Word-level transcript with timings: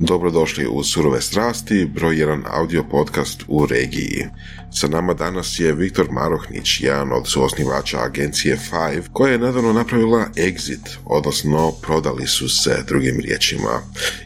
Dobrodošli 0.00 0.66
u 0.66 0.84
Surove 0.84 1.20
strasti, 1.20 1.90
broj 1.94 2.18
jedan 2.18 2.44
audio 2.46 2.84
podcast 2.90 3.44
u 3.48 3.66
regiji. 3.66 4.26
Sa 4.72 4.88
nama 4.88 5.14
danas 5.14 5.60
je 5.60 5.74
Viktor 5.74 6.06
Marohnić, 6.10 6.80
jedan 6.80 7.12
od 7.12 7.28
suosnivača 7.28 7.98
agencije 7.98 8.56
Five, 8.56 9.02
koja 9.12 9.32
je 9.32 9.38
nedavno 9.38 9.72
napravila 9.72 10.26
exit, 10.36 10.96
odnosno 11.04 11.72
prodali 11.82 12.26
su 12.26 12.48
se 12.48 12.84
drugim 12.86 13.20
riječima, 13.20 13.80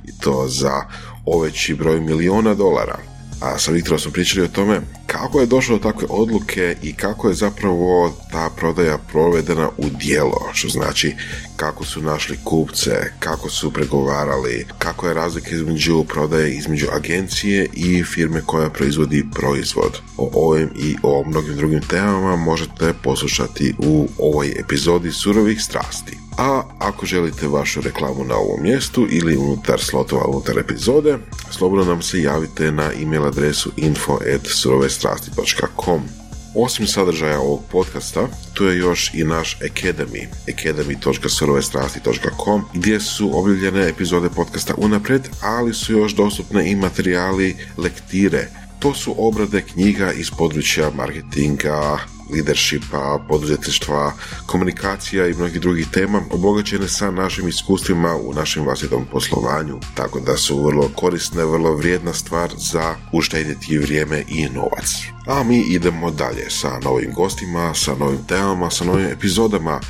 i 0.04 0.20
to 0.20 0.48
za 0.48 0.82
oveći 1.26 1.74
broj 1.74 2.00
miliona 2.00 2.54
dolara 2.54 3.11
a 3.42 3.58
sa 3.58 3.72
Viktorom 3.72 3.98
smo 3.98 4.12
pričali 4.12 4.44
o 4.44 4.48
tome 4.48 4.80
kako 5.06 5.40
je 5.40 5.46
došlo 5.46 5.78
do 5.78 5.92
takve 5.92 6.06
odluke 6.10 6.76
i 6.82 6.92
kako 6.92 7.28
je 7.28 7.34
zapravo 7.34 8.16
ta 8.30 8.50
prodaja 8.56 8.98
provedena 8.98 9.68
u 9.78 9.84
dijelo, 10.00 10.48
što 10.52 10.68
znači 10.68 11.14
kako 11.56 11.84
su 11.84 12.02
našli 12.02 12.38
kupce, 12.44 13.12
kako 13.18 13.50
su 13.50 13.72
pregovarali, 13.72 14.66
kako 14.78 15.08
je 15.08 15.14
razlika 15.14 15.50
između 15.50 16.04
prodaje 16.04 16.54
između 16.54 16.86
agencije 16.92 17.68
i 17.74 18.04
firme 18.04 18.42
koja 18.46 18.70
proizvodi 18.70 19.26
proizvod. 19.34 20.00
O 20.16 20.30
ovim 20.32 20.70
i 20.76 20.96
o 21.02 21.24
mnogim 21.26 21.56
drugim 21.56 21.80
temama 21.80 22.36
možete 22.36 22.92
poslušati 23.02 23.74
u 23.78 24.08
ovoj 24.18 24.54
epizodi 24.58 25.12
Surovih 25.12 25.62
strasti. 25.62 26.16
A 26.38 26.62
ako 26.78 27.06
želite 27.06 27.48
vašu 27.48 27.80
reklamu 27.80 28.24
na 28.24 28.36
ovom 28.36 28.62
mjestu 28.62 29.06
ili 29.10 29.36
unutar 29.36 29.80
slotova 29.80 30.26
unutar 30.26 30.58
epizode, 30.58 31.18
slobodno 31.50 31.84
nam 31.84 32.02
se 32.02 32.22
javite 32.22 32.72
na 32.72 32.92
e-mail 32.92 33.26
adresu 33.26 33.70
info.surovestrasti.com 33.76 36.22
osim 36.54 36.86
sadržaja 36.86 37.40
ovog 37.40 37.60
podcasta, 37.70 38.28
tu 38.54 38.64
je 38.64 38.78
još 38.78 39.14
i 39.14 39.24
naš 39.24 39.58
Academy, 39.58 40.26
academy.surovestrasti.com, 40.52 42.64
gdje 42.74 43.00
su 43.00 43.38
objavljene 43.38 43.88
epizode 43.88 44.28
podcasta 44.28 44.74
unaprijed, 44.76 45.28
ali 45.42 45.74
su 45.74 45.92
još 45.92 46.14
dostupne 46.14 46.70
i 46.70 46.76
materijali 46.76 47.56
lektire. 47.76 48.48
To 48.78 48.94
su 48.94 49.14
obrade 49.18 49.62
knjiga 49.62 50.12
iz 50.12 50.30
područja 50.30 50.90
marketinga, 50.90 51.98
leadershipa, 52.30 53.24
poduzetništva, 53.28 54.12
komunikacija 54.46 55.26
i 55.26 55.34
mnogih 55.34 55.60
drugih 55.60 55.88
tema 55.92 56.22
obogaćene 56.30 56.88
sa 56.88 57.10
našim 57.10 57.48
iskustvima 57.48 58.16
u 58.16 58.32
našem 58.32 58.64
vlastitom 58.64 59.06
poslovanju, 59.12 59.80
tako 59.94 60.20
da 60.20 60.36
su 60.36 60.62
vrlo 60.62 60.90
korisne, 60.96 61.44
vrlo 61.44 61.74
vrijedna 61.74 62.12
stvar 62.12 62.50
za 62.56 62.94
uštedjeti 63.12 63.78
vrijeme 63.78 64.24
i 64.28 64.48
novac. 64.48 64.94
A 65.26 65.42
mi 65.42 65.60
idemo 65.60 66.10
dalje 66.10 66.50
sa 66.50 66.78
novim 66.84 67.12
gostima, 67.14 67.74
sa 67.74 67.94
novim 67.94 68.18
temama, 68.28 68.70
sa 68.70 68.84
novim 68.84 69.06
epizodama 69.06 69.80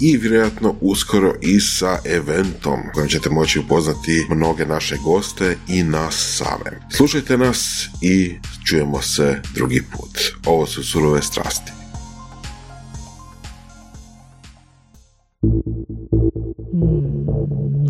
i 0.00 0.16
vjerojatno 0.16 0.74
uskoro 0.80 1.34
i 1.40 1.60
sa 1.60 1.98
eventom 2.04 2.80
kojim 2.94 3.08
ćete 3.08 3.30
moći 3.30 3.58
upoznati 3.58 4.26
mnoge 4.30 4.66
naše 4.66 4.96
goste 5.04 5.56
i 5.68 5.82
nas 5.82 6.38
same. 6.38 6.80
Slušajte 6.96 7.38
nas 7.38 7.88
i 8.00 8.38
čujemo 8.66 9.02
se 9.02 9.40
drugi 9.54 9.82
put. 9.92 10.18
Ovo 10.46 10.66
su 10.66 10.84
surove 10.84 11.22
strasti. 11.22 11.72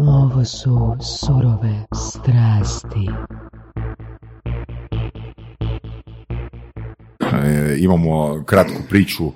Ovo 0.01 0.45
su 0.45 0.97
surove 1.01 1.87
strasti. 1.95 3.09
Imamo 7.79 8.45
kratku 8.47 8.83
priču 8.89 9.33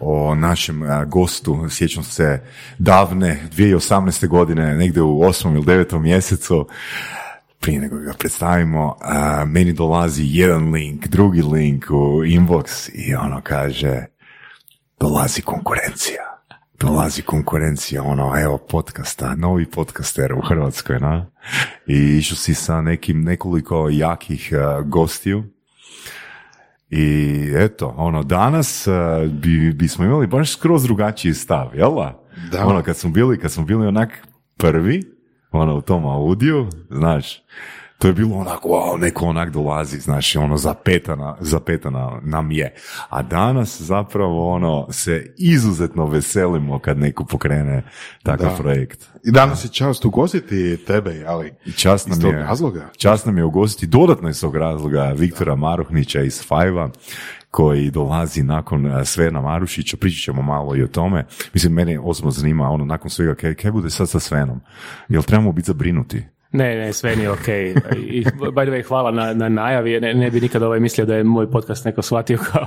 o 0.00 0.34
našem 0.34 0.82
e, 0.82 1.04
gostu, 1.06 1.66
sjećam 1.70 2.04
se 2.04 2.42
davne 2.78 3.40
2018. 3.56 4.28
godine, 4.28 4.76
negdje 4.76 5.02
u 5.02 5.20
8. 5.20 5.54
ili 5.54 5.64
9. 5.64 5.98
mjesecu, 5.98 6.68
prije 7.60 7.80
nego 7.80 7.98
ga 7.98 8.12
predstavimo, 8.18 8.96
a, 9.00 9.44
meni 9.44 9.72
dolazi 9.72 10.22
jedan 10.26 10.72
link, 10.72 11.06
drugi 11.06 11.42
link 11.42 11.84
u 11.90 12.24
inbox 12.24 12.90
i 12.94 13.14
ono 13.14 13.40
kaže, 13.42 14.06
dolazi 15.00 15.42
konkurencija. 15.42 16.22
Dolazi 16.80 17.22
konkurencija, 17.22 18.02
ono, 18.02 18.40
evo 18.40 18.58
podcasta, 18.58 19.34
novi 19.34 19.66
podcaster 19.66 20.32
u 20.32 20.40
Hrvatskoj, 20.40 21.00
na? 21.00 21.26
I 21.86 22.16
išao 22.18 22.36
si 22.36 22.54
sa 22.54 22.82
nekim 22.82 23.22
nekoliko 23.22 23.88
jakih 23.90 24.52
gostiju, 24.84 25.44
i 26.90 27.52
eto, 27.56 27.94
ono, 27.96 28.22
danas 28.22 28.86
uh, 28.86 28.94
bi, 29.30 29.72
bismo 29.72 30.04
imali 30.04 30.26
baš 30.26 30.52
skroz 30.52 30.82
drugačiji 30.82 31.34
stav, 31.34 31.70
jel 31.74 31.94
da? 31.94 32.22
Da. 32.52 32.66
Ono, 32.66 32.82
kad 32.82 32.96
smo 32.96 33.10
bili, 33.10 33.38
kad 33.38 33.52
smo 33.52 33.64
bili 33.64 33.86
onak 33.86 34.26
prvi, 34.56 35.02
ono, 35.50 35.76
u 35.76 35.80
tom 35.80 36.06
audiju, 36.06 36.68
znaš, 36.90 37.42
to 37.98 38.06
je 38.08 38.12
bilo 38.12 38.36
onako, 38.36 38.68
wow, 38.68 39.00
neko 39.00 39.26
onak 39.26 39.50
dolazi, 39.50 39.98
znaš, 40.00 40.36
ono, 40.36 40.56
zapetana, 40.56 41.36
zapetana 41.40 42.20
nam 42.22 42.50
je. 42.50 42.74
A 43.08 43.22
danas 43.22 43.80
zapravo, 43.80 44.50
ono, 44.54 44.86
se 44.90 45.34
izuzetno 45.38 46.06
veselimo 46.06 46.78
kad 46.78 46.98
neko 46.98 47.24
pokrene 47.24 47.82
takav 48.22 48.50
Da. 48.50 48.56
projekt. 48.56 49.08
I 49.24 49.30
danas 49.32 49.64
je 49.64 49.68
čast 49.68 50.04
ugostiti 50.04 50.76
tebe, 50.86 51.24
ali 51.26 51.52
čast 51.76 52.06
iz 52.06 52.10
nam 52.10 52.20
tog 52.20 52.32
je, 52.32 52.38
razloga. 52.38 52.88
čast 52.96 53.26
nam 53.26 53.38
je 53.38 53.44
ugostiti 53.44 53.86
dodatno 53.86 54.28
iz 54.28 54.40
tog 54.40 54.56
razloga 54.56 55.14
Viktora 55.16 55.56
Maruhnića 55.56 56.22
iz 56.22 56.46
Fajva, 56.46 56.90
koji 57.50 57.90
dolazi 57.90 58.42
nakon 58.42 58.86
eh, 58.86 59.04
Svena 59.04 59.40
Marušića, 59.40 59.96
pričat 59.96 60.24
ćemo 60.24 60.42
malo 60.42 60.76
i 60.76 60.82
o 60.82 60.86
tome. 60.86 61.26
Mislim, 61.54 61.72
mene 61.72 62.00
osobno 62.00 62.30
zanima, 62.30 62.70
ono, 62.70 62.84
nakon 62.84 63.10
svega, 63.10 63.34
kaj, 63.34 63.54
kaj 63.54 63.70
bude 63.72 63.90
sad 63.90 64.08
sa 64.08 64.20
Svenom? 64.20 64.60
Jel 65.08 65.22
trebamo 65.22 65.52
biti 65.52 65.66
zabrinuti? 65.66 66.24
Ne, 66.52 66.76
ne, 66.76 66.92
sve 66.92 67.16
nije 67.16 67.30
ok. 67.30 67.48
I, 67.48 68.24
by 68.24 68.64
the 68.64 68.72
way, 68.72 68.82
hvala 68.88 69.10
na, 69.10 69.34
na 69.34 69.48
najavi. 69.48 70.00
Ne, 70.00 70.14
ne 70.14 70.30
bi 70.30 70.40
nikad 70.40 70.62
ovaj 70.62 70.80
mislio 70.80 71.06
da 71.06 71.16
je 71.16 71.24
moj 71.24 71.50
podcast 71.50 71.84
neko 71.84 72.02
shvatio 72.02 72.38
kao, 72.52 72.66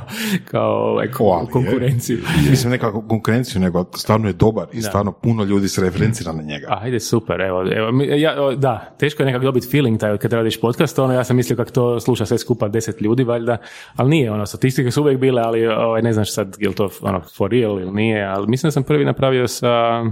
kao 0.52 0.92
ovaj, 0.92 1.08
ali 1.19 1.47
je. 1.47 1.52
konkurenciju. 1.52 2.18
Mislim 2.50 2.72
nekako 2.72 3.02
konkurenciju, 3.02 3.62
nego 3.62 3.86
stvarno 3.96 4.28
je 4.28 4.34
dobar 4.34 4.68
i 4.74 4.81
stvarno 4.81 5.12
puno 5.12 5.44
ljudi 5.44 5.69
se 5.69 5.81
referencira 5.81 6.31
na 6.31 6.44
njega. 6.44 6.68
Ajde, 6.81 7.00
super, 7.00 7.42
evo, 7.42 7.66
evo 7.75 8.03
ja, 8.03 8.36
da, 8.56 8.96
teško 9.00 9.24
je 9.24 9.25
nekako 9.25 9.46
dobiti 9.46 9.68
feeling 9.72 10.00
taj 10.00 10.18
kad 10.18 10.34
radiš 10.34 10.62
podcast, 10.62 11.00
ono, 11.00 11.13
ja 11.13 11.24
sam 11.24 11.36
mislio 11.36 11.58
kako 11.58 11.72
to 11.72 12.00
sluša 12.00 12.25
sve 12.25 12.38
skupa 12.38 12.68
deset 12.68 13.02
ljudi, 13.02 13.24
valjda, 13.24 13.58
ali 13.96 14.09
nije, 14.09 14.31
ono, 14.31 14.46
statistike 14.46 14.92
su 14.92 15.02
uvijek 15.02 15.19
bile, 15.19 15.42
ali 15.42 15.68
ovaj, 15.68 16.02
ne 16.02 16.13
znaš 16.13 16.34
sad, 16.34 16.56
je 16.59 16.69
li 16.69 16.75
to 16.75 16.90
ono, 17.02 17.22
for 17.38 17.52
real 17.52 17.80
ili 17.80 17.92
nije, 17.92 18.25
ali 18.25 18.48
mislim 18.48 18.68
da 18.68 18.72
sam 18.72 18.84
prvi 18.84 19.06
napravio 19.06 19.48
sa, 19.48 20.03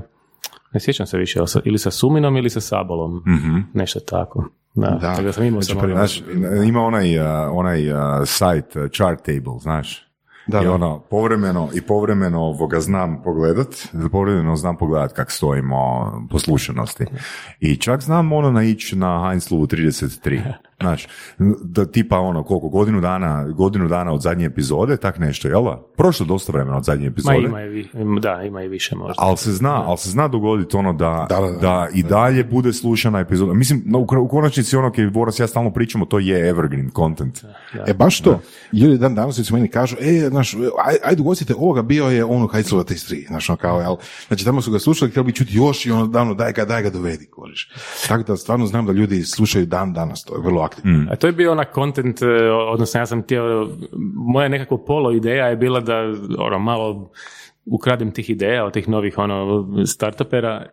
ne 0.73 0.79
sjećam 0.79 1.05
se 1.05 1.17
više, 1.17 1.39
ili 1.65 1.77
sa 1.77 1.91
Suminom 1.91 2.37
ili 2.37 2.49
sa 2.49 2.61
Sabolom, 2.61 3.23
nešto 3.73 3.99
tako. 3.99 4.49
Da, 4.75 4.89
Da. 4.89 4.99
tako 4.99 5.21
da 5.21 5.31
sam 5.31 5.43
imao 5.43 5.61
Znači, 5.61 5.87
Znaš, 5.93 6.23
ima 6.67 6.81
onaj, 6.81 7.19
uh, 7.19 7.25
onaj 7.51 7.91
uh, 7.91 7.99
site, 8.25 8.81
uh, 8.81 8.89
chart 8.91 9.21
table, 9.21 9.59
znaš? 9.61 10.09
Da, 10.47 10.61
I 10.63 10.67
ono, 10.67 10.99
povremeno, 10.99 11.69
i 11.73 11.81
povremeno 11.81 12.41
ovoga 12.41 12.79
znam 12.79 13.21
pogledat, 13.23 13.67
povremeno 14.11 14.55
znam 14.55 14.77
pogledat 14.77 15.13
kak 15.13 15.31
stojimo 15.31 16.11
po 16.31 16.39
slušanosti. 16.39 17.05
I 17.59 17.75
čak 17.75 18.01
znam 18.01 18.31
ono 18.31 18.51
naići 18.51 18.95
na 18.95 19.27
Heinzlovu 19.27 19.67
33. 19.67 20.41
Znaš, 20.81 21.07
da 21.63 21.85
tipa 21.85 22.19
ono, 22.19 22.43
koliko, 22.43 22.69
godinu 22.69 23.01
dana, 23.01 23.47
godinu 23.47 23.87
dana 23.87 24.13
od 24.13 24.21
zadnje 24.21 24.45
epizode, 24.45 24.97
tak 24.97 25.19
nešto, 25.19 25.47
jel 25.47 25.63
da? 25.63 25.81
Prošlo 25.97 26.25
dosta 26.25 26.51
vremena 26.51 26.77
od 26.77 26.83
zadnje 26.83 27.05
Ma 27.05 27.11
epizode. 27.11 27.37
ima 27.37 27.61
i, 27.61 27.87
da, 28.19 28.41
ima 28.43 28.63
i 28.63 28.67
više 28.67 28.95
možda. 28.95 29.13
Ali 29.17 29.37
se 29.37 29.51
zna, 29.51 29.83
ali 29.85 29.97
se 29.97 30.09
zna 30.09 30.27
dogoditi 30.27 30.77
ono 30.77 30.93
da, 30.93 31.25
da, 31.29 31.35
Da, 31.39 31.51
da, 31.51 31.57
da. 31.59 31.87
i 31.93 32.03
dalje 32.03 32.43
bude 32.43 32.73
slušana 32.73 33.19
epizoda. 33.19 33.53
Mislim, 33.53 33.83
no, 33.85 33.99
u, 33.99 34.27
konačnici 34.27 34.75
ono 34.75 34.91
kaj 34.91 35.09
Boras 35.09 35.39
ja 35.39 35.47
stalno 35.47 35.71
pričamo, 35.71 36.05
to 36.05 36.19
je 36.19 36.49
evergreen 36.49 36.89
content. 36.95 37.43
E 37.87 37.93
baš 37.93 38.21
to. 38.21 38.39
Ljudi 38.73 38.97
dan 38.97 39.15
danas 39.15 39.39
su 39.39 39.53
meni 39.53 39.67
kažu, 39.67 39.95
e, 39.99 40.27
znaš, 40.29 40.53
aj, 40.85 40.95
ajde 41.03 41.21
ugostite 41.21 41.55
ovoga, 41.55 41.81
bio 41.81 42.05
je 42.05 42.25
ono 42.25 42.47
Hajclova 42.47 42.83
33, 42.83 43.27
znaš, 43.27 43.49
ono 43.49 43.57
kao, 43.57 43.79
jel, 43.81 43.95
znači 44.27 44.45
tamo 44.45 44.61
su 44.61 44.71
ga 44.71 44.79
slušali, 44.79 45.11
htjeli 45.11 45.25
bi 45.25 45.33
čuti 45.33 45.55
još 45.55 45.85
i 45.85 45.91
ono 45.91 46.07
davno, 46.07 46.33
daj 46.33 46.53
ga, 46.53 46.65
daj 46.65 46.83
ga 46.83 46.89
dovedi, 46.89 47.25
koriš. 47.25 47.69
Tako 48.07 48.23
da 48.23 48.37
stvarno 48.37 48.65
znam 48.65 48.85
da 48.85 48.91
ljudi 48.91 49.23
slušaju 49.23 49.65
dan 49.65 49.93
danas, 49.93 50.23
to 50.23 50.35
je 50.35 50.41
vrlo 50.41 50.61
aktivno. 50.69 51.11
A 51.11 51.15
to 51.15 51.27
je 51.27 51.33
bio 51.33 51.51
onak 51.51 51.73
content, 51.75 52.21
e, 52.21 52.51
odnosno 52.51 52.99
ja 52.99 53.05
sam 53.05 53.21
htio, 53.21 53.69
moja 54.15 54.49
nekakva 54.49 54.77
polo 54.87 55.11
ideja 55.11 55.45
je 55.47 55.55
bila 55.55 55.79
da 55.79 56.13
ono, 56.37 56.59
malo 56.59 57.11
ukradem 57.65 58.11
tih 58.11 58.29
ideja 58.29 58.65
od 58.65 58.73
tih 58.73 58.89
novih 58.89 59.17
ono, 59.17 59.67
startupera, 59.85 60.65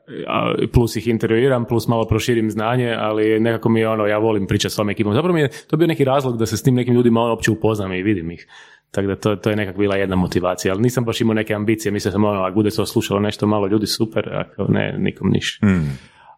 plus 0.73 0.97
ih 0.97 1.09
intervjuiram, 1.09 1.65
plus 1.65 1.89
malo 1.89 2.07
proširim 2.07 2.51
znanje, 2.51 2.95
ali 2.99 3.41
nekako 3.41 3.69
mi 3.69 3.81
je 3.81 3.89
ono, 3.89 4.07
ja 4.07 4.19
volim 4.19 4.47
pričati 4.47 4.75
s 4.75 4.79
ovom 4.79 4.91
ekipom. 4.91 5.15
Zapravo 5.15 5.35
mi 5.35 5.41
je 5.41 5.51
to 5.71 5.77
bio 5.77 5.87
neki 5.87 6.05
razlog 6.05 6.39
da 6.39 6.47
se 6.47 6.57
s 6.57 6.63
tim 6.63 6.75
nekim 6.75 6.95
ljudima 6.95 7.21
uopće 7.21 7.51
upoznam 7.51 7.93
i 7.93 8.03
vidim 8.03 8.31
ih. 8.31 8.47
Tako 8.91 9.07
da 9.07 9.17
to, 9.17 9.37
to 9.37 9.51
je 9.51 9.57
nekak 9.57 9.77
bila 9.77 9.97
jedna 9.97 10.17
motivacija, 10.17 10.75
ali 10.75 10.83
nisam 10.83 11.05
baš 11.05 11.21
imao 11.21 11.35
neke 11.35 11.55
ambicije, 11.55 11.93
mislio 11.93 12.13
sam 12.13 12.25
ono, 12.25 12.41
ako 12.41 12.55
bude 12.55 12.71
to 12.71 12.87
slušalo 12.87 13.21
nešto 13.21 13.47
malo 13.47 13.67
ljudi, 13.67 13.87
super, 13.87 14.35
ako 14.35 14.73
ne, 14.73 14.95
nikom 14.99 15.31
niš. 15.31 15.61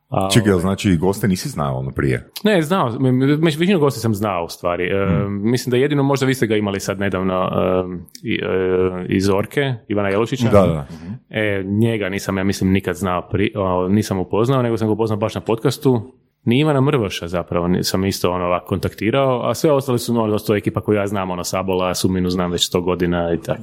A, 0.08 0.28
Čekaj, 0.32 0.50
jel 0.50 0.58
znači 0.58 0.96
goste 0.96 1.28
nisi 1.28 1.48
znao 1.48 1.78
ono 1.78 1.90
prije? 1.90 2.30
ne, 2.44 2.62
znao, 2.62 2.92
većinu 3.58 3.78
gosti 3.78 4.00
sam 4.00 4.14
znao 4.14 4.44
u 4.44 4.48
stvari. 4.48 4.84
E, 4.84 5.28
Mislim 5.28 5.70
da 5.70 5.76
jedino 5.76 6.02
možda 6.02 6.26
vi 6.26 6.34
ste 6.34 6.46
ga 6.46 6.56
imali 6.56 6.80
sad 6.80 7.00
nedavno 7.00 7.34
e, 7.34 8.28
e, 8.28 9.06
iz 9.08 9.28
Orke, 9.28 9.74
Ivana 9.88 10.08
Jelušića. 10.08 10.48
Da, 10.48 10.66
da. 10.66 10.86
E, 11.30 11.62
njega 11.66 12.08
nisam, 12.08 12.38
ja 12.38 12.44
mislim, 12.44 12.72
nikad 12.72 12.96
znao, 12.96 13.28
pri, 13.30 13.52
o, 13.56 13.88
nisam 13.88 14.18
upoznao, 14.18 14.62
nego 14.62 14.76
sam 14.76 14.88
ga 14.88 14.92
upoznao 14.92 15.18
baš 15.18 15.34
na 15.34 15.40
podcastu 15.40 16.12
ni 16.44 16.58
Ivana 16.60 16.80
Mrvoša 16.80 17.28
zapravo 17.28 17.68
sam 17.82 18.04
isto 18.04 18.30
ono 18.30 18.44
ovako 18.44 18.66
kontaktirao, 18.66 19.50
a 19.50 19.54
sve 19.54 19.72
ostali 19.72 19.98
su 19.98 20.20
ono, 20.20 20.38
to 20.38 20.56
ekipa 20.56 20.80
koju 20.80 20.96
ja 20.96 21.06
znam, 21.06 21.30
ono 21.30 21.44
Sabola, 21.44 21.94
Suminu 21.94 22.30
znam 22.30 22.50
već 22.50 22.66
sto 22.66 22.80
godina 22.80 23.34
i 23.34 23.40
tako. 23.40 23.62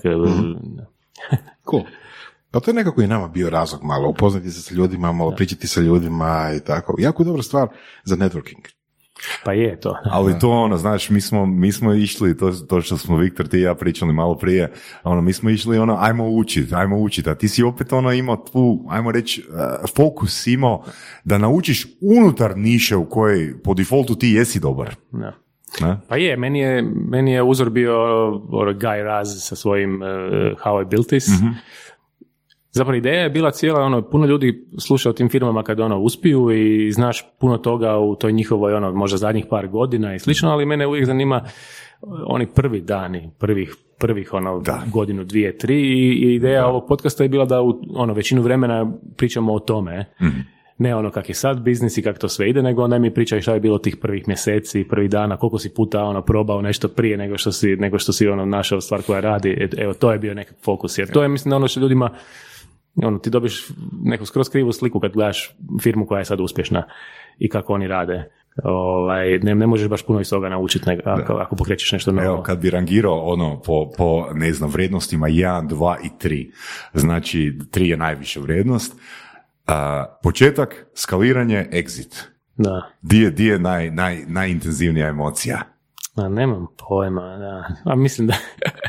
Cool. 1.69 1.83
Pa 2.55 2.59
to 2.59 2.71
je 2.71 2.75
nekako 2.75 3.01
i 3.01 3.07
nama 3.07 3.27
bio 3.27 3.49
razlog 3.49 3.83
malo, 3.83 4.09
upoznati 4.09 4.51
se 4.51 4.61
sa 4.61 4.75
ljudima, 4.75 5.11
malo 5.11 5.31
pričati 5.31 5.67
sa 5.67 5.81
ljudima 5.81 6.51
i 6.57 6.59
tako. 6.59 6.95
Jako 6.99 7.23
dobra 7.23 7.43
stvar 7.43 7.67
za 8.03 8.15
networking. 8.15 8.67
Pa 9.43 9.53
je 9.53 9.79
to. 9.79 9.97
Ali 10.11 10.39
to 10.39 10.49
ono, 10.49 10.77
znaš, 10.77 11.09
mi 11.09 11.21
smo, 11.21 11.45
mi 11.45 11.71
smo 11.71 11.93
išli, 11.93 12.37
to, 12.37 12.51
to 12.51 12.81
što 12.81 12.97
smo 12.97 13.17
Viktor 13.17 13.47
ti 13.47 13.57
i 13.57 13.61
ja 13.61 13.75
pričali 13.75 14.13
malo 14.13 14.37
prije, 14.37 14.71
ono, 15.03 15.21
mi 15.21 15.33
smo 15.33 15.49
išli 15.49 15.77
ono, 15.77 15.97
ajmo 15.99 16.29
učiti, 16.29 16.75
ajmo 16.75 16.97
učiti, 16.97 17.29
a 17.29 17.35
ti 17.35 17.47
si 17.47 17.63
opet 17.63 17.93
ono 17.93 18.11
imao 18.11 18.35
tu, 18.35 18.85
ajmo 18.89 19.11
reći, 19.11 19.41
eh, 19.41 19.87
fokus 19.95 20.47
imao 20.47 20.83
da 21.23 21.37
naučiš 21.37 21.87
unutar 22.01 22.57
niše 22.57 22.95
u 22.95 23.09
kojoj 23.09 23.61
po 23.63 23.73
defaultu 23.73 24.15
ti 24.15 24.29
jesi 24.29 24.59
dobar. 24.59 24.95
Da. 25.11 25.33
Ne? 25.81 25.97
Pa 26.07 26.17
je, 26.17 26.37
meni 26.37 26.59
je, 26.59 26.81
meni 27.09 27.31
je 27.31 27.43
uzor 27.43 27.69
bio 27.69 28.03
ono, 28.49 28.71
Guy 28.73 29.03
Raz 29.03 29.27
sa 29.39 29.55
svojim 29.55 30.01
uh, 30.01 30.07
How 30.65 30.81
I 30.81 30.85
Built 30.85 31.07
This. 31.07 31.27
Zapravo 32.75 32.97
ideja 32.97 33.23
je 33.23 33.29
bila 33.29 33.51
cijela, 33.51 33.81
ono, 33.81 34.01
puno 34.01 34.25
ljudi 34.25 34.67
sluša 34.79 35.09
o 35.09 35.13
tim 35.13 35.29
firmama 35.29 35.63
kad 35.63 35.79
ono 35.79 35.99
uspiju 35.99 36.51
i 36.51 36.91
znaš 36.91 37.25
puno 37.39 37.57
toga 37.57 37.97
u 37.97 38.15
toj 38.15 38.31
njihovoj, 38.31 38.73
ono, 38.73 38.91
možda 38.91 39.17
zadnjih 39.17 39.45
par 39.49 39.67
godina 39.67 40.15
i 40.15 40.19
slično, 40.19 40.49
ali 40.49 40.65
mene 40.65 40.87
uvijek 40.87 41.05
zanima 41.05 41.41
oni 42.27 42.47
prvi 42.47 42.81
dani, 42.81 43.29
prvih, 43.39 43.75
prvih 43.99 44.33
ono, 44.33 44.63
godinu, 44.93 45.23
dvije, 45.23 45.57
tri 45.57 45.81
i, 45.81 46.35
ideja 46.35 46.67
ovog 46.67 46.85
podcasta 46.87 47.23
je 47.23 47.29
bila 47.29 47.45
da 47.45 47.61
u 47.61 47.81
ono, 47.95 48.13
većinu 48.13 48.41
vremena 48.41 48.91
pričamo 49.17 49.53
o 49.53 49.59
tome, 49.59 50.05
ne 50.77 50.95
ono 50.95 51.11
kak 51.11 51.29
je 51.29 51.35
sad 51.35 51.61
biznis 51.61 51.97
i 51.97 52.01
kako 52.01 52.19
to 52.19 52.29
sve 52.29 52.49
ide, 52.49 52.61
nego 52.61 52.83
onda 52.83 52.99
mi 52.99 53.13
pričaj 53.13 53.41
šta 53.41 53.53
je 53.53 53.59
bilo 53.59 53.77
tih 53.77 53.97
prvih 53.97 54.27
mjeseci, 54.27 54.87
prvih 54.89 55.09
dana, 55.09 55.37
koliko 55.37 55.59
si 55.59 55.73
puta 55.73 56.03
ono 56.03 56.21
probao 56.21 56.61
nešto 56.61 56.87
prije 56.87 57.17
nego 57.17 57.37
što 57.37 57.51
si, 57.51 57.75
nego 57.75 57.99
što 57.99 58.13
si 58.13 58.27
ono 58.27 58.45
našao 58.45 58.81
stvar 58.81 59.01
koja 59.01 59.19
radi. 59.19 59.69
Evo, 59.77 59.93
to 59.93 60.11
je 60.11 60.19
bio 60.19 60.33
nekak 60.33 60.55
fokus, 60.63 60.97
jer 60.97 61.11
to 61.11 61.23
je 61.23 61.29
mislim 61.29 61.49
da 61.49 61.55
ono 61.55 61.67
što 61.67 61.79
ljudima 61.79 62.09
ono, 63.03 63.19
ti 63.19 63.29
dobiš 63.29 63.67
neku 64.03 64.25
skroz 64.25 64.49
krivu 64.49 64.71
sliku 64.71 64.99
kad 64.99 65.11
gledaš 65.11 65.55
firmu 65.81 66.05
koja 66.05 66.19
je 66.19 66.25
sad 66.25 66.39
uspješna 66.39 66.83
i 67.39 67.49
kako 67.49 67.73
oni 67.73 67.87
rade. 67.87 68.31
Ovaj, 68.63 69.39
ne, 69.39 69.55
ne 69.55 69.67
možeš 69.67 69.87
baš 69.87 70.05
puno 70.05 70.19
iz 70.19 70.29
toga 70.29 70.49
naučiti 70.49 70.89
ako, 71.05 71.33
ako 71.33 71.55
pokrećeš 71.55 71.91
nešto 71.91 72.11
novo. 72.11 72.25
Evo, 72.25 72.43
kad 72.43 72.59
bi 72.59 72.69
rangirao 72.69 73.19
ono 73.19 73.61
po, 73.61 73.91
po, 73.97 74.27
ne 74.33 74.53
znam, 74.53 74.69
vrijednostima 74.69 75.27
1, 75.27 75.67
2 75.67 75.95
i 76.03 76.09
3, 76.27 76.51
znači 76.93 77.57
3 77.71 77.81
je 77.81 77.97
najviša 77.97 78.39
vrijednost, 78.39 78.99
a, 79.67 80.05
početak, 80.23 80.85
skaliranje, 80.93 81.67
exit. 81.71 82.23
Da. 82.57 82.81
Di 83.01 83.19
je, 83.19 83.31
di 83.31 83.45
je 83.45 83.59
naj, 83.59 83.91
naj, 83.91 84.23
najintenzivnija 84.27 85.07
emocija? 85.07 85.74
Ma, 86.15 86.29
nemam 86.29 86.67
pojma, 86.87 87.37
da. 87.37 87.63
A 87.83 87.95
mislim 87.95 88.27
da, 88.27 88.33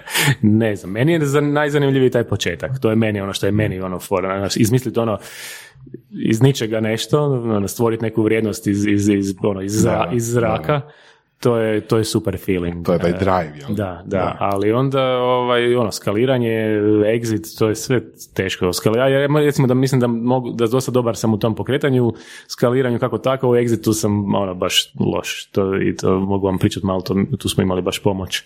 ne 0.43 0.76
znam, 0.76 0.90
meni 0.93 1.12
je 1.12 1.25
za- 1.25 1.40
najzanimljiviji 1.40 2.11
taj 2.11 2.25
početak. 2.25 2.70
To 2.81 2.90
je 2.90 2.96
meni 2.96 3.20
ono 3.20 3.32
što 3.32 3.46
je 3.46 3.52
meni 3.52 3.81
ono 3.81 3.99
fora, 3.99 4.49
izmisliti 4.56 4.99
ono 5.00 5.19
iz 6.11 6.43
ničega 6.43 6.81
nešto, 6.81 7.25
ono, 7.25 7.69
stvoriti 7.69 8.02
neku 8.02 8.23
vrijednost 8.23 8.67
iz, 8.67 8.87
iz, 8.87 9.08
iz, 9.08 9.34
ono, 9.43 9.62
iz, 9.62 9.73
zra- 9.84 10.14
iz 10.14 10.32
zraka. 10.32 10.81
To 11.41 11.56
je, 11.56 11.81
to 11.81 11.99
je 11.99 12.05
super 12.05 12.38
feeling. 12.38 12.87
To 12.87 12.93
je 12.93 12.99
taj 12.99 13.11
E, 13.11 13.15
drive, 13.15 13.53
jel? 13.59 13.75
Da, 13.77 14.03
da, 14.06 14.37
ali 14.41 14.73
onda 14.73 15.03
ovaj, 15.19 15.75
ono, 15.75 15.93
skaliranje, 15.93 16.50
exit, 17.06 17.59
to 17.59 17.69
je 17.69 17.75
sve 17.75 18.00
teško. 18.35 18.73
Skali- 18.73 18.99
ja, 18.99 19.09
ja 19.09 19.29
recimo 19.37 19.69
da 19.69 19.75
mislim 19.75 20.00
da 20.00 20.06
mogu, 20.06 20.53
da 20.53 20.67
dosta 20.67 20.91
dobar 20.91 21.17
sam 21.17 21.35
u 21.35 21.38
tom 21.38 21.55
pokretanju, 21.55 22.12
skaliranju 22.49 22.99
kako 22.99 23.19
tako, 23.19 23.49
u 23.49 23.55
exitu 23.55 23.93
sam 23.93 24.35
ono, 24.35 24.55
baš 24.55 24.93
loš. 25.15 25.44
To, 25.47 25.83
I 25.83 25.97
to 25.97 26.21
mogu 26.21 26.47
vam 26.47 26.59
pričati 26.59 26.87
malo, 26.87 27.00
to, 27.00 27.15
tu 27.38 27.49
smo 27.49 27.62
imali 27.62 27.83
baš 27.83 28.03
pomoć. 28.03 28.43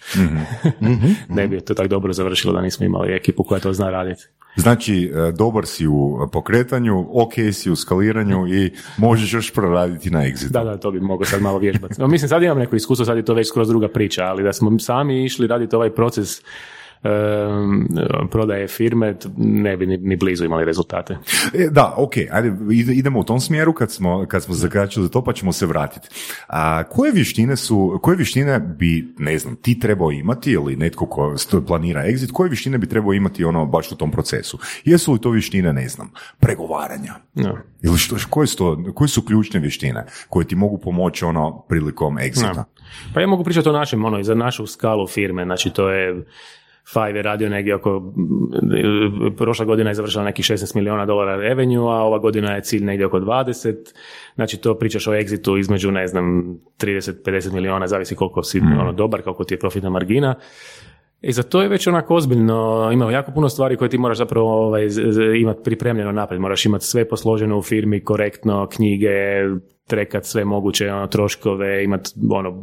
ne 1.29 1.49
bi 1.49 1.61
to 1.61 1.75
tako 1.75 1.89
dobro 1.89 2.13
završilo 2.13 2.53
da 2.53 2.61
nismo 2.61 2.87
imali 2.87 3.13
ekipu 3.13 3.43
koja 3.45 3.61
to 3.61 3.73
zna 3.73 3.91
raditi. 3.91 4.23
Znači, 4.57 5.13
e, 5.29 5.33
dobar 5.33 5.67
si 5.67 5.87
u 5.87 6.29
pokretanju, 6.33 7.07
ok 7.13 7.33
si 7.53 7.71
u 7.71 7.77
skaliranju 7.77 8.47
i 8.49 8.71
možeš 8.99 9.35
još 9.35 9.53
proraditi 9.55 10.11
na 10.11 10.21
exit. 10.21 10.49
Da, 10.51 10.65
da, 10.65 10.77
to 10.77 10.91
bi 10.91 11.01
mogao 11.01 11.25
sad 11.25 11.43
malo 11.43 11.59
vježbati. 11.59 12.01
No, 12.01 12.07
mislim, 12.07 12.29
sad 12.29 12.43
imam 12.43 12.59
neko 12.59 12.77
iskustvo, 12.81 13.05
sad 13.05 13.17
je 13.17 13.25
to 13.25 13.35
već 13.35 13.49
skroz 13.49 13.69
druga 13.69 13.89
priča, 13.89 14.25
ali 14.25 14.43
da 14.43 14.53
smo 14.53 14.79
sami 14.79 15.25
išli 15.25 15.47
raditi 15.47 15.77
ovaj 15.77 15.91
proces 15.91 16.41
prodaje 18.31 18.69
firme, 18.69 19.17
ne 19.37 19.77
bi 19.77 19.87
ni, 19.87 19.97
ni 19.97 20.17
blizu 20.17 20.45
imali 20.45 20.65
rezultate. 20.65 21.19
E, 21.55 21.69
da, 21.71 21.95
ok, 21.97 22.13
ajde, 22.31 22.57
ide- 22.71 22.95
idemo 22.95 23.21
u 23.21 23.25
tom 23.25 23.41
smjeru 23.41 23.73
kad 23.73 23.93
smo, 23.93 24.27
kad 24.29 24.43
smo 24.43 24.55
zakačili 24.55 25.11
to 25.11 25.25
pa 25.25 25.33
ćemo 25.33 25.53
se 25.53 25.67
vratiti. 25.67 26.09
A, 26.49 26.83
koje 26.85 27.13
vještine 27.13 27.57
su, 27.57 27.99
koje 28.03 28.17
vještine 28.17 28.61
bi, 28.61 29.15
ne 29.19 29.39
znam, 29.39 29.57
ti 29.57 29.81
trebao 29.81 30.13
imati 30.13 30.51
ili 30.51 30.77
netko 30.77 31.07
ko 31.07 31.35
planira 31.67 32.05
exit, 32.05 32.33
koje 32.33 32.49
vještine 32.49 32.79
bi 32.79 32.89
trebao 32.89 33.13
imati 33.13 33.45
ono 33.45 33.67
baš 33.67 33.93
u 33.93 33.97
tom 33.97 34.11
procesu? 34.11 34.59
Jesu 34.85 35.13
li 35.13 35.21
to 35.21 35.31
vještine, 35.31 35.73
ne 35.73 35.89
znam, 35.89 36.11
pregovaranja? 36.41 37.15
No. 37.35 37.59
Ili 37.83 37.99
što, 37.99 38.17
koje, 38.31 38.47
su 38.47 38.57
to, 38.57 38.85
koje 38.95 39.09
su 39.09 39.23
ključne 39.23 39.61
vještine 39.61 40.07
koje 40.29 40.47
ti 40.47 40.55
mogu 40.57 40.79
pomoći 40.79 41.25
ono 41.25 41.65
prilikom 41.69 42.17
exita? 42.17 42.55
Da. 42.55 42.65
Pa 43.15 43.21
ja 43.21 43.27
mogu 43.27 43.45
pričati 43.45 43.69
o 43.69 43.73
našem, 43.73 44.05
ono, 44.05 44.19
i 44.19 44.25
za 44.25 44.35
našu 44.35 44.67
skalu 44.67 45.07
firme, 45.07 45.45
znači 45.45 45.71
to 45.71 45.91
je 45.91 46.25
Five 46.93 47.19
je 47.19 47.23
radio 47.23 47.49
negdje 47.49 47.75
oko, 47.75 48.13
prošla 49.37 49.65
godina 49.65 49.91
je 49.91 49.95
završila 49.95 50.25
nekih 50.25 50.45
16 50.45 50.77
milijuna 50.77 51.07
dolara 51.07 51.37
revenue, 51.37 51.93
a 51.93 52.03
ova 52.03 52.19
godina 52.19 52.55
je 52.55 52.63
cilj 52.63 52.85
negdje 52.85 53.07
oko 53.07 53.21
20, 53.21 53.75
znači 54.35 54.61
to 54.61 54.79
pričaš 54.79 55.07
o 55.07 55.13
exitu 55.13 55.59
između, 55.59 55.91
ne 55.91 56.07
znam, 56.07 56.57
30-50 56.81 57.53
milijuna, 57.55 57.87
zavisi 57.87 58.17
koliko 58.17 58.43
si 58.43 58.61
ono, 58.61 58.93
dobar, 58.93 59.23
koliko 59.23 59.45
ti 59.45 59.55
je 59.55 59.59
profitna 59.59 59.91
margina. 59.91 60.35
I 61.23 61.33
za 61.33 61.43
to 61.43 61.63
je 61.63 61.69
već 61.69 61.87
onako 61.87 62.15
ozbiljno, 62.15 62.91
ima 62.93 63.13
jako 63.13 63.33
puno 63.33 63.49
stvari 63.49 63.77
koje 63.77 63.91
ti 63.91 63.99
moraš 63.99 64.19
zapravo 64.19 64.67
ovaj, 64.67 64.89
imati 65.41 65.61
pripremljeno 65.65 66.13
naprijed, 66.13 66.41
moraš 66.41 66.67
imati 66.67 66.85
sve 66.85 67.09
posloženo 67.09 67.59
u 67.59 67.63
firmi, 67.63 68.05
korektno, 68.05 68.69
knjige, 68.69 69.09
trekat 69.87 70.25
sve 70.25 70.45
moguće 70.45 70.93
ono, 70.93 71.07
troškove, 71.07 71.85
imati 71.85 72.11
ono, 72.31 72.63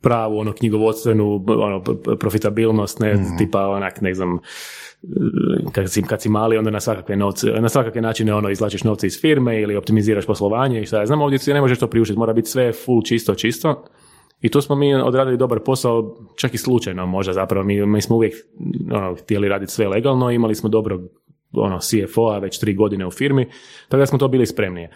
pravu 0.00 0.38
ono, 0.38 0.52
knjigovodstvenu 0.52 1.44
ono, 1.48 1.82
profitabilnost, 2.20 3.00
ne, 3.00 3.16
tipa 3.38 3.68
onak, 3.68 4.00
ne 4.00 4.14
znam, 4.14 4.38
kad 5.72 5.92
si, 5.92 6.02
kad 6.02 6.22
si 6.22 6.28
mali, 6.28 6.58
onda 6.58 6.70
na 6.70 6.80
svakakve 6.80 7.16
novce, 7.16 7.46
na 7.46 7.68
svakakve 7.68 8.00
načine 8.00 8.34
ono, 8.34 8.50
izvlačiš 8.50 8.84
novce 8.84 9.06
iz 9.06 9.20
firme 9.20 9.60
ili 9.60 9.76
optimiziraš 9.76 10.26
poslovanje 10.26 10.80
i 10.80 10.86
šta 10.86 11.00
ja 11.00 11.06
znam, 11.06 11.22
ovdje 11.22 11.38
ne 11.54 11.60
možeš 11.60 11.78
to 11.78 11.86
priuštiti, 11.86 12.18
mora 12.18 12.32
biti 12.32 12.48
sve 12.48 12.72
full 12.72 13.02
čisto, 13.02 13.34
čisto. 13.34 13.84
I 14.40 14.48
tu 14.48 14.60
smo 14.60 14.76
mi 14.76 14.94
odradili 14.94 15.36
dobar 15.36 15.60
posao, 15.60 16.16
čak 16.36 16.54
i 16.54 16.58
slučajno 16.58 17.06
možda 17.06 17.32
zapravo, 17.32 17.64
mi, 17.64 17.86
mi 17.86 18.02
smo 18.02 18.16
uvijek 18.16 18.34
ono, 18.92 19.14
htjeli 19.14 19.48
raditi 19.48 19.72
sve 19.72 19.88
legalno, 19.88 20.30
imali 20.30 20.54
smo 20.54 20.68
dobrog 20.68 21.00
ono, 21.52 21.78
CFO-a 21.78 22.38
već 22.38 22.58
tri 22.58 22.74
godine 22.74 23.06
u 23.06 23.10
firmi, 23.10 23.48
tako 23.88 23.98
da 23.98 24.06
smo 24.06 24.18
to 24.18 24.28
bili 24.28 24.46
spremnije. 24.46 24.90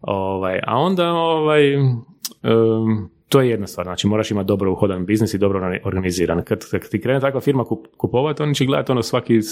Ovaj, 0.00 0.60
a 0.66 0.78
onda 0.78 1.12
ovaj, 1.12 1.74
em, 1.74 1.92
to 3.32 3.40
je 3.40 3.50
jedna 3.50 3.66
stvar, 3.66 3.84
znači 3.84 4.06
moraš 4.06 4.30
imati 4.30 4.46
dobro 4.46 4.72
uhodan 4.72 5.06
biznis 5.06 5.34
i 5.34 5.38
dobro 5.38 5.78
organiziran. 5.84 6.42
Kad, 6.44 6.70
kad 6.70 6.88
ti 6.88 7.00
krene 7.00 7.20
takva 7.20 7.40
firma 7.40 7.64
kup, 7.64 7.86
kupovati, 7.96 8.42
oni 8.42 8.54
će 8.54 8.64
gledati 8.64 8.92
ono 8.92 9.02
svaki, 9.02 9.42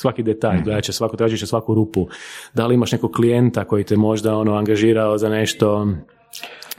svaki 0.00 0.22
detalj, 0.22 0.62
gledat 0.62 0.84
će 0.84 0.92
svako, 0.92 1.16
tražit 1.16 1.38
će 1.38 1.46
svaku 1.46 1.74
rupu. 1.74 2.08
Da 2.54 2.66
li 2.66 2.74
imaš 2.74 2.92
nekog 2.92 3.12
klijenta 3.12 3.64
koji 3.64 3.84
te 3.84 3.96
možda 3.96 4.36
ono 4.36 4.54
angažirao 4.54 5.18
za 5.18 5.28
nešto 5.28 5.88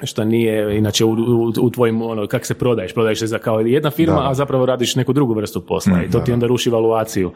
što 0.04 0.24
nije, 0.24 0.78
inače 0.78 1.06
u, 1.06 1.12
u, 1.12 1.54
u 1.62 1.70
tvojim, 1.70 2.02
ono, 2.02 2.28
kak 2.28 2.46
se 2.46 2.54
prodaješ, 2.54 2.94
prodaješ 2.94 3.20
se 3.20 3.28
za 3.28 3.38
kao 3.38 3.60
jedna 3.60 3.92
firma, 3.92 4.16
a 4.22 4.34
zapravo 4.34 4.66
radiš 4.66 4.96
neku 4.96 5.14
drugu 5.14 5.34
vrstu 5.34 5.62
posla 5.62 5.94
i 6.00 6.12
to 6.12 6.20
ti 6.20 6.32
onda 6.32 6.48
ruši 6.48 6.70
valuaciju. 6.70 7.32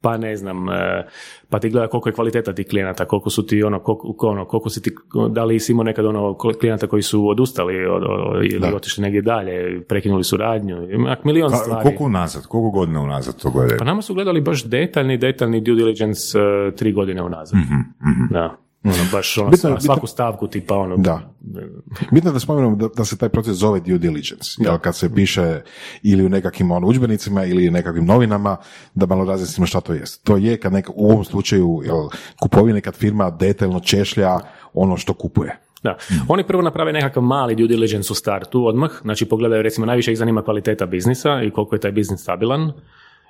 Pa 0.00 0.16
ne 0.16 0.36
znam, 0.36 0.68
e, 0.68 1.06
pa 1.48 1.58
ti 1.58 1.70
gleda 1.70 1.86
koliko 1.86 2.08
je 2.08 2.12
kvaliteta 2.12 2.52
tih 2.52 2.66
klijenata, 2.66 3.04
koliko 3.04 3.30
su 3.30 3.46
ti 3.46 3.62
ono, 3.62 3.78
koliko, 3.80 4.28
ono, 4.28 4.44
koliko 4.44 4.70
si 4.70 4.82
ti, 4.82 4.90
da 5.30 5.44
li 5.44 5.60
si 5.60 5.72
imao 5.72 5.84
nekad 5.84 6.06
ono 6.06 6.34
klijenata 6.34 6.86
koji 6.86 7.02
su 7.02 7.28
odustali 7.28 7.86
od, 7.86 8.02
od- 8.02 8.44
ili 8.44 8.74
otišli 8.74 9.02
negdje 9.02 9.22
dalje, 9.22 9.48
prekinuli 9.82 10.24
suradnju, 10.24 10.90
ima 10.90 11.16
milion 11.24 11.50
Ka- 11.50 11.56
stvari. 11.56 11.82
koliko 11.82 12.04
unazad, 12.04 12.46
koliko 12.46 12.70
godina 12.70 13.00
unazad 13.00 13.36
to 13.36 13.50
gledaju? 13.50 13.78
Pa 13.78 13.84
nama 13.84 14.02
su 14.02 14.14
gledali 14.14 14.40
baš 14.40 14.64
detaljni, 14.64 15.16
detaljni 15.16 15.60
due 15.60 15.76
diligence 15.76 16.38
e, 16.38 16.72
tri 16.72 16.92
godine 16.92 17.22
unazad. 17.22 17.58
Da. 18.30 18.56
Ono, 18.88 19.04
baš 19.12 19.38
ono, 19.38 19.50
Bitno 19.50 19.80
svaku 19.80 20.06
stavku 20.06 20.46
tipa 20.46 20.76
ono, 20.76 20.96
Da. 20.96 21.20
Bitno 22.12 22.30
je 22.30 22.32
da 22.32 22.40
spomenemo 22.40 22.76
da, 22.76 22.88
da 22.96 23.04
se 23.04 23.18
taj 23.18 23.28
proces 23.28 23.56
zove 23.56 23.80
due 23.80 23.98
diligence. 23.98 24.50
Jel, 24.58 24.78
kad 24.78 24.96
se 24.96 25.14
piše 25.14 25.60
ili 26.02 26.24
u 26.24 26.28
nekakvim 26.28 26.70
ono, 26.70 26.86
udžbenicima 26.86 27.44
ili 27.44 27.68
u 27.68 27.72
nekakvim 27.72 28.06
novinama, 28.06 28.56
da 28.94 29.06
malo 29.06 29.24
razjasnimo 29.24 29.66
šta 29.66 29.80
to 29.80 29.92
jest. 29.92 30.24
To 30.24 30.36
je 30.36 30.60
kad 30.60 30.72
neka, 30.72 30.92
u 30.94 31.10
ovom 31.10 31.24
slučaju 31.24 31.80
jel, 31.84 32.08
kupovine 32.40 32.80
kad 32.80 32.94
firma 32.94 33.30
detaljno 33.30 33.80
češlja 33.80 34.38
ono 34.74 34.96
što 34.96 35.14
kupuje. 35.14 35.58
Da. 35.82 35.96
Oni 36.28 36.46
prvo 36.46 36.62
naprave 36.62 36.92
nekakav 36.92 37.22
mali 37.22 37.54
due 37.54 37.68
diligence 37.68 38.12
u 38.12 38.16
startu 38.16 38.66
odmah, 38.66 38.90
znači 39.02 39.26
pogledaju 39.26 39.62
recimo 39.62 39.86
najviše 39.86 40.12
ih 40.12 40.18
zanima 40.18 40.42
kvaliteta 40.42 40.86
biznisa 40.86 41.42
i 41.42 41.50
koliko 41.50 41.74
je 41.74 41.80
taj 41.80 41.92
biznis 41.92 42.20
stabilan 42.20 42.72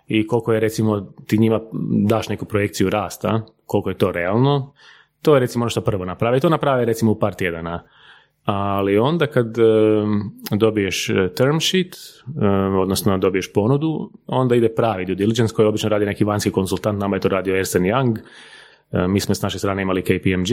i 0.06 0.26
koliko 0.26 0.52
je 0.52 0.60
recimo 0.60 1.00
ti 1.26 1.38
njima 1.38 1.60
daš 2.06 2.28
neku 2.28 2.44
projekciju 2.44 2.90
rasta, 2.90 3.40
koliko 3.66 3.90
je 3.90 3.98
to 3.98 4.12
realno. 4.12 4.72
To 5.22 5.34
je 5.34 5.40
recimo 5.40 5.62
ono 5.62 5.70
što 5.70 5.80
prvo 5.80 6.04
naprave. 6.04 6.40
To 6.40 6.48
naprave 6.48 6.84
recimo 6.84 7.10
u 7.12 7.18
par 7.18 7.34
tjedana. 7.34 7.82
ali 8.44 8.98
onda 8.98 9.26
kad 9.26 9.58
e, 9.58 9.62
dobiješ 10.52 11.10
e, 11.10 11.28
term 11.28 11.60
sheet, 11.60 11.94
e, 12.42 12.48
odnosno 12.76 13.18
dobiješ 13.18 13.52
ponudu, 13.52 14.10
onda 14.26 14.54
ide 14.54 14.68
pravi 14.70 15.04
due 15.04 15.14
diligence 15.14 15.54
koji 15.54 15.68
obično 15.68 15.88
radi 15.88 16.06
neki 16.06 16.24
vanjski 16.24 16.50
konsultant, 16.50 17.00
nama 17.00 17.16
je 17.16 17.20
to 17.20 17.28
radio 17.28 17.56
Ernst 17.56 17.76
Young, 17.76 18.16
E, 18.92 19.08
mi 19.08 19.20
smo 19.20 19.34
s 19.34 19.42
naše 19.42 19.58
strane 19.58 19.82
imali 19.82 20.02
KPMG 20.02 20.48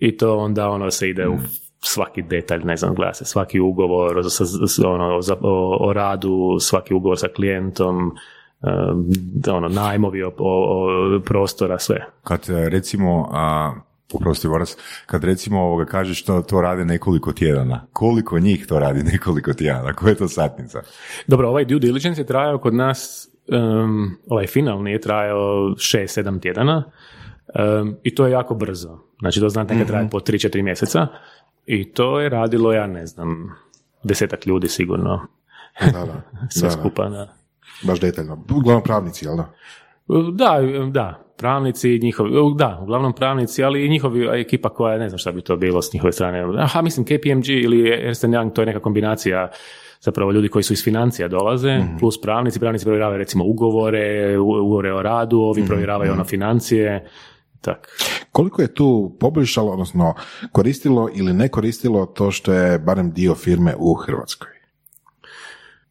i 0.00 0.16
to 0.16 0.36
onda 0.36 0.68
ono 0.68 0.90
se 0.90 1.08
ide 1.08 1.28
u 1.28 1.36
svaki 1.80 2.22
detalj, 2.22 2.60
ne 2.64 2.76
znam, 2.76 2.94
gleda 2.94 3.14
se 3.14 3.24
svaki 3.24 3.60
ugovor 3.60 4.24
sa, 4.24 4.44
s- 4.46 4.78
ono, 4.78 5.20
za- 5.20 5.36
o, 5.40 5.76
o 5.80 5.92
radu, 5.92 6.56
svaki 6.60 6.94
ugovor 6.94 7.18
sa 7.18 7.28
klijentom, 7.28 8.12
ono, 9.48 9.68
najmovi 9.68 10.22
o, 10.22 10.32
o- 10.38 11.16
o 11.16 11.20
prostora, 11.20 11.78
sve. 11.78 12.06
Kad 12.24 12.50
e, 12.50 12.68
recimo, 12.68 13.28
a, 13.32 13.74
oprosti 14.12 14.48
Voras, 14.48 14.76
kad 15.06 15.24
recimo 15.24 15.60
ovoga 15.60 15.84
kažeš 15.84 16.24
to, 16.24 16.42
to 16.42 16.60
rade 16.60 16.84
nekoliko 16.84 17.32
tjedana, 17.32 17.86
koliko 17.92 18.38
njih 18.38 18.66
to 18.66 18.78
radi 18.78 19.02
nekoliko 19.12 19.52
tjedana, 19.52 19.92
koja 19.92 20.10
je 20.10 20.16
to 20.16 20.28
satnica? 20.28 20.82
Dobro, 21.26 21.48
ovaj 21.48 21.64
due 21.64 21.78
diligence 21.78 22.20
je 22.20 22.26
trajao 22.26 22.58
kod 22.58 22.74
nas, 22.74 23.28
em, 23.48 24.16
ovaj 24.28 24.46
finalni 24.46 24.90
je 24.92 25.00
trajao 25.00 25.38
6-7 25.70 26.40
tjedana 26.40 26.84
em, 27.54 27.96
i 28.02 28.14
to 28.14 28.26
je 28.26 28.32
jako 28.32 28.54
brzo. 28.54 28.98
Znači 29.20 29.40
to 29.40 29.48
znate 29.48 29.74
nekad 29.74 29.88
traje 29.88 30.10
po 30.10 30.18
3-4 30.20 30.62
mjeseca 30.62 31.06
i 31.66 31.92
to 31.92 32.20
je 32.20 32.28
radilo, 32.28 32.72
ja 32.72 32.86
ne 32.86 33.06
znam, 33.06 33.50
desetak 34.02 34.46
ljudi 34.46 34.68
sigurno, 34.68 35.26
Da, 35.80 35.90
da. 35.92 36.22
sve 36.50 36.68
da, 36.68 36.74
da. 36.76 36.80
skupa. 36.80 37.08
Da. 37.08 37.34
Baš 37.82 38.00
detaljno. 38.00 38.44
Uglavnom 38.56 38.82
pravnici, 38.82 39.24
jel 39.24 39.36
da? 39.36 39.52
Da, 40.32 40.58
da, 40.90 41.32
pravnici, 41.36 41.98
njihovi, 41.98 42.30
da, 42.56 42.78
uglavnom 42.82 43.12
pravnici, 43.12 43.64
ali 43.64 43.86
i 43.86 43.88
njihovi 43.88 44.40
ekipa 44.40 44.68
koja, 44.68 44.98
ne 44.98 45.08
znam 45.08 45.18
šta 45.18 45.32
bi 45.32 45.40
to 45.40 45.56
bilo 45.56 45.82
s 45.82 45.92
njihove 45.92 46.12
strane. 46.12 46.62
Aha, 46.62 46.82
mislim 46.82 47.06
KPMG 47.06 47.48
ili 47.48 47.90
Ernst 47.90 48.24
Young, 48.24 48.52
to 48.52 48.62
je 48.62 48.66
neka 48.66 48.80
kombinacija 48.80 49.50
zapravo 50.00 50.32
ljudi 50.32 50.48
koji 50.48 50.62
su 50.62 50.72
iz 50.72 50.84
financija 50.84 51.28
dolaze, 51.28 51.80
plus 52.00 52.20
pravnici, 52.20 52.60
pravnici 52.60 52.84
provjeravaju 52.84 53.18
recimo 53.18 53.44
ugovore, 53.44 54.38
ugovore 54.38 54.92
o 54.92 55.02
radu, 55.02 55.38
ovi 55.38 55.66
provjeravaju 55.66 56.12
ono 56.12 56.24
financije, 56.24 57.08
tak. 57.60 57.88
Koliko 58.32 58.62
je 58.62 58.74
tu 58.74 59.16
poboljšalo, 59.20 59.72
odnosno 59.72 60.14
koristilo 60.52 61.08
ili 61.14 61.32
ne 61.32 61.48
koristilo 61.48 62.06
to 62.06 62.30
što 62.30 62.52
je 62.52 62.78
barem 62.78 63.12
dio 63.12 63.34
firme 63.34 63.74
u 63.78 63.94
Hrvatskoj? 63.94 64.48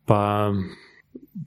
Pa, 0.05 0.51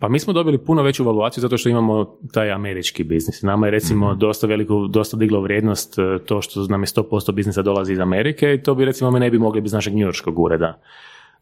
pa 0.01 0.09
mi 0.09 0.19
smo 0.19 0.33
dobili 0.33 0.59
puno 0.59 0.83
veću 0.83 1.05
valuaciju 1.05 1.43
zato 1.43 1.59
što 1.59 1.69
imamo 1.69 2.17
taj 2.33 2.53
američki 2.53 3.05
biznis. 3.05 3.43
Nama 3.43 3.67
je 3.67 3.71
recimo 3.71 4.15
dosta 4.15 4.47
veliku, 4.47 4.87
dosta 4.87 5.17
diglo 5.17 5.41
vrijednost 5.41 5.99
e, 5.99 6.19
to 6.27 6.43
što 6.43 6.67
nam 6.67 6.83
je 6.83 6.87
100% 6.87 7.33
biznisa 7.33 7.63
dolazi 7.63 7.93
iz 7.93 7.99
Amerike 7.99 8.55
i 8.55 8.63
to 8.63 8.75
bi 8.75 8.85
recimo 8.85 9.11
me 9.11 9.21
ne 9.21 9.31
bi 9.31 9.39
mogli 9.39 9.61
bez 9.61 9.73
našeg 9.73 9.95
njujorškog 9.95 10.39
ureda. 10.39 10.81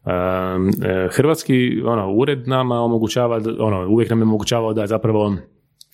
Um, 0.05 0.71
hrvatski 1.11 1.81
ono, 1.85 2.13
ured 2.13 2.47
nama 2.47 2.75
omogućava, 2.75 3.41
ono, 3.59 3.87
uvijek 3.89 4.09
nam 4.09 4.19
je 4.19 4.23
omogućavao 4.23 4.73
da 4.73 4.87
zapravo 4.87 5.35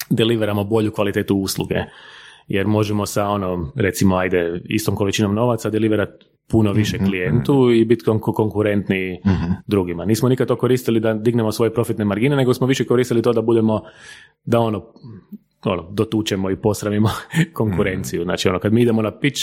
deliveramo 0.10 0.64
bolju 0.64 0.92
kvalitetu 0.92 1.36
usluge. 1.36 1.76
Jer 2.48 2.68
možemo 2.68 3.06
sa 3.06 3.28
ono, 3.28 3.72
recimo, 3.76 4.16
ajde, 4.16 4.62
istom 4.66 4.96
količinom 4.96 5.36
novaca 5.36 5.70
deliverati 5.70 6.26
puno 6.50 6.72
više 6.72 6.98
klijentu 6.98 7.72
i 7.72 7.86
biti 7.86 8.06
kon- 8.06 8.20
konkurentni 8.20 9.22
drugima. 9.68 10.06
Nismo 10.06 10.30
nikad 10.30 10.48
to 10.48 10.56
koristili 10.56 11.00
da 11.00 11.14
dignemo 11.14 11.52
svoje 11.52 11.74
profitne 11.74 12.06
margine, 12.06 12.36
nego 12.36 12.54
smo 12.54 12.68
više 12.68 12.86
koristili 12.86 13.22
to 13.22 13.34
da 13.34 13.42
budemo, 13.42 13.82
da 14.46 14.60
ono, 14.60 14.86
ono, 15.64 15.88
dotučemo 15.92 16.50
i 16.50 16.56
posramimo 16.56 17.10
konkurenciju. 17.54 18.24
Znači, 18.24 18.50
ono, 18.50 18.60
kad 18.60 18.74
mi 18.74 18.82
idemo 18.82 19.02
na 19.02 19.20
pitch, 19.20 19.42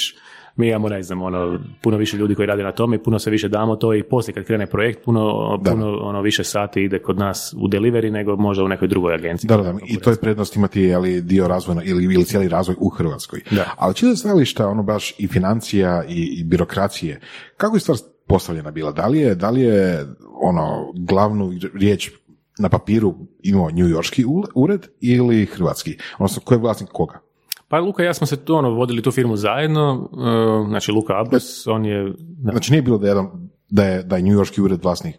mi 0.56 0.68
imamo, 0.68 0.88
ne 0.88 1.02
znam, 1.02 1.22
ono, 1.22 1.58
puno 1.82 1.96
više 1.96 2.16
ljudi 2.16 2.34
koji 2.34 2.46
rade 2.46 2.62
na 2.62 2.72
tome 2.72 2.96
i 2.96 3.02
puno 3.02 3.18
se 3.18 3.30
više 3.30 3.48
damo 3.48 3.76
to 3.76 3.94
i 3.94 4.02
poslije 4.02 4.34
kad 4.34 4.44
krene 4.44 4.66
projekt, 4.66 5.04
puno, 5.04 5.56
Da. 5.62 5.70
puno 5.70 5.98
ono, 6.00 6.22
više 6.22 6.44
sati 6.44 6.82
ide 6.82 6.98
kod 6.98 7.18
nas 7.18 7.54
u 7.58 7.68
delivery 7.68 8.10
nego 8.10 8.36
možda 8.36 8.64
u 8.64 8.68
nekoj 8.68 8.88
drugoj 8.88 9.14
agenciji. 9.14 9.48
Da, 9.48 9.56
da, 9.56 9.62
da, 9.62 9.78
i 9.86 9.96
to 9.96 10.10
je 10.10 10.16
prednost 10.16 10.56
imati 10.56 10.94
ali 10.94 11.22
dio 11.22 11.48
razvojno 11.48 11.82
ili, 11.84 12.04
ili 12.04 12.24
cijeli 12.24 12.48
razvoj 12.48 12.76
u 12.80 12.88
Hrvatskoj. 12.88 13.40
Da. 13.50 13.64
Ali 13.76 13.94
čili 13.94 14.16
stajališta, 14.16 14.68
ono 14.68 14.82
baš 14.82 15.14
i 15.18 15.26
financija 15.26 16.04
i, 16.08 16.22
i 16.40 16.44
birokracije, 16.44 17.20
kako 17.56 17.76
je 17.76 17.80
stvar 17.80 17.98
postavljena 18.26 18.70
bila? 18.70 18.92
Da 18.92 19.06
li 19.06 19.18
je, 19.18 19.34
da 19.34 19.50
li 19.50 19.60
je 19.60 20.06
ono 20.42 20.92
glavnu 20.94 21.52
riječ 21.74 22.10
na 22.58 22.68
papiru 22.68 23.14
imao 23.42 23.70
New 23.70 23.86
Yorkski 23.88 24.24
ule- 24.24 24.48
ured 24.54 24.86
ili 25.00 25.46
hrvatski? 25.46 25.96
Odnosno, 26.18 26.42
ko 26.44 26.54
je 26.54 26.58
vlasnik 26.58 26.90
koga? 26.92 27.20
Pa 27.68 27.78
Luka 27.78 28.02
i 28.02 28.06
ja 28.06 28.14
smo 28.14 28.26
se 28.26 28.44
tu 28.44 28.54
ono, 28.54 28.70
vodili 28.70 29.02
tu 29.02 29.10
firmu 29.10 29.36
zajedno, 29.36 30.10
e, 30.12 30.68
znači 30.68 30.92
Luka 30.92 31.20
Abbas, 31.20 31.66
on 31.66 31.84
je... 31.84 32.12
Da. 32.18 32.50
Znači, 32.50 32.72
nije 32.72 32.82
bilo 32.82 32.98
da 32.98 33.06
je, 33.06 33.10
jedan, 33.10 33.26
da 33.70 33.84
je, 33.84 34.02
da 34.02 34.16
je 34.16 34.22
New 34.22 34.32
Yorkski 34.32 34.60
ured 34.62 34.84
vlasnik. 34.84 35.16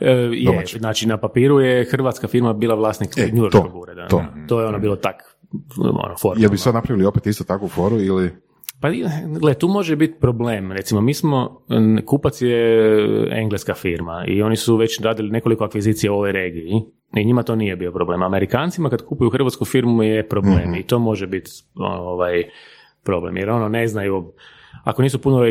E, 0.00 0.10
je, 0.10 0.44
Domaći. 0.46 0.78
znači 0.78 1.08
na 1.08 1.16
papiru 1.16 1.60
je 1.60 1.84
hrvatska 1.90 2.28
firma 2.28 2.52
bila 2.52 2.74
vlasnik 2.74 3.18
E, 3.18 3.26
New 3.32 3.42
Yorkskog 3.44 3.74
ureda. 3.76 4.06
to. 4.08 4.24
To 4.48 4.60
je 4.60 4.66
ono 4.66 4.78
bilo 4.78 4.96
tak, 4.96 5.16
ono. 5.78 6.34
Jel 6.36 6.50
bi 6.50 6.58
sad 6.58 6.74
napravili 6.74 7.06
opet 7.06 7.26
isto 7.26 7.44
takvu 7.44 7.68
foru 7.68 8.00
ili... 8.00 8.43
Pa, 8.84 8.90
gle, 9.40 9.54
tu 9.54 9.68
može 9.68 9.96
biti 9.96 10.20
problem. 10.20 10.72
Recimo, 10.72 11.00
mi 11.00 11.14
smo, 11.14 11.60
kupac 12.06 12.42
je 12.42 12.88
engleska 13.32 13.74
firma 13.74 14.24
i 14.28 14.42
oni 14.42 14.56
su 14.56 14.76
već 14.76 15.00
radili 15.00 15.30
nekoliko 15.30 15.64
akvizicija 15.64 16.12
u 16.12 16.14
ovoj 16.14 16.32
regiji 16.32 16.82
i 17.16 17.24
njima 17.24 17.42
to 17.42 17.56
nije 17.56 17.76
bio 17.76 17.92
problem. 17.92 18.22
Amerikancima 18.22 18.90
kad 18.90 19.04
kupuju 19.04 19.30
hrvatsku 19.30 19.64
firmu 19.64 20.02
je 20.02 20.28
problem 20.28 20.74
i 20.74 20.82
to 20.82 20.98
može 20.98 21.26
biti 21.26 21.50
ovaj, 21.74 22.42
problem. 23.04 23.36
Jer 23.36 23.50
ono 23.50 23.68
ne 23.68 23.86
znaju, 23.86 24.32
ako 24.84 25.02
nisu 25.02 25.18
puno 25.18 25.46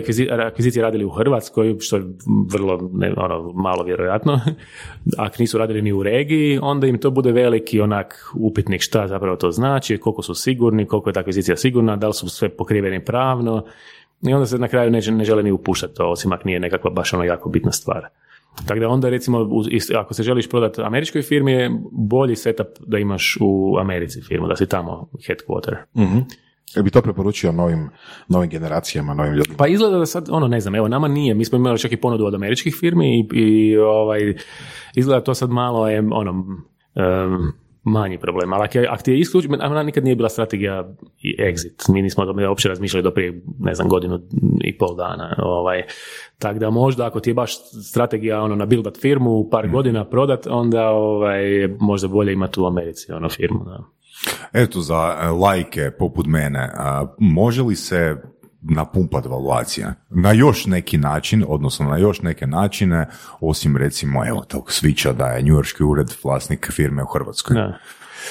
akvizicije 0.47 0.83
radili 0.83 1.05
u 1.05 1.09
Hrvatskoj, 1.09 1.75
što 1.79 1.97
je 1.97 2.03
vrlo 2.51 2.89
ne, 2.93 3.13
ono, 3.17 3.51
malo 3.51 3.83
vjerojatno, 3.83 4.39
ako 5.17 5.35
nisu 5.39 5.57
radili 5.57 5.81
ni 5.81 5.91
u 5.91 6.03
regiji, 6.03 6.59
onda 6.61 6.87
im 6.87 6.97
to 6.97 7.11
bude 7.11 7.31
veliki 7.31 7.81
onak 7.81 8.15
upitnik 8.35 8.81
šta 8.81 9.07
zapravo 9.07 9.35
to 9.35 9.51
znači, 9.51 9.97
koliko 9.97 10.21
su 10.21 10.35
sigurni, 10.35 10.85
koliko 10.85 11.09
je 11.09 11.13
ta 11.13 11.19
akvizicija 11.19 11.57
sigurna, 11.57 11.95
da 11.95 12.07
li 12.07 12.13
su 12.13 12.29
sve 12.29 12.49
pokriveni 12.49 13.05
pravno 13.05 13.65
i 14.21 14.33
onda 14.33 14.45
se 14.45 14.57
na 14.57 14.67
kraju 14.67 14.91
ne, 14.91 15.01
ne 15.11 15.23
žele 15.23 15.43
ni 15.43 15.51
upuštati 15.51 15.95
to, 15.95 16.09
osim 16.09 16.31
ako 16.31 16.43
nije 16.45 16.59
nekakva 16.59 16.89
baš 16.89 17.13
ono 17.13 17.23
jako 17.23 17.49
bitna 17.49 17.71
stvar. 17.71 18.07
Tako 18.67 18.79
da 18.79 18.89
onda 18.89 19.09
recimo, 19.09 19.49
ako 19.95 20.13
se 20.13 20.23
želiš 20.23 20.49
prodati 20.49 20.81
američkoj 20.81 21.21
firmi, 21.21 21.51
je 21.51 21.71
bolji 21.91 22.35
setup 22.35 22.67
da 22.79 22.97
imaš 22.97 23.37
u 23.41 23.77
Americi 23.79 24.21
firmu, 24.21 24.47
da 24.47 24.55
si 24.55 24.69
tamo 24.69 25.09
headquarter. 25.27 25.75
Mhm. 25.97 26.19
Jel 26.75 26.83
bi 26.83 26.91
to 26.91 27.01
preporučio 27.01 27.51
novim, 27.51 27.89
novim 28.27 28.49
generacijama, 28.49 29.13
novim 29.13 29.33
ljudima? 29.33 29.55
Pa 29.57 29.67
izgleda 29.67 29.97
da 29.97 30.05
sad, 30.05 30.27
ono 30.31 30.47
ne 30.47 30.59
znam, 30.59 30.75
evo 30.75 30.87
nama 30.87 31.07
nije, 31.07 31.33
mi 31.33 31.45
smo 31.45 31.57
imali 31.57 31.79
čak 31.79 31.91
i 31.91 31.97
ponudu 31.97 32.25
od 32.25 32.35
američkih 32.35 32.75
firmi 32.79 33.19
i, 33.19 33.27
i 33.33 33.77
ovaj, 33.77 34.19
izgleda 34.95 35.21
to 35.21 35.33
sad 35.33 35.49
malo 35.49 35.89
je 35.89 35.99
ono, 36.11 36.45
em, 36.95 37.51
manji 37.83 38.17
problem, 38.17 38.53
ali 38.53 38.63
ako, 38.63 38.77
je- 38.77 38.89
ti 39.03 39.11
je 39.11 39.19
isključ, 39.19 39.45
ona 39.61 39.83
nikad 39.83 40.03
nije 40.03 40.15
bila 40.15 40.29
strategija 40.29 40.93
i 41.19 41.35
exit, 41.39 41.93
mi 41.93 42.01
nismo 42.01 42.23
o 42.23 42.27
tome 42.27 42.47
uopće 42.47 42.69
razmišljali 42.69 43.03
do 43.03 43.11
prije, 43.11 43.41
ne 43.59 43.75
znam, 43.75 43.89
godinu 43.89 44.19
i 44.63 44.77
pol 44.77 44.95
dana, 44.95 45.35
ovaj, 45.39 45.83
tako 46.39 46.59
da 46.59 46.69
možda 46.69 47.05
ako 47.05 47.19
ti 47.19 47.29
je 47.29 47.33
baš 47.33 47.53
strategija 47.83 48.41
ono, 48.41 48.55
nabildat 48.55 48.97
firmu, 48.97 49.49
par 49.51 49.69
godina 49.69 50.05
prodat, 50.05 50.47
onda 50.47 50.89
ovaj, 50.89 51.43
možda 51.79 52.07
bolje 52.07 52.33
imati 52.33 52.59
u 52.59 52.65
Americi 52.65 53.11
ono 53.11 53.29
firmu, 53.29 53.63
da. 53.65 53.83
Eto, 54.53 54.81
za 54.81 55.19
e, 55.21 55.27
lajke 55.27 55.91
poput 55.91 56.25
mene, 56.27 56.69
može 57.19 57.61
li 57.61 57.75
se 57.75 58.15
napumpat 58.61 59.25
valuacija 59.25 59.93
na 60.09 60.31
još 60.31 60.65
neki 60.65 60.97
način, 60.97 61.45
odnosno 61.47 61.89
na 61.89 61.97
još 61.97 62.21
neke 62.21 62.47
načine, 62.47 63.09
osim 63.39 63.77
recimo, 63.77 64.27
evo, 64.27 64.43
tog 64.47 64.71
svića 64.71 65.13
da 65.13 65.25
je 65.25 65.43
New 65.43 65.55
Yorkski 65.55 65.83
ured 65.83 66.07
vlasnik 66.23 66.71
firme 66.71 67.03
u 67.03 67.07
Hrvatskoj. 67.07 67.55
Da. 67.55 67.77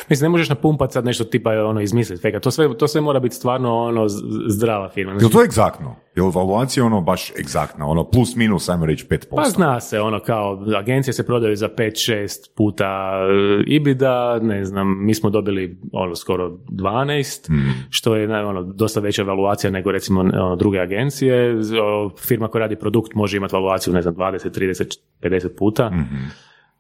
Mislim, 0.09 0.25
ne 0.25 0.29
možeš 0.29 0.49
napumpat 0.49 0.93
sad 0.93 1.05
nešto 1.05 1.25
tipa 1.25 1.51
ono 1.51 1.81
izmisliti 1.81 2.23
feka. 2.23 2.41
To 2.41 2.51
sve, 2.51 2.79
to 2.79 2.89
sve 2.89 3.01
mora 3.01 3.21
biti 3.21 3.35
stvarno 3.35 3.77
ono 3.77 4.07
zdrava 4.49 4.89
firma. 4.89 5.13
Je 5.13 5.19
Znači, 5.19 5.33
to 5.33 5.45
egzaktno? 5.45 5.97
Je 6.17 6.23
li 6.23 6.31
valuacija 6.35 6.85
ono 6.85 7.01
baš 7.01 7.33
egzaktna? 7.41 7.87
Ono 7.87 8.11
plus 8.11 8.37
minus, 8.37 8.69
ajmo 8.69 8.87
reći 8.87 9.07
5%? 9.07 9.27
pa 9.37 9.45
zna 9.45 9.81
se 9.81 10.01
ono 10.01 10.21
kao 10.21 10.65
agencije 10.79 11.15
se 11.15 11.27
prodaju 11.27 11.57
za 11.57 11.69
5-6 11.69 12.29
puta 12.57 12.87
e, 12.87 13.63
ibida, 13.67 14.39
ne 14.43 14.65
znam, 14.65 15.05
mi 15.05 15.15
smo 15.15 15.31
dobili 15.31 15.79
ono 15.93 16.15
skoro 16.15 16.49
12, 16.49 17.51
što 17.91 18.17
je 18.17 18.45
ono, 18.47 18.63
dosta 18.63 19.01
veća 19.01 19.23
valuacija 19.23 19.71
nego 19.71 19.93
recimo 19.93 20.21
ono, 20.21 20.57
druge 20.57 20.79
agencije. 20.79 21.57
Firma 22.19 22.49
koja 22.49 22.61
radi 22.61 22.77
produkt 22.77 23.15
može 23.15 23.37
imati 23.37 23.55
valuaciju 23.55 23.95
ne 23.95 24.03
znam 24.03 24.15
20, 24.15 24.61
30, 24.61 24.99
50 25.23 25.49
puta. 25.59 25.91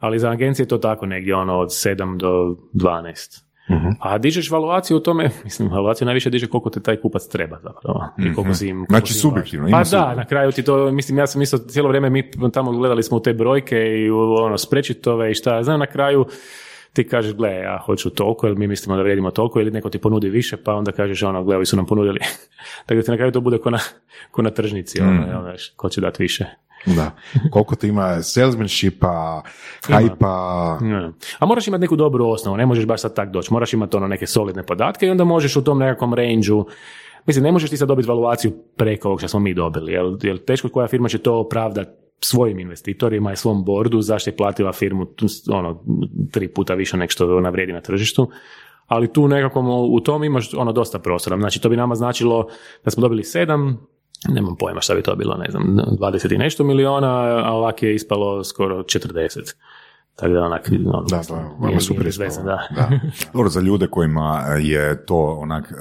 Ali 0.02 0.18
za 0.18 0.30
agencije 0.30 0.64
je 0.64 0.68
to 0.68 0.78
tako 0.78 1.06
negdje 1.06 1.34
ono 1.34 1.58
od 1.58 1.68
7 1.68 2.16
do 2.16 2.56
12. 2.74 3.42
A 4.00 4.18
dižeš 4.18 4.50
valuaciju 4.50 4.96
u 4.96 5.00
tome, 5.00 5.30
mislim, 5.44 5.68
valuaciju 5.68 6.06
najviše 6.06 6.30
diže 6.30 6.46
koliko 6.46 6.70
te 6.70 6.80
taj 6.80 6.96
kupac 6.96 7.28
treba 7.28 7.58
zapravo. 7.62 8.08
I 8.18 8.34
koliko 8.34 8.54
si 8.54 8.68
im, 8.68 8.76
koliko 8.76 8.92
Znači, 8.92 9.12
si 9.12 9.18
im 9.18 9.20
subjektivno, 9.20 9.68
ima 9.68 9.82
Pa 9.82 9.90
da, 9.90 10.14
na 10.14 10.24
kraju 10.24 10.52
ti 10.52 10.62
to, 10.62 10.90
mislim, 10.90 11.18
ja 11.18 11.26
sam 11.26 11.42
isto 11.42 11.58
cijelo 11.58 11.88
vrijeme, 11.88 12.10
mi 12.10 12.30
tamo 12.52 12.72
gledali 12.72 13.02
smo 13.02 13.16
u 13.16 13.20
te 13.20 13.32
brojke 13.32 13.76
i 13.76 14.10
u 14.10 14.18
ono, 14.18 14.58
sprečitove 14.58 15.30
i 15.30 15.34
šta, 15.34 15.62
znam, 15.62 15.80
na 15.80 15.86
kraju 15.86 16.26
ti 16.92 17.08
kažeš, 17.08 17.34
gle, 17.34 17.50
ja 17.50 17.78
hoću 17.86 18.10
toliko, 18.10 18.46
ili 18.46 18.56
mi 18.56 18.66
mislimo 18.66 18.96
da 18.96 19.02
vrijedimo 19.02 19.30
toliko, 19.30 19.60
ili 19.60 19.70
neko 19.70 19.90
ti 19.90 19.98
ponudi 19.98 20.28
više, 20.28 20.56
pa 20.56 20.74
onda 20.74 20.92
kažeš, 20.92 21.22
ono, 21.22 21.44
gle, 21.44 21.56
ovi 21.56 21.66
su 21.66 21.76
nam 21.76 21.86
ponudili. 21.86 22.18
Tako 22.86 22.94
da 22.94 23.02
ti 23.02 23.10
na 23.10 23.16
kraju 23.16 23.32
to 23.32 23.40
bude 23.40 23.58
ko 23.58 23.70
na, 23.70 23.78
ko 24.30 24.42
na 24.42 24.50
tržnici, 24.50 25.00
ono, 25.00 25.12
Mm. 25.12 25.24
ono, 25.30 25.42
znaš, 25.42 25.72
ko 25.76 25.88
će 25.88 26.00
dati 26.00 26.22
više. 26.22 26.44
Da. 26.86 27.10
Koliko 27.50 27.76
ti 27.76 27.88
ima 27.88 28.22
salesmanshipa, 28.22 29.42
hajpa. 29.86 30.78
A 31.38 31.46
moraš 31.46 31.68
imati 31.68 31.80
neku 31.80 31.96
dobru 31.96 32.28
osnovu, 32.28 32.56
ne 32.56 32.66
možeš 32.66 32.86
baš 32.86 33.00
sad 33.00 33.14
tak 33.14 33.30
doći, 33.30 33.52
moraš 33.52 33.72
imati 33.72 33.96
ono 33.96 34.08
neke 34.08 34.26
solidne 34.26 34.62
podatke 34.62 35.06
i 35.06 35.10
onda 35.10 35.24
možeš 35.24 35.56
u 35.56 35.64
tom 35.64 35.78
nekakvom 35.78 36.14
range 36.14 36.52
Mislim, 37.26 37.44
ne 37.44 37.52
možeš 37.52 37.70
ti 37.70 37.76
sad 37.76 37.88
dobiti 37.88 38.08
valuaciju 38.08 38.52
preko 38.76 39.08
ovog 39.08 39.20
što 39.20 39.28
smo 39.28 39.40
mi 39.40 39.54
dobili, 39.54 39.92
jer, 39.92 40.04
jer 40.22 40.44
teško 40.44 40.68
koja 40.68 40.88
firma 40.88 41.08
će 41.08 41.18
to 41.18 41.38
opravdati 41.38 41.90
svojim 42.20 42.58
investitorima 42.58 43.32
i 43.32 43.36
svom 43.36 43.64
bordu 43.64 44.00
zašto 44.00 44.30
je 44.30 44.36
platila 44.36 44.72
firmu 44.72 45.06
ono, 45.50 45.82
tri 46.30 46.48
puta 46.48 46.74
više 46.74 46.96
nek 46.96 47.10
što 47.10 47.36
ona 47.36 47.50
vrijedi 47.50 47.72
na 47.72 47.80
tržištu. 47.80 48.30
Ali 48.86 49.12
tu 49.12 49.28
nekako 49.28 49.60
u 49.90 50.00
tom 50.00 50.24
imaš 50.24 50.54
ono 50.54 50.72
dosta 50.72 50.98
prostora. 50.98 51.38
Znači, 51.38 51.60
to 51.60 51.68
bi 51.68 51.76
nama 51.76 51.94
značilo 51.94 52.48
da 52.84 52.90
smo 52.90 53.00
dobili 53.00 53.24
sedam, 53.24 53.86
nemam 54.24 54.56
pojma 54.56 54.80
šta 54.80 54.94
bi 54.94 55.02
to 55.02 55.16
bilo, 55.16 55.36
ne 55.36 55.46
znam, 55.50 55.62
20 55.90 56.34
i 56.34 56.38
nešto 56.38 56.64
miliona, 56.64 57.08
a 57.44 57.52
ovak 57.52 57.82
je 57.82 57.94
ispalo 57.94 58.44
skoro 58.44 58.78
40. 58.78 59.54
Tako 60.16 60.32
da 60.32 60.40
onak, 60.40 60.68
ono, 60.86 61.02
Da, 61.02 61.20
da, 61.28 61.66
nije- 61.66 61.80
super 61.80 62.06
nije 62.18 62.28
da. 62.44 62.68
Da. 62.70 62.90
Dobro, 63.32 63.48
za 63.48 63.60
ljude 63.60 63.86
kojima 63.86 64.38
je 64.60 65.06
to 65.06 65.38
onak 65.40 65.72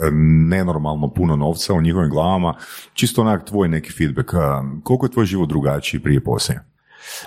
nenormalno 0.47 1.07
puno 1.09 1.35
novca 1.35 1.73
u 1.73 1.81
njihovim 1.81 2.09
glavama, 2.09 2.53
čisto 2.93 3.21
onak 3.21 3.45
tvoj 3.45 3.67
neki 3.67 3.91
feedback, 3.91 4.29
koliko 4.83 5.05
je 5.05 5.11
tvoj 5.11 5.25
život 5.25 5.49
drugačiji 5.49 5.99
prije 5.99 6.23
poslije? 6.23 6.63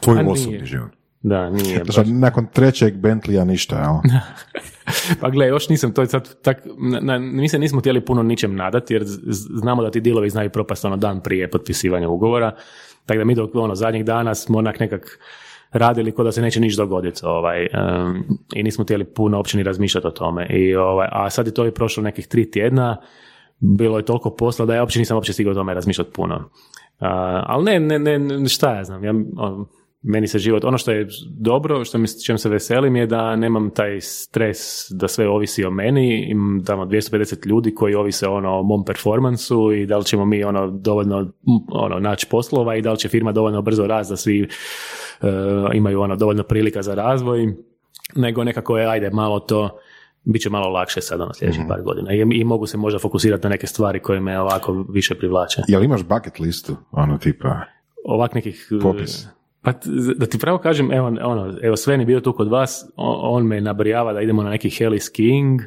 Tvoj 0.00 0.18
A 0.18 0.23
nije. 0.23 0.33
osobni 0.33 0.66
život. 0.66 0.90
Da, 1.25 1.50
nije 1.50 1.78
baš. 1.78 1.95
Znači, 1.95 2.12
nakon 2.12 2.47
trećeg 2.47 2.95
Bentleya 2.95 3.45
ništa, 3.45 3.76
jel? 3.76 4.21
Pa 5.21 5.31
gle, 5.31 5.47
još 5.47 5.69
nisam, 5.69 5.93
to 5.93 6.00
je 6.00 6.07
sad 6.07 6.35
tak, 6.37 6.59
na, 6.81 7.00
na- 7.00 7.19
mi 7.19 7.49
se 7.49 7.59
nismo 7.59 7.81
htjeli 7.81 8.00
puno 8.00 8.23
ničem 8.23 8.57
nadati, 8.57 8.95
jer 8.95 9.02
znamo 9.54 9.83
da 9.83 9.90
ti 9.90 10.00
dilovi 10.00 10.31
znaju 10.31 10.50
propast 10.50 10.85
ono 10.85 10.97
dan 10.97 11.21
prije 11.21 11.50
potpisivanja 11.50 12.09
ugovora, 12.09 12.54
tako 13.07 13.19
da 13.19 13.25
mi 13.25 13.35
dok 13.35 13.54
ono 13.54 13.75
zadnjih 13.75 14.04
dana 14.04 14.35
smo 14.35 14.59
onak 14.59 14.81
nekak 14.81 15.19
radili 15.73 16.12
ko 16.12 16.25
da 16.25 16.33
se 16.33 16.43
neće 16.43 16.61
niš 16.61 16.76
dogoditi 16.76 17.21
ovaj, 17.25 17.62
em, 17.62 18.25
i 18.54 18.62
nismo 18.62 18.85
htjeli 18.85 19.04
puno 19.04 19.37
uopće 19.37 19.57
ni 19.57 19.62
razmišljati 19.62 20.07
o 20.07 20.11
tome. 20.11 20.47
I, 20.47 20.75
ovaj, 20.76 21.09
a 21.12 21.31
sad 21.31 21.47
je 21.47 21.54
to 21.54 21.66
i 21.66 21.71
prošlo 21.71 22.02
nekih 22.02 22.26
tri 22.26 22.50
tjedna, 22.50 22.97
bilo 23.59 23.99
je 23.99 24.04
toliko 24.04 24.31
posla 24.31 24.66
da 24.66 24.75
ja 24.75 24.83
uopće 24.83 24.99
nisam 24.99 25.16
uopće 25.16 25.33
stigao 25.33 25.50
o 25.50 25.54
tome 25.54 25.75
razmišljati 25.75 26.11
puno. 26.12 26.50
A, 27.00 27.43
ali 27.47 27.64
ne, 27.64 27.81
ne, 27.81 27.99
ne, 27.99 28.19
ne, 28.19 28.49
šta 28.49 28.75
ja 28.75 28.85
znam, 28.85 29.04
ja, 29.04 29.11
on- 29.37 29.66
meni 30.07 30.29
se 30.29 30.39
život, 30.39 30.65
ono 30.65 30.79
što 30.79 30.93
je 30.93 31.07
dobro, 31.31 31.85
što 31.85 31.99
mi, 31.99 32.25
čem 32.25 32.39
se 32.39 32.49
veselim 32.49 32.97
je 32.97 33.07
da 33.07 33.37
nemam 33.37 33.71
taj 33.71 34.01
stres 34.01 34.87
da 34.91 35.09
sve 35.09 35.29
ovisi 35.29 35.65
o 35.65 35.71
meni, 35.71 36.31
imam 36.31 36.65
tamo 36.65 36.85
250 36.85 37.47
ljudi 37.47 37.75
koji 37.75 37.95
ovise 37.95 38.29
ono 38.29 38.59
o 38.59 38.63
mom 38.63 38.85
performansu 38.85 39.73
i 39.73 39.87
da 39.87 39.99
li 39.99 40.05
ćemo 40.05 40.25
mi 40.25 40.45
ono 40.45 40.71
dovoljno 40.71 41.33
ono 41.69 41.99
naći 41.99 42.27
poslova 42.31 42.77
i 42.77 42.83
da 42.83 42.93
li 42.93 42.99
će 42.99 43.09
firma 43.09 43.33
dovoljno 43.33 43.63
brzo 43.63 43.87
rast 43.87 44.11
da 44.11 44.17
svi 44.17 44.43
e, 44.43 44.47
imaju 45.75 46.01
ono 46.01 46.17
dovoljno 46.17 46.43
prilika 46.43 46.83
za 46.83 46.95
razvoj, 46.95 47.55
nego 48.17 48.45
nekako 48.45 48.79
je 48.79 48.87
ajde 48.87 49.11
malo 49.11 49.41
to 49.41 49.79
bit 50.25 50.43
će 50.43 50.51
malo 50.51 50.69
lakše 50.69 51.01
sada 51.01 51.27
na 51.27 51.35
sljedećih 51.35 51.63
par 51.69 51.83
godina 51.83 52.13
I, 52.13 52.41
i 52.41 52.45
mogu 52.45 52.67
se 52.67 52.77
možda 52.77 52.99
fokusirati 52.99 53.43
na 53.43 53.49
neke 53.49 53.67
stvari 53.67 54.01
koje 54.01 54.21
me 54.21 54.41
ovako 54.41 54.87
više 54.89 55.15
privlače. 55.15 55.63
Jel 55.69 55.85
imaš 55.85 56.03
bucket 56.03 56.39
listu, 56.41 56.77
ono 56.91 57.19
tipa, 57.19 57.61
Ovak 58.05 58.35
nekih... 58.35 58.69
e, 58.73 58.83
Popis. 58.83 59.27
Pa 59.64 59.73
da 60.16 60.26
ti 60.26 60.38
pravo 60.38 60.59
kažem, 60.59 60.92
evo, 60.92 61.06
ono, 61.06 61.54
evo 61.62 61.76
Sven 61.76 62.00
je 62.00 62.06
bio 62.06 62.21
tu 62.21 62.33
kod 62.33 62.49
vas, 62.49 62.87
on, 62.97 63.47
me 63.47 63.61
nabrijava 63.61 64.12
da 64.12 64.21
idemo 64.21 64.42
na 64.42 64.50
neki 64.50 64.71
heli 64.71 65.00
skiing 65.00 65.61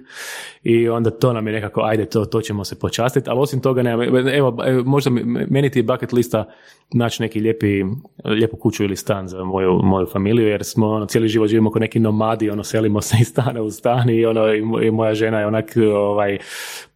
i 0.64 0.90
onda 0.90 1.10
to 1.10 1.34
nam 1.34 1.48
je 1.48 1.54
nekako, 1.54 1.82
ajde, 1.82 2.06
to, 2.06 2.26
to 2.26 2.42
ćemo 2.42 2.64
se 2.64 2.80
počastiti, 2.80 3.30
ali 3.30 3.40
osim 3.40 3.62
toga, 3.62 3.84
nema, 3.84 4.06
evo, 4.34 4.58
možda 4.86 5.12
meni 5.50 5.70
ti 5.70 5.82
bucket 5.82 6.14
lista 6.14 6.46
naći 6.94 7.22
neki 7.22 7.40
lijepi, 7.40 7.84
lijepu 8.26 8.58
kuću 8.58 8.84
ili 8.84 8.96
stan 8.96 9.28
za 9.28 9.44
moju, 9.44 9.80
moju 9.84 10.06
familiju, 10.06 10.48
jer 10.48 10.64
smo 10.64 10.88
ono, 10.88 11.06
cijeli 11.06 11.28
život 11.28 11.50
živimo 11.50 11.72
kao 11.72 11.80
neki 11.80 12.00
nomadi, 12.00 12.50
ono, 12.50 12.64
selimo 12.64 13.02
se 13.02 13.18
iz 13.22 13.28
stana 13.28 13.62
u 13.62 13.72
stan 13.72 14.10
i, 14.10 14.26
ono, 14.26 14.54
i 14.84 14.92
moja 14.92 15.14
žena 15.14 15.40
je 15.40 15.48
onak, 15.48 15.74
ovaj, 15.96 16.38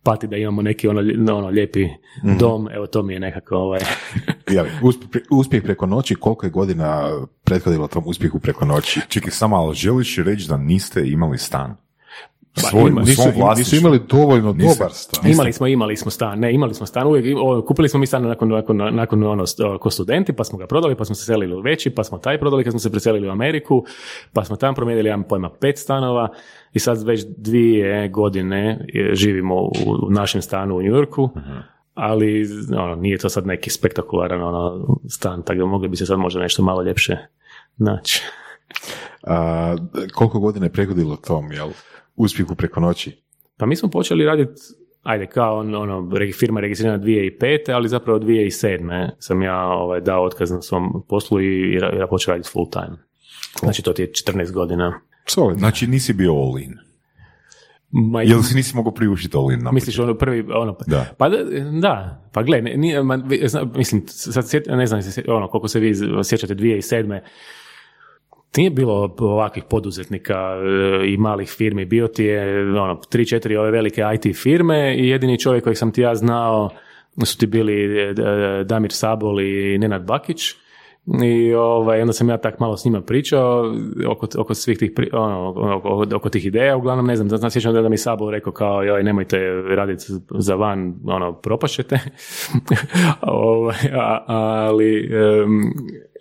pati 0.04 0.28
da 0.28 0.38
imamo 0.38 0.62
neki 0.62 0.88
ono, 0.88 1.02
ono 1.38 1.48
lijepi 1.48 1.88
dom, 2.40 2.68
evo 2.72 2.88
to 2.88 3.04
mi 3.04 3.14
je 3.14 3.20
nekako, 3.20 3.56
ovaj, 3.56 3.80
uspjeh, 4.84 5.24
uspjeh 5.32 5.64
preko 5.64 5.86
noći, 5.86 6.16
koliko 6.16 6.46
je 6.46 6.50
godina 6.50 7.10
prethodilo 7.44 7.88
tom 7.88 8.04
uspjehu 8.06 8.40
preko 8.40 8.66
noći? 8.66 9.02
Čekaj, 9.08 9.32
samo, 9.32 9.56
ali 9.56 9.76
želiš 9.76 10.18
reći 10.18 10.50
da 10.50 10.58
niste 10.58 11.04
imali 11.06 11.38
stan? 11.38 11.76
Svoj, 12.56 12.82
ima- 12.82 13.02
u 13.02 13.06
Nisu, 13.06 13.16
svom 13.16 13.28
nisu 13.28 13.40
vlasništvu? 13.40 13.78
imali 13.78 14.00
dovoljno 14.10 14.54
Niste- 14.54 14.78
dobar 14.78 14.94
stan. 14.94 15.32
Imali 15.32 15.54
smo, 15.54 15.68
imali 15.68 15.98
smo 15.98 16.12
stan, 16.12 16.40
ne, 16.40 16.54
imali 16.54 16.74
smo 16.74 16.86
stan, 16.86 17.08
uvijek, 17.08 17.38
o, 17.42 17.62
kupili 17.62 17.90
smo 17.90 18.00
mi 18.00 18.08
stan 18.08 18.24
nakon, 18.24 18.50
nakon, 18.50 18.78
nakon 18.78 19.24
ono, 19.24 19.44
ko 19.80 19.90
studenti, 19.90 20.34
pa 20.34 20.44
smo 20.44 20.58
ga 20.58 20.68
prodali, 20.68 20.96
pa 20.96 21.06
smo 21.06 21.16
se 21.16 21.26
selili 21.26 21.56
u 21.56 21.60
veći, 21.60 21.90
pa 21.90 22.04
smo 22.04 22.18
taj 22.18 22.40
prodali 22.40 22.64
kad 22.64 22.74
smo 22.74 22.80
se 22.80 22.92
preselili 22.92 23.28
u 23.28 23.32
Ameriku, 23.32 23.86
pa 24.34 24.44
smo 24.44 24.56
tam 24.56 24.76
promijenili, 24.76 25.10
ja 25.10 25.20
pojma, 25.20 25.50
pet 25.52 25.78
stanova 25.78 26.30
i 26.74 26.80
sad 26.80 27.04
već 27.04 27.26
dvije 27.28 28.08
godine 28.10 28.86
je, 28.88 29.16
živimo 29.16 29.56
u, 29.56 29.72
u 30.02 30.10
našem 30.10 30.42
stanu 30.42 30.76
u 30.76 30.82
Njurku, 30.82 31.30
ali 31.94 32.46
ono, 32.78 32.96
nije 32.96 33.18
to 33.18 33.30
sad 33.30 33.48
neki 33.48 33.70
spektakularan 33.70 34.44
ono, 34.44 34.88
stan, 35.10 35.44
tako 35.44 35.60
da 35.60 35.66
mogli 35.66 35.88
bi 35.88 35.96
se 35.98 36.06
sad 36.06 36.20
možda 36.20 36.40
nešto 36.40 36.64
malo 36.64 36.82
ljepše 36.84 37.18
naći. 37.78 38.24
A, 39.24 39.76
koliko 40.14 40.40
godina 40.40 40.66
je 40.66 40.72
prethodilo 40.72 41.16
tom, 41.16 41.52
jel? 41.52 41.70
Uspjehu 42.22 42.56
preko 42.56 42.80
noći. 42.80 43.24
Pa 43.58 43.66
mi 43.66 43.76
smo 43.76 43.90
počeli 43.90 44.26
raditi, 44.26 44.62
ajde, 45.04 45.26
kao 45.26 45.58
on, 45.58 45.76
ono, 45.76 46.10
firma 46.40 46.60
je 46.60 46.62
registrirana 46.62 47.04
2005. 47.04 47.72
ali 47.74 47.90
zapravo 47.90 48.20
2007. 48.20 49.10
sam 49.20 49.42
ja 49.42 49.68
ovaj, 49.68 50.02
dao 50.02 50.24
otkaz 50.24 50.52
na 50.52 50.62
svom 50.62 51.04
poslu 51.10 51.42
i 51.42 51.74
ja, 51.74 51.96
ja 52.00 52.08
počeo 52.08 52.32
raditi 52.32 52.50
full 52.54 52.70
time. 52.70 52.98
Znači 53.60 53.84
to 53.84 53.94
ti 53.94 54.02
je 54.02 54.12
14 54.12 54.52
godina. 54.52 55.00
Solidno. 55.26 55.60
Znači 55.60 55.88
nisi 55.88 56.14
bio 56.14 56.34
all 56.34 56.60
in. 56.60 56.74
Ma, 57.92 58.22
Jel 58.22 58.42
si 58.42 58.56
nisi 58.56 58.76
mogao 58.76 58.94
priuštiti 58.94 59.38
all 59.38 59.52
in? 59.52 59.60
Misliš 59.72 60.00
ono 60.00 60.14
prvi, 60.14 60.46
ono, 60.54 60.78
Da. 60.88 61.06
pa 61.18 61.30
da, 61.30 61.38
da, 61.82 62.24
pa 62.34 62.44
gle, 62.44 62.62
ne, 62.62 62.78
nije, 62.78 63.04
ma, 63.04 63.18
mislim, 63.76 64.08
sad 64.08 64.50
sjet, 64.50 64.66
ne 64.68 64.88
znam, 64.88 65.02
ono, 65.28 65.48
koliko 65.48 65.68
se 65.68 65.80
vi 65.80 65.94
sjećate 66.24 66.56
2007. 66.56 67.20
Nije 68.58 68.70
bilo 68.70 69.16
ovakvih 69.20 69.64
poduzetnika 69.70 70.36
e, 70.36 71.08
i 71.08 71.18
malih 71.18 71.50
firmi, 71.50 71.86
bio 71.86 72.08
ti 72.08 72.24
je 72.24 72.70
ono, 72.70 72.96
tri, 72.96 73.26
četiri 73.26 73.58
ove 73.58 73.72
velike 73.72 74.04
IT 74.16 74.36
firme 74.38 74.96
i 74.98 75.08
jedini 75.08 75.40
čovjek 75.40 75.64
kojeg 75.64 75.78
sam 75.78 75.92
ti 75.92 76.02
ja 76.02 76.16
znao 76.16 76.70
su 77.26 77.38
ti 77.38 77.48
bili 77.48 78.00
e, 78.00 78.10
e, 78.10 78.64
Damir 78.64 78.92
Sabol 78.92 79.42
i 79.42 79.78
Nenad 79.78 80.06
Bakić. 80.06 80.42
I 81.24 81.54
ovaj, 81.54 82.02
onda 82.02 82.14
sam 82.14 82.30
ja 82.30 82.38
tak 82.38 82.60
malo 82.60 82.78
s 82.78 82.86
njima 82.86 83.02
pričao 83.02 83.74
oko, 84.10 84.28
oko 84.38 84.54
svih 84.54 84.78
tih, 84.78 84.92
pri- 84.96 85.10
ono, 85.14 85.50
oko, 85.78 86.06
oko 86.16 86.30
tih 86.30 86.46
ideja, 86.46 86.78
uglavnom 86.78 87.08
ne 87.08 87.16
znam, 87.16 87.30
znam, 87.30 87.52
sjećam 87.52 87.74
da 87.74 87.90
mi 87.90 87.98
Sabol 87.98 88.32
rekao 88.32 88.54
kao, 88.54 88.84
joj, 88.84 89.04
nemojte 89.04 89.38
raditi 89.68 90.04
za 90.30 90.56
van, 90.56 90.96
ono, 91.06 91.34
propašćete, 91.34 92.00
ovaj, 93.22 93.78
ali, 94.28 95.10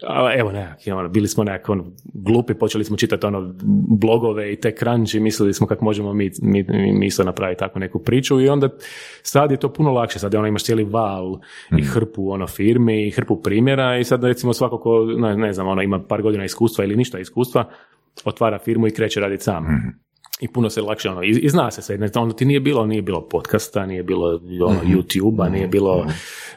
ali 0.06 0.38
evo 0.38 0.52
nekak, 0.52 0.78
ono, 0.86 1.08
bili 1.08 1.28
smo 1.28 1.44
nekak 1.44 1.68
ono, 1.68 1.84
glupi, 2.04 2.54
počeli 2.54 2.84
smo 2.84 2.96
čitati 2.96 3.26
ono 3.26 3.54
blogove 3.98 4.52
i 4.52 4.56
te 4.56 4.74
crunch 4.78 5.14
i 5.14 5.20
mislili 5.20 5.54
smo 5.54 5.66
kako 5.66 5.84
možemo 5.84 6.12
mi, 6.14 6.30
mi, 6.42 6.64
mi, 6.68 6.92
mi 6.92 7.06
isto 7.06 7.24
napraviti 7.24 7.58
takvu 7.58 7.78
neku 7.78 7.98
priču 7.98 8.40
i 8.40 8.48
onda 8.48 8.68
sad 9.22 9.50
je 9.50 9.56
to 9.56 9.72
puno 9.72 9.92
lakše, 9.92 10.18
sad 10.18 10.34
ono, 10.34 10.46
imaš 10.46 10.64
cijeli 10.64 10.84
val 10.84 11.38
i 11.78 11.82
hrpu 11.82 12.30
ono 12.30 12.46
firmi 12.46 13.06
i 13.06 13.10
hrpu 13.10 13.42
primjera 13.42 13.98
i 13.98 14.04
sad 14.04 14.24
recimo 14.24 14.52
svako 14.52 14.78
ko, 14.78 15.04
ne, 15.04 15.36
ne 15.36 15.52
znam, 15.52 15.68
ono, 15.68 15.82
ima 15.82 16.02
par 16.08 16.22
godina 16.22 16.44
iskustva 16.44 16.84
ili 16.84 16.96
ništa 16.96 17.18
iskustva, 17.18 17.70
otvara 18.24 18.58
firmu 18.58 18.86
i 18.86 18.90
kreće 18.90 19.20
raditi 19.20 19.44
sam. 19.44 19.66
I 20.40 20.48
puno 20.48 20.70
se 20.70 20.83
lakše, 20.83 21.11
ono, 21.11 21.22
i, 21.22 21.29
i 21.29 21.48
zna 21.48 21.70
se 21.70 21.83
sve, 21.83 21.98
ne, 21.98 22.11
ono 22.14 22.33
ti 22.33 22.44
nije 22.44 22.61
bilo, 22.61 22.87
nije 22.87 23.03
bilo 23.03 23.29
podcasta, 23.29 23.87
nije 23.87 24.03
bilo 24.03 24.40
ono, 24.66 24.81
YouTube-a, 24.83 25.48
nije 25.48 25.68
bilo 25.68 26.07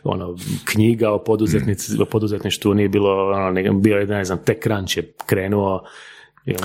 ono, 0.03 0.35
knjiga 0.65 1.11
o, 1.11 1.23
poduzetnici, 1.23 2.01
o 2.01 2.05
poduzetništvu, 2.05 2.73
nije 2.73 2.89
bilo, 2.89 3.31
ono, 3.31 3.51
ne, 3.51 3.71
bio 3.71 3.97
je, 3.97 4.05
ne 4.05 4.25
znam, 4.25 4.39
tek 4.45 4.63
crunch 4.63 4.97
je 4.97 5.13
krenuo. 5.25 5.83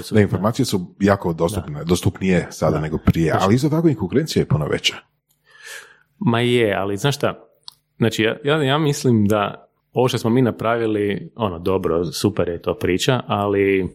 Su, 0.02 0.14
Da, 0.14 0.20
informacije 0.20 0.66
su 0.66 0.94
jako 1.00 1.32
dostupne, 1.32 1.84
dostupnije 1.84 2.46
sada 2.50 2.80
nego 2.80 2.98
prije, 2.98 3.34
ali 3.40 3.54
isto 3.54 3.68
tako 3.68 3.88
i 3.88 3.94
konkurencija 3.94 4.40
je 4.40 4.48
puno 4.48 4.66
veća. 4.66 4.96
Ma 6.18 6.40
je, 6.40 6.74
ali 6.74 6.96
znaš 6.96 7.16
šta, 7.16 7.48
znači 7.96 8.22
ja, 8.22 8.36
ja, 8.44 8.62
ja 8.62 8.78
mislim 8.78 9.26
da 9.26 9.68
ovo 9.92 10.08
što 10.08 10.18
smo 10.18 10.30
mi 10.30 10.42
napravili, 10.42 11.32
ono 11.36 11.58
dobro, 11.58 12.04
super 12.04 12.48
je 12.48 12.62
to 12.62 12.74
priča, 12.74 13.22
ali 13.26 13.88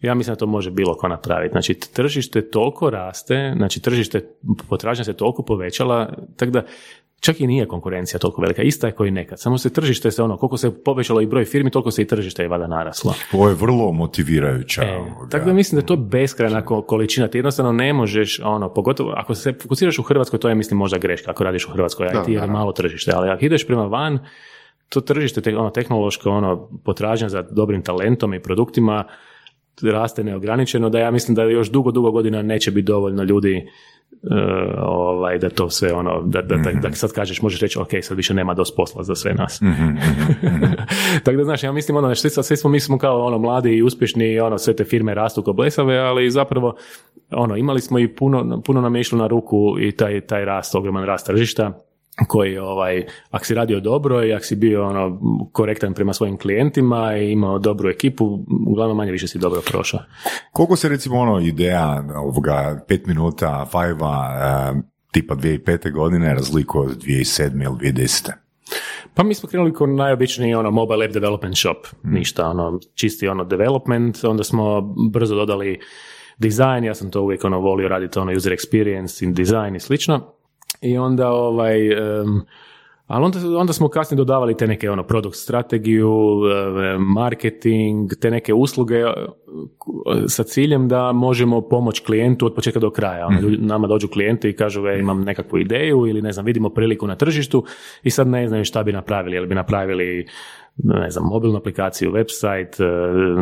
Ja 0.00 0.14
mislim 0.14 0.34
da 0.34 0.38
to 0.38 0.46
može 0.46 0.70
bilo 0.70 0.94
ko 0.94 1.08
napraviti. 1.08 1.52
Znači, 1.52 1.74
tržište 1.74 2.50
toliko 2.50 2.90
raste, 2.90 3.52
znači 3.56 3.80
tržište 3.80 4.20
potražnja 4.68 5.04
se 5.04 5.12
toliko 5.12 5.42
povećala, 5.42 6.12
tako 6.36 6.50
da 6.50 6.62
čak 7.20 7.40
i 7.40 7.46
nije 7.46 7.66
konkurencija 7.66 8.18
toliko 8.18 8.42
velika, 8.42 8.62
ista 8.62 8.86
je 8.86 8.92
koji 8.92 9.10
nekad. 9.10 9.40
Samo 9.40 9.58
se 9.58 9.72
tržište 9.72 10.10
se 10.10 10.22
ono, 10.22 10.36
koliko 10.36 10.56
se 10.56 10.82
povećalo 10.84 11.20
i 11.20 11.26
broj 11.26 11.44
firmi, 11.44 11.70
toliko 11.70 11.90
se 11.90 12.02
i 12.02 12.06
tržište 12.06 12.42
je 12.42 12.48
vada 12.48 12.66
naraslo. 12.66 13.14
Ovo 13.32 13.48
je 13.48 13.54
vrlo 13.54 13.92
motivirajuća. 13.92 14.82
E, 14.82 15.00
tako 15.30 15.46
da 15.46 15.52
mislim 15.52 15.76
da 15.76 15.82
je 15.82 15.86
to 15.86 15.96
beskrajna 15.96 16.64
ko- 16.64 16.82
količina. 16.82 17.28
Ti 17.28 17.38
jednostavno 17.38 17.72
ne 17.72 17.92
možeš, 17.92 18.40
ono, 18.44 18.74
pogotovo 18.74 19.12
ako 19.16 19.34
se 19.34 19.52
fokusiraš 19.62 19.98
u 19.98 20.02
Hrvatskoj, 20.02 20.38
to 20.38 20.48
je 20.48 20.54
mislim 20.54 20.78
možda 20.78 20.98
greška 20.98 21.30
ako 21.30 21.44
radiš 21.44 21.68
u 21.68 21.70
Hrvatskoj, 21.70 22.06
IT 22.06 22.28
jer 22.28 22.42
je 22.42 22.48
malo 22.48 22.72
tržište, 22.72 23.12
ali 23.14 23.30
ako 23.30 23.44
ideš 23.44 23.66
prema 23.66 23.84
van, 23.84 24.18
to 24.88 25.00
tržište, 25.00 25.40
te, 25.40 25.56
ono, 25.56 25.70
tehnološko, 25.70 26.30
ono, 26.30 26.68
potražnja 26.84 27.28
za 27.28 27.42
dobrim 27.42 27.82
talentom 27.82 28.34
i 28.34 28.42
produktima 28.42 29.04
raste 29.82 30.24
neograničeno, 30.24 30.90
da 30.90 30.98
ja 30.98 31.10
mislim 31.10 31.34
da 31.34 31.42
još 31.42 31.70
dugo, 31.70 31.90
dugo 31.90 32.10
godina 32.10 32.42
neće 32.42 32.70
biti 32.70 32.86
dovoljno 32.86 33.22
ljudi 33.22 33.56
e, 33.56 33.66
ovaj, 34.78 35.38
da 35.38 35.50
to 35.50 35.70
sve 35.70 35.92
ono, 35.92 36.22
da, 36.22 36.42
da, 36.42 36.56
da, 36.56 36.70
da 36.72 36.92
sad 36.92 37.12
kažeš, 37.12 37.42
možeš 37.42 37.60
reći, 37.60 37.78
ok, 37.78 37.88
sad 38.02 38.16
više 38.16 38.34
nema 38.34 38.54
dosta 38.54 38.76
posla 38.76 39.02
za 39.02 39.14
sve 39.14 39.34
nas. 39.34 39.60
Tako 41.24 41.36
da, 41.36 41.44
znaš, 41.44 41.62
ja 41.62 41.72
mislim, 41.72 41.96
ono, 41.96 42.14
svi, 42.14 42.30
svi 42.30 42.56
smo, 42.56 42.70
mi 42.70 42.80
smo 42.80 42.98
kao 42.98 43.26
ono, 43.26 43.38
mladi 43.38 43.76
i 43.76 43.82
uspješni, 43.82 44.32
i 44.32 44.40
ono, 44.40 44.58
sve 44.58 44.76
te 44.76 44.84
firme 44.84 45.14
rastu 45.14 45.42
ko 45.42 45.52
blesave, 45.52 45.98
ali 45.98 46.30
zapravo, 46.30 46.76
ono, 47.30 47.56
imali 47.56 47.80
smo 47.80 47.98
i 47.98 48.14
puno, 48.14 48.62
puno 48.66 48.80
nam 48.80 48.94
je 48.96 49.00
išlo 49.00 49.18
na 49.18 49.26
ruku 49.26 49.76
i 49.80 49.92
taj, 49.92 50.20
taj 50.20 50.44
rast, 50.44 50.74
ogroman 50.74 51.04
rast 51.04 51.26
tržišta, 51.26 51.83
koji, 52.28 52.58
ovaj, 52.58 53.06
ako 53.30 53.44
si 53.44 53.54
radio 53.54 53.80
dobro 53.80 54.24
i 54.24 54.32
ako 54.32 54.44
si 54.44 54.56
bio 54.56 54.86
ono, 54.86 55.20
korektan 55.52 55.94
prema 55.94 56.12
svojim 56.12 56.36
klijentima 56.36 57.16
i 57.16 57.32
imao 57.32 57.58
dobru 57.58 57.90
ekipu, 57.90 58.38
uglavnom 58.66 58.96
manje 58.96 59.12
više 59.12 59.28
si 59.28 59.38
dobro 59.38 59.60
prošao. 59.70 60.00
Koliko 60.52 60.76
se 60.76 60.88
recimo 60.88 61.18
ono 61.18 61.40
ideja 61.40 62.04
ovoga 62.16 62.84
pet 62.88 63.06
minuta, 63.06 63.66
fajva, 63.70 64.30
e, 64.74 64.82
tipa 65.10 65.34
2005. 65.34 65.92
godine 65.92 66.34
razlikuje 66.34 66.88
od 66.88 67.02
2007. 67.02 67.64
ili 67.64 67.92
2010. 67.92 68.30
Pa 69.14 69.22
mi 69.22 69.34
smo 69.34 69.48
krenuli 69.48 69.74
kao 69.74 69.86
najobičniji 69.86 70.54
ono 70.54 70.70
mobile 70.70 71.04
app 71.04 71.14
development 71.14 71.56
shop, 71.56 71.86
ništa 72.02 72.48
ono 72.48 72.80
čisti 72.94 73.28
ono 73.28 73.44
development, 73.44 74.24
onda 74.24 74.44
smo 74.44 74.80
brzo 75.10 75.34
dodali 75.34 75.80
dizajn, 76.38 76.84
ja 76.84 76.94
sam 76.94 77.10
to 77.10 77.22
uvijek 77.22 77.44
ono 77.44 77.60
volio 77.60 77.88
raditi 77.88 78.18
ono 78.18 78.32
user 78.32 78.52
experience 78.52 79.24
in 79.24 79.34
design 79.34 79.76
i 79.76 79.80
slično. 79.80 80.34
I 80.84 80.98
onda 80.98 81.30
ovaj 81.30 81.92
em, 81.92 82.42
ali 83.06 83.24
onda, 83.24 83.38
onda 83.58 83.72
smo 83.72 83.88
kasnije 83.88 84.16
dodavali 84.16 84.56
te 84.56 84.66
neke 84.66 84.90
ono 84.90 85.02
produkt 85.02 85.36
strategiju, 85.36 86.10
marketing, 86.98 88.10
te 88.20 88.30
neke 88.30 88.54
usluge 88.54 88.94
e, 88.98 89.04
sa 90.28 90.42
ciljem 90.42 90.88
da 90.88 91.12
možemo 91.12 91.60
pomoći 91.60 92.02
klijentu 92.04 92.46
od 92.46 92.54
početka 92.54 92.80
do 92.80 92.90
kraja. 92.90 93.26
Ono, 93.26 93.40
ljudi- 93.40 93.58
nama 93.60 93.86
dođu 93.86 94.08
klijenti 94.08 94.48
i 94.48 94.56
kažu 94.56 94.86
e, 94.86 94.98
imam 94.98 95.20
nekakvu 95.20 95.58
ideju 95.58 96.06
ili 96.06 96.22
ne 96.22 96.32
znam, 96.32 96.44
vidimo 96.46 96.70
priliku 96.70 97.06
na 97.06 97.16
tržištu 97.16 97.64
i 98.02 98.10
sad 98.10 98.28
ne 98.28 98.48
znaju 98.48 98.64
šta 98.64 98.82
bi 98.82 98.92
napravili, 98.92 99.36
jel 99.36 99.46
bi 99.46 99.54
napravili 99.54 100.26
ne 100.76 101.10
znam, 101.10 101.24
mobilnu 101.28 101.56
aplikaciju, 101.58 102.12
website, 102.12 102.84
e, 102.84 102.86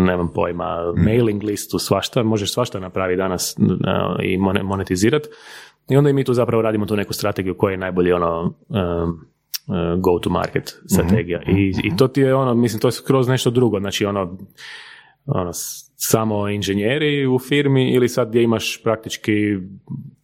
nemam 0.01 0.33
pojma, 0.35 0.93
mailing 0.97 1.43
listu, 1.43 1.79
svašta, 1.79 2.23
možeš 2.23 2.53
svašta 2.53 2.81
napraviti 2.81 3.19
danas 3.19 3.57
e, 3.59 3.63
i 4.27 4.39
mone- 4.39 4.63
monetizirati. 4.63 5.29
I 5.91 5.97
onda 5.97 6.11
i 6.11 6.13
mi 6.13 6.25
tu 6.25 6.35
zapravo 6.35 6.63
radimo 6.63 6.87
tu 6.87 6.97
neku 6.97 7.13
strategiju 7.13 7.55
koja 7.59 7.73
je 7.73 7.79
najbolji 7.79 8.13
ono 8.13 8.43
um, 8.43 9.11
uh, 9.67 10.01
go 10.01 10.19
to 10.19 10.31
market 10.31 10.75
strategija. 10.87 11.43
I, 11.47 11.75
I 11.85 11.97
to 11.97 12.09
ti 12.09 12.21
je 12.21 12.35
ono, 12.35 12.55
mislim, 12.55 12.81
to 12.81 12.89
je 12.89 12.93
skroz 12.93 13.29
nešto 13.29 13.51
drugo, 13.51 13.81
znači 13.81 14.05
ono, 14.05 14.39
ono 15.27 15.51
samo 15.97 16.49
inženjeri 16.49 17.27
u 17.27 17.39
firmi 17.39 17.91
ili 17.91 18.09
sad 18.09 18.29
gdje 18.29 18.43
imaš 18.43 18.83
praktički 18.83 19.33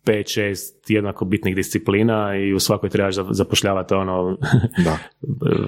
5-6 0.08 0.56
jednako 0.88 1.24
bitnih 1.24 1.56
disciplina 1.56 2.36
i 2.36 2.54
u 2.54 2.60
svakoj 2.60 2.90
trebaš 2.90 3.14
za- 3.14 3.26
zapošljavati 3.30 3.94
ono 3.94 4.36
Da. 4.84 4.98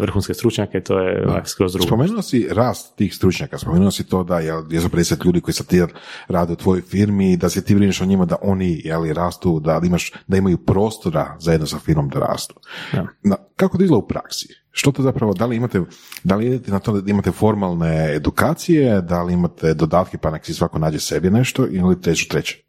vrhunske 0.01 0.35
stručnjake, 0.35 0.81
to 0.81 0.99
je 0.99 1.27
onak 1.29 1.49
skroz 1.49 1.73
drugo. 1.73 1.87
Spomenuo 1.87 2.23
si 2.23 2.49
rast 2.51 2.97
tih 2.97 3.15
stručnjaka, 3.15 3.59
spomenuo 3.59 3.91
si 3.91 4.07
to 4.07 4.25
da 4.25 4.39
je 4.39 4.53
250 4.53 5.25
ljudi 5.25 5.41
koji 5.41 5.55
sad 5.55 5.67
ti 5.67 5.83
rade 6.29 6.53
u 6.53 6.57
tvojoj 6.57 6.83
firmi, 6.83 7.37
da 7.37 7.49
se 7.49 7.65
ti 7.65 7.75
brineš 7.75 8.01
o 8.01 8.07
njima 8.07 8.25
da 8.25 8.37
oni 8.43 8.81
jeli, 8.85 9.13
rastu, 9.13 9.61
da 9.61 9.81
imaš, 9.85 10.13
da 10.27 10.37
imaju 10.37 10.59
prostora 10.59 11.37
zajedno 11.41 11.67
sa 11.67 11.79
firmom 11.79 12.09
da 12.09 12.19
rastu. 12.21 12.55
Da. 12.93 13.07
Na, 13.23 13.37
kako 13.57 13.79
to 13.79 13.85
izgleda 13.85 13.99
u 13.99 14.09
praksi? 14.09 14.49
Što 14.71 14.93
to 14.93 15.03
zapravo, 15.03 15.35
da 15.35 15.47
li 15.47 15.57
imate, 15.57 15.81
da 16.25 16.37
li 16.37 16.47
idete 16.47 16.71
na 16.71 16.79
to 16.79 17.01
da 17.01 17.11
imate 17.11 17.31
formalne 17.31 18.15
edukacije, 18.15 19.03
da 19.03 19.23
li 19.23 19.33
imate 19.33 19.75
dodatke 19.75 20.19
pa 20.19 20.31
nek 20.31 20.45
si 20.45 20.55
svako 20.55 20.79
nađe 20.79 20.99
sebi 20.99 21.31
nešto 21.31 21.67
ili 21.67 22.01
težu 22.01 22.29
treće? 22.29 22.63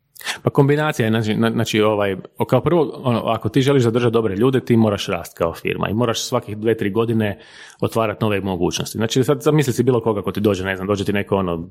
Pa 0.43 0.49
kombinacija 0.49 1.05
je, 1.05 1.11
znači, 1.11 1.35
na- 1.35 1.51
znači 1.51 1.81
ovaj, 1.81 2.17
kao 2.49 2.61
prvo, 2.61 3.01
ono, 3.03 3.19
ako 3.25 3.49
ti 3.49 3.61
želiš 3.61 3.83
zadržati 3.83 4.13
dobre 4.13 4.35
ljude, 4.35 4.59
ti 4.59 4.77
moraš 4.77 5.07
rast 5.07 5.37
kao 5.37 5.53
firma 5.53 5.89
i 5.89 5.93
moraš 5.93 6.21
svakih 6.21 6.57
dve, 6.57 6.77
tri 6.77 6.89
godine 6.89 7.39
otvarati 7.81 8.23
nove 8.23 8.41
mogućnosti. 8.41 8.97
Znači, 8.97 9.23
sad 9.23 9.41
zamisli 9.41 9.73
si 9.73 9.83
bilo 9.83 10.01
koga 10.01 10.21
ko 10.21 10.31
ti 10.31 10.39
dođe, 10.39 10.63
ne 10.63 10.75
znam, 10.75 10.87
dođe 10.87 11.05
ti 11.05 11.13
neko 11.13 11.35
ono, 11.35 11.69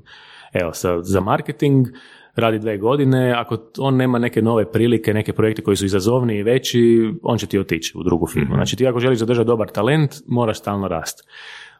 evo, 0.53 0.73
sa, 0.73 1.01
za 1.01 1.19
marketing, 1.19 1.87
radi 2.35 2.59
dve 2.59 2.77
godine, 2.77 3.33
ako 3.37 3.57
on 3.77 3.95
nema 3.95 4.19
neke 4.19 4.41
nove 4.41 4.71
prilike, 4.71 5.13
neke 5.13 5.33
projekte 5.33 5.61
koji 5.61 5.77
su 5.77 5.85
izazovniji 5.85 6.39
i 6.39 6.43
veći, 6.43 7.11
on 7.23 7.37
će 7.37 7.47
ti 7.47 7.59
otići 7.59 7.93
u 7.95 8.03
drugu 8.03 8.27
firmu. 8.27 8.55
Znači, 8.55 8.75
ti 8.75 8.87
ako 8.87 8.99
želiš 8.99 9.19
zadržati 9.19 9.47
dobar 9.47 9.67
talent, 9.67 10.11
moraš 10.27 10.59
stalno 10.59 10.87
rast 10.87 11.27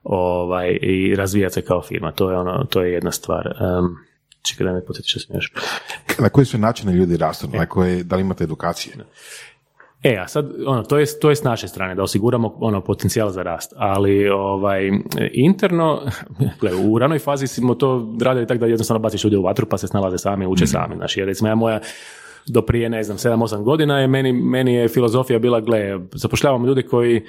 ovaj, 0.03 0.77
i 0.81 1.15
razvijati 1.15 1.53
se 1.53 1.61
kao 1.61 1.81
firma. 1.81 2.11
To 2.11 2.31
je, 2.31 2.37
ono, 2.37 2.63
to 2.63 2.81
je 2.83 2.93
jedna 2.93 3.11
stvar. 3.11 3.47
Um, 3.47 3.97
čekaj 4.41 4.65
da 4.65 4.73
me 4.73 4.85
podsjetiš 4.85 5.11
što 5.11 5.19
sam 5.19 5.35
još. 5.35 5.53
Na 6.19 6.29
koji 6.29 6.45
su 6.45 6.57
načine 6.57 6.93
ljudi 6.93 7.17
rastu? 7.17 7.47
Na 7.53 7.65
koje, 7.65 8.03
da 8.03 8.15
li 8.15 8.21
imate 8.21 8.43
edukacije? 8.43 8.95
E, 10.03 10.17
a 10.17 10.27
sad, 10.27 10.51
ono, 10.65 10.83
to 10.83 10.97
je, 10.97 11.05
to 11.19 11.29
je 11.29 11.35
s 11.35 11.43
naše 11.43 11.67
strane, 11.67 11.95
da 11.95 12.03
osiguramo 12.03 12.57
ono, 12.59 12.81
potencijal 12.81 13.29
za 13.29 13.43
rast, 13.43 13.73
ali 13.77 14.29
ovaj, 14.29 14.91
interno, 15.33 16.01
gle, 16.61 16.75
u 16.75 16.99
ranoj 16.99 17.19
fazi 17.19 17.47
smo 17.47 17.75
to 17.75 18.15
radili 18.21 18.47
tako 18.47 18.59
da 18.59 18.65
jednostavno 18.65 18.99
baciš 18.99 19.23
ljude 19.23 19.37
u 19.37 19.43
vatru 19.43 19.65
pa 19.65 19.77
se 19.77 19.87
snalaze 19.87 20.17
sami, 20.17 20.47
uče 20.47 20.67
sami, 20.67 20.95
znači, 20.95 21.19
jer 21.19 21.27
recimo 21.27 21.49
ja 21.49 21.55
moja 21.55 21.79
do 22.47 22.61
prije, 22.61 22.89
ne 22.89 23.03
znam, 23.03 23.17
7-8 23.17 23.63
godina 23.63 23.99
je 23.99 24.07
meni, 24.07 24.33
meni 24.33 24.73
je 24.73 24.87
filozofija 24.87 25.39
bila, 25.39 25.61
gle, 25.61 25.99
zapošljavamo 26.13 26.67
ljude 26.67 26.81
koji 26.81 27.21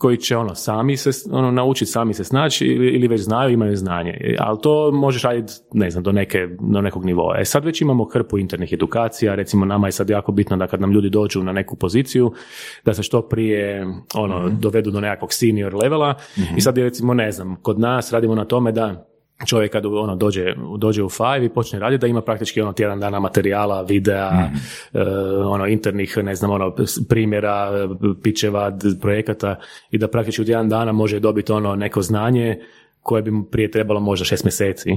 koji 0.00 0.16
će 0.16 0.36
ono 0.36 0.54
sami 0.54 0.96
se 0.96 1.10
ono 1.30 1.50
naučiti 1.50 1.90
sami 1.90 2.14
se 2.14 2.24
snaći 2.24 2.66
ili, 2.66 2.88
ili 2.88 3.08
već 3.08 3.20
znaju 3.20 3.52
imaju 3.52 3.76
znanje. 3.76 4.10
E, 4.20 4.36
ali 4.38 4.58
to 4.62 4.90
možeš 4.92 5.22
raditi 5.22 5.52
ne 5.72 5.90
znam 5.90 6.02
do 6.04 6.12
neke 6.12 6.48
do 6.60 6.80
nekog 6.80 7.04
nivoa. 7.04 7.40
E 7.40 7.44
sad 7.44 7.64
već 7.64 7.80
imamo 7.80 8.04
hrpu 8.04 8.38
internih 8.38 8.72
edukacija 8.72 9.34
recimo 9.34 9.64
nama 9.64 9.88
je 9.88 9.92
sad 9.92 10.10
jako 10.10 10.32
bitno 10.32 10.56
da 10.56 10.66
kad 10.66 10.80
nam 10.80 10.92
ljudi 10.92 11.10
dođu 11.10 11.42
na 11.42 11.52
neku 11.52 11.76
poziciju 11.76 12.32
da 12.84 12.94
se 12.94 13.02
što 13.02 13.28
prije 13.28 13.86
ono 14.14 14.48
dovedu 14.48 14.90
do 14.90 15.00
nekakvog 15.00 15.32
senior 15.32 15.74
levela. 15.74 16.14
I 16.56 16.60
sad 16.60 16.78
je 16.78 16.84
recimo 16.84 17.14
ne 17.14 17.32
znam 17.32 17.56
kod 17.62 17.78
nas 17.78 18.12
radimo 18.12 18.34
na 18.34 18.44
tome 18.44 18.72
da 18.72 19.09
čovjek 19.46 19.72
kad 19.72 19.86
ono 19.86 20.16
dođe, 20.16 20.54
dođe 20.78 21.02
u 21.02 21.08
Five 21.08 21.46
i 21.46 21.48
počne 21.48 21.78
raditi 21.78 22.00
da 22.00 22.06
ima 22.06 22.22
praktički 22.22 22.60
ono 22.60 22.72
tjedan 22.72 23.00
dana 23.00 23.20
materijala, 23.20 23.82
videa, 23.82 24.30
e, 24.92 25.02
ono 25.46 25.66
internih, 25.66 26.18
ne 26.22 26.34
znam, 26.34 26.50
ono 26.50 26.74
primjera, 27.08 27.70
pičeva, 28.22 28.78
projekata 29.00 29.56
i 29.90 29.98
da 29.98 30.08
praktički 30.08 30.42
u 30.42 30.44
tjedan 30.44 30.68
dana 30.68 30.92
može 30.92 31.20
dobiti 31.20 31.52
ono 31.52 31.76
neko 31.76 32.02
znanje 32.02 32.58
koje 33.02 33.22
bi 33.22 33.30
mu 33.30 33.44
prije 33.44 33.70
trebalo 33.70 34.00
možda 34.00 34.24
šest 34.24 34.44
mjeseci. 34.44 34.90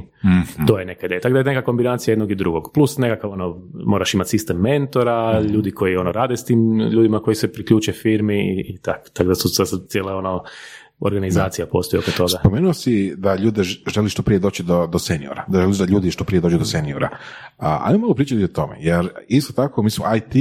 To 0.67 0.79
je 0.79 0.85
neka 0.85 1.05
ideja. 1.05 1.21
Tako 1.21 1.33
da 1.33 1.39
je 1.39 1.43
neka 1.43 1.61
kombinacija 1.61 2.11
jednog 2.11 2.31
i 2.31 2.35
drugog. 2.35 2.71
Plus 2.73 2.97
nekakav 2.97 3.31
ono, 3.31 3.61
moraš 3.73 4.13
imati 4.13 4.29
sistem 4.29 4.57
mentora, 4.57 5.41
ljudi 5.41 5.71
koji 5.71 5.97
ono 5.97 6.11
rade 6.11 6.37
s 6.37 6.45
tim 6.45 6.79
ljudima 6.79 7.19
koji 7.19 7.35
se 7.35 7.53
priključe 7.53 7.91
firmi 7.91 8.35
i, 8.35 8.73
i 8.73 8.77
tako. 8.77 9.09
Tako 9.13 9.27
da 9.27 9.35
su 9.35 9.49
sad 9.49 9.67
cijela 9.87 10.15
ono 10.15 10.43
organizacija 11.07 11.65
postoji 11.67 11.99
oko 11.99 12.11
toga. 12.11 12.29
Spomenuo 12.39 12.73
si 12.73 13.13
da 13.17 13.35
ljude 13.35 13.63
želi 13.63 14.09
što 14.09 14.21
prije 14.21 14.39
doći 14.39 14.63
do, 14.63 14.87
do 14.87 14.99
seniora, 14.99 15.45
da 15.47 15.59
želiš 15.61 15.77
da 15.77 15.85
ljudi 15.85 16.11
što 16.11 16.23
prije 16.23 16.41
dođu 16.41 16.57
do 16.57 16.65
seniora. 16.65 17.09
A, 17.57 17.79
ajmo 17.83 17.99
malo 17.99 18.13
pričati 18.13 18.43
o 18.43 18.47
tome, 18.47 18.75
jer 18.79 19.09
isto 19.27 19.53
tako, 19.53 19.83
mislim, 19.83 20.07
IT 20.17 20.35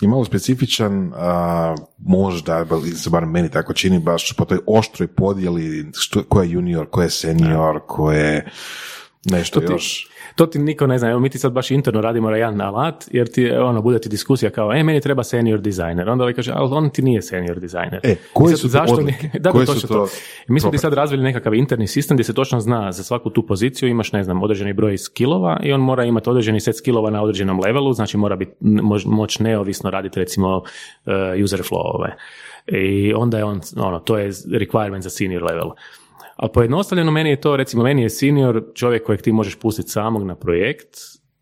je 0.00 0.08
malo 0.08 0.24
specifičan, 0.24 1.12
a, 1.16 1.74
možda, 1.98 2.66
se 2.96 3.10
bar 3.10 3.26
meni 3.26 3.50
tako 3.50 3.72
čini, 3.72 4.00
baš 4.00 4.32
po 4.32 4.44
toj 4.44 4.58
oštroj 4.66 5.06
podjeli 5.06 5.86
što, 5.94 6.22
ko 6.24 6.42
je 6.42 6.50
junior, 6.50 6.86
ko 6.90 7.02
je 7.02 7.10
senior, 7.10 7.80
ko 7.86 8.12
je 8.12 8.50
nešto 9.24 9.60
To 9.60 9.66
ti- 9.66 9.72
još. 9.72 10.08
To 10.36 10.46
ti 10.46 10.58
niko 10.58 10.86
ne 10.86 10.98
zna, 10.98 11.10
evo 11.10 11.20
mi 11.20 11.28
ti 11.28 11.38
sad 11.38 11.52
baš 11.52 11.70
interno 11.70 12.00
radimo 12.00 12.30
jedan 12.30 12.60
alat, 12.60 13.04
jer 13.10 13.28
ti, 13.28 13.50
ono, 13.50 13.82
bude 13.82 13.98
ti 13.98 14.08
diskusija 14.08 14.50
kao, 14.50 14.72
e, 14.72 14.82
meni 14.82 15.00
treba 15.00 15.24
senior 15.24 15.60
dizajner. 15.60 16.08
Onda 16.08 16.24
ovaj 16.24 16.34
kaže, 16.34 16.52
ali 16.54 16.68
on 16.72 16.90
ti 16.90 17.02
nije 17.02 17.22
senior 17.22 17.60
dizajner. 17.60 18.00
E, 18.02 18.12
I 18.12 18.16
koje 18.32 18.50
sad 18.50 18.58
su 18.58 18.66
to 18.66 18.68
zašto 18.68 19.00
nije- 19.00 19.30
Da, 19.32 19.38
da, 19.38 19.50
Koje 19.50 19.66
su 19.66 19.80
to 19.80 19.94
to. 19.94 20.06
Mi 20.48 20.60
smo 20.60 20.70
ti 20.70 20.78
sad 20.78 20.92
razvili 20.92 21.22
nekakav 21.22 21.54
interni 21.54 21.86
sistem 21.86 22.16
gdje 22.16 22.24
se 22.24 22.34
točno 22.34 22.60
zna 22.60 22.92
za 22.92 23.02
svaku 23.02 23.30
tu 23.30 23.46
poziciju 23.46 23.88
imaš, 23.88 24.12
ne 24.12 24.24
znam, 24.24 24.42
određeni 24.42 24.72
broj 24.72 24.98
skillova 24.98 25.60
i 25.62 25.72
on 25.72 25.80
mora 25.80 26.04
imati 26.04 26.30
određeni 26.30 26.60
set 26.60 26.76
skillova 26.76 27.10
na 27.10 27.22
određenom 27.22 27.60
levelu, 27.60 27.92
znači 27.92 28.16
mora 28.16 28.36
biti, 28.36 28.52
moć, 29.06 29.38
neovisno 29.38 29.90
raditi 29.90 30.20
recimo 30.20 30.56
uh, 30.56 31.12
user 31.44 31.60
flowove. 31.60 32.10
I 32.66 33.14
onda 33.14 33.38
je 33.38 33.44
on, 33.44 33.60
ono, 33.76 33.98
to 33.98 34.18
je 34.18 34.30
requirement 34.32 35.00
za 35.00 35.10
senior 35.10 35.42
level. 35.42 35.70
Ali 36.36 36.50
pojednostavljeno 36.54 37.10
meni 37.10 37.30
je 37.30 37.40
to, 37.40 37.56
recimo 37.56 37.82
meni 37.82 38.02
je 38.02 38.10
senior 38.10 38.62
čovjek 38.74 39.04
kojeg 39.04 39.22
ti 39.22 39.32
možeš 39.32 39.58
pustiti 39.58 39.88
samog 39.88 40.24
na 40.24 40.34
projekt, 40.34 40.88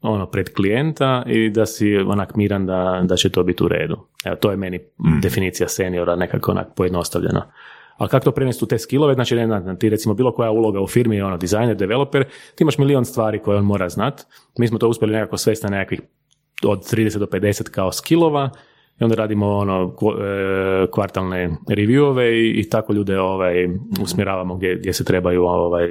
ono 0.02 0.26
pred 0.26 0.54
klijenta 0.54 1.22
i 1.26 1.50
da 1.50 1.66
si 1.66 1.96
onak 1.96 2.36
miran 2.36 2.66
da, 2.66 3.02
da 3.04 3.16
će 3.16 3.28
to 3.28 3.42
biti 3.42 3.64
u 3.64 3.68
redu. 3.68 3.96
Evo, 4.24 4.36
to 4.36 4.50
je 4.50 4.56
meni 4.56 4.80
definicija 5.22 5.68
seniora 5.68 6.16
nekako 6.16 6.50
onak 6.50 6.68
pojednostavljena. 6.76 7.52
Ali 7.96 8.10
kako 8.10 8.24
to 8.24 8.32
prenesti 8.32 8.64
u 8.64 8.68
te 8.68 8.78
skillove, 8.78 9.14
znači 9.14 9.34
ne 9.34 9.46
znam, 9.46 9.78
ti 9.78 9.88
recimo 9.88 10.14
bilo 10.14 10.32
koja 10.32 10.50
uloga 10.50 10.80
u 10.80 10.86
firmi 10.86 11.16
je 11.16 11.24
ono 11.24 11.36
dizajner, 11.36 11.76
developer, 11.76 12.24
ti 12.24 12.64
imaš 12.64 12.78
milion 12.78 13.04
stvari 13.04 13.38
koje 13.38 13.58
on 13.58 13.64
mora 13.64 13.88
znat. 13.88 14.22
Mi 14.58 14.68
smo 14.68 14.78
to 14.78 14.88
uspjeli 14.88 15.12
nekako 15.12 15.36
svesti 15.36 15.66
na 15.66 15.78
nekakvih 15.78 16.00
od 16.66 16.92
30 16.92 17.18
do 17.18 17.26
50 17.26 17.70
kao 17.70 17.92
skillova 17.92 18.50
i 19.00 19.04
onda 19.04 19.16
radimo 19.16 19.48
ono 19.48 19.94
e, 20.20 20.86
kvartalne 20.90 21.50
reviewove 21.68 22.30
i, 22.32 22.60
i 22.60 22.68
tako 22.68 22.92
ljude 22.92 23.20
ovaj 23.20 23.54
usmjeravamo 24.02 24.56
gdje, 24.56 24.76
gdje 24.76 24.92
se 24.92 25.04
trebaju 25.04 25.42
ovaj 25.42 25.88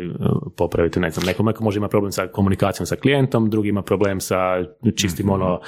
popraviti 0.57 0.99
ne 0.99 1.09
znam 1.09 1.25
neko, 1.25 1.43
neko 1.43 1.63
može 1.63 1.77
ima 1.77 1.87
problem 1.87 2.11
sa 2.11 2.27
komunikacijom 2.27 2.85
sa 2.85 2.95
klijentom 2.95 3.49
drugi 3.49 3.69
ima 3.69 3.81
problem 3.81 4.19
sa 4.19 4.65
čistim 4.95 5.29
ono 5.29 5.59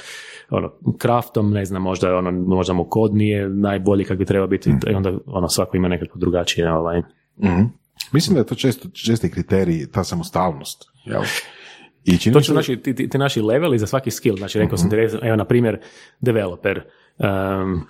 ono 0.50 0.72
craftom 1.00 1.50
ne 1.50 1.64
znam 1.64 1.82
možda 1.82 2.16
ono 2.16 2.30
možda 2.30 2.72
mu 2.72 2.84
kod 2.84 3.14
nije 3.14 3.48
najbolji 3.48 4.04
kak 4.04 4.18
bi 4.18 4.24
trebao 4.24 4.48
biti 4.48 4.70
i 4.90 4.94
onda 4.94 5.12
ono 5.26 5.48
svako 5.48 5.76
ima 5.76 5.88
nekako 5.88 6.18
drugačije 6.18 6.72
ovaj 6.72 7.02
Mhm. 7.42 7.62
Mislim 8.12 8.34
da 8.34 8.40
je 8.40 8.46
to 8.46 8.54
često, 8.54 8.88
česti 8.88 9.30
kriterij, 9.30 9.86
ta 9.92 10.04
samostalnost. 10.04 10.84
Jel? 11.04 11.22
I 12.04 12.32
To 12.32 12.42
su 12.42 12.54
naši, 12.54 12.76
ti, 12.76 12.94
ti, 12.94 13.08
ti 13.08 13.18
naši 13.18 13.40
leveli 13.40 13.78
za 13.78 13.86
svaki 13.86 14.10
skill. 14.10 14.36
Znači, 14.36 14.58
rekao 14.58 14.78
sam 14.78 14.90
ti, 14.90 14.96
evo, 15.22 15.36
na 15.36 15.44
primjer, 15.44 15.80
developer. 16.20 16.82
Um, 17.18 17.86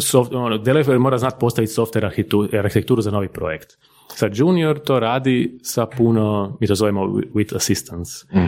soft, 0.00 0.32
ono, 0.32 0.58
developer 0.58 0.98
mora 0.98 1.18
znati 1.18 1.36
postaviti 1.40 1.72
software 1.72 2.10
arhitekturu 2.58 3.02
za 3.02 3.10
novi 3.10 3.28
projekt. 3.28 3.78
Sad, 4.14 4.32
junior 4.34 4.78
to 4.78 5.00
radi 5.00 5.58
sa 5.62 5.86
puno, 5.86 6.56
mi 6.60 6.66
to 6.66 6.74
zovemo 6.74 7.06
with 7.34 7.56
assistance. 7.56 8.10
Uh, 8.32 8.38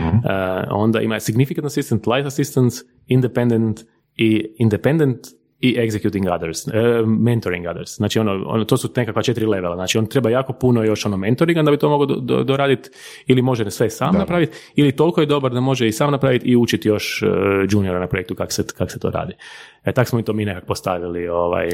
onda 0.69 1.01
ima 1.01 1.19
significant 1.19 1.65
assistant, 1.65 2.07
light 2.07 2.25
assistance, 2.25 2.83
independent 3.07 3.79
i 4.15 4.55
independent 4.57 5.17
i 5.61 5.77
executing 5.77 6.35
others, 6.35 6.67
e, 6.67 6.71
mentoring 7.05 7.67
others. 7.67 7.95
Znači, 7.95 8.19
ono, 8.19 8.43
ono, 8.45 8.65
to 8.65 8.77
su 8.77 8.89
nekakva 8.95 9.21
četiri 9.21 9.45
levela. 9.45 9.75
Znači, 9.75 9.97
on 9.97 10.05
treba 10.05 10.29
jako 10.29 10.53
puno 10.53 10.83
još 10.83 11.05
ono 11.05 11.17
mentoringa 11.17 11.63
da 11.63 11.71
bi 11.71 11.77
to 11.77 11.89
mogao 11.89 12.05
do, 12.05 12.15
do- 12.15 12.43
doraditi 12.43 12.89
ili 13.27 13.41
može 13.41 13.71
sve 13.71 13.89
sam 13.89 14.15
napraviti 14.15 14.57
ili 14.75 14.91
toliko 14.91 15.21
je 15.21 15.27
dobar 15.27 15.51
da 15.51 15.59
može 15.59 15.87
i 15.87 15.91
sam 15.91 16.11
napraviti 16.11 16.47
i 16.47 16.55
učiti 16.55 16.87
još 16.87 17.23
e, 17.23 17.25
juniora 17.71 17.99
na 17.99 18.07
projektu 18.07 18.35
kako 18.35 18.51
se, 18.51 18.63
kak 18.77 18.91
se 18.91 18.99
to 18.99 19.09
radi. 19.09 19.33
E, 19.83 19.91
tak 19.91 20.07
smo 20.07 20.17
mi 20.17 20.23
to 20.23 20.33
mi 20.33 20.45
nekako 20.45 20.65
postavili 20.65 21.27
ovaj, 21.27 21.69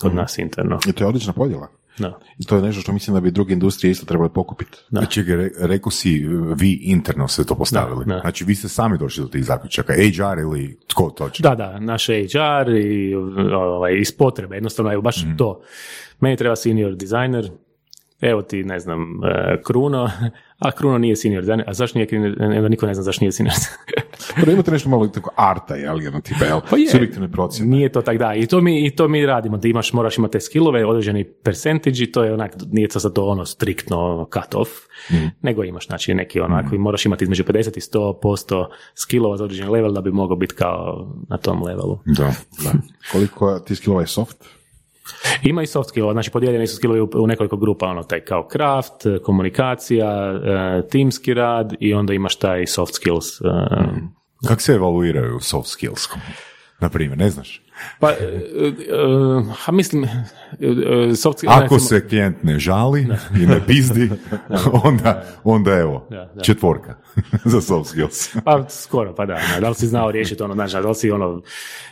kod 0.00 0.14
nas 0.14 0.38
interno. 0.38 0.78
I 0.88 0.92
to 0.92 1.04
je 1.04 1.08
odlična 1.08 1.32
podjela. 1.32 1.83
Da. 1.98 2.18
I 2.38 2.44
to 2.44 2.56
je 2.56 2.62
nešto 2.62 2.80
što 2.80 2.92
mislim 2.92 3.14
da 3.14 3.20
bi 3.20 3.30
druge 3.30 3.52
industrije 3.52 3.90
isto 3.90 4.06
trebale 4.06 4.32
pokupiti. 4.32 4.78
Znači, 4.88 5.22
re, 5.22 5.50
rekao 5.60 5.90
si, 5.90 6.26
vi 6.56 6.80
interno 6.82 7.28
ste 7.28 7.44
to 7.44 7.54
postavili. 7.54 8.04
Da, 8.04 8.14
da. 8.14 8.20
Znači, 8.20 8.44
vi 8.44 8.54
ste 8.54 8.68
sami 8.68 8.98
došli 8.98 9.22
do 9.22 9.28
tih 9.28 9.44
zaključaka. 9.44 9.92
HR 9.92 10.38
ili 10.38 10.78
tko 10.86 11.10
točno? 11.10 11.48
Da, 11.48 11.54
da, 11.54 11.80
naš 11.80 12.06
HR 12.06 12.70
i 12.70 13.14
ovaj, 13.54 13.94
iz 13.98 14.12
potrebe, 14.12 14.56
jednostavno, 14.56 14.92
evo 14.92 15.02
baš 15.02 15.24
to. 15.38 15.60
Meni 16.20 16.36
treba 16.36 16.56
senior 16.56 16.94
dizajner, 16.94 17.50
evo 18.20 18.42
ti, 18.42 18.64
ne 18.64 18.80
znam, 18.80 19.02
e, 19.24 19.62
Kruno, 19.62 20.10
a 20.64 20.70
Kruno 20.70 20.98
nije 20.98 21.16
senior 21.16 21.42
dizajner, 21.42 21.68
a 21.68 21.74
zašto 21.74 21.98
nije, 21.98 22.08
onda 22.40 22.68
niko 22.68 22.86
ne 22.86 22.94
zna 22.94 23.02
zašto 23.02 23.24
nije 23.24 23.32
senior 23.32 23.54
Prvo 24.40 24.52
imate 24.52 24.70
nešto 24.70 24.88
malo 24.88 25.06
tako 25.06 25.30
arta, 25.36 25.74
jel, 25.74 26.02
jedno 26.02 26.20
tipa, 26.20 26.44
jel, 26.44 26.60
Pa 26.70 26.76
je. 26.76 26.88
subjektivne 26.88 27.32
procjene. 27.32 27.70
Nije 27.70 27.88
to 27.88 28.02
tak 28.02 28.18
da, 28.18 28.34
i 28.34 28.46
to 28.46 28.60
mi, 28.60 28.86
i 28.86 28.90
to 28.90 29.08
mi 29.08 29.26
radimo, 29.26 29.56
da 29.56 29.68
imaš, 29.68 29.92
moraš 29.92 30.18
imati 30.18 30.32
te 30.32 30.40
skillove, 30.40 30.86
određeni 30.86 31.24
percentage 31.24 32.12
to 32.12 32.24
je 32.24 32.32
onak, 32.32 32.52
nije 32.72 32.88
to 32.88 32.98
za 32.98 33.10
to 33.10 33.26
ono 33.26 33.44
striktno 33.44 34.28
cut 34.32 34.54
off, 34.54 34.70
nego 35.42 35.64
imaš, 35.64 35.86
znači, 35.86 36.14
neki 36.14 36.40
onako, 36.40 36.74
i 36.74 36.78
moraš 36.78 37.06
imati 37.06 37.24
između 37.24 37.44
50 37.44 37.76
i 37.76 37.80
100% 37.80 38.66
skillova 38.94 39.36
za 39.36 39.44
određeni 39.44 39.70
level 39.70 39.92
da 39.92 40.00
bi 40.00 40.10
mogao 40.10 40.36
biti 40.36 40.54
kao 40.54 41.12
na 41.28 41.38
tom 41.38 41.62
levelu. 41.62 41.98
Da. 42.04 42.32
Da. 42.64 42.72
Koliko 43.12 43.58
ti 43.58 43.74
skillova 43.74 44.00
je 44.00 44.06
soft? 44.06 44.36
Ima 45.42 45.62
i 45.62 45.66
soft 45.66 45.88
skillova, 45.88 46.12
znači 46.12 46.30
podijeljeni 46.30 46.66
su 46.66 46.76
skillovi 46.76 47.00
u, 47.00 47.26
nekoliko 47.26 47.56
grupa, 47.56 47.86
ono 47.86 48.02
taj 48.02 48.20
kao 48.20 48.48
craft, 48.52 48.92
komunikacija, 49.22 50.32
eh, 50.34 50.88
timski 50.88 51.34
rad 51.34 51.74
i 51.80 51.94
onda 51.94 52.14
imaš 52.14 52.36
taj 52.36 52.66
soft 52.66 52.94
skills. 52.94 53.40
eh, 53.40 53.46
Kako 54.48 54.60
se 54.62 54.72
evaluiraju 54.72 55.40
soft 55.40 55.68
skills? 55.68 56.08
Na 56.80 56.88
primjer, 56.88 57.18
ne 57.18 57.30
znaš? 57.30 57.63
Pa, 58.00 58.10
eh, 58.10 58.14
eh, 58.14 58.72
a 59.66 59.72
mislim, 59.72 60.04
eh, 60.04 60.08
soft. 61.16 61.38
Ako 61.46 61.60
recimo- 61.62 61.78
se 61.78 62.08
klijent 62.08 62.42
ne 62.42 62.58
žali 62.58 63.06
i 63.42 63.46
ne 63.46 63.60
pizdi, 63.66 64.10
onda, 64.84 65.24
onda 65.44 65.72
evo, 65.72 66.06
Da, 66.10 66.30
da. 66.34 66.42
četvorka 66.42 66.94
za 67.44 67.60
soft 67.60 67.90
skills. 67.90 68.36
Pa 68.44 68.64
skoro, 68.68 69.14
pa 69.14 69.26
da. 69.26 69.38
da. 69.60 69.68
Li 69.68 69.74
si 69.74 69.86
znao 69.86 70.10
riješiti 70.10 70.42
ono, 70.42 70.54
znaš, 70.54 70.72
da 70.72 70.88
li 70.88 70.94
si 70.94 71.10
ono, 71.10 71.42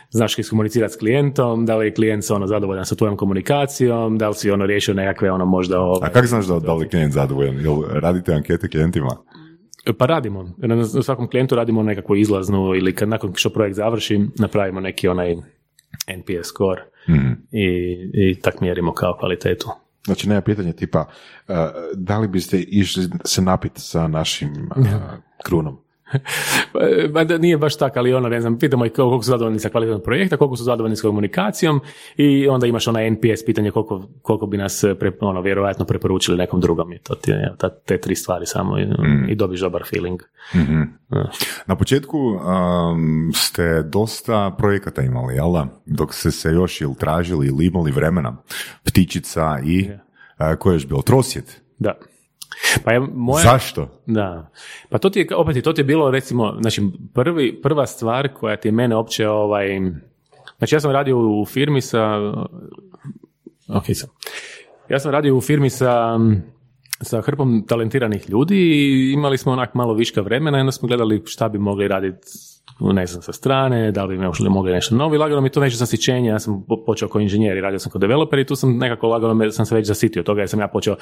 znaš 0.09 0.39
iskomunicirati 0.39 0.93
s 0.93 0.97
klijentom, 0.97 1.65
da 1.65 1.77
li 1.77 1.85
je 1.85 1.93
klijent 1.93 2.31
ono 2.31 2.47
zadovoljan 2.47 2.85
sa 2.85 2.95
tvojom 2.95 3.17
komunikacijom, 3.17 4.17
da 4.17 4.29
li 4.29 4.35
si 4.35 4.51
ono 4.51 4.65
riješio 4.65 4.93
nekakve 4.93 5.31
ono 5.31 5.45
možda... 5.45 5.77
A 5.77 5.81
Ovaj, 5.81 6.11
kako 6.11 6.27
znaš 6.27 6.45
da, 6.45 6.59
da 6.59 6.73
li 6.73 6.85
je 6.85 6.89
klijent 6.89 7.13
zadovoljan? 7.13 7.59
Jel 7.59 7.81
radite 7.91 8.33
ankete 8.33 8.69
klijentima? 8.69 9.17
Pa 9.97 10.05
radimo. 10.05 10.49
Na 10.57 10.85
svakom 10.85 11.29
klijentu 11.29 11.55
radimo 11.55 11.83
nekakvu 11.83 12.15
izlaznu 12.15 12.75
ili 12.75 12.95
kad 12.95 13.09
nakon 13.09 13.31
što 13.35 13.49
projekt 13.49 13.75
završi 13.75 14.19
napravimo 14.39 14.79
neki 14.79 15.07
onaj 15.07 15.35
NPS 16.07 16.47
score 16.47 16.81
i, 17.51 17.65
i 18.13 18.41
tak 18.41 18.61
mjerimo 18.61 18.93
kao 18.93 19.17
kvalitetu. 19.19 19.69
Znači, 20.05 20.29
nema 20.29 20.41
pitanja 20.41 20.73
tipa, 20.73 21.05
uh, 21.47 21.55
da 21.93 22.19
li 22.19 22.27
biste 22.27 22.59
išli 22.59 23.03
se 23.25 23.41
napiti 23.41 23.81
sa 23.81 24.07
našim 24.07 24.69
uh, 24.75 24.85
krunom? 25.45 25.82
Pa 27.13 27.23
da 27.23 27.37
nije 27.37 27.57
baš 27.57 27.77
tako, 27.77 27.99
ali 27.99 28.13
ono, 28.13 28.29
ne 28.29 28.41
znam, 28.41 28.59
pitamo 28.59 28.85
ih 28.85 28.91
koliko 28.91 29.23
su 29.23 29.29
zadovoljni 29.29 29.59
sa 29.59 29.69
kvalitetom 29.69 30.01
projekta, 30.01 30.37
koliko 30.37 30.55
su 30.55 30.63
zadovoljni 30.63 30.95
s 30.95 31.01
komunikacijom 31.01 31.79
i 32.17 32.47
onda 32.47 32.67
imaš 32.67 32.87
onaj 32.87 33.11
NPS 33.11 33.45
pitanje 33.45 33.71
koliko, 33.71 34.09
koliko 34.21 34.45
bi 34.45 34.57
nas 34.57 34.85
pre, 34.99 35.11
ono, 35.21 35.41
vjerojatno 35.41 35.85
preporučili 35.85 36.37
nekom 36.37 36.61
drugom 36.61 36.93
i 36.93 36.99
to 36.99 37.15
ti 37.15 37.31
je, 37.31 37.53
ta- 37.57 37.69
te 37.69 37.97
tri 37.97 38.15
stvari 38.15 38.45
samo 38.45 38.79
i, 38.79 38.87
i 39.29 39.35
dobiš 39.35 39.59
dobar 39.59 39.83
feeling. 39.89 40.21
Da. 41.09 41.29
Na 41.65 41.75
početku 41.75 42.17
um, 42.17 43.31
ste 43.35 43.83
dosta 43.83 44.55
projekata 44.57 45.01
imali, 45.01 45.35
jel 45.35 45.53
da? 45.53 45.67
Dok 45.85 46.13
ste 46.13 46.31
se 46.31 46.49
još 46.49 46.81
ili 46.81 46.95
tražili 46.95 47.47
ili 47.47 47.65
imali 47.65 47.91
vremena. 47.91 48.37
Ptičica 48.83 49.59
i, 49.65 49.89
a, 50.37 50.55
koje 50.55 50.73
je 50.73 50.75
još 50.75 50.87
bilo? 50.87 51.01
Trosjet. 51.01 51.61
Da. 51.79 51.93
Pa 52.83 52.93
je 52.93 52.99
moja... 52.99 53.43
Zašto? 53.43 53.87
Da. 54.05 54.51
Pa 54.89 54.97
to 54.97 55.09
ti 55.09 55.19
je, 55.19 55.35
opet, 55.35 55.63
to 55.63 55.73
ti 55.73 55.81
je 55.81 55.85
bilo 55.85 56.11
recimo, 56.11 56.57
znači 56.61 56.81
prvi, 57.13 57.61
prva 57.61 57.85
stvar 57.85 58.33
koja 58.33 58.57
ti 58.57 58.67
je 58.67 58.71
mene 58.71 58.95
opće 58.95 59.29
ovaj, 59.29 59.67
znači 60.57 60.75
ja 60.75 60.79
sam 60.79 60.91
radio 60.91 61.41
u 61.41 61.45
firmi 61.45 61.81
sa, 61.81 62.17
ok 63.67 63.85
sam, 63.93 64.09
ja 64.89 64.99
sam 64.99 65.11
radio 65.11 65.37
u 65.37 65.41
firmi 65.41 65.69
sa, 65.69 66.19
sa 67.03 67.21
hrpom 67.21 67.65
talentiranih 67.67 68.29
ljudi 68.29 68.57
i 68.57 69.11
imali 69.11 69.37
smo 69.37 69.51
onak 69.51 69.73
malo 69.73 69.93
viška 69.93 70.21
vremena 70.21 70.57
i 70.57 70.61
onda 70.61 70.71
smo 70.71 70.87
gledali 70.87 71.21
šta 71.25 71.49
bi 71.49 71.57
mogli 71.57 71.87
raditi 71.87 72.27
ne 72.79 73.05
znam, 73.05 73.21
sa 73.21 73.33
strane, 73.33 73.91
da 73.91 74.05
li 74.05 74.17
bi 74.17 74.49
mogli 74.49 74.71
nešto 74.71 74.95
novo 74.95 75.17
lagano 75.17 75.41
mi 75.41 75.49
to 75.49 75.59
nešto 75.59 75.77
zasićenje, 75.77 76.29
ja 76.29 76.39
sam 76.39 76.65
po- 76.67 76.83
počeo 76.85 77.07
kao 77.07 77.21
inženjer 77.21 77.57
i 77.57 77.61
radio 77.61 77.79
sam 77.79 77.91
kao 77.91 77.99
developer 77.99 78.39
i 78.39 78.45
tu 78.45 78.55
sam 78.55 78.77
nekako 78.77 79.07
lagano 79.07 79.33
me, 79.33 79.51
sam 79.51 79.65
se 79.65 79.75
već 79.75 79.87
zasitio 79.87 80.23
toga 80.23 80.41
jer 80.41 80.49
sam 80.49 80.59
ja 80.59 80.67
počeo 80.67 80.95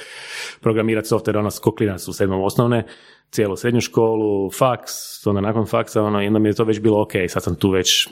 programirati 0.62 1.08
software 1.10 1.38
ono 1.38 1.50
ko 1.62 1.72
klinac 1.72 2.08
u 2.08 2.14
sedmom 2.14 2.44
osnovne, 2.44 2.86
cijelu 3.32 3.56
srednju 3.56 3.82
školu, 3.82 4.52
faks, 4.52 5.28
onda 5.28 5.42
nakon 5.42 5.66
faksa, 5.66 6.04
ono, 6.04 6.24
i 6.24 6.28
onda 6.28 6.40
mi 6.40 6.50
je 6.50 6.54
to 6.54 6.64
već 6.64 6.80
bilo 6.80 7.02
ok, 7.02 7.12
sad 7.28 7.44
sam 7.44 7.56
tu 7.56 7.70
već, 7.70 8.08
e, 8.08 8.12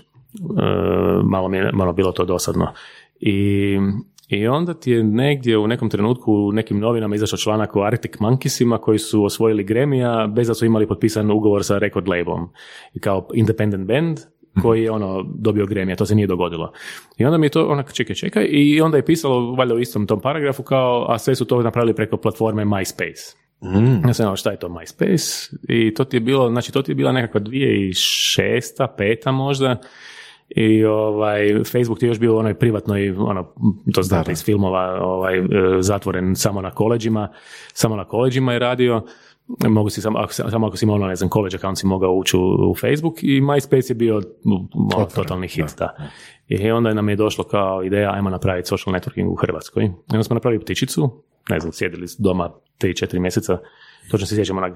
malo 1.23 1.49
mi 1.49 1.57
je 1.57 1.71
malo 1.73 1.93
bilo 1.93 2.11
to 2.11 2.25
dosadno. 2.25 2.73
I, 3.19 3.77
I 4.29 4.47
onda 4.47 4.73
ti 4.73 4.91
je 4.91 5.03
negdje 5.03 5.57
u 5.57 5.67
nekom 5.67 5.89
trenutku 5.89 6.33
u 6.33 6.51
nekim 6.51 6.79
novinama 6.79 7.15
izašao 7.15 7.37
članak 7.37 7.75
o 7.75 7.83
Arctic 7.83 8.11
Monkeysima 8.19 8.79
koji 8.79 8.99
su 8.99 9.23
osvojili 9.23 9.63
Gremija 9.63 10.27
bez 10.35 10.47
da 10.47 10.53
su 10.53 10.65
imali 10.65 10.87
potpisan 10.87 11.31
ugovor 11.31 11.63
sa 11.63 11.77
record 11.77 12.07
labelom. 12.07 12.49
I 12.93 12.99
kao 12.99 13.27
independent 13.33 13.87
band 13.87 14.19
koji 14.61 14.83
je 14.83 14.91
ono 14.91 15.25
dobio 15.35 15.65
Grammy, 15.65 15.91
a 15.91 15.95
to 15.95 16.05
se 16.05 16.15
nije 16.15 16.27
dogodilo. 16.27 16.71
I 17.17 17.25
onda 17.25 17.37
mi 17.37 17.45
je 17.45 17.49
to 17.49 17.67
onak 17.67 17.93
čekaj, 17.93 18.15
čekaj 18.15 18.47
i 18.49 18.81
onda 18.81 18.97
je 18.97 19.05
pisalo 19.05 19.55
valjda 19.55 19.75
u 19.75 19.79
istom 19.79 20.07
tom 20.07 20.21
paragrafu 20.21 20.63
kao, 20.63 21.05
a 21.09 21.17
sve 21.17 21.35
su 21.35 21.45
to 21.45 21.61
napravili 21.61 21.95
preko 21.95 22.17
platforme 22.17 22.65
MySpace. 22.65 23.35
Ja 24.07 24.13
sam 24.13 24.23
znao 24.23 24.35
šta 24.35 24.51
je 24.51 24.59
to 24.59 24.67
MySpace 24.67 25.55
i 25.69 25.93
to 25.93 26.03
ti 26.03 26.15
je 26.15 26.21
bilo, 26.21 26.49
znači 26.49 26.71
to 26.71 26.81
ti 26.81 26.91
je 26.91 26.95
bila 26.95 27.11
nekakva 27.11 27.41
2006. 27.41 28.87
peta 28.97 29.31
možda 29.31 29.81
i 30.49 30.85
ovaj, 30.85 31.63
Facebook 31.71 31.99
ti 31.99 32.05
je 32.05 32.07
još 32.07 32.19
bio 32.19 32.35
u 32.35 32.37
onoj 32.37 32.53
privatnoj, 32.53 33.11
ono, 33.17 33.53
to 33.93 34.03
znate 34.03 34.31
iz 34.31 34.45
filmova, 34.45 34.99
ovaj, 35.01 35.37
e, 35.37 35.43
zatvoren 35.79 36.35
samo 36.35 36.61
na 36.61 36.71
koleđima, 36.71 37.29
samo 37.73 37.95
na 37.95 38.05
koleđima 38.05 38.53
je 38.53 38.59
radio, 38.59 39.03
mogu 39.67 39.89
si 39.89 40.01
samo, 40.01 40.19
ako, 40.19 40.33
samo 40.33 40.67
ako 40.67 40.77
si 40.77 40.85
imao, 40.85 40.95
ono, 40.95 41.07
ne 41.07 41.15
znam, 41.15 41.29
college 41.29 41.55
account 41.55 41.77
si 41.77 41.87
mogao 41.87 42.13
ući 42.13 42.37
u, 42.37 42.71
u 42.71 42.75
Facebook 42.75 43.23
i 43.23 43.41
MySpace 43.41 43.91
je 43.91 43.95
bio 43.95 44.21
ono, 44.95 45.05
totalni 45.15 45.47
hit, 45.47 45.75
da. 45.77 45.95
I 46.47 46.71
onda 46.71 46.93
nam 46.93 47.09
je 47.09 47.15
došlo 47.15 47.43
kao 47.43 47.83
ideja, 47.83 48.11
ajmo 48.13 48.29
napraviti 48.29 48.67
social 48.67 48.95
networking 48.95 49.27
u 49.27 49.35
Hrvatskoj. 49.35 49.83
I 49.85 50.13
onda 50.13 50.23
smo 50.23 50.33
napravili 50.33 50.63
ptičicu, 50.63 51.23
ne 51.49 51.59
znam, 51.59 51.71
sjedili 51.73 52.07
doma 52.17 52.51
3-4 52.79 53.19
mjeseca, 53.19 53.57
točno 54.09 54.27
se 54.27 54.35
sjećam 54.35 54.57
onak, 54.57 54.73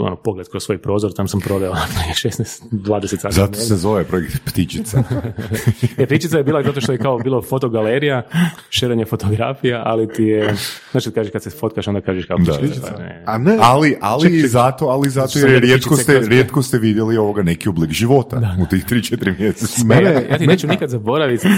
ono, 0.00 0.16
pogled 0.16 0.48
kroz 0.48 0.62
svoj 0.62 0.78
prozor, 0.78 1.12
tam 1.12 1.28
sam 1.28 1.40
proveo 1.40 1.70
onak 1.70 1.88
16-20 2.24 3.16
sati. 3.16 3.34
Zato 3.34 3.54
se 3.54 3.76
zove 3.76 4.04
projekt 4.04 4.44
Ptičica. 4.44 5.02
E, 5.98 6.06
pričica 6.06 6.38
je 6.38 6.44
bila 6.44 6.62
zato 6.62 6.80
što 6.80 6.92
je 6.92 6.98
kao 6.98 7.18
bilo 7.18 7.42
fotogalerija, 7.42 8.22
širanje 8.70 9.04
fotografija, 9.04 9.82
ali 9.86 10.08
ti 10.08 10.22
je, 10.24 10.54
znači 10.90 11.10
kaže 11.10 11.30
kad 11.30 11.42
se 11.42 11.50
fotkaš 11.50 11.88
onda 11.88 12.00
kažeš 12.00 12.24
kao 12.26 12.38
Da, 12.38 12.52
da, 12.52 12.90
da. 12.90 12.98
ne. 12.98 13.22
A 13.26 13.38
ne, 13.38 13.56
Ali, 13.60 13.96
ali 14.00 14.36
i 14.36 14.48
zato, 14.48 14.86
ali 14.86 15.10
zato 15.10 15.38
jer 15.38 15.60
rijetko 15.60 15.96
ste, 15.96 16.12
kroz- 16.12 16.28
rijetko 16.28 16.62
ste 16.62 16.78
vidjeli 16.78 17.16
ovoga 17.16 17.42
neki 17.42 17.68
oblik 17.68 17.90
života 17.90 18.56
u 18.62 18.70
tih 18.70 18.84
3-4 18.84 19.38
mjeseca. 19.38 19.94
Ja, 19.94 20.10
ja 20.30 20.38
ti 20.38 20.46
neću 20.46 20.66
nikad 20.66 20.90
zaboraviti 20.90 21.48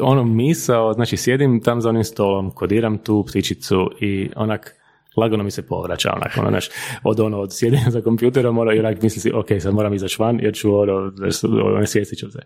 ono 0.00 0.24
misao, 0.24 0.92
znači 0.92 1.16
sjedim 1.16 1.60
tam 1.60 1.80
za 1.80 1.88
onim 1.88 2.04
stolom, 2.04 2.50
kodiram 2.50 2.98
tu 2.98 3.24
ptičicu 3.28 3.90
i 4.00 4.30
onak 4.36 4.74
lagano 5.18 5.44
mi 5.44 5.50
se 5.50 5.66
povraća 5.66 6.12
onak, 6.16 6.32
ono, 6.38 6.48
znaš, 6.48 6.68
od 7.02 7.20
ono, 7.20 7.40
od 7.40 7.56
sjedenja 7.56 7.90
za 7.90 8.00
kompjuterom, 8.00 8.58
ono, 8.58 8.72
i 8.72 8.78
onak 8.78 9.02
misli 9.02 9.20
si, 9.20 9.32
ok, 9.34 9.46
sad 9.60 9.74
moram 9.74 9.94
izaći 9.94 10.16
van, 10.18 10.38
jer 10.42 10.54
ću, 10.54 10.74
ono, 10.74 11.12
ono, 11.64 11.86
sjestit 11.86 12.18
ću 12.18 12.30
se. 12.30 12.38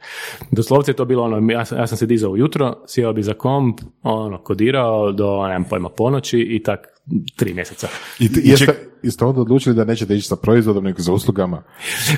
Doslovce 0.50 0.90
je 0.90 0.96
to 0.96 1.04
bilo, 1.04 1.22
ono, 1.22 1.52
ja 1.52 1.64
sam, 1.64 1.78
ja 1.78 1.87
sam 1.87 1.98
se 1.98 2.06
dizao 2.06 2.30
ujutro, 2.30 2.74
sjeo 2.87 3.12
bi 3.12 3.22
za 3.22 3.35
komp, 3.35 3.80
ono, 4.02 4.38
kodirao 4.38 5.12
do, 5.12 5.46
nemam 5.46 5.64
pojma, 5.64 5.88
ponoći 5.88 6.40
i 6.40 6.62
tak 6.62 6.88
tri 7.37 7.54
mjeseca. 7.54 7.88
I, 8.18 8.32
t- 8.32 8.40
i 8.44 8.48
jeste, 8.48 8.91
ček- 9.03 9.05
jeste 9.05 9.25
onda 9.25 9.41
odlučili 9.41 9.75
da 9.75 9.85
nećete 9.85 10.15
ići 10.17 10.29
sa 10.29 10.37
proizvodom, 10.37 10.85
nego 10.85 11.03
za 11.03 11.12
uslugama? 11.12 11.62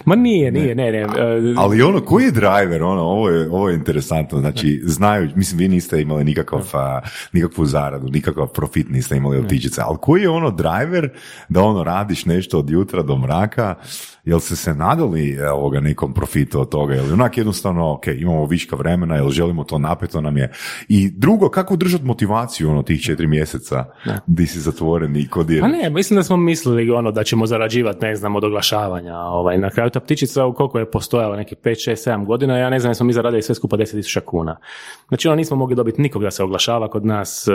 Ma 0.05 0.15
nije, 0.17 0.53
nije, 0.53 0.75
ne, 0.75 0.93
ne. 0.93 0.99
e, 0.99 1.07
Ali 1.57 1.83
ono, 1.83 2.01
koji 2.01 2.25
je 2.25 2.31
driver, 2.31 2.83
ono, 2.83 3.03
ovo 3.03 3.29
je, 3.29 3.51
ovo 3.51 3.69
je 3.69 3.75
interesantno, 3.75 4.41
znači, 4.41 4.81
znaju, 4.85 5.31
mislim, 5.37 5.59
vi 5.59 5.69
niste 5.69 6.01
imali 6.01 6.25
nikakav, 6.25 6.71
a, 6.73 7.01
nikakvu 7.33 7.67
zaradu, 7.67 8.09
nikakav 8.09 8.47
profit 8.47 8.89
niste 8.91 9.17
imali 9.17 9.39
od 9.39 9.45
ptičice, 9.45 9.81
ali 9.85 9.99
koji 10.01 10.23
je 10.23 10.29
ono 10.29 10.51
driver 10.51 11.11
da 11.49 11.63
ono 11.63 11.85
radiš 11.85 12.25
nešto 12.25 12.59
od 12.59 12.71
jutra 12.71 13.03
do 13.03 13.17
mraka, 13.19 13.75
jel 14.25 14.41
se 14.41 14.57
se 14.57 14.75
nadali 14.75 15.31
e, 15.31 15.51
ovoga 15.51 15.81
nekom 15.81 16.15
profitu 16.15 16.61
od 16.61 16.69
toga, 16.69 16.95
ili 16.95 17.13
onak 17.13 17.39
jednostavno, 17.39 17.93
ok, 17.93 18.07
imamo 18.07 18.47
viška 18.47 18.77
vremena, 18.77 19.15
jel 19.17 19.31
želimo 19.31 19.65
to 19.65 19.79
napeto 19.79 20.21
nam 20.21 20.37
je. 20.37 20.53
I 20.89 21.11
drugo, 21.11 21.49
kako 21.49 21.77
držati 21.77 22.05
motivaciju 22.05 22.71
ono 22.71 22.83
tih 22.83 23.03
četiri 23.03 23.27
mjeseca 23.27 23.85
di 24.27 24.47
si 24.47 24.61
zatvoren 24.61 25.17
i 25.17 25.29
kodiraš? 25.29 25.61
Pa 25.61 25.77
ne, 25.77 25.91
mislim 25.91 26.17
da 26.17 26.23
smo 26.23 26.37
mislili 26.37 26.74
ono 26.95 27.11
da 27.11 27.25
ćemo 27.25 27.47
zarađivati, 27.47 28.05
ne 28.05 28.17
znam, 28.17 28.37
od 28.37 28.45
oglašavanja. 28.45 29.19
Ovaj, 29.19 29.59
na 29.59 29.71
kraju 29.71 29.91
ta 29.91 30.01
ptičica, 30.01 30.53
koliko 30.57 30.79
je 30.79 30.91
postojala, 30.91 31.37
neki 31.37 31.55
5, 31.55 31.91
6, 31.91 32.11
7 32.11 32.27
godina, 32.27 32.59
ja 32.59 32.71
ne 32.71 32.81
znam, 32.81 32.91
jesmo 32.91 33.07
mi 33.07 33.13
zaradili 33.13 33.43
sve 33.43 33.55
skupa 33.55 33.77
10.000 33.77 34.21
kuna. 34.21 34.57
Znači, 35.09 35.29
ono, 35.29 35.37
nismo 35.37 35.57
mogli 35.57 35.77
dobiti 35.77 36.03
nikog 36.03 36.23
da 36.23 36.31
se 36.31 36.45
oglašava 36.45 36.89
kod 36.89 37.07
nas. 37.07 37.49
e, 37.49 37.53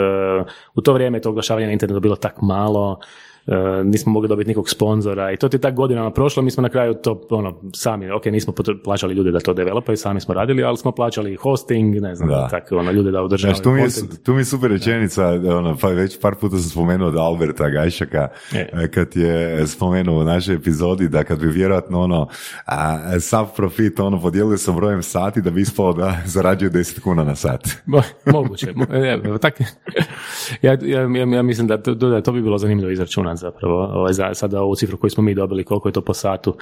U 0.74 0.80
to 0.80 0.92
vrijeme 0.92 1.18
je 1.18 1.22
to 1.22 1.30
oglašavanje 1.30 1.66
na 1.66 1.72
internetu 1.72 2.00
bilo 2.00 2.16
tak 2.16 2.40
malo. 2.42 2.98
E, 3.46 3.54
nismo 3.84 4.12
mogli 4.12 4.28
dobiti 4.28 4.48
nikog 4.48 4.70
sponzora 4.70 5.32
i 5.32 5.36
to 5.36 5.48
ti 5.48 5.56
je 5.56 5.60
tak 5.60 5.74
godinama 5.74 6.10
prošlo, 6.10 6.42
mi 6.42 6.50
smo 6.50 6.62
na 6.62 6.68
kraju 6.68 6.94
to 6.94 7.26
ono, 7.30 7.60
sami, 7.74 8.10
ok, 8.10 8.26
nismo 8.26 8.54
plaćali 8.84 9.14
ljude 9.14 9.30
da 9.30 9.40
to 9.40 9.54
developaju, 9.54 9.96
sami 9.96 10.20
smo 10.20 10.34
radili, 10.34 10.62
ali 10.64 10.76
smo 10.76 10.92
plaćali 10.92 11.36
hosting, 11.36 11.94
ne 11.94 12.14
znam, 12.14 12.28
Da. 12.28 12.48
tako, 12.50 12.76
ono, 12.76 12.90
ljude 12.90 13.10
da 13.10 13.22
održavaju 13.22 13.54
Znaš, 13.54 13.62
tu 13.64 13.70
mi, 13.70 13.80
je, 13.80 13.88
tu 14.24 14.32
mi 14.32 14.40
je 14.40 14.44
super 14.44 14.70
rečenica, 14.70 15.26
ono, 15.28 15.76
pa 15.80 15.88
već 15.88 16.20
par 16.20 16.34
puta 16.34 16.56
sam 16.56 16.70
spomenuo 16.70 17.08
od 17.08 17.16
Alberta 17.16 17.68
Gajšaka, 17.68 18.28
E. 18.54 18.68
e, 18.74 18.88
kad 18.88 19.16
je 19.16 19.66
spomenuo 19.66 20.20
u 20.20 20.24
našoj 20.24 20.54
epizodi 20.54 21.08
da 21.08 21.24
kad 21.24 21.40
bi 21.40 21.46
vjerojatno 21.48 22.00
ono, 22.00 22.28
a, 22.66 22.98
sav 23.20 23.48
profit 23.56 24.00
ono 24.00 24.20
podijelio 24.20 24.56
sa 24.56 24.72
brojem 24.72 25.02
sati 25.02 25.42
da 25.42 25.50
bi 25.50 25.60
ispao 25.60 25.92
da 25.92 26.16
zarađuje 26.26 26.70
10 26.70 27.00
kuna 27.00 27.24
na 27.24 27.34
sat. 27.34 27.68
Mo- 27.86 28.02
Moguće. 28.26 28.66
Mo- 28.66 28.94
e, 28.94 29.20
evo, 29.26 29.38
tak, 29.38 29.60
ja, 30.62 30.78
ja, 30.82 31.00
ja, 31.00 31.26
ja 31.26 31.42
mislim 31.42 31.66
da 31.66 31.82
to, 31.82 31.94
da 31.94 32.20
to 32.22 32.32
bi 32.32 32.42
bilo 32.42 32.58
zanimljivo 32.58 32.90
zapravo. 33.34 33.74
Ovaj, 33.84 34.12
za, 34.12 34.34
sada 34.34 34.62
ovu 34.62 34.74
cifru 34.74 34.96
koju 34.96 35.10
smo 35.10 35.22
mi 35.22 35.34
dobili, 35.34 35.64
koliko 35.64 35.88
je 35.88 35.92
to 35.92 36.00
po 36.00 36.14
satu. 36.14 36.54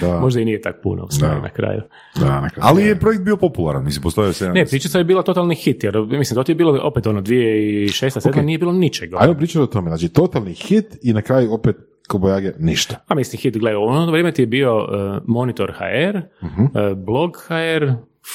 Da. 0.00 0.20
Možda 0.22 0.40
i 0.40 0.44
nije 0.44 0.60
tak 0.60 0.76
puno 0.82 1.10
stvari 1.10 1.34
Da. 1.34 1.40
na 1.40 1.48
kraju. 1.48 1.82
Da, 2.16 2.40
na 2.40 2.50
kraju. 2.50 2.62
Ali 2.62 2.82
je 2.82 2.96
projekt 2.96 3.22
bio 3.22 3.36
popularan, 3.36 3.84
mislim, 3.84 4.02
postojao 4.02 4.32
se... 4.32 4.48
Ne, 4.48 4.64
Pričica 4.64 4.98
je 4.98 5.04
bila 5.04 5.22
totalni 5.22 5.54
hit, 5.54 5.84
jer 5.84 5.98
mislim, 5.98 6.34
to 6.34 6.42
ti 6.42 6.52
je 6.52 6.56
bilo 6.56 6.80
opet 6.82 7.06
ono 7.06 7.20
2006 7.20 7.86
7 8.20 8.28
Ok. 8.30 8.36
nije 8.36 8.58
bilo 8.58 8.72
ničega. 8.72 9.16
Ajmo 9.20 9.34
pričati 9.34 9.58
o 9.58 9.66
tome, 9.66 9.90
znači 9.90 10.08
totalni 10.08 10.52
hit 10.52 10.98
i 11.02 11.12
na 11.12 11.22
kraju 11.22 11.52
opet 11.52 11.76
Kobojage 12.08 12.52
ništa. 12.58 12.96
A 13.08 13.14
mislim, 13.14 13.40
hit, 13.40 13.56
gledaj, 13.56 13.76
u 13.76 13.82
ono 13.82 14.10
vrijeme 14.10 14.32
ti 14.32 14.42
je 14.42 14.46
bio 14.46 14.76
uh, 14.76 14.84
Monitor 15.26 15.72
HR, 15.72 16.18
Mhm. 16.42 16.62
uh, 16.62 16.70
Blog 16.96 17.36
HR, 17.38 17.84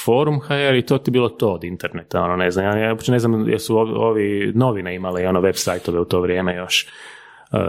Forum 0.04 0.40
HR 0.40 0.74
i 0.74 0.86
to 0.86 0.98
ti 0.98 1.10
bilo 1.10 1.28
to 1.28 1.52
od 1.52 1.64
interneta, 1.64 2.22
ono, 2.22 2.36
ne 2.36 2.50
znam, 2.50 2.64
ja, 2.64 2.78
ja 2.78 2.92
uopće 2.92 3.12
ne 3.12 3.18
znam 3.18 3.48
jesu 3.48 3.76
ovi, 3.76 3.92
ovi 3.94 4.52
novine 4.54 4.94
imali 4.94 5.26
ono 5.26 5.40
web 5.40 5.54
sajtove 5.54 6.00
u 6.00 6.04
to 6.04 6.20
vrijeme 6.20 6.56
još. 6.56 6.86
Uh, 7.52 7.60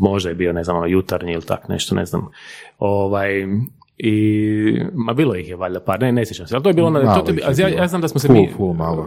možda 0.00 0.28
je 0.28 0.34
bio, 0.34 0.52
ne 0.52 0.64
znam, 0.64 0.76
ono, 0.76 0.86
jutarnji 0.86 1.32
ili 1.32 1.42
tak 1.42 1.68
nešto, 1.68 1.94
ne 1.94 2.06
znam. 2.06 2.28
Ovaj, 2.78 3.46
i, 3.98 4.82
ma 4.94 5.12
bilo 5.12 5.34
ih 5.34 5.48
je 5.48 5.56
valjda 5.56 5.80
par, 5.80 6.00
ne, 6.00 6.12
ne 6.12 6.26
sjećam 6.26 6.46
se, 6.46 6.54
ali 6.54 6.62
to 6.62 6.70
je 6.70 6.74
bilo, 6.74 6.86
ono, 6.86 7.00
to 7.00 7.22
te, 7.22 7.62
ja, 7.62 7.68
ja 7.68 7.86
znam 7.86 8.00
da 8.00 8.08
smo 8.08 8.20
se 8.20 8.32
mi. 8.32 8.50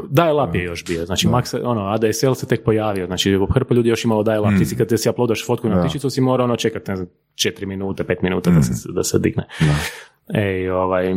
Dial-up 0.10 0.56
je 0.56 0.64
još 0.64 0.86
bio, 0.86 1.06
znači 1.06 1.28
Max, 1.28 1.60
ono, 1.64 1.82
ADSL 1.82 2.34
se 2.34 2.48
tek 2.48 2.64
pojavio, 2.64 3.06
znači 3.06 3.40
hrpa 3.54 3.76
ljudi 3.76 3.90
još 3.90 4.06
imalo 4.06 4.24
dial-up, 4.24 4.58
ti 4.58 4.66
si 4.66 4.78
kad 4.78 4.88
si 5.00 5.10
uploadaš 5.10 5.46
fotku 5.46 5.70
na 5.70 5.84
ptičicu 5.84 6.10
si 6.10 6.22
morao 6.22 6.46
ono 6.46 6.56
čekati, 6.56 6.92
ne 6.92 6.96
znam, 6.96 7.08
četiri 7.36 7.66
minute, 7.66 8.04
pet 8.04 8.22
minuta 8.22 8.50
da, 8.50 8.62
se, 8.62 8.92
da 8.92 9.04
se 9.04 9.20
digne. 9.20 9.48
Ej, 10.34 10.70
ovaj, 10.70 11.16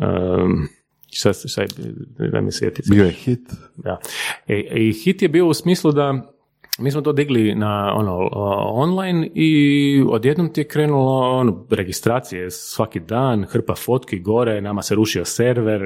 um, 0.00 0.68
šta, 1.12 1.32
šta 1.32 1.62
je, 1.62 1.68
da 2.32 2.40
mi 2.40 2.52
sjetiti. 2.52 2.90
Bio 2.90 3.04
je 3.04 3.10
hit. 3.10 3.52
Da. 3.76 4.00
E, 4.46 4.60
I 4.60 4.92
hit 4.92 5.22
je 5.22 5.28
bio 5.28 5.46
u 5.46 5.54
smislu 5.54 5.92
da 5.92 6.34
mi 6.78 6.90
smo 6.90 7.00
to 7.00 7.12
digli 7.12 7.54
na 7.54 7.94
ono 7.96 8.28
online 8.72 9.30
i 9.34 10.02
odjednom 10.08 10.52
ti 10.52 10.60
je 10.60 10.68
krenulo 10.68 11.38
ono, 11.38 11.66
registracije 11.70 12.50
svaki 12.50 13.00
dan, 13.00 13.44
hrpa 13.44 13.74
fotki 13.74 14.18
gore, 14.18 14.60
nama 14.60 14.82
se 14.82 14.94
rušio 14.94 15.24
server 15.24 15.80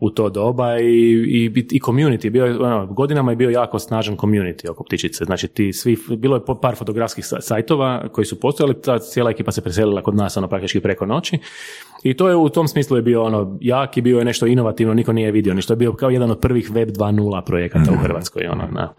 u 0.00 0.10
to 0.10 0.28
doba 0.28 0.78
i, 0.78 0.84
i, 0.84 1.66
i 1.70 1.80
community, 1.80 2.30
bio, 2.30 2.44
ono, 2.44 2.86
godinama 2.86 3.32
je 3.32 3.36
bio 3.36 3.50
jako 3.50 3.78
snažan 3.78 4.16
community 4.16 4.70
oko 4.70 4.84
ptičice, 4.84 5.24
znači 5.24 5.48
ti 5.48 5.72
svi, 5.72 5.96
bilo 6.16 6.36
je 6.36 6.42
par 6.62 6.76
fotografskih 6.76 7.26
sa- 7.26 7.40
sajtova 7.40 8.08
koji 8.08 8.24
su 8.24 8.40
postojali, 8.40 8.80
ta 8.80 8.98
cijela 8.98 9.30
ekipa 9.30 9.52
se 9.52 9.60
preselila 9.60 10.02
kod 10.02 10.14
nas 10.14 10.36
ono 10.36 10.48
praktički 10.48 10.80
preko 10.80 11.06
noći 11.06 11.38
i 12.02 12.14
to 12.14 12.28
je 12.28 12.36
u 12.36 12.48
tom 12.48 12.68
smislu 12.68 12.96
je 12.96 13.02
bio 13.02 13.22
ono 13.22 13.58
jak 13.60 13.96
i 13.96 14.00
bio 14.00 14.18
je 14.18 14.24
nešto 14.24 14.46
inovativno, 14.46 14.94
niko 14.94 15.12
nije 15.12 15.32
vidio 15.32 15.54
ništa, 15.54 15.72
je 15.72 15.76
bio 15.76 15.92
kao 15.92 16.10
jedan 16.10 16.30
od 16.30 16.40
prvih 16.40 16.70
web 16.70 16.88
2.0 16.88 17.44
projekata 17.46 17.92
u 17.92 17.96
Hrvatskoj, 18.02 18.46
ono, 18.46 18.68
da. 18.72 18.94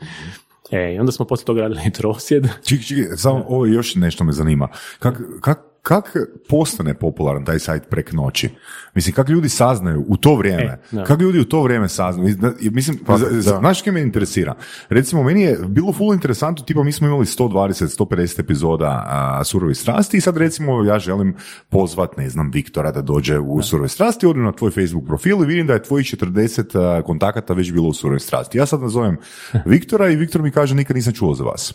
E, 0.71 0.97
onda 0.99 1.11
smo 1.11 1.25
poslije 1.25 1.45
toga 1.45 1.61
radili 1.61 1.91
trosjed. 1.93 2.47
Čekaj, 2.65 2.83
čekaj, 2.83 3.17
samo 3.17 3.45
ovo 3.47 3.65
još 3.65 3.95
nešto 3.95 4.23
me 4.23 4.31
zanima. 4.31 4.67
Kak, 4.99 5.21
kak, 5.41 5.59
kak 5.87 6.15
postane 6.49 6.93
popularan 6.93 7.45
taj 7.45 7.59
sajt 7.59 7.89
prek 7.89 8.13
noći? 8.13 8.49
Mislim, 8.95 9.15
kak 9.15 9.29
ljudi 9.29 9.49
saznaju 9.49 10.05
u 10.07 10.17
to 10.17 10.35
vrijeme? 10.35 10.79
E. 10.93 11.03
Kak 11.07 11.19
ljudi 11.19 11.39
u 11.39 11.45
to 11.45 11.61
vrijeme 11.63 11.89
saznaju? 11.89 12.35
Mislim, 12.71 12.97
Pa, 13.05 13.17
znaš 13.17 13.81
kaj 13.81 13.93
me 13.93 14.01
interesira? 14.01 14.55
Recimo, 14.89 15.23
meni 15.23 15.41
je 15.41 15.59
bilo 15.67 15.93
full 15.93 16.13
interesantno, 16.13 16.65
tipa 16.65 16.83
mi 16.83 16.91
smo 16.91 17.07
imali 17.07 17.25
120, 17.25 17.99
150 17.99 18.39
epizoda 18.39 19.05
a, 19.07 19.43
Surovi 19.43 19.75
strasti 19.75 20.17
i 20.17 20.21
sad 20.21 20.37
recimo 20.37 20.83
ja 20.83 20.99
želim 20.99 21.35
pozvat, 21.69 22.17
ne 22.17 22.29
znam, 22.29 22.51
Viktora 22.53 22.91
da 22.91 23.01
dođe 23.01 23.39
u 23.39 23.61
Surove 23.61 23.89
strasti, 23.89 24.27
odim 24.27 24.43
na 24.43 24.51
tvoj 24.51 24.71
Facebook 24.71 25.05
profil 25.07 25.43
i 25.43 25.45
vidim 25.45 25.67
da 25.67 25.73
je 25.73 25.83
tvojih 25.83 26.05
40 26.05 26.79
a, 26.79 27.01
kontakata 27.01 27.53
već 27.53 27.71
bilo 27.71 27.87
u 27.87 27.93
Surovi 27.93 28.19
strasti. 28.19 28.57
Ja 28.57 28.65
sad 28.65 28.81
nazovem 28.81 29.17
Viktora 29.65 30.09
i 30.09 30.15
Viktor 30.15 30.41
mi 30.41 30.51
kaže 30.51 30.75
nikad 30.75 30.95
nisam 30.95 31.13
čuo 31.13 31.33
za 31.33 31.43
vas. 31.43 31.73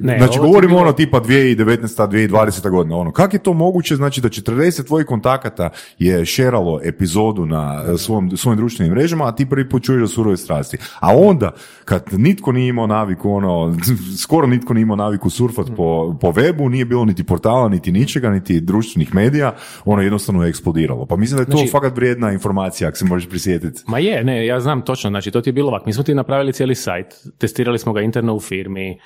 Ne, 0.00 0.18
Znači, 0.18 0.38
govorimo 0.38 0.76
ono 0.76 0.92
tipa 0.92 1.20
2019. 1.20 2.08
2020. 2.08 2.70
godina. 2.70 2.96
Ono, 2.96 3.12
kako 3.12 3.36
je 3.36 3.42
to 3.42 3.52
moguće, 3.52 3.96
znači 3.96 4.20
da 4.20 4.28
40 4.28 4.86
tvojih 4.86 5.06
kontakata 5.06 5.70
je 5.98 6.24
šeralo 6.24 6.80
epizodu 6.84 7.46
na 7.46 7.84
eh, 7.88 7.98
svom, 7.98 8.36
svojim 8.36 8.56
društvenim 8.56 8.94
mrežama, 8.94 9.28
a 9.28 9.32
ti 9.32 9.46
prvi 9.46 9.68
put 9.68 9.82
čuješ 9.84 10.02
o 10.02 10.08
surove 10.08 10.36
strasti. 10.36 10.78
A 11.00 11.16
onda, 11.16 11.50
kad 11.84 12.04
nitko 12.12 12.52
nije 12.52 12.68
imao 12.68 12.86
naviku, 12.86 13.30
ono, 13.32 13.76
skoro 14.22 14.46
nitko 14.46 14.74
nije 14.74 14.82
imao 14.82 14.96
naviku 14.96 15.30
surfat 15.30 15.66
po, 15.76 16.16
po 16.20 16.32
webu, 16.32 16.68
nije 16.70 16.84
bilo 16.84 17.04
niti 17.04 17.24
portala, 17.24 17.68
niti 17.68 17.92
ničega, 17.92 18.30
niti 18.30 18.60
društvenih 18.60 19.14
medija, 19.14 19.54
ono 19.84 20.02
jednostavno 20.02 20.42
je 20.42 20.48
eksplodiralo. 20.48 21.06
Pa 21.06 21.16
mislim 21.16 21.36
da 21.36 21.42
je 21.42 21.46
to 21.46 21.56
Znači- 21.56 21.70
fakat 21.70 21.96
vrijedna 21.96 22.32
informacija, 22.32 22.88
ako 22.88 22.96
se 22.96 23.04
možeš 23.04 23.28
prisjetiti. 23.28 23.82
Ma 23.86 23.98
je, 23.98 24.24
ne, 24.24 24.46
ja 24.46 24.60
znam 24.60 24.82
točno, 24.82 25.10
znači 25.10 25.30
to 25.30 25.40
ti 25.40 25.48
je 25.48 25.52
bilo 25.52 25.68
ovak. 25.68 25.86
Mi 25.86 25.92
smo 25.92 26.02
ti 26.02 26.14
napravili 26.14 26.52
cijeli 26.52 26.74
sajt, 26.74 27.06
testirali 27.38 27.78
smo 27.78 27.92
ga 27.92 28.00
interno 28.00 28.34
u 28.34 28.40
firmi, 28.40 28.98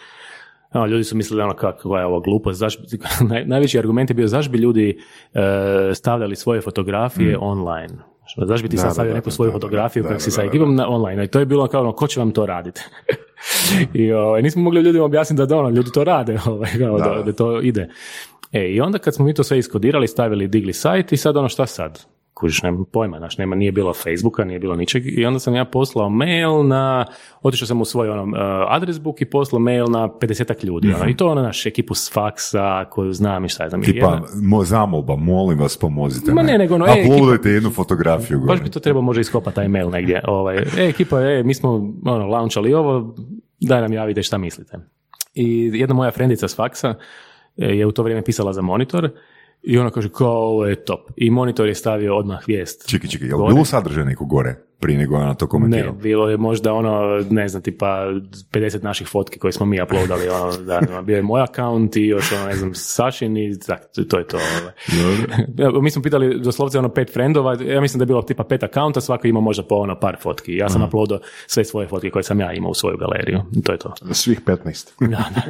ono, 0.72 0.86
ljudi 0.86 1.04
su 1.04 1.16
mislili 1.16 1.42
ono 1.42 1.54
kako 1.54 1.98
je 1.98 2.04
ovo 2.04 2.20
glupost, 2.20 2.58
zašto, 2.58 2.82
naj, 3.30 3.44
najveći 3.44 3.78
argument 3.78 4.10
je 4.10 4.14
bio 4.14 4.26
zašto 4.26 4.52
bi 4.52 4.58
ljudi 4.58 4.98
e, 5.34 5.94
stavljali 5.94 6.36
svoje 6.36 6.60
fotografije 6.60 7.38
online. 7.40 7.94
Zašto 8.36 8.62
bi 8.62 8.68
ti 8.68 8.76
sad 8.76 8.92
stavio 8.92 9.14
neku 9.14 9.30
svoju 9.30 9.48
da, 9.48 9.52
fotografiju 9.52 10.02
da, 10.02 10.08
kako 10.08 10.18
da, 10.18 10.20
si 10.20 10.30
sa 10.30 10.42
ekipom 10.42 10.74
na 10.74 10.88
online. 10.88 11.24
I 11.24 11.28
to 11.28 11.38
je 11.38 11.46
bilo 11.46 11.66
kao 11.66 11.80
ono, 11.80 11.92
ko 11.92 12.06
će 12.06 12.20
vam 12.20 12.30
to 12.30 12.46
raditi? 12.46 12.80
I 13.94 14.12
ovaj, 14.12 14.42
nismo 14.42 14.62
mogli 14.62 14.80
ljudima 14.80 15.04
objasniti 15.04 15.38
da, 15.38 15.46
da 15.46 15.58
ono, 15.58 15.68
ljudi 15.68 15.90
to 15.94 16.04
rade, 16.04 16.38
ovaj, 16.46 16.70
kao, 16.78 16.98
da, 16.98 17.22
da 17.22 17.32
to 17.32 17.60
ide. 17.60 17.88
E, 18.52 18.68
i 18.68 18.80
onda 18.80 18.98
kad 18.98 19.14
smo 19.14 19.24
mi 19.24 19.34
to 19.34 19.42
sve 19.42 19.58
iskodirali, 19.58 20.08
stavili, 20.08 20.48
digli 20.48 20.72
sajt 20.72 21.12
i 21.12 21.16
sad 21.16 21.36
ono 21.36 21.48
šta 21.48 21.66
sad? 21.66 22.04
Kužiš, 22.38 22.62
nema 22.62 22.84
pojma, 22.92 23.18
znaš, 23.18 23.38
nema, 23.38 23.56
nije 23.56 23.72
bilo 23.72 23.94
Facebooka, 23.94 24.44
nije 24.44 24.58
bilo 24.58 24.76
ničeg 24.76 25.18
i 25.18 25.24
onda 25.24 25.38
sam 25.38 25.54
ja 25.54 25.64
poslao 25.64 26.10
mail 26.10 26.66
na, 26.66 27.06
otišao 27.42 27.66
sam 27.66 27.80
u 27.80 27.84
svoj 27.84 28.08
ono, 28.08 28.22
uh, 28.22 28.28
adresbook 28.68 29.20
i 29.20 29.24
poslao 29.24 29.60
mail 29.60 29.86
na 29.90 30.08
50 30.08 30.64
ljudi, 30.64 30.92
ono, 30.92 31.10
i 31.10 31.16
to 31.16 31.28
ono, 31.28 31.42
naš 31.42 31.66
ekipu 31.66 31.94
s 31.94 32.12
faksa 32.12 32.84
koju 32.90 33.12
znam 33.12 33.44
i 33.44 33.48
šta 33.48 33.64
je 33.64 33.68
znam. 33.70 33.82
Tipa, 33.82 34.06
jedna- 34.06 34.22
mo, 34.42 34.64
zamolba, 34.64 35.16
molim 35.16 35.58
vas, 35.58 35.76
pomozite 35.76 36.32
Ma 36.32 36.42
me. 36.42 36.52
ne, 36.52 36.58
nego 36.58 36.74
ono, 36.74 36.86
e, 36.86 37.50
jednu 37.50 37.70
fotografiju. 37.70 38.40
Baš 38.40 38.62
bi 38.62 38.70
to 38.70 38.80
trebao 38.80 39.02
možda 39.02 39.20
iskopati 39.20 39.54
taj 39.54 39.68
mail 39.68 39.90
negdje. 39.90 40.22
Ovaj, 40.26 40.56
e, 40.56 40.64
ekipa, 40.76 41.20
e, 41.20 41.42
mi 41.42 41.54
smo 41.54 41.70
ono, 42.04 42.26
launchali 42.26 42.74
ovo, 42.74 43.14
daj 43.60 43.80
nam 43.80 43.92
javite 43.92 44.22
šta 44.22 44.38
mislite. 44.38 44.78
I 45.34 45.70
jedna 45.74 45.94
moja 45.94 46.10
frendica 46.10 46.48
s 46.48 46.56
faksa 46.56 46.94
e, 47.56 47.66
je 47.66 47.86
u 47.86 47.92
to 47.92 48.02
vrijeme 48.02 48.22
pisala 48.22 48.52
za 48.52 48.62
monitor 48.62 49.10
i 49.62 49.78
ona 49.78 49.90
kaže 49.90 50.08
kao 50.08 50.36
ovo 50.36 50.66
je 50.66 50.84
top. 50.84 51.10
I 51.16 51.30
monitor 51.30 51.68
je 51.68 51.74
stavio 51.74 52.16
odmah 52.16 52.40
vijest. 52.46 52.88
Čekaj, 52.88 53.10
čekaj, 53.10 53.28
je 53.28 53.34
li 53.34 53.54
bilo 53.54 53.64
sadržaj 53.64 54.04
neko 54.04 54.24
gore 54.24 54.67
prije 54.80 54.98
nego 54.98 55.16
ona 55.16 55.34
to 55.34 55.44
Ne, 55.44 55.48
komentirala? 55.48 55.92
bilo 55.92 56.28
je 56.28 56.36
možda 56.36 56.72
ono, 56.72 57.24
ne 57.30 57.48
znam, 57.48 57.62
tipa 57.62 57.86
50 58.52 58.82
naših 58.82 59.06
fotki 59.06 59.38
koje 59.38 59.52
smo 59.52 59.66
mi 59.66 59.82
uploadali, 59.82 60.28
ono, 60.28 60.56
da, 60.56 61.02
bio 61.02 61.16
je 61.16 61.22
moj 61.22 61.42
account 61.42 61.96
i 61.96 62.06
još 62.06 62.32
ono, 62.32 62.46
ne 62.46 62.56
znam, 62.56 62.74
Sašin 62.74 63.36
i 63.36 63.58
tak, 63.58 63.80
to 64.08 64.18
je 64.18 64.26
to. 64.26 64.36
ovaj. 64.36 65.82
Mi 65.82 65.90
smo 65.90 66.02
pitali 66.02 66.40
doslovce 66.40 66.78
ono 66.78 66.88
pet 66.88 67.12
frendova, 67.12 67.56
ja 67.62 67.80
mislim 67.80 67.98
da 67.98 68.02
je 68.02 68.06
bilo 68.06 68.22
tipa 68.22 68.44
pet 68.44 68.62
akaunta, 68.62 69.00
svako 69.00 69.26
ima 69.26 69.40
možda 69.40 69.62
po 69.62 69.74
ono 69.74 70.00
par 70.00 70.16
fotki. 70.22 70.54
Ja 70.54 70.68
sam 70.68 70.82
uploadao 70.82 71.18
sve 71.46 71.64
svoje 71.64 71.88
fotke 71.88 72.10
koje 72.10 72.22
sam 72.22 72.40
ja 72.40 72.52
imao 72.52 72.70
u 72.70 72.74
svoju 72.74 72.96
galeriju. 72.96 73.40
To 73.64 73.72
je 73.72 73.78
to. 73.78 73.94
Svih 74.12 74.40
15. 74.40 74.88
Da, 75.00 75.06
da. 75.06 75.42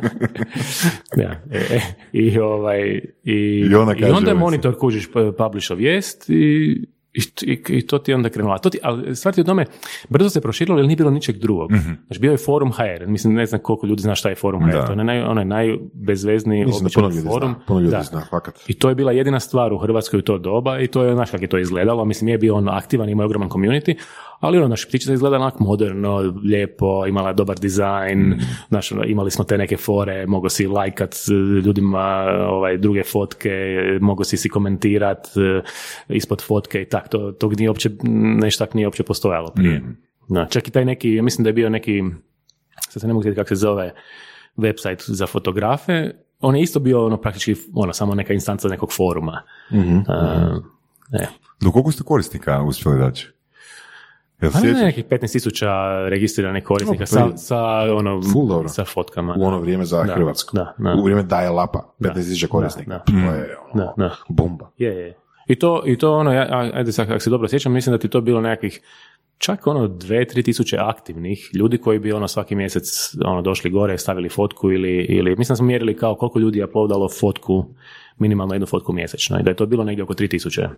Ja, 1.22 1.40
e, 1.52 1.58
e, 1.70 1.80
I, 2.12 2.38
ovaj, 2.38 2.80
i, 3.24 3.66
I 3.70 3.74
ona 3.74 3.94
kaže, 3.94 4.12
onda 4.12 4.30
je 4.30 4.36
monitor 4.36 4.78
kužiš 4.78 5.12
p- 5.12 5.32
publisho 5.32 5.74
vijest 5.74 6.24
i, 6.30 6.84
i, 7.14 7.20
i, 7.42 7.62
i 7.68 7.86
to 7.86 7.98
ti 7.98 8.10
je 8.10 8.14
onda 8.14 8.28
krenulo. 8.28 8.58
To 8.58 8.70
ti, 8.70 8.78
ali 8.82 9.16
stvar 9.16 9.34
ti 9.34 9.40
je 9.40 9.42
u 9.42 9.46
tome, 9.46 9.64
brzo 10.08 10.30
se 10.30 10.40
proširilo 10.40 10.78
jer 10.78 10.86
nije 10.86 10.96
bilo 10.96 11.10
ničeg 11.10 11.36
drugog. 11.36 11.70
Znači 12.06 12.20
bio 12.20 12.30
je 12.30 12.36
forum 12.36 12.72
HR, 12.72 13.06
mislim 13.06 13.34
ne 13.34 13.46
znam 13.46 13.60
koliko 13.60 13.86
ljudi 13.86 14.02
zna 14.02 14.14
šta 14.14 14.28
je 14.28 14.34
forum 14.34 14.62
HR, 14.64 14.72
Da. 14.72 14.86
to 14.86 14.92
je 14.92 14.96
naj, 14.96 15.22
onaj 15.22 15.44
najbezvezniji 15.44 16.64
običan 16.64 16.90
forum. 17.02 17.50
zna. 17.50 17.54
Puno 17.66 17.80
ljudi 17.80 17.90
Da. 17.90 18.02
zna, 18.02 18.26
fakat. 18.30 18.54
I 18.66 18.74
to 18.74 18.88
je 18.88 18.94
bila 18.94 19.12
jedina 19.12 19.40
stvar 19.40 19.72
u 19.72 19.78
Hrvatskoj 19.78 20.18
u 20.18 20.22
to 20.22 20.38
doba 20.38 20.80
i 20.80 20.86
to 20.86 21.02
je, 21.04 21.14
znaš 21.14 21.30
kako 21.30 21.44
je 21.44 21.48
to 21.48 21.58
izgledalo, 21.58 22.04
mislim 22.04 22.26
nije 22.26 22.38
bio 22.38 22.54
ono 22.56 22.72
aktivan, 22.72 23.08
imao 23.08 23.22
je 23.22 23.26
ogroman 23.26 23.48
community, 23.48 23.94
ali 24.40 24.58
ono, 24.58 24.68
naša 24.68 24.88
ptičica 24.88 25.12
izgleda 25.12 25.36
onak 25.36 25.58
moderno, 25.60 26.16
lijepo, 26.44 27.06
imala 27.06 27.28
je 27.28 27.34
dobar 27.34 27.58
dizajn, 27.58 28.34
znaš, 28.68 28.92
ono, 28.92 29.04
imali 29.04 29.30
smo 29.30 29.44
te 29.44 29.58
neke 29.58 29.76
fore, 29.76 30.26
mogo 30.26 30.48
si 30.48 30.66
lajkat 30.66 31.14
ljudima 31.64 32.26
ovaj, 32.48 32.76
druge 32.76 33.02
fotke, 33.02 33.50
mogo 34.00 34.24
si 34.24 34.36
si 34.36 34.48
komentirat 34.48 35.26
e, 35.26 35.62
ispod 36.08 36.42
fotke 36.42 36.82
i 36.82 36.88
tak, 36.88 37.07
to, 37.10 37.32
tog 37.32 37.56
nije 37.56 37.70
uopće, 37.70 37.90
nešto 38.42 38.64
tak 38.66 38.74
nije 38.74 38.86
uopće 38.86 39.02
postojalo 39.02 39.50
prije. 39.50 39.82
Da, 40.28 40.46
čak 40.50 40.68
i 40.68 40.70
taj 40.70 40.84
neki, 40.84 41.14
ja 41.14 41.22
mislim 41.22 41.42
da 41.42 41.48
je 41.48 41.52
bio 41.54 41.68
neki, 41.70 42.02
sad 42.88 43.00
se 43.00 43.06
ne 43.06 43.12
mogu 43.12 43.22
sjetiti 43.22 43.38
kako 43.38 43.48
se 43.48 43.54
zove, 43.54 43.94
website 44.56 45.12
za 45.12 45.26
fotografe, 45.26 46.10
on 46.40 46.56
je 46.56 46.62
isto 46.62 46.80
bio 46.80 47.06
ono 47.06 47.16
praktički 47.16 47.54
ono, 47.74 47.92
samo 47.92 48.14
neka 48.14 48.32
instanca 48.32 48.68
nekog 48.68 48.92
foruma. 48.92 49.42
A, 50.08 50.58
e. 51.12 51.26
Do 51.60 51.70
koliko 51.70 51.92
ste 51.92 52.02
korisnika 52.02 52.62
uspjeli 52.62 52.98
daći? 52.98 53.28
Jel 54.42 54.52
Pa 54.52 54.60
ne, 54.60 54.72
nekih 54.72 55.04
15.000 55.04 56.08
registriranih 56.08 56.64
korisnika 56.64 57.00
No, 57.00 57.06
sa, 57.06 57.36
sa, 57.36 57.56
ono, 57.94 58.22
Full 58.32 58.68
sa 58.68 58.84
fotkama. 58.84 59.34
U 59.38 59.44
ono 59.44 59.60
vrijeme 59.60 59.84
za 59.84 60.02
Da, 60.02 60.14
Hrvatsku. 60.14 60.56
da, 60.56 60.74
da. 60.78 60.94
U 60.94 61.02
vrijeme 61.02 61.22
dial-upa. 61.22 61.94
15.000 62.00 62.46
korisnika. 62.48 62.90
da. 62.90 62.98
To 62.98 63.12
je 63.12 63.56
ono, 63.72 63.84
Da, 63.84 63.94
da. 63.96 64.16
bomba. 64.28 64.70
Je, 64.76 64.88
je. 64.94 65.14
I 65.48 65.54
to, 65.54 65.82
i 65.86 65.98
to 65.98 66.12
ono, 66.12 66.32
ja, 66.32 66.70
ajde 66.74 66.92
sad, 66.92 67.10
ako 67.10 67.20
se 67.20 67.30
dobro 67.30 67.48
sjećam, 67.48 67.72
mislim 67.72 67.92
da 67.92 67.98
ti 67.98 68.08
to 68.08 68.20
bilo 68.20 68.40
nekakvih 68.40 68.80
čak 69.38 69.66
ono 69.66 69.88
dve, 69.88 70.24
tri 70.24 70.42
tisuće 70.42 70.76
aktivnih 70.80 71.50
ljudi 71.54 71.78
koji 71.78 71.98
bi 71.98 72.12
ono 72.12 72.28
svaki 72.28 72.54
mjesec 72.54 73.14
ono 73.24 73.42
došli 73.42 73.70
gore, 73.70 73.98
stavili 73.98 74.28
fotku 74.28 74.72
ili, 74.72 75.06
ili 75.08 75.36
mislim 75.36 75.52
da 75.52 75.56
smo 75.56 75.66
mjerili 75.66 75.96
kao 75.96 76.14
koliko 76.14 76.38
ljudi 76.38 76.58
je 76.58 76.64
uploadalo 76.64 77.08
fotku, 77.20 77.66
minimalno 78.18 78.54
jednu 78.54 78.66
fotku 78.66 78.92
mjesečno 78.92 79.40
i 79.40 79.42
da 79.42 79.50
je 79.50 79.56
to 79.56 79.66
bilo 79.66 79.84
negdje 79.84 80.04
oko 80.04 80.14
tri 80.14 80.28
tisuće 80.28 80.68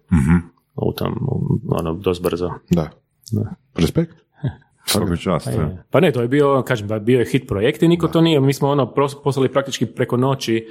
u 0.77 0.93
tom, 0.93 1.29
ono, 1.68 1.95
dosta 1.95 2.29
brzo. 2.29 2.51
Da. 2.71 2.91
Da. 3.33 3.55
Respekt. 3.77 4.12
Svaka 4.87 5.16
čast, 5.16 5.47
Pa, 5.47 5.51
da. 5.51 5.85
pa 5.91 6.01
ne, 6.01 6.12
to 6.12 6.23
je 6.23 6.29
bio, 6.29 6.62
kažem, 6.62 6.89
bio 7.05 7.18
je 7.18 7.27
hit 7.27 7.49
projekt 7.49 7.83
i 7.83 7.89
niko 7.89 8.09
to 8.09 8.21
nije, 8.21 8.41
mi 8.41 8.53
smo 8.53 8.68
ono 8.68 8.95
poslali 9.25 9.49
praktički 9.49 9.87
preko 9.87 10.16
noći 10.16 10.66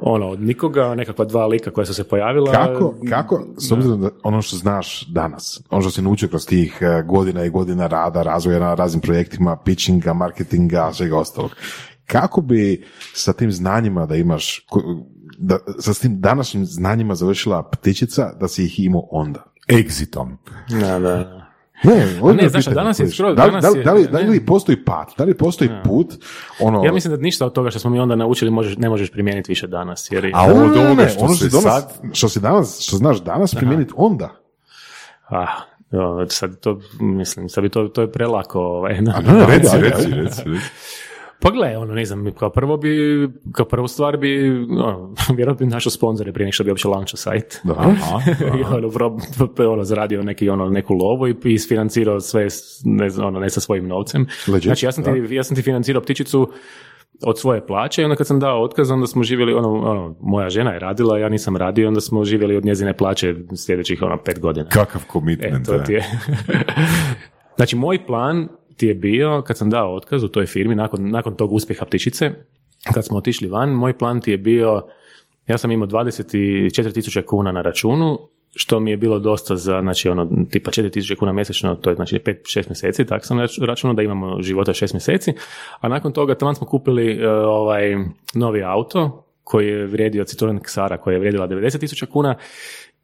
ono, 0.00 0.28
od 0.28 0.40
nikoga, 0.40 0.94
nekakva 0.94 1.24
dva 1.24 1.46
lika 1.46 1.70
koja 1.70 1.84
su 1.84 1.94
se 1.94 2.04
pojavila. 2.04 2.52
Kako, 2.52 2.94
kako, 3.08 3.44
s 3.58 3.72
obzirom 3.72 4.00
da 4.00 4.10
ono 4.22 4.42
što 4.42 4.56
znaš 4.56 5.06
danas, 5.06 5.62
ono 5.70 5.82
što 5.82 5.90
si 5.90 6.02
naučio 6.02 6.28
kroz 6.28 6.46
tih 6.46 6.78
eh, 6.80 7.02
godina 7.02 7.44
i 7.44 7.50
godina 7.50 7.86
rada, 7.86 8.22
razvoja 8.22 8.58
na 8.58 8.74
raznim 8.74 9.00
projektima, 9.00 9.56
pitchinga, 9.56 10.12
marketinga, 10.12 10.90
svega 10.92 11.18
ostalog, 11.18 11.50
kako 12.06 12.40
bi 12.40 12.84
sa 13.14 13.32
tim 13.32 13.52
znanjima 13.52 14.06
da 14.06 14.16
imaš, 14.16 14.66
da, 15.38 15.58
sa 15.78 15.94
tim 15.94 16.20
današnjim 16.20 16.64
znanjima 16.64 17.14
završila 17.14 17.62
ptičica, 17.62 18.32
da 18.40 18.48
si 18.48 18.64
ih 18.64 18.80
imao 18.80 19.08
onda? 19.10 19.44
Exitom. 19.68 20.36
Da, 20.80 20.98
da. 20.98 21.43
Ne, 21.84 22.06
ne, 22.34 22.48
znaš, 22.48 22.64
danas 22.66 22.98
je 22.98 23.06
skroz- 23.06 23.34
da, 23.34 23.44
li- 23.44 23.50
danas 23.50 23.64
da, 23.64 23.70
li- 23.70 23.84
da, 23.84 23.92
li, 23.92 24.06
da 24.06 24.18
ne. 24.18 24.28
li 24.28 24.46
postoji 24.46 24.84
pad, 24.84 25.06
da 25.18 25.24
li 25.24 25.34
postoji 25.34 25.70
put, 25.84 26.14
ono... 26.60 26.84
Ja 26.84 26.92
mislim 26.92 27.14
da 27.14 27.20
ništa 27.20 27.46
od 27.46 27.52
toga 27.52 27.70
što 27.70 27.78
smo 27.78 27.90
mi 27.90 28.00
onda 28.00 28.16
naučili 28.16 28.50
možeš, 28.50 28.76
ne 28.76 28.88
možeš 28.88 29.10
primijeniti 29.10 29.52
više 29.52 29.66
danas. 29.66 30.08
Jer, 30.10 30.30
A 30.34 30.46
ne, 30.46 30.52
od 30.54 30.76
ovoga 30.76 31.08
što 31.08 31.24
ono 31.24 31.34
se 31.34 31.48
što, 31.48 31.60
danas, 31.60 31.82
sad... 31.82 31.92
što 32.12 32.28
si 32.28 32.40
danas, 32.40 32.80
što 32.80 32.96
znaš 32.96 33.20
danas 33.20 33.54
primijeniti 33.54 33.92
onda. 33.96 34.30
ah, 35.28 35.46
sad 36.28 36.60
to, 36.60 36.80
mislim, 37.00 37.48
sad 37.48 37.62
bi 37.62 37.68
to, 37.68 37.88
to 37.88 38.00
je 38.00 38.12
prelako. 38.12 38.60
Ovaj, 38.60 38.94
A 38.94 39.00
ne, 39.20 39.46
Reci, 39.46 39.76
reci, 39.78 40.10
reci, 40.10 40.42
reci. 40.44 40.66
Pa 41.44 41.50
gle, 41.50 41.76
ono, 41.78 41.94
ne 41.94 42.04
znam, 42.04 42.32
kao 42.38 42.50
prvo 42.50 42.76
bi, 42.76 43.28
kao 43.52 43.66
prvu 43.66 43.88
stvar 43.88 44.16
bi, 44.16 44.50
ono, 44.70 45.14
vjerojatno 45.36 45.66
bi 45.66 45.72
našao 45.72 45.90
sponzore 45.90 46.32
prije 46.32 46.44
nego 46.44 46.52
što 46.52 46.64
bi 46.64 46.70
uopće 46.70 46.88
launchao 46.88 47.16
sajt. 47.16 47.60
Da. 47.64 47.94
I 48.60 48.62
ono, 48.62 48.90
pro- 48.90 49.72
ono, 49.72 49.84
zaradio 49.84 50.22
neki, 50.22 50.48
ono, 50.48 50.68
neku 50.70 50.94
lovu 50.94 51.28
i 51.28 51.36
isfinancirao 51.44 52.20
sve, 52.20 52.46
ne, 52.84 53.10
znam, 53.10 53.26
ono, 53.26 53.40
ne 53.40 53.50
sa 53.50 53.60
svojim 53.60 53.88
novcem. 53.88 54.26
Legit, 54.48 54.64
znači, 54.64 54.86
ja 54.86 54.92
sam, 54.92 55.04
ti, 55.04 55.34
ja 55.34 55.44
sam 55.44 55.56
ti 55.56 55.62
financirao 55.62 56.02
ptičicu 56.02 56.50
od 57.22 57.40
svoje 57.40 57.66
plaće 57.66 58.02
i 58.02 58.04
onda 58.04 58.16
kad 58.16 58.26
sam 58.26 58.40
dao 58.40 58.62
otkaz, 58.62 58.90
onda 58.90 59.06
smo 59.06 59.22
živjeli, 59.22 59.52
ono, 59.52 59.72
ono, 59.72 60.16
moja 60.20 60.50
žena 60.50 60.72
je 60.72 60.78
radila, 60.78 61.18
ja 61.18 61.28
nisam 61.28 61.56
radio, 61.56 61.88
onda 61.88 62.00
smo 62.00 62.24
živjeli 62.24 62.56
od 62.56 62.64
njezine 62.64 62.96
plaće 62.96 63.34
sljedećih, 63.56 64.02
ono, 64.02 64.16
pet 64.24 64.40
godina. 64.40 64.68
Kakav 64.68 65.02
E, 65.02 65.12
commitment. 65.12 65.66
to 65.66 65.74
e. 65.74 65.84
ti 65.84 65.92
je. 65.92 66.04
znači, 67.56 67.76
moj 67.76 68.06
plan 68.06 68.48
ti 68.76 68.86
je 68.86 68.94
bio, 68.94 69.42
kad 69.42 69.58
sam 69.58 69.70
dao 69.70 69.94
otkaz 69.94 70.22
u 70.22 70.28
toj 70.28 70.46
firmi, 70.46 70.74
nakon, 70.74 71.10
nakon 71.10 71.36
tog 71.36 71.52
uspjeha 71.52 71.86
ptičice, 71.86 72.30
kad 72.94 73.04
smo 73.04 73.18
otišli 73.18 73.48
van, 73.48 73.70
moj 73.70 73.98
plan 73.98 74.20
ti 74.20 74.30
je 74.30 74.38
bio, 74.38 74.82
ja 75.46 75.58
sam 75.58 75.70
imao 75.70 75.88
24.000 75.88 77.24
kuna 77.24 77.52
na 77.52 77.62
računu, 77.62 78.18
što 78.56 78.80
mi 78.80 78.90
je 78.90 78.96
bilo 78.96 79.18
dosta 79.18 79.56
za, 79.56 79.80
znači, 79.80 80.08
ono, 80.08 80.30
tipa 80.50 80.70
4.000 80.70 81.16
kuna 81.16 81.32
mjesečno, 81.32 81.74
to 81.74 81.90
je 81.90 81.96
znači 81.96 82.18
5-6 82.18 82.68
mjeseci, 82.68 83.06
tako 83.06 83.26
sam 83.26 83.38
rač- 83.38 83.66
računao 83.66 83.94
da 83.94 84.02
imamo 84.02 84.42
života 84.42 84.72
6 84.72 84.94
mjeseci, 84.94 85.32
a 85.80 85.88
nakon 85.88 86.12
toga 86.12 86.34
tamo 86.34 86.54
smo 86.54 86.66
kupili 86.66 87.12
e, 87.12 87.28
ovaj 87.28 87.96
novi 88.34 88.62
auto, 88.62 89.24
koji 89.44 89.68
je 89.68 89.86
vrijedio 89.86 90.24
Citroen 90.24 90.58
Xara, 90.58 90.96
koja 90.96 91.14
je 91.14 91.18
vrijedila 91.18 91.48
90.000 91.48 92.06
kuna 92.06 92.34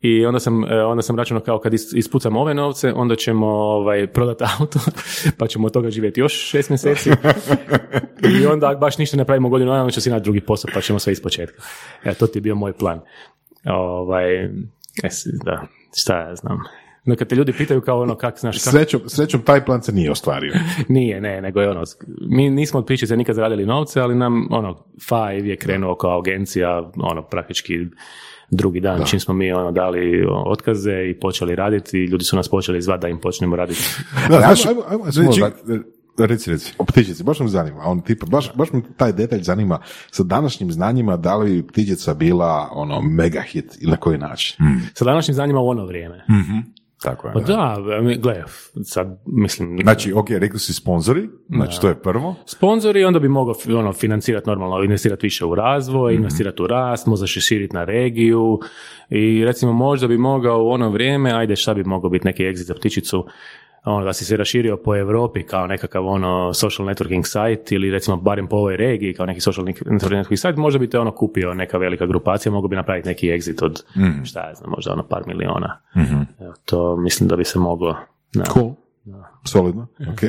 i 0.01 0.27
onda 0.27 0.41
sam, 0.41 0.65
e, 0.65 0.85
onda 0.85 1.03
sam 1.03 1.17
računao 1.17 1.43
kao 1.43 1.59
kad 1.59 1.73
is- 1.73 1.97
ispucamo 1.97 2.41
ove 2.41 2.55
novce, 2.55 2.93
onda 2.93 3.17
ćemo 3.17 3.47
ovaj, 3.47 4.07
prodati 4.07 4.45
auto, 4.61 4.79
pa 5.39 5.47
ćemo 5.47 5.67
od 5.67 5.73
toga 5.73 5.91
živjeti 5.91 6.21
još 6.21 6.49
šest 6.51 6.71
mjeseci. 6.71 7.11
I 8.41 8.47
onda 8.47 8.71
ako 8.71 8.81
baš 8.81 8.99
ništa 8.99 9.17
ne 9.17 9.25
pravimo 9.25 9.49
godinu 9.49 9.73
onda 9.73 9.91
ću 9.91 10.01
si 10.01 10.11
naći 10.11 10.25
drugi 10.25 10.41
posao, 10.41 10.71
pa 10.75 10.81
ćemo 10.81 10.99
sve 10.99 11.13
ispočetka. 11.13 11.63
E, 12.05 12.15
to 12.15 12.27
ti 12.27 12.39
je 12.39 12.43
bio 12.43 12.55
moj 12.55 12.73
plan. 12.73 13.01
Ovaj, 13.67 14.45
e, 14.45 14.51
s- 15.03 15.27
da, 15.45 15.63
šta 15.97 16.19
ja 16.19 16.35
znam. 16.37 16.59
No, 17.05 17.17
kad 17.17 17.29
te 17.29 17.35
ljudi 17.35 17.53
pitaju 17.53 17.81
kao 17.81 18.01
ono, 18.01 18.15
kak, 18.15 18.39
znaš, 18.39 18.57
kak, 18.57 18.73
Srećom, 18.73 19.01
srećom 19.07 19.43
taj 19.43 19.65
plan 19.65 19.83
se 19.83 19.93
nije 19.93 20.11
ostvario. 20.11 20.53
nije, 20.89 21.21
ne, 21.21 21.41
nego 21.41 21.61
je 21.61 21.71
ono, 21.71 21.83
mi 22.21 22.51
nismo 22.51 22.81
od 22.81 22.87
pričice 22.87 23.17
nikad 23.17 23.35
zaradili 23.35 23.67
novce, 23.67 24.01
ali 24.01 24.15
nam, 24.15 24.49
ono, 24.51 24.85
Five 25.01 25.49
je 25.49 25.57
krenuo 25.57 25.95
kao 25.95 26.19
agencija, 26.19 26.91
ono, 26.97 27.23
praktički 27.23 27.73
drugi 28.51 28.81
dan, 28.81 29.05
čim 29.05 29.21
smo 29.21 29.35
mi 29.35 29.53
ono 29.53 29.73
dali 29.73 30.25
otkaze 30.47 31.11
i 31.11 31.21
počeli 31.21 31.55
raditi, 31.55 31.99
ljudi 31.99 32.25
su 32.25 32.37
nas 32.37 32.49
počeli 32.49 32.83
zvati 32.83 33.01
da 33.01 33.09
im 33.09 33.19
počnemo 33.19 33.57
raditi. 33.57 33.81
Da, 34.29 34.39
da- 34.39 36.27
reci, 36.27 36.51
reci. 36.51 36.73
o 36.79 36.85
ptičici, 36.85 37.25
baš 37.25 37.41
me 37.41 37.49
zanima, 37.49 37.83
on 37.85 38.01
tipa, 38.01 38.27
baš, 38.27 38.51
baš 38.55 38.73
me 38.73 38.83
taj 38.97 39.13
detalj 39.13 39.43
zanima, 39.43 39.79
sa 40.11 40.23
današnjim 40.23 40.73
znanjima, 40.73 41.17
da 41.17 41.37
li 41.37 41.63
bi 41.63 41.67
ptičica 41.67 42.15
bila 42.15 42.69
ono 42.73 43.01
mega 43.01 43.41
hit 43.41 43.79
ili 43.81 43.91
na 43.91 43.97
koji 43.97 44.19
način? 44.19 44.57
Sa 44.95 45.05
današnjim 45.05 45.35
znanjima 45.35 45.61
u 45.61 45.69
ono 45.69 45.85
vrijeme. 45.87 46.25
Tako 47.03 47.29
je. 47.29 47.33
Pa 47.35 47.41
da, 47.41 47.77
gle, 48.19 48.45
sad 48.85 49.21
mislim... 49.27 49.79
Znači, 49.83 50.13
ok, 50.13 50.31
rekli 50.31 50.59
si 50.59 50.75
sponzori, 50.75 51.29
znači 51.49 51.81
to 51.81 51.89
je 51.89 52.03
prvo. 52.03 52.35
Sponzori, 52.47 53.05
onda 53.05 53.19
bi 53.19 53.29
mogao 53.29 53.55
ono, 53.77 53.93
financirati 53.93 54.49
normalno, 54.49 54.83
investirati 54.85 55.27
više 55.27 55.45
u 55.45 55.55
razvoj, 55.55 56.13
Mhm. 56.13 56.23
investirati 56.23 56.63
u 56.63 56.67
rast, 56.67 57.07
možda 57.07 57.27
se 57.27 57.41
širiti 57.41 57.77
na 57.77 57.85
regiju 57.85 58.59
i 59.11 59.45
recimo 59.45 59.73
možda 59.73 60.07
bi 60.09 60.19
mogao 60.19 60.65
u 60.65 60.69
ono 60.69 60.91
vrijeme, 60.91 61.33
ajde 61.33 61.57
šta 61.57 61.75
bi 61.75 61.85
mogao 61.85 62.11
biti 62.11 62.27
neki 62.27 62.43
exit 62.43 62.67
za 62.67 62.75
ptičicu, 62.75 63.27
ono, 63.85 64.05
da 64.05 64.13
si 64.13 64.25
se 64.25 64.37
raširio 64.37 64.77
po 64.77 64.97
Europi 64.97 65.43
kao 65.43 65.67
nekakav 65.67 66.07
ono 66.07 66.55
social 66.55 66.89
networking 66.89 67.23
site 67.25 67.75
ili 67.75 67.91
recimo 67.91 68.17
barem 68.17 68.47
po 68.47 68.57
ovoj 68.57 68.77
regiji 68.77 69.15
kao 69.15 69.27
neki 69.27 69.41
social 69.41 69.67
networking 69.67 70.37
site, 70.37 70.53
možda 70.53 70.79
bi 70.79 70.91
te 70.91 70.99
ono 70.99 71.13
kupio 71.13 71.55
neka 71.55 71.79
velika 71.79 72.07
grupacija, 72.07 72.53
mogu 72.53 72.69
bi 72.69 72.77
napraviti 72.77 73.09
neki 73.09 73.27
exit 73.29 73.65
od, 73.65 73.83
Mhm. 73.97 74.25
šta 74.25 74.41
ja 74.41 74.55
znam, 74.55 74.71
možda 74.71 74.93
ono 74.93 75.03
par 75.03 75.23
miliona. 75.27 75.81
Evo, 76.41 76.55
to 76.65 76.97
mislim 76.97 77.29
da 77.29 77.37
bi 77.37 77.45
se 77.45 77.59
moglo... 77.59 77.97
Da. 78.33 78.45
Cool. 78.45 78.75
Solidno, 79.45 79.87
ok. 80.13 80.21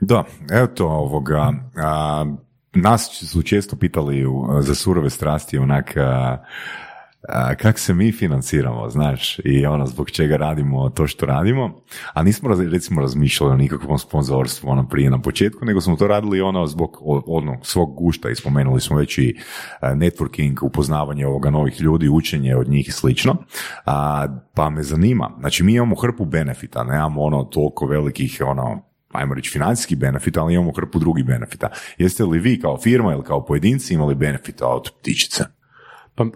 Da, 0.00 0.24
evo 0.52 0.66
to 0.66 0.86
ovoga. 0.86 1.52
A, 1.76 2.24
nas 2.74 3.10
su 3.30 3.42
često 3.42 3.76
pitali 3.76 4.26
u- 4.26 4.46
za 4.60 4.74
surove 4.74 5.10
strasti 5.10 5.58
onak 5.58 5.96
a, 5.96 6.38
a, 7.28 7.54
kak 7.54 7.78
se 7.78 7.94
mi 7.94 8.12
financiramo, 8.12 8.90
znaš, 8.90 9.38
i 9.44 9.66
ono 9.66 9.86
zbog 9.86 10.10
čega 10.10 10.36
radimo 10.36 10.90
to 10.90 11.06
što 11.06 11.26
radimo, 11.26 11.82
a 12.12 12.22
nismo 12.22 12.54
recimo 12.70 13.00
razmišljali 13.00 13.52
o 13.52 13.56
nikakvom 13.56 13.98
sponzorstvu 13.98 14.68
ono 14.70 14.88
prije 14.88 15.10
na 15.10 15.20
početku, 15.20 15.64
nego 15.64 15.80
smo 15.80 15.96
to 15.96 16.06
radili 16.06 16.40
ono 16.40 16.66
zbog 16.66 16.98
ono, 17.26 17.58
svog 17.62 17.94
gušta 17.94 18.30
i 18.30 18.34
spomenuli 18.34 18.80
smo 18.80 18.96
već 18.96 19.18
i 19.18 19.36
a, 19.80 19.94
networking, 19.94 20.58
upoznavanje 20.62 21.26
ovoga 21.26 21.50
novih 21.50 21.80
ljudi, 21.80 22.08
učenje 22.08 22.56
od 22.56 22.68
njih 22.68 22.88
i 22.88 22.92
slično, 22.92 23.36
a, 23.86 24.26
pa 24.54 24.70
me 24.70 24.82
zanima, 24.82 25.30
znači 25.40 25.62
mi 25.62 25.74
imamo 25.74 25.96
hrpu 25.96 26.24
benefita, 26.24 26.84
nemamo 26.84 27.22
ono 27.22 27.44
toliko 27.44 27.86
velikih 27.86 28.42
ono 28.46 28.90
ajmo 29.12 29.34
reći 29.34 29.50
financijski 29.50 29.96
benefit, 29.96 30.36
ali 30.36 30.54
imamo 30.54 30.72
hrpu 30.72 30.98
drugih 30.98 31.24
benefita. 31.24 31.68
Jeste 31.98 32.24
li 32.24 32.38
vi 32.38 32.60
kao 32.60 32.78
firma 32.78 33.12
ili 33.12 33.24
kao 33.24 33.44
pojedinci 33.44 33.94
imali 33.94 34.14
benefita 34.14 34.66
od 34.66 34.90
ptičice? 35.00 35.59
Pa 36.20 36.26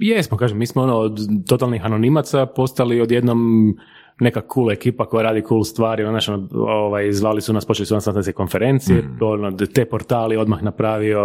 jesmo, 0.00 0.36
kažem, 0.36 0.58
mi 0.58 0.66
smo 0.66 0.82
ono 0.82 0.96
od 0.96 1.18
totalnih 1.48 1.84
anonimaca 1.84 2.46
postali 2.46 3.00
odjednom 3.00 3.74
neka 4.20 4.40
cool 4.54 4.70
ekipa 4.70 5.06
koja 5.06 5.22
radi 5.22 5.42
cool 5.48 5.64
stvari, 5.64 6.04
ono, 6.04 6.18
ono, 6.28 6.48
ovaj, 6.52 7.12
zvali 7.12 7.40
su 7.40 7.52
nas, 7.52 7.64
počeli 7.64 7.86
su 7.86 7.94
nas 7.94 8.06
na 8.06 8.22
te 8.22 8.32
konferencije, 8.32 9.04
ono, 9.20 9.50
te 9.50 9.84
portali 9.84 10.36
odmah 10.36 10.62
napravio, 10.62 11.20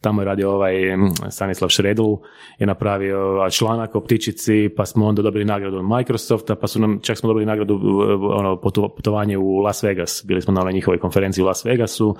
tamo 0.00 0.22
je 0.22 0.26
radio 0.26 0.50
ovaj 0.50 0.96
mm, 0.96 1.12
Stanislav 1.30 1.68
Šredl, 1.68 2.14
je 2.58 2.66
napravio 2.66 3.48
članak 3.50 3.94
o 3.94 4.00
ptičici, 4.00 4.70
pa 4.76 4.86
smo 4.86 5.06
onda 5.06 5.22
dobili 5.22 5.44
nagradu 5.44 5.76
od 5.76 5.84
Microsofta, 5.96 6.54
pa 6.54 6.66
su 6.66 6.80
nam, 6.80 7.00
čak 7.02 7.18
smo 7.18 7.26
dobili 7.26 7.46
nagradu 7.46 7.80
ono, 8.22 8.60
putovanje 8.96 9.38
u 9.38 9.58
Las 9.58 9.82
Vegas, 9.82 10.24
bili 10.26 10.42
smo 10.42 10.54
na 10.54 10.60
onoj 10.60 10.72
njihovoj 10.72 10.98
konferenciji 10.98 11.42
u 11.42 11.46
Las 11.46 11.64
Vegasu, 11.64 12.16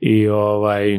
i 0.00 0.28
ovaj, 0.28 0.98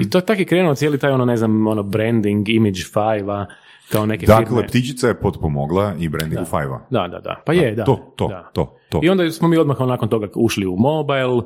i 0.00 0.10
to 0.10 0.20
tako 0.20 0.40
je 0.40 0.44
krenuo 0.44 0.74
cijeli 0.74 0.98
taj 0.98 1.10
ono, 1.12 1.24
ne 1.24 1.36
znam, 1.36 1.66
ono, 1.66 1.82
branding, 1.82 2.48
image 2.48 2.80
five 2.92 3.46
kao 3.92 4.06
neke 4.06 4.26
Dakle, 4.26 4.46
firme. 4.46 4.66
ptičica 4.66 5.08
je 5.08 5.20
potpomogla 5.20 5.94
i 5.98 6.08
brandingu 6.08 6.44
Five-a. 6.44 6.86
Da, 6.90 7.08
da, 7.08 7.20
da. 7.20 7.42
Pa 7.46 7.52
je, 7.52 7.74
da. 7.74 7.84
To, 7.84 8.12
to, 8.16 8.28
da. 8.28 8.50
to, 8.54 8.76
to. 8.88 9.00
I 9.02 9.08
onda 9.08 9.30
smo 9.30 9.48
mi 9.48 9.56
odmah 9.56 9.80
nakon 9.80 10.08
toga 10.08 10.28
ušli 10.34 10.66
u 10.66 10.76
mobile 10.76 11.42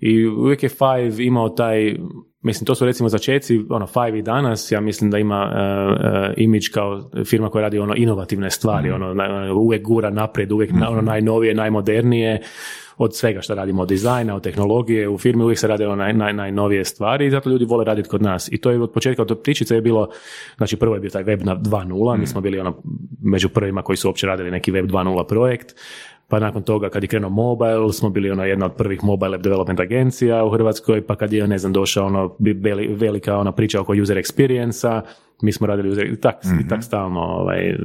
i 0.00 0.26
uvijek 0.26 0.62
je 0.62 0.68
Five 0.68 1.24
imao 1.24 1.48
taj, 1.48 1.96
mislim 2.40 2.66
to 2.66 2.74
su 2.74 2.86
recimo 2.86 3.08
začeci, 3.08 3.60
ono 3.70 3.86
Five 3.86 4.18
i 4.18 4.22
danas, 4.22 4.72
ja 4.72 4.80
mislim 4.80 5.10
da 5.10 5.18
ima 5.18 5.44
uh, 5.44 6.00
uh, 6.00 6.34
image 6.36 6.66
kao 6.74 7.10
firma 7.24 7.48
koja 7.48 7.62
radi 7.62 7.78
ono 7.78 7.94
inovativne 7.96 8.50
stvari, 8.50 8.90
ono, 8.90 9.14
na- 9.14 9.52
uvijek 9.54 9.82
gura 9.82 10.10
naprijed, 10.10 10.52
uvijek 10.52 10.72
na- 10.72 10.90
ono 10.90 11.00
najnovije, 11.00 11.54
najmodernije, 11.54 12.42
od 12.98 13.16
svega 13.16 13.40
što 13.40 13.54
radimo, 13.54 13.82
od 13.82 13.88
dizajna, 13.88 14.34
od 14.34 14.42
tehnologije, 14.42 15.08
u 15.08 15.18
firmi 15.18 15.42
uvijek 15.42 15.58
se 15.58 15.66
rade 15.66 15.86
ono 15.86 15.96
naj, 15.96 16.12
naj, 16.12 16.32
najnovije 16.32 16.84
stvari 16.84 17.26
i 17.26 17.30
zato 17.30 17.50
ljudi 17.50 17.64
vole 17.64 17.84
raditi 17.84 18.08
kod 18.08 18.22
nas. 18.22 18.48
I 18.52 18.58
to 18.58 18.70
je 18.70 18.80
od 18.80 18.92
početka, 18.92 19.22
od 19.22 19.38
ptičice 19.40 19.74
je 19.74 19.80
bilo, 19.80 20.08
znači 20.56 20.76
prvo 20.76 20.94
je 20.94 21.00
bio 21.00 21.10
taj 21.10 21.22
web 21.22 21.42
na 21.42 21.56
2.0, 21.56 22.16
mi 22.16 22.26
smo 22.26 22.40
bili 22.40 22.60
ono 22.60 22.76
među 23.22 23.48
prvima 23.48 23.82
koji 23.82 23.96
su 23.96 24.08
uopće 24.08 24.26
radili 24.26 24.50
neki 24.50 24.70
web 24.70 24.86
2.0 24.86 25.28
projekt, 25.28 25.74
pa 26.28 26.38
nakon 26.38 26.62
toga 26.62 26.88
kad 26.88 27.02
je 27.02 27.08
krenuo 27.08 27.30
mobile, 27.30 27.92
smo 27.92 28.10
bili 28.10 28.30
ona 28.30 28.44
jedna 28.44 28.66
od 28.66 28.72
prvih 28.72 29.04
mobile 29.04 29.34
app 29.34 29.44
development 29.44 29.80
agencija 29.80 30.44
u 30.44 30.50
Hrvatskoj, 30.50 31.06
pa 31.06 31.16
kad 31.16 31.32
je, 31.32 31.48
ne 31.48 31.58
znam, 31.58 31.72
došao 31.72 32.06
ono 32.06 32.36
velika 32.96 33.36
ona 33.36 33.52
priča 33.52 33.80
oko 33.80 33.92
user 34.02 34.16
experience 34.16 35.02
mi 35.42 35.52
smo 35.52 35.66
radili 35.66 35.90
user, 35.90 36.16
tak, 36.20 36.36
i 36.64 36.68
tak 36.68 36.82
stalno, 36.82 37.20
ovaj, 37.20 37.76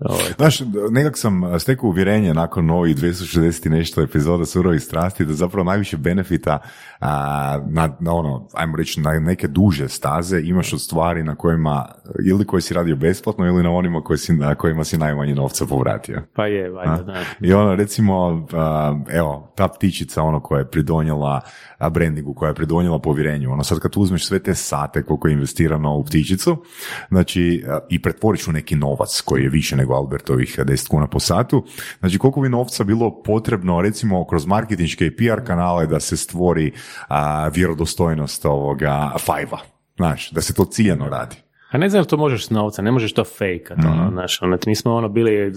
ovaj, 0.00 0.32
Znaš, 0.36 0.60
nekak 0.90 1.18
sam 1.18 1.60
stekao 1.60 1.88
uvjerenje 1.88 2.34
nakon 2.34 2.70
ovih 2.70 2.96
260 2.96 3.66
i 3.66 3.70
nešto 3.70 4.02
epizoda 4.02 4.46
surovih 4.46 4.82
strasti 4.82 5.24
da 5.24 5.32
zapravo 5.32 5.64
najviše 5.64 5.96
benefita 5.96 6.58
a, 7.00 7.58
na, 7.68 7.96
na 8.00 8.14
ono, 8.14 8.48
ajmo 8.54 8.76
reći, 8.76 9.00
na 9.00 9.18
neke 9.18 9.48
duže 9.48 9.88
staze 9.88 10.40
imaš 10.40 10.72
od 10.72 10.80
stvari 10.80 11.22
na 11.22 11.34
kojima, 11.34 11.86
ili 12.26 12.46
koji 12.46 12.62
si 12.62 12.74
radio 12.74 12.96
besplatno 12.96 13.46
ili 13.46 13.62
na 13.62 13.70
onima 13.70 14.00
koji 14.00 14.18
si, 14.18 14.32
na 14.32 14.54
kojima 14.54 14.84
si 14.84 14.98
najmanje 14.98 15.34
novca 15.34 15.66
povratio. 15.66 16.22
pa 16.34 16.46
je, 16.46 16.70
valjda, 16.70 17.02
da. 17.02 17.24
I 17.40 17.52
ono, 17.52 17.74
recimo, 17.74 18.46
a, 18.52 18.98
evo, 19.10 19.52
ta 19.56 19.68
ptičica, 19.68 20.22
ono 20.22 20.40
koja 20.40 20.58
je 20.58 20.70
pridonjela 20.70 21.40
a, 21.78 21.90
brandingu, 21.90 22.34
koja 22.34 22.48
je 22.48 22.54
pridonjela 22.54 22.98
povjerenju, 22.98 23.52
ono 23.52 23.64
sad 23.64 23.78
kad 23.78 23.92
uzmeš 23.96 24.26
sve 24.26 24.38
te 24.38 24.54
sate 24.54 25.02
koliko 25.02 25.28
je 25.28 25.34
investirano 25.34 25.96
u 25.96 26.04
ptičicu, 26.04 26.64
znači, 27.08 27.64
a, 27.68 27.78
i 27.90 28.02
pretvoriš 28.02 28.48
u 28.48 28.52
neki 28.52 28.76
novac 28.76 29.20
koji 29.20 29.42
je 29.42 29.48
više 29.48 29.76
nego 29.76 29.89
Albertovih 29.94 30.58
10 30.58 30.88
kuna 30.88 31.06
po 31.06 31.20
satu, 31.20 31.64
znači 31.98 32.18
koliko 32.18 32.40
bi 32.40 32.48
novca 32.48 32.84
bilo 32.84 33.22
potrebno, 33.22 33.80
recimo, 33.80 34.26
kroz 34.26 34.46
marketinške 34.46 35.06
i 35.06 35.16
PR 35.16 35.46
kanale 35.46 35.86
da 35.86 36.00
se 36.00 36.16
stvori 36.16 36.72
a, 37.08 37.48
vjerodostojnost 37.48 38.44
ovoga 38.44 39.12
Five-a, 39.18 39.58
znaš, 39.96 40.30
da 40.30 40.40
se 40.40 40.54
to 40.54 40.64
ciljano 40.64 41.08
radi. 41.08 41.36
A 41.70 41.78
ne 41.78 41.88
znam 41.88 42.04
to 42.04 42.16
možeš 42.16 42.46
s 42.46 42.50
novca, 42.50 42.82
ne 42.82 42.92
možeš 42.92 43.12
to 43.12 43.24
fejkat, 43.24 43.78
ono, 43.84 44.10
znaš, 44.10 44.42
ono, 44.42 44.58
mi 44.66 44.74
smo 44.74 44.94
ono 44.94 45.08
bili, 45.08 45.52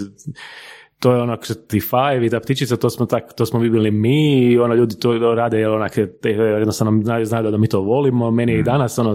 to 1.04 1.16
je 1.16 1.38
ti 1.68 1.80
five 1.80 2.26
i 2.26 2.30
ta 2.30 2.40
ptičica, 2.40 2.78
to 2.78 2.90
smo 2.90 3.06
tak, 3.06 3.34
to 3.34 3.46
smo 3.46 3.60
mi 3.60 3.70
bili 3.70 3.92
mi 3.92 4.40
i 4.40 4.60
ono 4.60 4.74
ljudi 4.74 5.00
to 5.00 5.36
rade 5.36 5.60
jer 5.60 5.70
onak, 5.70 5.92
te, 6.22 6.30
jednostavno 6.30 7.04
znaju, 7.04 7.26
znaju 7.26 7.52
da 7.52 7.58
mi 7.58 7.68
to 7.68 7.82
volimo, 7.82 8.32
meni 8.32 8.52
je 8.52 8.60
i 8.60 8.64
danas 8.64 9.00
ono, 9.00 9.14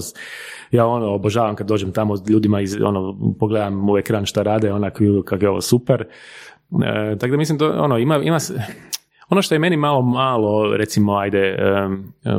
ja 0.71 0.87
ono 0.87 1.15
obožavam 1.15 1.57
kad 1.57 1.67
dođem 1.67 1.93
tamo 1.93 2.17
s 2.17 2.29
ljudima 2.29 2.61
iz, 2.61 2.77
ono, 2.83 3.19
pogledam 3.41 3.91
u 3.91 3.99
ekran 3.99 4.27
šta 4.27 4.43
rade, 4.43 4.73
onak, 4.73 5.01
kako 5.25 5.45
je 5.45 5.51
ovo 5.51 5.61
super. 5.61 6.05
E, 6.85 7.17
tako 7.19 7.31
da 7.31 7.37
mislim, 7.37 7.59
to, 7.59 7.71
ono, 7.79 7.99
ima, 7.99 8.17
ima, 8.17 8.39
ono 9.29 9.43
što 9.43 9.55
je 9.55 9.59
meni 9.59 9.77
malo, 9.77 10.03
malo, 10.03 10.77
recimo, 10.77 11.17
ajde, 11.17 11.57
em, 11.59 12.13
e, 12.25 12.31
e, 12.31 12.35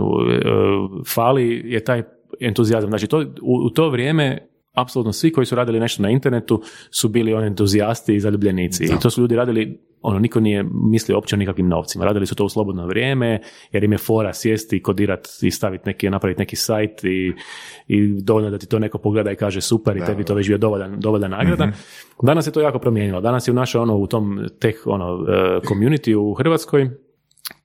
fali 1.07 1.61
je 1.65 1.83
taj 1.83 2.03
entuzijazam. 2.39 2.89
Znači, 2.89 3.07
to, 3.07 3.19
u, 3.41 3.55
u 3.65 3.69
to 3.69 3.89
vrijeme 3.89 4.48
apsolutno 4.73 5.13
svi 5.13 5.31
koji 5.31 5.45
su 5.45 5.55
radili 5.55 5.79
nešto 5.79 6.03
na 6.03 6.09
internetu 6.09 6.61
su 6.91 7.09
bili 7.09 7.33
oni 7.33 7.47
entuzijasti 7.47 8.15
i 8.15 8.19
zaljubljenici. 8.19 8.83
I 8.83 8.99
to 9.01 9.09
su 9.09 9.21
ljudi 9.21 9.35
radili, 9.35 9.79
ono, 10.01 10.19
niko 10.19 10.39
nije 10.39 10.65
mislio 10.91 11.17
uopće 11.17 11.35
o 11.35 11.37
nikakvim 11.37 11.67
novcima. 11.67 12.05
Radili 12.05 12.25
su 12.25 12.35
to 12.35 12.45
u 12.45 12.49
slobodno 12.49 12.87
vrijeme, 12.87 13.41
jer 13.71 13.83
im 13.83 13.91
je 13.91 13.97
fora 13.97 14.33
sjesti 14.33 14.77
i 14.77 14.81
kodirati 14.81 15.29
i 15.41 15.51
staviti 15.51 15.83
neki, 15.85 16.09
napraviti 16.09 16.39
neki 16.39 16.55
sajt 16.55 17.03
i, 17.03 17.33
i 17.87 18.21
dovoljno 18.21 18.49
da 18.49 18.57
ti 18.57 18.67
to 18.67 18.79
neko 18.79 18.97
pogleda 18.97 19.31
i 19.31 19.35
kaže 19.35 19.61
super 19.61 19.97
i 19.97 20.05
tebi 20.05 20.23
to 20.23 20.33
već 20.33 20.47
bio 20.47 20.57
dovoljan, 20.57 20.99
dovoljna 20.99 21.27
nagrada. 21.27 21.71
Danas 22.23 22.47
je 22.47 22.51
to 22.51 22.61
jako 22.61 22.79
promijenilo. 22.79 23.21
Danas 23.21 23.47
je 23.47 23.51
u 23.51 23.55
našoj 23.55 23.81
ono, 23.81 23.97
u 23.97 24.07
tom 24.07 24.47
tech 24.59 24.77
ono, 24.85 25.25
eh, 25.27 25.59
community 25.67 26.15
u 26.15 26.33
Hrvatskoj, 26.33 26.89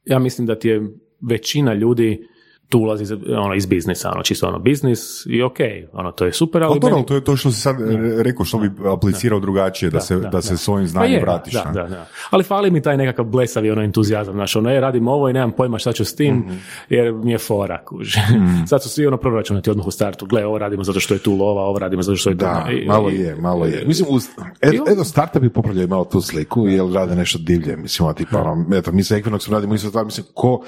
ja 0.04 0.18
mislim 0.18 0.46
da 0.46 0.58
ti 0.58 0.68
je 0.68 0.82
većina 1.28 1.74
ljudi 1.74 2.26
tu 2.68 2.78
ulazi 2.78 3.02
iz, 3.02 3.12
ono, 3.28 3.54
iz 3.54 3.66
biznisa, 3.66 4.10
ono, 4.10 4.22
čisto 4.22 4.48
ono, 4.48 4.58
biznis 4.58 5.00
i 5.26 5.42
ok, 5.42 5.56
ono, 5.92 6.12
to 6.12 6.24
je 6.24 6.32
super, 6.32 6.62
ali... 6.62 6.74
Dobro, 6.74 6.90
meni- 6.90 7.06
to 7.06 7.14
je 7.14 7.24
to 7.24 7.36
što 7.36 7.50
si 7.50 7.60
sad 7.60 7.76
e, 7.80 7.84
rekao, 8.16 8.44
što 8.44 8.58
bi 8.58 8.70
aplicirao 8.88 9.40
drugačije, 9.40 9.90
da, 9.90 10.00
se, 10.00 10.16
da, 10.16 10.42
se 10.42 10.56
s 10.56 10.68
ovim 10.68 10.84
Pa 10.84 10.88
znanjem 10.88 11.12
je, 11.12 11.20
vratiš. 11.20 11.52
Da, 11.54 11.62
a? 11.62 11.72
da, 11.72 11.82
da. 11.84 12.06
Ali 12.30 12.44
fali 12.44 12.70
mi 12.70 12.82
taj 12.82 12.96
nekakav 12.96 13.24
blesavi 13.24 13.70
ono 13.70 13.82
entuzijazam, 13.82 14.34
znaš, 14.34 14.56
ono, 14.56 14.70
je, 14.70 14.80
radim 14.80 15.08
ovo 15.08 15.28
i 15.28 15.32
nemam 15.32 15.52
pojma 15.52 15.78
šta 15.78 15.92
ću 15.92 16.04
s 16.04 16.14
tim, 16.14 16.36
Mhm. 16.36 16.54
jer 16.88 17.12
mi 17.14 17.32
je 17.32 17.38
fora, 17.38 17.84
kuži. 17.84 18.18
Sad 18.66 18.82
su 18.82 18.88
svi 18.88 19.06
ono 19.06 19.16
proračunati 19.16 19.70
odmah 19.70 19.86
u 19.86 19.90
startu, 19.90 20.26
gle, 20.26 20.46
ovo 20.46 20.58
radimo 20.58 20.84
zato 20.84 21.00
što 21.00 21.14
je 21.14 21.20
tu 21.20 21.32
lova, 21.32 21.62
ovo 21.62 21.78
radimo 21.78 22.02
zato 22.02 22.16
što 22.16 22.30
je 22.30 22.34
tu... 22.34 22.44
Da, 22.44 22.66
i- 22.72 22.86
malo 22.86 23.10
i- 23.10 23.14
je, 23.14 23.36
malo 23.36 23.66
je. 23.66 23.84
Mislim, 23.86 24.06
uz, 24.10 24.24
et, 24.60 24.74
eto, 24.86 25.04
startupi 25.04 25.48
popravljaju 25.48 25.88
malo 25.88 26.04
tu 26.04 26.20
sliku, 26.20 26.66
jer 26.66 26.84
rade 26.86 27.16
nešto 27.16 27.38
divlje, 27.40 27.76
mislim, 27.76 28.06
ono, 28.06 28.14
tipa, 28.14 28.40
ono, 28.40 28.66
eto, 28.72 28.92
mi 28.92 29.02
sa 29.02 29.16
Equinoxom 29.16 29.50
radimo 29.50 29.74
isto 29.74 29.90
tako, 29.90 30.04
mislim, 30.04 30.26
ko, 30.34 30.60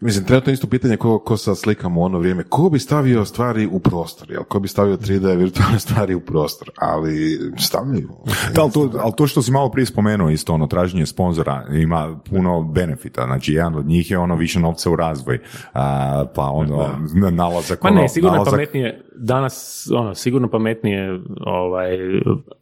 Mislim, 0.00 0.24
trenutno 0.24 0.52
isto 0.52 0.66
pitanje 0.66 0.96
ko, 0.96 1.18
ko 1.18 1.36
sad 1.36 1.58
slikamo 1.58 2.00
u 2.00 2.04
ono 2.04 2.18
vrijeme. 2.18 2.44
Ko 2.48 2.70
bi 2.70 2.78
stavio 2.78 3.24
stvari 3.24 3.68
u 3.72 3.80
prostor? 3.80 4.30
Jel? 4.30 4.42
Ko 4.42 4.60
bi 4.60 4.68
stavio 4.68 4.96
3D 4.96 5.36
virtualne 5.36 5.78
stvari 5.86 6.14
u 6.14 6.20
prostor? 6.20 6.70
Ali 6.76 7.38
stavljaju. 7.58 8.08
Da, 8.54 8.62
ali 8.62 8.72
to, 8.72 8.90
ali 9.00 9.12
to 9.16 9.26
što 9.26 9.42
si 9.42 9.52
malo 9.52 9.70
prije 9.70 9.86
spomenuo, 9.86 10.30
isto 10.30 10.54
ono, 10.54 10.66
traženje 10.66 11.06
sponzora 11.06 11.64
ima 11.72 12.18
puno 12.30 12.62
benefita. 12.62 13.24
Znači, 13.26 13.52
jedan 13.52 13.74
od 13.74 13.86
njih 13.86 14.10
je 14.10 14.18
ono 14.18 14.36
više 14.36 14.60
novca 14.60 14.90
u 14.90 14.96
razvoj, 14.96 15.38
a, 15.72 16.24
pa 16.34 16.42
ono, 16.42 16.88
nalazak... 17.30 17.82
Ma 17.82 17.90
ne, 17.90 17.98
ono, 17.98 18.08
sigurno 18.08 18.38
nalazak- 18.38 18.50
pametnije, 18.50 19.04
danas, 19.16 19.88
ono, 19.94 20.14
sigurno 20.14 20.50
pametnije, 20.50 21.20
ovaj, 21.46 21.96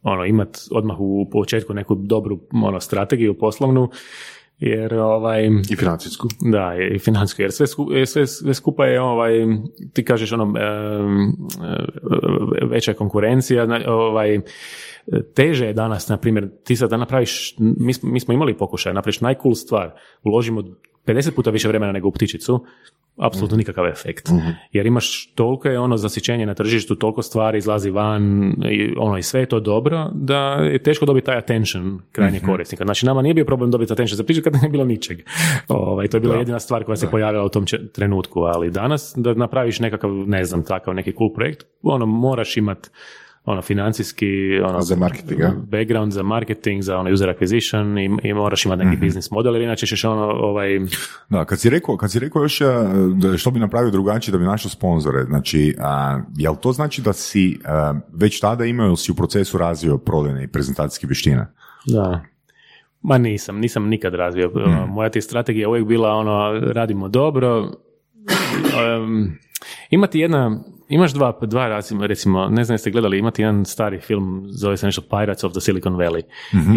ono, 0.03 0.25
imat 0.25 0.57
odmah 0.71 0.99
u 0.99 1.29
početku 1.31 1.73
neku 1.73 1.95
dobru, 1.95 2.39
ono, 2.63 2.79
strategiju 2.79 3.37
poslovnu, 3.37 3.89
jer, 4.59 4.93
ovaj, 4.93 5.45
I 5.69 5.75
financijsku. 5.75 6.27
da, 6.51 6.73
i 6.95 6.99
financijski, 6.99 7.41
jer 7.41 7.51
sve, 7.51 7.67
sku- 7.67 8.05
sve, 8.05 8.27
sve 8.27 8.53
skupa 8.53 8.85
je, 8.85 9.01
ovaj, 9.01 9.31
ti 9.93 10.05
kažeš, 10.05 10.31
ono, 10.31 10.53
e, 10.59 10.63
veća 12.71 12.93
konkurencija, 12.93 13.67
ovaj, 13.87 14.39
teže 15.35 15.65
je 15.65 15.73
danas, 15.73 16.07
na 16.07 16.17
primjer, 16.17 16.49
ti 16.63 16.75
sad 16.75 16.89
da 16.89 16.97
napraviš, 16.97 17.55
mi, 17.59 17.93
mi 18.03 18.19
smo 18.19 18.33
imali 18.33 18.57
pokušaj, 18.57 18.93
napraviš 18.93 19.21
najcool 19.21 19.55
stvar, 19.55 19.91
uložimo 20.23 20.63
50 21.07 21.31
puta 21.35 21.49
više 21.49 21.67
vremena 21.67 21.91
nego 21.91 22.07
u 22.07 22.11
ptičicu, 22.11 22.65
apsolutno 23.17 23.57
nikakav 23.57 23.85
efekt. 23.87 24.29
Jer 24.71 24.85
imaš 24.85 25.31
toliko 25.35 25.67
je 25.67 25.79
ono 25.79 25.97
zasićenje 25.97 26.45
na 26.45 26.53
tržištu, 26.53 26.95
toliko 26.95 27.21
stvari 27.21 27.57
izlazi 27.57 27.89
van 27.89 28.53
i, 28.69 28.93
ono, 28.97 29.17
i 29.17 29.23
sve 29.23 29.39
je 29.39 29.45
to 29.45 29.59
dobro, 29.59 30.09
da 30.13 30.37
je 30.53 30.83
teško 30.83 31.05
dobiti 31.05 31.25
taj 31.25 31.37
attention 31.37 31.99
krajnjeg 32.11 32.41
korisnika. 32.45 32.83
Znači, 32.83 33.05
nama 33.05 33.21
nije 33.21 33.33
bio 33.33 33.45
problem 33.45 33.71
dobiti 33.71 33.93
attention 33.93 34.17
za 34.17 34.23
priču 34.23 34.41
kad 34.43 34.53
nije 34.53 34.69
bilo 34.69 34.85
ničeg. 34.85 35.19
Ovaj, 35.67 36.07
to 36.07 36.17
je 36.17 36.21
bila 36.21 36.35
jedina 36.35 36.59
stvar 36.59 36.83
koja 36.83 36.95
se 36.95 37.09
pojavila 37.11 37.45
u 37.45 37.49
tom 37.49 37.65
če- 37.65 37.87
trenutku, 37.87 38.39
ali 38.39 38.71
danas 38.71 39.13
da 39.15 39.33
napraviš 39.33 39.79
nekakav, 39.79 40.11
ne 40.11 40.43
znam, 40.43 40.63
takav 40.63 40.93
neki 40.93 41.13
cool 41.17 41.33
projekt, 41.33 41.65
ono, 41.81 42.05
moraš 42.05 42.57
imat 42.57 42.91
ono 43.47 43.61
financijski 43.61 44.59
ono, 44.63 44.81
Za 44.81 44.95
marketing, 44.95 45.41
background 45.71 46.13
za 46.13 46.23
marketing, 46.23 46.81
za 46.81 46.97
ono 46.97 47.13
user 47.13 47.29
acquisition 47.29 47.99
i, 47.99 48.29
i 48.29 48.33
moraš 48.33 48.65
imati 48.65 48.83
neki 48.85 49.05
business 49.05 49.31
model 49.31 49.53
jer 49.53 49.61
inače 49.61 49.85
ćeš 49.85 50.03
ono 50.03 50.25
ovaj, 50.25 50.79
Da, 51.29 51.45
kad 51.45 51.59
si 51.59 51.69
rekao, 51.69 51.97
kad 51.97 52.11
si 52.11 52.19
rekao 52.19 52.41
još 52.41 52.61
a, 52.61 52.65
da 53.15 53.37
što 53.37 53.51
bi 53.51 53.59
napravio 53.59 53.91
drugačije 53.91 54.31
da 54.31 54.37
bi 54.37 54.43
našao 54.43 54.69
sponzore, 54.69 55.23
znači, 55.23 55.75
a, 55.79 56.19
jel 56.37 56.55
to 56.55 56.71
znači 56.71 57.01
da 57.01 57.13
si 57.13 57.59
a, 57.65 57.93
već 58.13 58.39
tada 58.39 58.65
imao 58.65 58.95
si 58.95 59.11
u 59.11 59.15
procesu 59.15 59.57
razvio 59.57 59.97
prodajne 59.97 60.43
i 60.43 60.47
prezentacijske 60.47 61.07
vještine? 61.07 61.47
Da. 61.85 62.21
Ma 63.01 63.17
nisam, 63.17 63.59
nisam 63.59 63.87
nikad 63.87 64.13
razvio. 64.13 64.51
Ono, 64.55 64.87
Moja 64.87 65.09
ti 65.09 65.21
strategija 65.21 65.63
je 65.63 65.67
uvijek 65.67 65.85
bila 65.85 66.09
ono, 66.09 66.59
radimo 66.59 67.07
dobro. 67.07 67.71
Em, 68.79 69.37
imati 69.89 70.19
jedna, 70.19 70.59
imaš 70.89 71.13
dva, 71.13 71.39
dva 71.41 71.67
recimo, 71.67 72.07
recimo, 72.07 72.49
ne 72.49 72.63
znam 72.63 72.73
jeste 72.73 72.91
gledali, 72.91 73.19
imati 73.19 73.41
jedan 73.41 73.65
stari 73.65 73.99
film, 73.99 74.43
zove 74.47 74.77
se 74.77 74.85
nešto 74.85 75.01
Pirates 75.01 75.43
of 75.43 75.51
the 75.51 75.61
Silicon 75.61 75.95
Valley. 75.95 76.21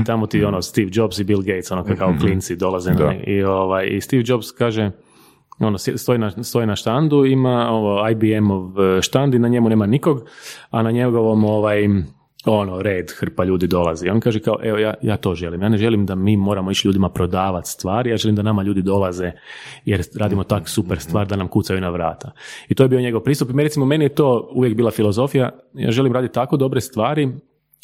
I 0.00 0.04
tamo 0.04 0.26
ti 0.26 0.44
ono 0.44 0.62
Steve 0.62 0.90
Jobs 0.92 1.18
i 1.18 1.24
Bill 1.24 1.42
Gates, 1.42 1.70
ono 1.70 1.84
kao 1.98 2.14
klinci 2.20 2.56
dolaze 2.56 2.92
na, 2.92 3.14
i, 3.26 3.42
ovaj, 3.42 3.86
i 3.86 4.00
Steve 4.00 4.22
Jobs 4.26 4.50
kaže, 4.50 4.90
ono, 5.58 5.78
stoji 5.78 6.18
na, 6.18 6.42
stoji 6.42 6.66
na 6.66 6.76
štandu, 6.76 7.24
ima 7.24 7.70
ovo 7.70 8.08
IBM-ov 8.08 8.70
štand 9.02 9.34
i 9.34 9.38
na 9.38 9.48
njemu 9.48 9.68
nema 9.68 9.86
nikog, 9.86 10.28
a 10.70 10.82
na 10.82 10.90
njegovom 10.90 11.44
ovaj, 11.44 11.88
ono, 12.44 12.82
red, 12.82 13.10
hrpa 13.18 13.44
ljudi 13.44 13.66
dolazi. 13.66 14.08
On 14.08 14.20
kaže 14.20 14.40
kao, 14.40 14.56
evo, 14.62 14.78
ja, 14.78 14.94
ja 15.02 15.16
to 15.16 15.34
želim. 15.34 15.62
Ja 15.62 15.68
ne 15.68 15.78
želim 15.78 16.06
da 16.06 16.14
mi 16.14 16.36
moramo 16.36 16.70
ići 16.70 16.88
ljudima 16.88 17.08
prodavati 17.08 17.70
stvari, 17.70 18.10
ja 18.10 18.16
želim 18.16 18.36
da 18.36 18.42
nama 18.42 18.62
ljudi 18.62 18.82
dolaze 18.82 19.32
jer 19.84 20.02
radimo 20.16 20.44
tak 20.44 20.68
super 20.68 21.00
stvar 21.00 21.26
da 21.26 21.36
nam 21.36 21.48
kucaju 21.48 21.80
na 21.80 21.90
vrata. 21.90 22.32
I 22.68 22.74
to 22.74 22.82
je 22.82 22.88
bio 22.88 23.00
njegov 23.00 23.20
pristup. 23.20 23.50
I 23.50 23.62
recimo, 23.62 23.86
meni 23.86 24.04
je 24.04 24.14
to 24.14 24.50
uvijek 24.54 24.76
bila 24.76 24.90
filozofija. 24.90 25.50
Ja 25.74 25.90
želim 25.90 26.12
raditi 26.12 26.34
tako 26.34 26.56
dobre 26.56 26.80
stvari 26.80 27.28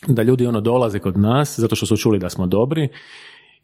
da 0.07 0.22
ljudi 0.22 0.46
ono 0.46 0.61
dolaze 0.61 0.98
kod 0.98 1.18
nas 1.18 1.59
zato 1.59 1.76
što 1.76 1.86
su 1.86 1.96
čuli 1.96 2.18
da 2.18 2.28
smo 2.28 2.46
dobri 2.46 2.88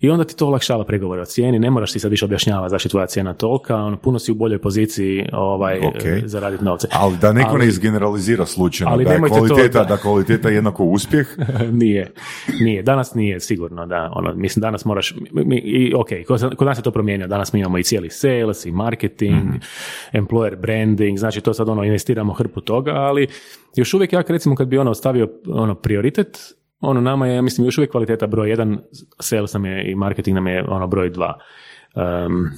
i 0.02 0.10
onda 0.10 0.24
ti 0.24 0.36
to 0.36 0.46
olakšava 0.46 0.84
pregovore 0.84 1.22
o 1.22 1.24
cijeni, 1.24 1.58
ne 1.58 1.70
moraš 1.70 1.92
ti 1.92 1.98
sad 1.98 2.10
više 2.10 2.24
objašnjavati 2.24 2.70
zašto 2.70 2.86
je 2.86 2.90
tvoja 2.90 3.06
cijena 3.06 3.34
tolika, 3.34 3.76
ono, 3.76 3.96
puno 3.96 4.18
si 4.18 4.32
u 4.32 4.34
boljoj 4.34 4.58
poziciji 4.58 5.26
ovaj, 5.32 5.78
Ok. 5.78 6.04
e, 6.04 6.22
zaraditi 6.24 6.64
novce. 6.64 6.88
Ali 6.92 7.16
da 7.16 7.32
neko 7.32 7.50
Ali- 7.50 7.58
ne 7.58 7.66
izgeneralizira 7.66 8.46
slučajno, 8.46 8.92
Ali 8.92 9.04
da 9.04 9.10
je 9.10 9.14
nemojte 9.14 9.38
to, 9.38 9.46
kvaliteta, 9.46 9.78
da. 9.78 9.84
da 9.84 9.96
kvaliteta 9.96 10.48
je 10.48 10.54
jednako 10.54 10.84
uspjeh, 10.84 11.26
nije, 11.82 12.12
nije. 12.60 12.82
Danas 12.82 13.14
nije 13.14 13.40
sigurno, 13.40 13.86
da. 13.86 14.10
Ono, 14.14 14.34
mislim, 14.34 14.60
danas 14.60 14.84
moraš, 14.84 15.14
mi, 15.32 15.44
mi- 15.44 15.58
i, 15.58 15.94
ok, 15.94 16.08
kod, 16.26 16.56
kod 16.56 16.66
nas 16.66 16.78
je 16.78 16.82
to 16.82 16.90
promijenio. 16.90 17.26
Danas 17.26 17.52
mi 17.52 17.60
imamo 17.60 17.78
i 17.78 17.82
cijeli 17.82 18.10
sales, 18.10 18.66
i 18.66 18.70
marketing, 18.72 19.42
employer 20.12 20.56
branding, 20.56 21.18
znači 21.18 21.40
to 21.40 21.54
sad 21.54 21.68
ono, 21.68 21.84
investiramo 21.84 22.32
hrpu 22.32 22.60
toga, 22.60 22.90
ali 22.92 23.26
još 23.76 23.94
uvijek 23.94 24.12
ja, 24.12 24.22
recimo, 24.28 24.54
kad 24.54 24.68
bi 24.68 24.78
ono 24.78 24.94
stavio 24.94 25.28
ono, 25.46 25.74
prioritet, 25.74 26.38
ono, 26.82 27.00
nama 27.00 27.26
je, 27.26 27.34
ja 27.34 27.42
mislim, 27.42 27.64
još 27.64 27.78
uvijek 27.78 27.90
kvaliteta 27.90 28.26
broj 28.26 28.50
jedan, 28.50 28.78
sales 29.20 29.52
nam 29.52 29.64
je 29.64 29.90
i 29.90 29.94
marketing 29.94 30.34
nam 30.34 30.46
je 30.46 30.64
ono 30.68 30.86
broj 30.86 31.10
dva. 31.10 31.38
Um, 31.94 32.48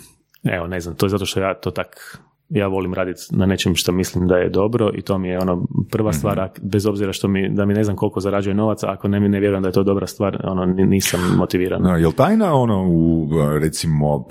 evo, 0.45 0.67
ne 0.67 0.81
znam, 0.81 0.95
to 0.95 1.07
je 1.07 1.11
zato 1.11 1.27
što 1.27 1.41
ja 1.41 1.55
to 1.55 1.71
tak 1.71 2.19
ja 2.49 2.67
volim 2.67 2.95
raditi 2.95 3.21
na 3.31 3.47
nečem 3.47 3.75
što 3.75 3.93
mislim 3.93 4.29
da 4.29 4.37
je 4.37 4.49
dobro 4.49 4.91
i 4.95 5.03
to 5.03 5.19
mi 5.19 5.29
je 5.29 5.39
ono 5.39 5.67
prva 5.91 6.13
stvar, 6.13 6.41
a 6.41 6.49
bez 6.63 6.87
obzira 6.87 7.13
što 7.13 7.29
mi, 7.29 7.49
da 7.55 7.67
mi 7.67 7.75
ne 7.75 7.85
znam 7.85 7.97
koliko 7.97 8.21
zarađuje 8.21 8.55
novaca, 8.55 8.91
ako 8.91 9.09
ne, 9.09 9.21
ne 9.21 9.41
vjerujem 9.41 9.63
da 9.63 9.69
je 9.69 9.73
to 9.73 9.83
dobra 9.83 10.07
stvar, 10.07 10.41
ono, 10.45 10.65
ni- 10.65 10.87
nisam 10.87 11.21
motiviran. 11.37 11.83
Da, 11.83 11.97
jel 11.97 12.13
tajna 12.13 12.55
ono 12.55 12.89
u, 12.89 13.29
recimo, 13.61 14.29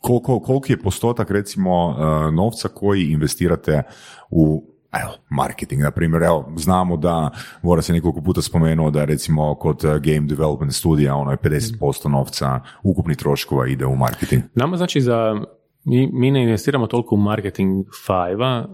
koliko, 0.00 0.40
koliki 0.40 0.72
je 0.72 0.80
postotak 0.80 1.30
recimo 1.30 1.86
uh, 1.88 2.34
novca 2.34 2.68
koji 2.68 3.02
investirate 3.02 3.82
u 4.30 4.75
evo, 5.02 5.12
marketing, 5.30 5.82
na 5.82 5.90
primjer, 5.90 6.22
evo, 6.22 6.52
znamo 6.56 6.96
da, 6.96 7.30
Vora 7.62 7.82
se 7.82 7.92
nekoliko 7.92 8.20
puta 8.20 8.42
spomenuo 8.42 8.90
da 8.90 9.04
recimo 9.04 9.54
kod 9.54 9.84
uh, 9.84 9.90
game 9.90 10.26
development 10.26 10.72
studija 10.72 11.14
ono 11.14 11.30
je 11.30 11.36
50% 11.36 12.08
novca 12.08 12.60
ukupnih 12.82 13.16
troškova 13.16 13.66
ide 13.66 13.86
u 13.86 13.96
marketing. 13.96 14.42
Nama 14.54 14.76
znači 14.76 15.00
za 15.00 15.40
mi, 15.84 16.10
mi 16.12 16.30
ne 16.30 16.42
investiramo 16.42 16.86
toliko 16.86 17.14
u 17.14 17.18
marketing 17.18 17.86
fajva, 18.06 18.68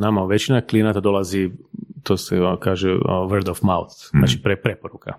nama 0.00 0.24
većina 0.24 0.60
klijenata 0.60 1.00
dolazi, 1.00 1.50
to 2.02 2.16
se 2.16 2.40
uh, 2.40 2.58
kaže 2.60 2.94
uh, 2.94 3.00
word 3.04 3.50
of 3.50 3.62
mouth, 3.62 3.94
znači 4.12 4.42
pre, 4.42 4.56
preporuka 4.56 5.12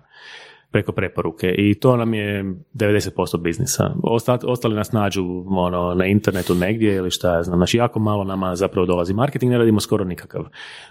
preko 0.70 0.92
preporuke 0.92 1.54
i 1.58 1.74
to 1.74 1.96
nam 1.96 2.14
je 2.14 2.44
90% 2.74 3.38
biznisa. 3.40 3.90
Osta- 4.02 4.46
ostali 4.46 4.74
nas 4.74 4.92
nađu 4.92 5.44
ono, 5.48 5.94
na 5.94 6.06
internetu 6.06 6.54
negdje 6.54 6.94
ili 6.94 7.10
šta 7.10 7.34
ja 7.34 7.42
znam. 7.42 7.58
Znači 7.58 7.76
jako 7.76 7.98
malo 7.98 8.24
nama 8.24 8.56
zapravo 8.56 8.86
dolazi 8.86 9.14
marketing, 9.14 9.52
ne 9.52 9.58
radimo 9.58 9.80
skoro 9.80 10.04
nikakav. 10.04 10.44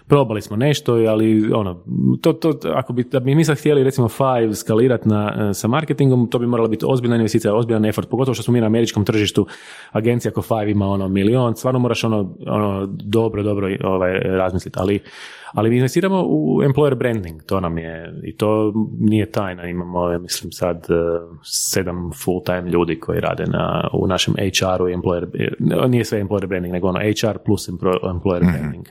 Probali 0.06 0.42
smo 0.42 0.56
nešto, 0.56 0.94
ali 0.94 1.52
ono, 1.52 1.84
to, 2.20 2.32
to, 2.32 2.54
ako 2.74 2.92
bi, 2.92 3.04
da 3.04 3.20
bi 3.20 3.34
mi 3.34 3.44
sad 3.44 3.58
htjeli 3.58 3.84
recimo 3.84 4.08
Five 4.08 4.54
skalirati 4.54 5.08
na, 5.08 5.54
sa 5.54 5.68
marketingom, 5.68 6.30
to 6.30 6.38
bi 6.38 6.46
morala 6.46 6.68
biti 6.68 6.84
ozbiljna 6.88 7.16
investicija, 7.16 7.54
ozbiljan 7.54 7.84
effort, 7.84 8.08
pogotovo 8.08 8.34
što 8.34 8.42
smo 8.42 8.52
mi 8.52 8.60
na 8.60 8.66
američkom 8.66 9.04
tržištu, 9.04 9.46
agencija 9.92 10.30
ako 10.30 10.42
Five 10.42 10.70
ima 10.70 10.86
ono 10.86 11.08
milion, 11.08 11.56
stvarno 11.56 11.80
moraš 11.80 12.04
ono, 12.04 12.34
ono 12.46 12.86
dobro, 12.86 13.42
dobro 13.42 13.68
ovaj, 13.84 14.18
razmisliti, 14.18 14.78
ali 14.80 15.00
ali 15.52 15.70
mi 15.70 15.76
investiramo 15.76 16.24
u 16.26 16.62
employer 16.62 16.94
branding, 16.94 17.42
to 17.42 17.60
nam 17.60 17.78
je, 17.78 18.20
i 18.24 18.36
to 18.36 18.72
nije 18.98 19.30
tajna, 19.30 19.67
imamo, 19.70 20.10
ja 20.10 20.18
mislim, 20.18 20.52
sad 20.52 20.76
eh, 20.76 20.94
sedam 21.44 22.10
full-time 22.24 22.70
ljudi 22.70 23.00
koji 23.00 23.20
rade 23.20 23.44
na, 23.46 23.88
u 23.92 24.06
našem 24.06 24.34
HR-u 24.34 24.88
i 24.88 24.94
employer, 24.94 25.26
eh, 25.34 25.88
nije 25.88 26.04
sve 26.04 26.24
employer 26.24 26.46
branding, 26.46 26.72
nego 26.72 26.88
ono 26.88 26.98
HR 26.98 27.38
plus 27.44 27.68
employer 27.68 28.52
branding. 28.52 28.86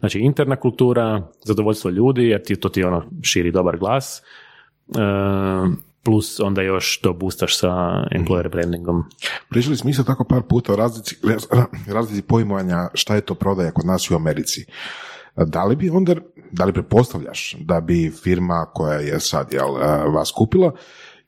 Znači, 0.00 0.18
interna 0.18 0.56
kultura, 0.56 1.22
zadovoljstvo 1.44 1.90
ljudi, 1.90 2.24
jer 2.24 2.42
ti, 2.42 2.56
to 2.56 2.68
ti 2.68 2.84
ono 2.84 3.04
širi 3.22 3.52
dobar 3.52 3.78
glas, 3.78 4.22
eh, 4.88 5.90
plus 6.02 6.40
onda 6.40 6.62
još 6.62 7.00
to 7.00 7.12
boostaš 7.12 7.58
sa 7.58 7.68
employer 8.12 8.50
brandingom. 8.50 9.04
Pričali 9.48 9.76
smo 9.76 9.90
isto 9.90 10.02
tako 10.02 10.24
par 10.24 10.42
puta 10.42 10.72
o 10.72 10.76
razlici, 10.76 11.16
razlici 11.86 12.22
pojmovanja 12.22 12.88
šta 12.94 13.14
je 13.14 13.20
to 13.20 13.34
prodaja 13.34 13.70
kod 13.70 13.86
nas 13.86 14.10
u 14.10 14.14
Americi. 14.14 14.66
Da 15.46 15.64
li 15.64 15.76
bi 15.76 15.90
onda, 15.90 16.14
da 16.52 16.64
li 16.64 16.72
pretpostavljaš 16.72 17.56
da 17.60 17.80
bi 17.80 18.12
firma 18.22 18.66
koja 18.74 18.98
je 18.98 19.20
sad 19.20 19.52
jel, 19.52 19.74
vas 20.14 20.32
kupila 20.36 20.72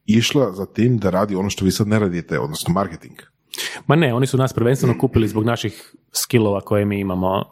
išla 0.06 0.52
za 0.52 0.66
tim 0.66 0.98
da 0.98 1.10
radi 1.10 1.34
ono 1.34 1.50
što 1.50 1.64
vi 1.64 1.70
sad 1.70 1.88
ne 1.88 1.98
radite, 1.98 2.38
odnosno 2.38 2.74
marketing? 2.74 3.14
Ma 3.86 3.96
ne, 3.96 4.14
oni 4.14 4.26
su 4.26 4.36
nas 4.36 4.52
prvenstveno 4.52 4.98
kupili 4.98 5.28
zbog 5.28 5.44
naših 5.44 5.94
skillova 6.12 6.60
koje 6.60 6.84
mi 6.84 7.00
imamo, 7.00 7.44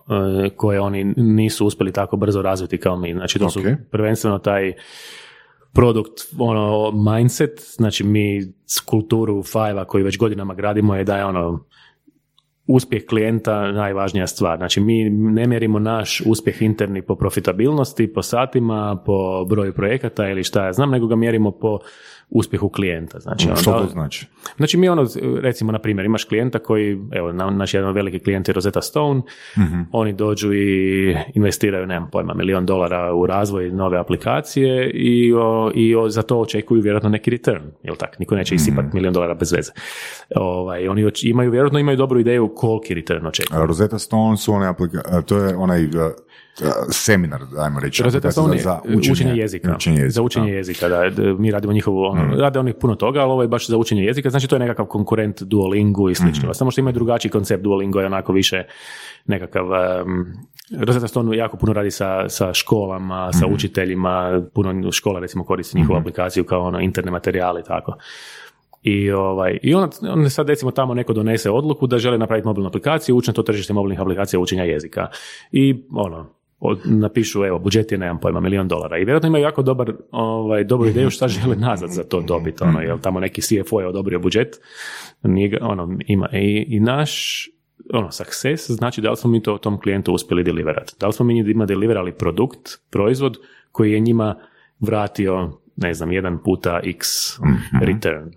e, 0.47 0.51
koje 0.57 0.81
oni 0.81 1.05
nisu 1.17 1.67
uspjeli 1.67 1.93
tako 1.93 2.17
brzo 2.17 2.43
razviti 2.43 2.79
kao 2.79 2.97
mi. 2.97 3.13
Znači 3.13 3.39
to 3.39 3.51
su 3.51 3.61
Ok. 3.61 3.67
prvenstveno 3.91 4.39
taj 4.39 4.73
produkt, 5.73 6.21
ono, 6.39 6.91
mindset, 6.91 7.61
znači 7.77 8.05
mi 8.05 8.53
kulturu 8.87 9.43
Five-a 9.43 9.85
koju 9.85 10.05
već 10.05 10.19
godinama 10.19 10.55
gradimo 10.55 10.95
je 10.97 11.05
da 11.05 11.17
je 11.17 11.25
ono, 11.25 11.65
uspjeh 12.71 13.07
klijenta 13.07 13.73
najvažnija 13.73 14.27
stvar. 14.27 14.59
Znači 14.59 14.81
mi 14.81 15.11
ne 15.11 15.47
mjerimo 15.47 15.79
naš 15.79 16.23
uspjeh 16.27 16.63
interni 16.63 17.03
po 17.03 17.15
profitabilnosti, 17.17 18.13
po 18.13 18.23
satima, 18.23 19.03
po 19.07 19.45
broju 19.45 19.73
projekata 19.73 20.29
ili 20.29 20.45
šta 20.45 20.67
ja 20.67 20.73
znam, 20.73 20.91
nego 20.91 21.07
ga 21.07 21.17
mjerimo 21.17 21.51
po 21.51 21.79
uspjehu 22.31 22.69
klijenta. 22.69 23.19
Znači, 23.21 23.49
Što 23.57 23.71
onda- 23.71 23.83
to 23.83 23.89
znači? 23.89 24.27
Znači 24.57 24.77
mi 24.77 24.89
ono, 24.89 25.07
recimo 25.37 25.73
na 25.73 25.79
primjer, 25.79 26.07
imaš 26.07 26.25
klijenta 26.25 26.59
koji, 26.59 26.99
evo, 27.13 27.33
na- 27.33 27.51
naš 27.51 27.75
jedan 27.75 27.93
veliki 27.93 28.19
klijent 28.19 28.49
je 28.49 28.55
Rosetta 28.55 28.83
Stone, 28.83 29.23
oni 29.93 30.13
dođu 30.13 30.53
i 30.53 31.17
investiraju, 31.35 31.87
nemam 31.87 32.09
pojma, 32.11 32.35
milion 32.35 32.67
dolara 32.67 33.15
u 33.15 33.27
razvoj 33.27 33.71
nove 33.71 33.99
aplikacije 33.99 34.51
i, 34.91 35.33
o, 35.35 35.71
i 35.75 35.95
o- 35.95 36.09
za 36.09 36.23
to 36.23 36.39
očekuju 36.39 36.83
vjerojatno 36.83 37.09
neki 37.09 37.31
return, 37.31 37.63
jel 37.83 37.97
tak? 37.97 38.19
Niko 38.19 38.35
neće 38.35 38.55
isipati 38.55 38.89
milion 38.93 39.13
dolara 39.15 39.35
bez 39.35 39.53
veze. 39.53 39.73
Ovaj, 40.37 40.89
oni 40.89 41.05
oč- 41.05 41.25
imaju, 41.25 41.51
vjerojatno 41.51 41.79
imaju 41.79 41.97
dobru 41.97 42.21
ideju 42.21 42.53
koliki 42.57 42.95
return 42.95 43.27
očekuju. 43.27 43.61
A 43.61 43.67
Rosetta 43.67 43.99
Stone 43.99 44.37
su 44.37 44.53
one 44.53 44.67
aplika- 44.69 45.23
to 45.23 45.37
je 45.37 45.57
onaj 45.57 45.81
a, 45.83 46.11
seminar, 46.91 47.41
ajmo 47.59 47.81
reći. 47.81 48.03
Za, 48.63 48.81
učenje, 49.11 49.33
jezika. 49.35 49.75
Učenje 49.77 49.99
jezika. 49.99 50.11
Za 50.11 50.23
učenje 50.23 50.53
jezika, 50.53 50.89
da. 50.89 51.11
Mi 51.39 51.51
radimo 51.51 51.73
njihovu, 51.73 52.03
ono, 52.03 52.37
rade 52.37 52.59
oni 52.59 52.73
puno 52.73 52.95
toga, 52.95 53.21
ali 53.21 53.33
ovo 53.33 53.43
je 53.43 53.49
baš 53.49 53.67
za 53.67 53.77
učenje 53.77 54.05
jezika, 54.05 54.31
znači 54.31 54.49
to 54.49 54.55
je 54.55 54.61
nekakav 54.61 54.87
konkurent 54.87 55.43
Duolingu 55.43 56.11
i 56.11 56.15
slično. 56.15 56.55
Samo 56.55 56.71
što 56.71 56.81
imaju 56.81 56.95
drugačiji 56.95 57.31
koncept 57.31 57.63
Duolingo 57.63 58.01
je 58.01 58.07
onako 58.07 58.33
više 58.33 58.65
nekakav 59.27 59.65
um, 59.67 60.27
Rosetta 60.79 61.09
Stone 61.09 61.37
jako 61.37 61.57
puno 61.57 61.73
radi 61.73 61.91
sa, 61.91 62.29
sa 62.29 62.55
školama, 62.55 63.33
sa 63.33 63.47
učiteljima, 63.47 64.43
puno 64.55 64.93
škola 64.93 65.21
recimo 65.21 65.45
koristi 65.45 65.79
njihovu 65.79 65.99
aplikaciju 65.99 66.45
kao 66.45 66.63
ono 66.63 66.81
interne 66.81 67.11
materijale 67.11 67.61
i 67.61 67.65
tako. 67.65 67.97
I, 68.83 69.11
ovaj, 69.11 69.59
i 69.63 69.75
onda, 69.75 69.97
onda 70.13 70.31
sad 70.31 70.49
recimo 70.49 70.71
tamo 70.71 70.95
neko 70.95 71.13
donese 71.13 71.51
odluku 71.51 71.87
da 71.87 71.99
želi 71.99 72.19
napraviti 72.19 72.47
mobilnu 72.47 72.69
aplikaciju, 72.69 73.17
uči 73.17 73.31
na 73.31 73.35
to 73.35 73.43
tržište 73.43 73.73
mobilnih 73.73 74.01
aplikacija 74.01 74.41
učenja 74.41 74.65
jezika. 74.65 75.07
I 75.53 75.85
ono, 75.93 76.27
od- 76.61 76.81
napišu, 76.85 77.45
evo, 77.45 77.59
budžet 77.59 77.93
je, 77.93 77.99
nemam 77.99 78.21
pojma, 78.21 78.41
milion 78.41 78.69
dolara. 78.69 78.99
I 78.99 79.05
vjerojatno 79.05 79.27
imaju 79.27 79.43
jako 79.43 79.63
dobar, 79.63 79.93
ovaj, 80.11 80.65
dobru 80.65 80.89
ideju 80.89 81.11
šta 81.11 81.29
žele 81.29 81.57
nazad 81.57 81.91
za 81.91 82.05
to 82.05 82.21
dobiti, 82.21 82.65
ono, 82.65 82.81
jel 82.81 82.99
tamo 82.99 83.21
neki 83.21 83.43
CFO 83.43 83.81
je 83.81 83.87
odobrio 83.87 84.19
budžet, 84.19 84.61
nije 85.23 85.59
ono, 85.63 85.99
ima, 86.07 86.29
i, 86.33 86.67
i 86.69 86.81
naš, 86.81 87.45
ono, 87.93 88.11
success 88.11 88.71
znači 88.71 89.01
da 89.01 89.11
li 89.11 89.17
smo 89.17 89.31
mi 89.31 89.43
to 89.43 89.59
tom 89.59 89.81
klijentu 89.81 90.13
uspjeli 90.13 90.45
deliverati. 90.45 90.95
Da 91.01 91.07
li 91.07 91.13
smo 91.13 91.27
mi 91.27 91.43
njima 91.43 91.67
deliverali 91.67 92.13
produkt, 92.13 92.69
proizvod 92.91 93.37
koji 93.73 93.93
je 93.93 94.01
njima 94.01 94.37
vratio 94.81 95.60
ne 95.81 95.95
znam, 95.95 96.13
jedan 96.13 96.39
puta 96.43 96.81
x 96.85 97.07
return. 97.87 98.31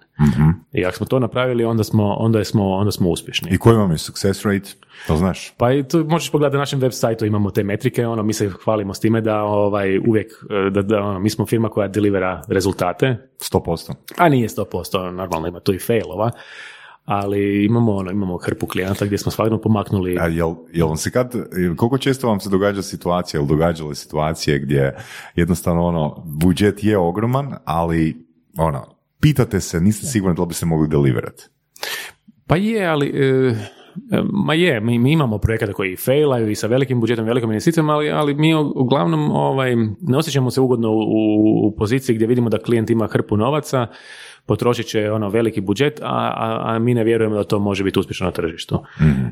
I 0.72 0.86
ako 0.86 0.98
smo 0.98 1.06
to 1.06 1.20
napravili, 1.20 1.66
onda 1.66 1.84
smo, 1.84 2.14
onda 2.14 2.44
smo, 2.44 2.70
onda 2.70 2.92
smo 2.92 3.10
uspješni. 3.10 3.50
I 3.52 3.58
koji 3.58 3.78
vam 3.78 3.92
je 3.92 3.98
success 3.98 4.46
rate? 4.46 4.70
To 5.08 5.18
znaš? 5.18 5.54
Pa 5.58 5.72
i 5.72 5.84
tu 5.84 6.06
možeš 6.10 6.32
pogledati 6.32 6.56
na 6.56 6.60
našem 6.60 6.80
web 6.80 6.92
sajtu, 6.92 7.26
imamo 7.26 7.52
te 7.52 7.64
metrike, 7.64 8.08
ono, 8.08 8.24
mi 8.24 8.34
se 8.34 8.50
hvalimo 8.50 8.94
s 8.94 9.00
time 9.00 9.22
da 9.22 9.44
ovaj, 9.44 9.98
uvijek, 9.98 10.32
eh, 10.50 10.70
da, 10.70 10.82
da 10.82 11.02
ono, 11.02 11.20
mi 11.20 11.30
smo 11.30 11.46
firma 11.46 11.70
koja 11.70 11.88
delivera 11.88 12.42
rezultate, 12.48 13.18
100%. 13.40 13.94
a 14.18 14.30
nije 14.30 14.48
100%, 14.48 15.12
normalno 15.12 15.48
ima 15.48 15.60
tu 15.60 15.74
i 15.74 15.80
failova, 15.80 16.32
ali 17.06 17.66
imamo, 17.66 17.96
ono, 17.96 18.12
imamo 18.12 18.38
hrpu 18.38 18.68
klijenata 18.68 19.06
gdje 19.06 19.18
smo 19.18 19.32
stvarno 19.32 19.62
pomaknuli 19.62 20.18
A 20.20 20.28
jel, 20.28 20.56
jel 20.74 20.88
vam 20.88 20.98
se 20.98 21.12
kad, 21.12 21.32
koliko 21.78 21.98
često 21.98 22.28
vam 22.28 22.40
se 22.40 22.50
događa 22.50 22.82
situacija, 22.82 23.40
ili 23.40 23.48
događale 23.48 23.96
situacije 23.96 24.60
gdje 24.60 24.96
jednostavno 25.36 25.86
ono, 25.86 26.24
budžet 26.26 26.84
je 26.84 26.98
ogroman, 26.98 27.56
ali 27.66 28.28
ono, 28.58 28.96
pitate 29.22 29.60
se, 29.60 29.82
niste 29.82 30.08
sigurni 30.08 30.36
da 30.36 30.42
li 30.42 30.48
bi 30.48 30.54
se 30.54 30.66
mogli 30.66 30.88
deliverati. 30.88 31.44
Pa 32.48 32.56
je, 32.56 32.88
ali... 32.88 33.08
e, 33.08 33.56
e, 34.12 34.24
Ma 34.32 34.54
je, 34.54 34.80
mi, 34.80 35.00
mi 35.00 35.12
imamo 35.12 35.38
projekata 35.38 35.74
koji 35.74 35.96
failaju 35.96 36.52
i 36.52 36.56
sa 36.56 36.68
velikim 36.68 37.00
budžetom, 37.00 37.26
velikom 37.26 37.52
investicijama, 37.52 37.94
ali, 37.94 38.12
ali 38.12 38.34
mi 38.34 38.54
uglavnom 38.56 39.32
ovaj, 39.32 39.76
ne 40.02 40.18
osjećamo 40.18 40.52
se 40.52 40.62
ugodno 40.62 40.92
u, 40.92 41.68
u 41.68 41.76
poziciji 41.78 42.16
gdje 42.16 42.28
vidimo 42.28 42.50
da 42.50 42.58
klijent 42.58 42.90
ima 42.90 43.08
hrpu 43.08 43.38
novaca, 43.38 43.88
potrošit 44.46 44.86
će 44.86 45.12
ono 45.12 45.30
veliki 45.30 45.62
budžet, 45.62 46.00
a, 46.02 46.34
a, 46.36 46.62
a 46.64 46.80
mi 46.80 46.94
ne 46.94 47.04
vjerujemo 47.04 47.36
da 47.36 47.44
to 47.44 47.60
može 47.60 47.84
biti 47.84 48.00
uspješno 48.00 48.26
na 48.26 48.32
tržištu. 48.32 48.84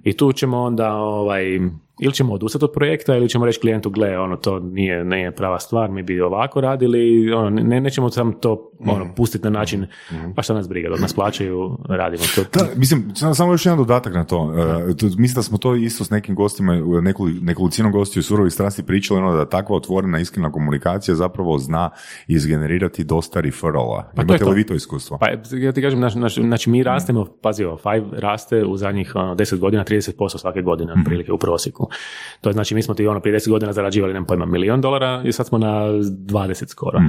I 0.04 0.18
tu 0.18 0.34
ćemo 0.34 0.62
onda 0.62 0.94
ovaj, 0.94 1.60
ili 2.02 2.14
ćemo 2.14 2.34
odustati 2.34 2.66
od 2.66 2.72
projekta 2.72 3.16
ili 3.16 3.30
ćemo 3.30 3.46
reći 3.46 3.60
klijentu, 3.60 3.90
gle, 3.90 4.20
ono, 4.20 4.36
to 4.36 4.60
nije, 4.60 5.06
nije 5.06 5.32
prava 5.32 5.60
stvar, 5.60 5.92
mi 5.92 6.04
bi 6.04 6.22
ovako 6.22 6.62
radili, 6.62 7.34
ono, 7.34 7.50
ne, 7.50 7.82
nećemo 7.82 8.10
samo 8.10 8.32
to 8.32 8.72
ono, 8.80 9.14
pustiti 9.16 9.44
na 9.44 9.50
način, 9.50 9.86
pa 10.36 10.42
šta 10.42 10.54
nas 10.54 10.70
briga, 10.70 10.90
dok 10.90 11.00
nas 11.00 11.14
plaćaju, 11.14 11.78
radimo 11.90 12.24
to. 12.36 12.60
Da, 12.60 12.68
mislim, 12.76 13.12
samo, 13.34 13.54
još 13.54 13.66
jedan 13.66 13.78
dodatak 13.78 14.14
na 14.14 14.24
to. 14.24 14.54
To- 14.98 15.06
mislim 15.06 15.36
da 15.36 15.42
smo 15.42 15.58
to 15.58 15.76
isto 15.76 16.04
s 16.04 16.10
nekim 16.10 16.36
gostima, 16.36 16.76
nekoli, 17.02 17.34
nekolicinom 17.42 17.92
gostiju 17.92 18.24
surovi 18.24 18.52
strasti 18.52 18.84
pričali, 18.84 19.20
ono 19.20 19.36
da 19.36 19.50
takva 19.50 19.76
otvorena, 19.76 20.20
iskrena 20.20 20.52
komunikacija 20.52 21.16
zapravo 21.16 21.58
zna 21.58 21.90
izgenerirati 22.28 23.04
dosta 23.04 23.42
referrala. 23.42 24.12
Pa 24.16 24.22
Imate 24.22 24.44
to. 24.44 24.50
li 24.50 24.56
vi 24.56 24.66
to 24.66 24.74
iskustvo? 24.74 25.18
Pa 25.18 25.28
ja 25.58 25.72
ti 25.72 25.82
kažem, 25.82 26.00
naš, 26.00 26.16
naš, 26.16 26.36
znači 26.36 26.70
mi 26.70 26.84
rastemo, 26.84 27.26
pazi 27.42 27.64
ovo, 27.64 27.78
Five 27.78 28.20
raste 28.20 28.66
u 28.66 28.78
zadnjih 28.78 29.12
ono, 29.16 29.36
10 29.36 29.60
godina 29.60 29.84
30% 29.84 30.38
svake 30.38 30.62
godine, 30.62 30.94
otprilike 31.00 31.32
u 31.32 31.38
prosjeku. 31.38 31.88
To 32.42 32.50
je 32.50 32.54
znači 32.54 32.76
mi 32.76 32.84
smo 32.84 32.94
ti 32.94 33.08
ono 33.08 33.20
prije 33.20 33.40
10 33.40 33.50
godina 33.50 33.74
zarađivali, 33.74 34.14
nemam 34.14 34.28
pojma, 34.28 34.46
milion 34.46 34.82
dolara 34.82 35.22
i 35.26 35.32
sad 35.32 35.48
smo 35.48 35.58
na 35.58 35.88
20 35.88 36.68
skoro. 36.68 37.00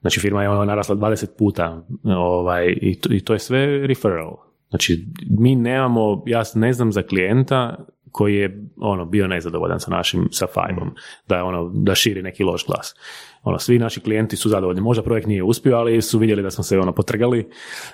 Znači 0.00 0.20
firma 0.20 0.42
je 0.42 0.48
ono 0.48 0.64
narasla 0.64 0.96
20 0.96 1.26
puta 1.38 1.82
ovaj, 2.04 2.76
i, 2.80 3.00
to, 3.00 3.12
i 3.12 3.20
to 3.20 3.32
je 3.32 3.38
sve 3.38 3.86
referral. 3.86 4.36
Znači 4.68 5.06
mi 5.38 5.56
nemamo, 5.56 6.22
ja 6.26 6.42
ne 6.54 6.72
znam 6.72 6.92
za 6.92 7.02
klijenta 7.02 7.76
koji 8.12 8.34
je 8.34 8.64
ono 8.76 9.04
bio 9.04 9.26
nezadovoljan 9.26 9.80
sa 9.80 9.90
našim 9.90 10.28
sa 10.32 10.46
Fiveom, 10.46 10.94
da 11.28 11.36
je 11.36 11.42
ono 11.42 11.70
da 11.74 11.94
širi 11.94 12.22
neki 12.22 12.44
loš 12.44 12.66
glas. 12.66 12.94
Ono 13.42 13.58
svi 13.58 13.78
naši 13.78 14.00
klijenti 14.00 14.36
su 14.36 14.48
zadovoljni. 14.48 14.80
Možda 14.80 15.02
projekt 15.02 15.26
nije 15.26 15.42
uspio, 15.42 15.76
ali 15.76 16.02
su 16.02 16.18
vidjeli 16.18 16.42
da 16.42 16.50
smo 16.50 16.64
se 16.64 16.78
ono 16.78 16.92
potrgali 16.92 17.48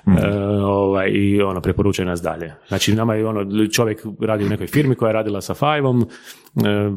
e, 0.07 0.36
ovaj, 0.64 1.11
i 1.11 1.42
ono 1.42 1.61
preporučuje 1.61 2.07
nas 2.07 2.22
dalje. 2.22 2.55
Znači 2.68 2.95
nama 2.95 3.14
je 3.14 3.26
ono 3.26 3.66
čovjek 3.66 4.07
radi 4.20 4.45
u 4.45 4.49
nekoj 4.49 4.66
firmi 4.66 4.95
koja 4.95 5.09
je 5.09 5.12
radila 5.12 5.40
sa 5.40 5.55
Fiveom, 5.55 6.03
e, 6.03 6.07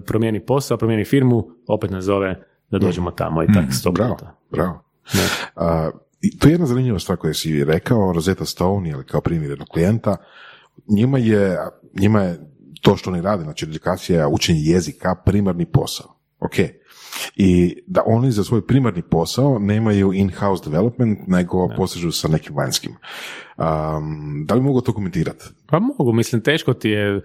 promijeni 0.06 0.45
posao, 0.45 0.78
promijeni 0.78 1.06
firmu, 1.06 1.48
opet 1.68 1.91
nas 1.91 2.04
zove 2.04 2.43
da 2.72 2.80
dođemo 2.80 3.12
tamo 3.12 3.43
i 3.43 3.48
tak 3.54 3.66
sto 3.74 3.91
Bravo, 3.91 4.16
puta. 4.16 4.36
bravo. 4.52 4.84
A, 5.56 5.89
i 6.22 6.38
to 6.38 6.48
je 6.48 6.52
jedna 6.52 6.66
zanimljiva 6.66 7.00
stvar 7.00 7.18
koju 7.18 7.34
si 7.34 7.64
rekao, 7.64 8.14
Rosetta 8.14 8.45
Stone, 8.45 8.89
ili 8.89 9.06
kao 9.06 9.22
primjer 9.22 9.52
jednog 9.52 9.68
klijenta, 9.68 10.18
njima 10.88 11.18
je, 11.18 11.58
njima 12.00 12.22
je 12.22 12.39
to 12.82 12.98
što 12.98 13.10
oni 13.10 13.22
rade, 13.22 13.43
znači 13.43 13.66
edukacija, 13.66 14.28
učenje 14.28 14.60
jezika, 14.64 15.16
primarni 15.26 15.66
posao. 15.66 16.08
Ok. 16.39 16.56
I 17.36 17.78
da 17.88 18.03
oni 18.05 18.32
za 18.32 18.43
svoj 18.43 18.68
primarni 18.68 19.01
posao 19.01 19.59
nemaju 19.59 20.13
in-house 20.13 20.70
development, 20.70 21.20
nego 21.28 21.68
posežu 21.78 22.11
sa 22.11 22.28
nekim 22.28 22.55
vanjskim. 22.55 22.91
Um, 23.57 24.45
da 24.45 24.55
li 24.55 24.61
mogu 24.61 24.82
to 24.82 24.93
komentirati? 24.93 25.45
Pa 25.68 25.80
mogu, 25.80 26.13
mislim, 26.13 26.41
teško 26.41 26.74
ti 26.74 26.89
je, 26.89 27.22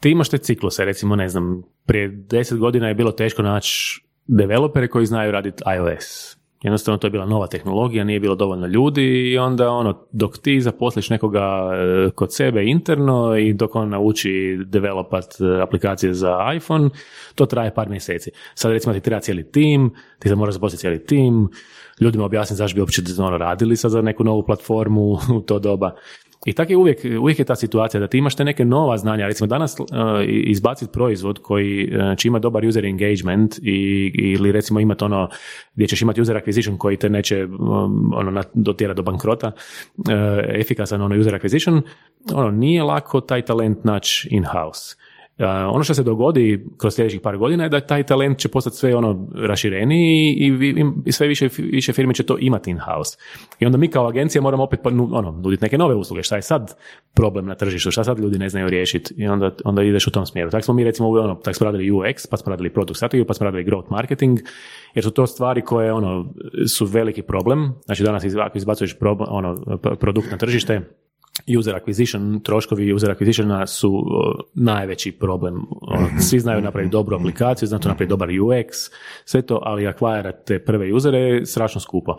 ti 0.00 0.10
imaš 0.10 0.28
te 0.28 0.38
cikluse, 0.38 0.84
recimo, 0.84 1.16
ne 1.16 1.28
znam, 1.28 1.62
prije 1.86 2.08
deset 2.08 2.58
godina 2.58 2.88
je 2.88 2.94
bilo 2.94 3.12
teško 3.12 3.42
naći 3.42 4.04
developere 4.26 4.88
koji 4.88 5.06
znaju 5.06 5.30
raditi 5.30 5.62
iOS. 5.76 6.39
Jednostavno 6.62 6.98
to 6.98 7.06
je 7.06 7.10
bila 7.10 7.26
nova 7.26 7.46
tehnologija, 7.46 8.04
nije 8.04 8.20
bilo 8.20 8.34
dovoljno 8.34 8.66
ljudi 8.66 9.30
i 9.32 9.38
onda 9.38 9.70
ono, 9.70 10.06
dok 10.12 10.38
ti 10.38 10.60
zaposliš 10.60 11.10
nekoga 11.10 11.70
e, 11.72 12.10
kod 12.10 12.34
sebe 12.34 12.64
interno 12.64 13.36
i 13.36 13.52
dok 13.52 13.76
on 13.76 13.88
nauči 13.88 14.58
developat 14.64 15.24
e, 15.40 15.62
aplikacije 15.62 16.14
za 16.14 16.38
iPhone, 16.56 16.90
to 17.34 17.46
traje 17.46 17.74
par 17.74 17.88
mjeseci. 17.88 18.30
Sad 18.54 18.72
recimo 18.72 18.94
ti 18.94 19.00
treba 19.00 19.20
cijeli 19.20 19.50
tim, 19.52 19.94
ti 20.18 20.28
se 20.28 20.34
moraš 20.34 20.54
zaposliti 20.54 20.80
cijeli 20.80 21.04
tim, 21.04 21.48
ljudima 22.00 22.24
objasniti 22.24 22.58
zašto 22.58 22.74
bi 22.74 22.80
uopće 22.80 23.02
ono, 23.18 23.38
radili 23.38 23.76
sad 23.76 23.90
za 23.90 24.02
neku 24.02 24.24
novu 24.24 24.42
platformu 24.42 25.18
u 25.36 25.40
to 25.40 25.58
doba. 25.58 25.94
I 26.46 26.52
tako 26.52 26.72
je 26.72 26.76
uvijek, 26.76 26.98
uvijek 27.20 27.38
je 27.38 27.44
ta 27.44 27.56
situacija 27.56 28.00
da 28.00 28.06
ti 28.06 28.18
imaš 28.18 28.36
te 28.36 28.44
neke 28.44 28.64
nova 28.64 28.98
znanja, 28.98 29.26
recimo 29.26 29.46
danas 29.46 29.80
uh, 29.80 29.86
izbaciti 30.26 30.92
proizvod 30.92 31.38
koji 31.42 31.84
uh, 31.84 32.18
će 32.18 32.28
imati 32.28 32.42
dobar 32.42 32.64
user 32.64 32.84
engagement 32.84 33.58
i, 33.62 34.12
ili 34.14 34.52
recimo 34.52 34.80
imati 34.80 35.04
ono 35.04 35.28
gdje 35.74 35.86
ćeš 35.86 36.02
imati 36.02 36.20
user 36.20 36.36
acquisition 36.36 36.78
koji 36.78 36.96
te 36.96 37.08
neće 37.08 37.44
um, 37.44 38.12
ono, 38.14 38.42
dotjera 38.54 38.94
do 38.94 39.02
bankrota, 39.02 39.52
uh, 39.96 40.04
efikasan 40.48 41.02
ono 41.02 41.20
user 41.20 41.34
acquisition, 41.34 41.82
ono 42.34 42.50
nije 42.50 42.82
lako 42.82 43.20
taj 43.20 43.42
talent 43.42 43.84
naći 43.84 44.28
in-house. 44.30 44.96
Uh, 45.40 45.46
ono 45.74 45.84
što 45.84 45.94
se 45.94 46.02
dogodi 46.02 46.66
kroz 46.78 46.94
sljedećih 46.94 47.20
par 47.20 47.36
godina 47.36 47.64
je 47.64 47.68
da 47.68 47.80
taj 47.80 48.02
talent 48.02 48.38
će 48.38 48.48
postati 48.48 48.76
sve 48.76 48.96
ono 48.96 49.28
rašireniji 49.34 50.36
i, 50.38 50.74
i, 51.06 51.12
sve 51.12 51.28
više, 51.28 51.48
više 51.58 51.92
firme 51.92 52.14
će 52.14 52.22
to 52.22 52.36
imati 52.40 52.70
in-house. 52.70 53.18
I 53.60 53.66
onda 53.66 53.78
mi 53.78 53.88
kao 53.88 54.08
agencija 54.08 54.42
moramo 54.42 54.62
opet 54.62 54.80
pa, 54.82 54.88
ono, 54.90 55.30
nuditi 55.30 55.64
neke 55.64 55.78
nove 55.78 55.94
usluge. 55.94 56.22
Šta 56.22 56.36
je 56.36 56.42
sad 56.42 56.76
problem 57.14 57.46
na 57.46 57.54
tržištu? 57.54 57.90
Šta 57.90 58.04
sad 58.04 58.18
ljudi 58.18 58.38
ne 58.38 58.48
znaju 58.48 58.68
riješiti? 58.68 59.14
I 59.16 59.28
onda, 59.28 59.50
onda 59.64 59.82
ideš 59.82 60.06
u 60.06 60.10
tom 60.10 60.26
smjeru. 60.26 60.50
Tako 60.50 60.62
smo 60.62 60.74
mi 60.74 60.84
recimo 60.84 61.08
ono, 61.08 61.34
tak 61.34 61.56
smo 61.56 61.64
radili 61.64 61.90
UX, 61.90 62.26
pa 62.30 62.36
smo 62.36 62.50
radili 62.50 62.72
product 62.72 62.96
strategiju, 62.96 63.26
pa 63.26 63.34
smo 63.34 63.44
radili 63.44 63.64
growth 63.64 63.90
marketing, 63.90 64.38
jer 64.94 65.04
su 65.04 65.10
to 65.10 65.26
stvari 65.26 65.62
koje 65.62 65.92
ono, 65.92 66.34
su 66.76 66.86
veliki 66.86 67.22
problem. 67.22 67.74
Znači 67.84 68.02
danas 68.02 68.24
ako 68.38 68.58
izbacuješ 68.58 68.98
problem, 68.98 69.28
ono, 69.32 69.78
produkt 70.00 70.30
na 70.30 70.36
tržište, 70.36 70.80
user 71.58 71.74
acquisition, 71.74 72.42
troškovi 72.42 72.92
user 72.92 73.10
acquisitiona 73.10 73.66
su 73.66 74.04
najveći 74.54 75.12
problem. 75.12 75.66
Ono, 75.80 76.08
Svi 76.20 76.40
znaju 76.40 76.60
napraviti 76.62 76.92
dobru 76.92 77.16
aplikaciju, 77.16 77.66
znaju 77.66 77.80
napraviti 77.84 78.10
dobar 78.10 78.28
UX, 78.28 78.90
sve 79.24 79.42
to, 79.42 79.60
ali 79.62 79.86
akvarirati 79.86 80.46
te 80.46 80.64
prve 80.64 80.92
usere 80.92 81.18
je 81.18 81.46
strašno 81.46 81.80
skupo. 81.80 82.16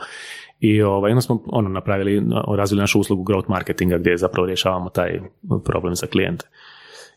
I 0.59 0.81
ovaj, 0.81 1.11
onda 1.11 1.21
smo 1.21 1.43
ono, 1.45 1.69
napravili, 1.69 2.23
razvili 2.57 2.79
našu 2.79 2.99
uslugu 2.99 3.23
growth 3.23 3.49
marketinga 3.49 3.97
gdje 3.97 4.17
zapravo 4.17 4.47
rješavamo 4.47 4.89
taj 4.89 5.19
problem 5.65 5.95
za 5.95 6.07
klijente. 6.07 6.45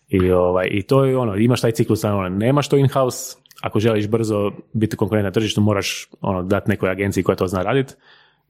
I, 0.08 0.30
ovaj, 0.30 0.68
I 0.70 0.82
to 0.82 1.04
je 1.04 1.18
ono, 1.18 1.36
imaš 1.36 1.60
taj 1.60 1.72
ciklus, 1.72 2.04
ono, 2.04 2.28
nemaš 2.28 2.68
to 2.68 2.76
in-house, 2.76 3.36
ako 3.62 3.80
želiš 3.80 4.08
brzo 4.08 4.52
biti 4.72 4.96
konkurent 4.96 5.24
na 5.24 5.30
tržištu, 5.30 5.60
moraš 5.60 6.08
ono, 6.20 6.42
dati 6.42 6.70
nekoj 6.70 6.90
agenciji 6.90 7.24
koja 7.24 7.36
to 7.36 7.46
zna 7.46 7.62
raditi. 7.62 7.94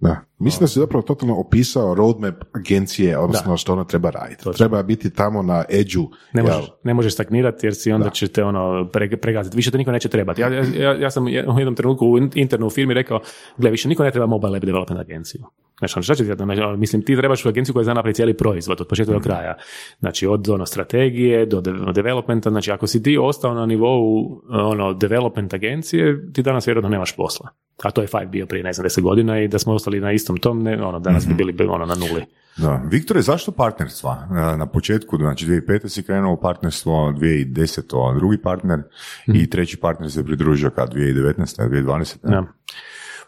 Da. 0.04 0.20
Mislim 0.38 0.60
da 0.60 0.66
si 0.66 0.78
zapravo 0.78 1.02
totalno 1.02 1.36
opisao 1.36 1.94
roadmap 1.94 2.34
agencije, 2.52 3.18
odnosno 3.18 3.56
što 3.56 3.72
ona 3.72 3.84
treba 3.84 4.10
raditi. 4.10 4.44
Treba 4.56 4.82
biti 4.82 5.10
tamo 5.10 5.42
na 5.42 5.64
edžu. 5.68 6.08
Ne 6.32 6.42
možeš, 6.42 6.70
ne 6.82 6.94
možeš 6.94 7.12
stagnirati 7.12 7.66
jer 7.66 7.74
si 7.74 7.92
onda 7.92 8.10
će 8.10 8.28
te 8.28 8.44
ono 8.44 8.88
pre, 8.92 9.16
pregaziti. 9.16 9.56
Više 9.56 9.70
te 9.70 9.78
niko 9.78 9.92
neće 9.92 10.08
trebati. 10.08 10.40
Ja, 10.40 10.48
ja, 10.48 10.94
ja 10.94 11.10
sam 11.10 11.24
u 11.26 11.28
jednom 11.28 11.74
trenutku 11.74 12.06
u 12.06 12.18
internu 12.18 12.66
u 12.66 12.70
firmi 12.70 12.94
rekao, 12.94 13.20
gle, 13.58 13.70
više 13.70 13.88
niko 13.88 14.04
ne 14.04 14.10
treba 14.10 14.26
mobile 14.26 14.56
app 14.56 14.66
development 14.66 15.00
agenciju. 15.00 15.44
Znači, 15.78 16.02
šta 16.02 16.14
će 16.14 16.24
ti, 16.24 16.42
ono, 16.42 16.76
mislim, 16.76 17.02
ti 17.02 17.16
trebaš 17.16 17.44
u 17.44 17.48
agenciju 17.48 17.72
koja 17.72 17.84
zna 17.84 17.94
napraviti 17.94 18.16
cijeli 18.16 18.34
proizvod 18.34 18.80
od 18.80 18.88
početka 18.88 19.12
do 19.12 19.18
mhm. 19.18 19.24
kraja. 19.24 19.54
Znači, 19.98 20.26
od 20.26 20.48
ono, 20.48 20.66
strategije 20.66 21.46
do 21.46 21.60
de- 21.60 21.92
developmenta. 21.94 22.50
Znači, 22.50 22.70
ako 22.70 22.86
si 22.86 23.02
ti 23.02 23.18
ostao 23.18 23.54
na 23.54 23.66
nivou 23.66 24.40
ono, 24.50 24.92
development 24.92 25.54
agencije, 25.54 26.32
ti 26.32 26.42
danas 26.42 26.68
vjerojatno 26.68 26.90
nemaš 26.90 27.16
posla. 27.16 27.48
A 27.82 27.90
to 27.90 28.00
je 28.00 28.06
Five 28.06 28.26
bio 28.26 28.46
prije, 28.46 28.64
ne 28.64 28.72
znam, 28.72 28.82
deset 28.82 29.04
godina 29.04 29.40
i 29.40 29.48
da 29.48 29.58
smo 29.58 29.74
ostali 29.74 30.00
na 30.00 30.12
istom 30.12 30.36
tom, 30.36 30.62
ne, 30.62 30.82
ono, 30.82 30.98
danas 30.98 31.26
bi 31.26 31.34
mhm. 31.34 31.36
bili 31.36 31.68
ono, 31.68 31.86
na 31.86 31.94
nuli. 31.94 32.24
Da. 32.56 32.82
Viktore, 32.90 33.22
zašto 33.22 33.52
partnerstva? 33.52 34.26
Na 34.58 34.66
početku, 34.66 35.16
znači 35.16 35.46
2005. 35.46 35.88
si 35.88 36.02
krenuo 36.02 36.32
u 36.32 36.40
partnerstvo, 36.40 36.92
2010. 36.92 38.18
drugi 38.18 38.38
partner 38.42 38.82
i 39.26 39.30
mhm. 39.30 39.44
treći 39.44 39.76
partner 39.76 40.10
se 40.10 40.24
pridružio 40.24 40.70
kad 40.70 40.94
2019. 40.94 41.68
2020. 41.68 42.32
Ja. 42.32 42.44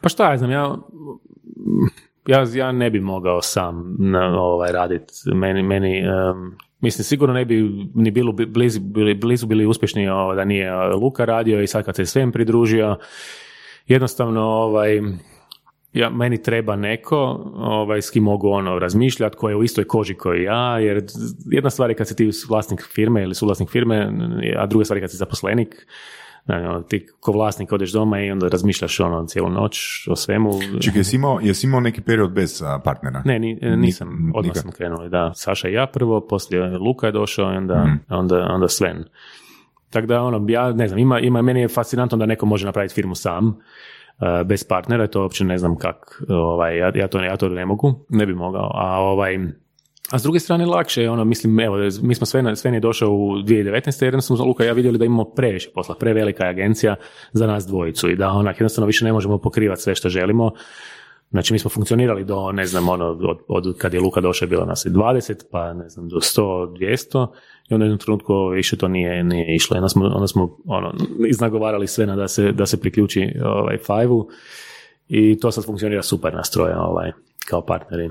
Pa 0.00 0.08
šta 0.08 0.30
ja 0.30 0.38
znam, 0.38 0.50
ja 0.50 0.76
ja, 2.26 2.44
ja 2.54 2.72
ne 2.72 2.90
bi 2.90 3.00
mogao 3.00 3.42
sam 3.42 3.96
na, 3.98 4.42
ovaj, 4.42 4.72
raditi. 4.72 5.12
Meni, 5.34 5.62
meni 5.62 6.02
mislim, 6.80 7.04
sigurno 7.04 7.34
ne 7.34 7.44
bi 7.44 7.86
ni 7.94 8.10
bilo 8.10 8.32
blizu, 8.32 8.80
bili, 8.80 9.14
blizu 9.14 9.46
bili 9.46 9.66
uspješni 9.66 10.08
ovaj, 10.08 10.36
da 10.36 10.44
nije 10.44 10.72
Luka 10.86 11.24
radio 11.24 11.62
i 11.62 11.66
sad 11.66 11.84
kad 11.84 11.96
se 11.96 12.06
svem 12.06 12.32
pridružio, 12.32 12.98
jednostavno 13.86 14.42
ovaj, 14.42 15.00
ja, 15.92 16.10
meni 16.10 16.42
treba 16.42 16.76
neko 16.76 17.16
ovaj, 17.56 18.02
s 18.02 18.10
kim 18.10 18.22
mogu 18.22 18.48
ono 18.48 18.78
razmišljati, 18.78 19.36
koji 19.36 19.52
je 19.52 19.56
u 19.56 19.64
istoj 19.64 19.84
koži 19.84 20.14
koji 20.14 20.42
ja, 20.42 20.78
jer 20.78 21.04
jedna 21.50 21.70
stvar 21.70 21.90
je 21.90 21.96
kad 21.96 22.08
si 22.08 22.16
ti 22.16 22.30
vlasnik 22.48 22.82
firme 22.94 23.22
ili 23.22 23.34
suvlasnik 23.34 23.70
firme, 23.70 24.12
a 24.58 24.66
druga 24.66 24.84
stvar 24.84 24.96
je 24.96 25.00
kad 25.00 25.10
si 25.10 25.16
zaposlenik, 25.16 25.86
ono, 26.48 26.82
ti 26.82 27.06
ko 27.20 27.32
vlasnik 27.32 27.72
odeš 27.72 27.92
doma 27.92 28.20
i 28.20 28.30
onda 28.30 28.48
razmišljaš 28.48 29.00
ono 29.00 29.26
cijelu 29.26 29.50
noć 29.50 29.78
o 30.10 30.16
svemu. 30.16 30.50
Čekaj, 30.80 31.00
jesi 31.00 31.16
imao, 31.16 31.38
jesi 31.42 31.66
imao 31.66 31.80
neki 31.80 32.00
period 32.00 32.32
bez 32.32 32.62
partnera? 32.84 33.22
Ne, 33.24 33.38
ni, 33.38 33.58
e, 33.62 33.76
nisam, 33.76 34.32
odmah 34.34 34.56
sam 34.56 34.70
krenuli, 34.70 35.10
da. 35.10 35.32
Saša 35.34 35.68
i 35.68 35.72
ja 35.72 35.86
prvo, 35.86 36.26
poslije 36.26 36.78
Luka 36.78 37.06
je 37.06 37.12
došao 37.12 37.52
i 37.52 37.56
onda, 37.56 37.84
mm. 37.84 38.14
onda, 38.14 38.46
onda 38.50 38.68
Sven. 38.68 39.04
Tako 39.90 40.06
da, 40.06 40.22
ono, 40.22 40.46
ja 40.48 40.72
ne 40.72 40.88
znam, 40.88 40.98
ima, 40.98 41.20
ima, 41.20 41.42
meni 41.42 41.60
je 41.60 41.68
fascinantno 41.68 42.18
da 42.18 42.26
neko 42.26 42.46
može 42.46 42.66
napraviti 42.66 42.94
firmu 42.94 43.14
sam, 43.14 43.48
uh, 43.48 43.54
bez 44.46 44.64
partnera, 44.64 45.06
to 45.06 45.22
uopće 45.22 45.44
ne 45.44 45.58
znam 45.58 45.76
kak, 45.76 46.22
ovaj, 46.28 46.78
ja, 46.78 46.92
ja, 46.94 47.08
to, 47.08 47.20
ja 47.20 47.36
to 47.36 47.48
ne 47.48 47.66
mogu, 47.66 48.06
ne 48.08 48.26
bi 48.26 48.34
mogao, 48.34 48.70
a 48.74 48.98
ovaj, 49.00 49.38
a 50.10 50.18
s 50.18 50.22
druge 50.22 50.38
strane 50.38 50.66
lakše 50.66 51.02
je 51.02 51.10
ono, 51.10 51.24
mislim, 51.24 51.60
evo, 51.60 51.76
mi 52.02 52.14
smo 52.14 52.26
sve, 52.26 52.56
sve 52.56 52.72
je 52.72 52.80
došao 52.80 53.10
u 53.10 53.36
2019. 53.42 54.04
jer 54.04 54.22
smo 54.22 54.44
Luka 54.44 54.64
ja 54.64 54.72
vidjeli 54.72 54.98
da 54.98 55.04
imamo 55.04 55.24
previše 55.24 55.70
posla, 55.74 55.94
prevelika 55.94 56.44
je 56.44 56.50
agencija 56.50 56.96
za 57.32 57.46
nas 57.46 57.66
dvojicu 57.66 58.10
i 58.10 58.16
da 58.16 58.28
onak 58.28 58.56
jednostavno 58.56 58.86
više 58.86 59.04
ne 59.04 59.12
možemo 59.12 59.38
pokrivati 59.38 59.82
sve 59.82 59.94
što 59.94 60.08
želimo. 60.08 60.50
Znači 61.30 61.52
mi 61.52 61.58
smo 61.58 61.70
funkcionirali 61.70 62.24
do, 62.24 62.52
ne 62.52 62.66
znam, 62.66 62.88
ono, 62.88 63.06
od, 63.06 63.38
od 63.48 63.78
kad 63.78 63.94
je 63.94 64.00
Luka 64.00 64.20
došao 64.20 64.46
je 64.46 64.50
bilo 64.50 64.64
nas 64.64 64.84
i 64.84 64.90
20, 64.90 65.42
pa 65.50 65.72
ne 65.72 65.88
znam, 65.88 66.08
do 66.08 66.16
100, 66.16 66.42
200 66.78 67.26
i 67.68 67.74
onda 67.74 67.84
u 67.84 67.86
jednom 67.86 67.98
trenutku 67.98 68.48
više 68.48 68.76
to 68.76 68.88
nije, 68.88 69.24
nije 69.24 69.54
išlo. 69.54 69.76
Onda 69.76 69.88
smo, 69.88 70.06
onda 70.06 70.26
smo 70.26 70.56
ono, 70.66 70.94
iznagovarali 71.28 71.86
sve 71.86 72.06
na 72.06 72.16
da 72.16 72.28
se, 72.28 72.52
da 72.52 72.66
se 72.66 72.80
priključi 72.80 73.32
ovaj, 73.44 73.78
five 73.78 74.14
i 75.08 75.38
to 75.38 75.50
sad 75.50 75.64
funkcionira 75.64 76.02
super 76.02 76.34
nastroje 76.34 76.78
ovaj, 76.78 77.12
kao 77.48 77.66
partneri. 77.66 78.10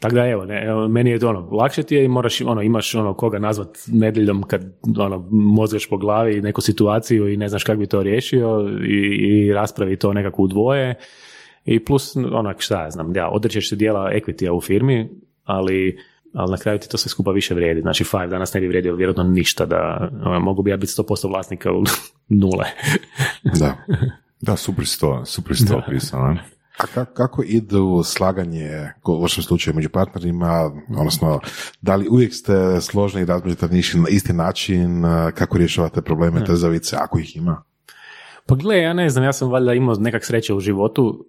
Tako 0.00 0.14
da 0.14 0.26
evo, 0.26 0.44
ne, 0.44 0.64
evo, 0.66 0.88
meni 0.88 1.10
je 1.10 1.18
to 1.18 1.28
ono, 1.28 1.48
lakše 1.50 1.82
ti 1.82 1.94
je 1.94 2.04
i 2.04 2.08
moraš, 2.08 2.40
ono, 2.40 2.62
imaš 2.62 2.94
ono 2.94 3.14
koga 3.14 3.38
nazvat 3.38 3.78
nedjeljom 3.86 4.42
kad 4.42 4.64
ono, 4.98 5.28
mozgaš 5.30 5.88
po 5.88 5.96
glavi 5.96 6.40
neku 6.40 6.60
situaciju 6.60 7.32
i 7.32 7.36
ne 7.36 7.48
znaš 7.48 7.64
kako 7.64 7.78
bi 7.78 7.86
to 7.86 8.02
riješio 8.02 8.68
i, 8.88 8.96
i 8.96 9.52
raspravi 9.52 9.96
to 9.96 10.12
nekako 10.12 10.42
u 10.42 10.46
dvoje 10.46 10.94
i 11.64 11.84
plus, 11.84 12.16
onak, 12.16 12.60
šta 12.60 12.82
ja 12.82 12.90
znam, 12.90 13.16
ja, 13.16 13.28
odrećeš 13.28 13.68
se 13.68 13.76
dijela 13.76 14.10
equity 14.14 14.50
u 14.50 14.60
firmi, 14.60 15.10
ali 15.44 15.98
ali 16.34 16.50
na 16.50 16.56
kraju 16.56 16.78
ti 16.78 16.88
to 16.88 16.98
sve 16.98 17.08
skupa 17.08 17.30
više 17.30 17.54
vrijedi. 17.54 17.80
Znači 17.80 18.04
Five 18.04 18.26
danas 18.26 18.54
ne 18.54 18.60
bi 18.60 18.68
vrijedio 18.68 18.94
vjerojatno 18.94 19.24
ništa 19.24 19.66
da 19.66 20.10
ono, 20.24 20.40
mogu 20.40 20.62
bi 20.62 20.70
ja 20.70 20.76
biti 20.76 20.92
100% 20.92 21.28
vlasnika 21.28 21.72
u 21.72 21.84
nule. 22.40 22.64
da. 23.60 23.76
Da, 24.40 24.56
super 24.56 24.86
sto, 24.86 25.24
super 25.24 25.56
sto 25.56 25.82
pisano. 25.88 26.36
A 26.78 27.04
kako 27.04 27.42
idu 27.42 28.02
slaganje 28.04 28.90
u 29.04 29.20
vašem 29.22 29.42
slučaju 29.42 29.74
među 29.74 29.88
partnerima, 29.88 30.70
odnosno 30.98 31.40
da 31.80 31.96
li 31.96 32.08
uvijek 32.08 32.34
ste 32.34 32.80
složni 32.80 33.22
i 33.22 33.24
razmišljate 33.24 33.74
na 33.94 34.08
isti 34.08 34.32
način, 34.32 35.02
kako 35.34 35.58
rješavate 35.58 36.02
probleme 36.02 36.44
trzavice, 36.44 36.96
ako 37.00 37.18
ih 37.18 37.36
ima? 37.36 37.62
Pa 38.46 38.54
gle, 38.54 38.78
ja 38.78 38.92
ne 38.92 39.08
znam, 39.08 39.24
ja 39.24 39.32
sam 39.32 39.50
valjda 39.50 39.72
imao 39.72 39.94
nekak 39.94 40.24
sreće 40.24 40.54
u 40.54 40.60
životu. 40.60 41.26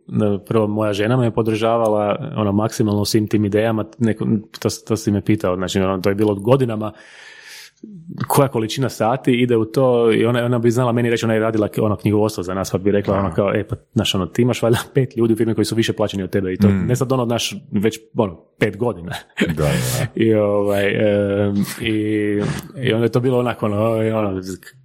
Prvo, 0.47 0.67
moja 0.67 0.93
žena 0.93 1.17
me 1.17 1.33
podržavala 1.33 2.31
ono, 2.35 2.51
maksimalno 2.51 3.01
u 3.01 3.05
svim 3.05 3.27
tim 3.27 3.45
idejama. 3.45 3.85
Neko, 3.99 4.25
to, 4.59 4.69
to 4.87 4.97
si 4.97 5.11
me 5.11 5.21
pitao, 5.21 5.55
znači 5.55 5.79
ono, 5.79 6.01
to 6.01 6.09
je 6.09 6.15
bilo 6.15 6.35
godinama 6.35 6.91
koja 8.27 8.47
količina 8.47 8.89
sati 8.89 9.33
ide 9.33 9.57
u 9.57 9.65
to 9.65 10.11
i 10.13 10.25
ona, 10.25 10.45
ona 10.45 10.59
bi 10.59 10.71
znala 10.71 10.91
meni 10.91 11.09
reći, 11.09 11.25
ona 11.25 11.33
je 11.33 11.39
radila 11.39 11.67
ono 11.81 11.95
knjigovodstvo 11.95 12.43
za 12.43 12.53
nas, 12.53 12.71
pa 12.71 12.77
bi 12.77 12.91
rekla 12.91 13.17
ono 13.17 13.33
kao, 13.33 13.53
e 13.55 13.67
pa, 13.67 13.75
znaš, 13.93 14.15
ono, 14.15 14.25
ti 14.25 14.41
imaš 14.41 14.61
valjda 14.61 14.79
pet 14.93 15.17
ljudi 15.17 15.33
u 15.33 15.38
firmi 15.38 15.55
koji 15.55 15.65
su 15.65 15.75
više 15.75 15.93
plaćeni 15.93 16.23
od 16.23 16.29
tebe 16.29 16.53
i 16.53 16.57
to, 16.57 16.67
mm. 16.67 16.86
ne 16.88 16.95
sad 16.95 17.11
ono, 17.11 17.25
naš, 17.25 17.55
već, 17.71 17.99
ono, 18.17 18.41
pet 18.59 18.77
godina. 18.77 19.11
Da, 19.47 19.53
da. 19.53 19.69
I, 20.23 20.33
ovaj, 20.33 20.86
i, 21.81 21.91
i 22.83 22.93
onda 22.93 23.05
je 23.05 23.11
to 23.11 23.19
bilo 23.19 23.39
onako, 23.39 23.65
ono, 23.65 23.77
ono, 24.17 24.41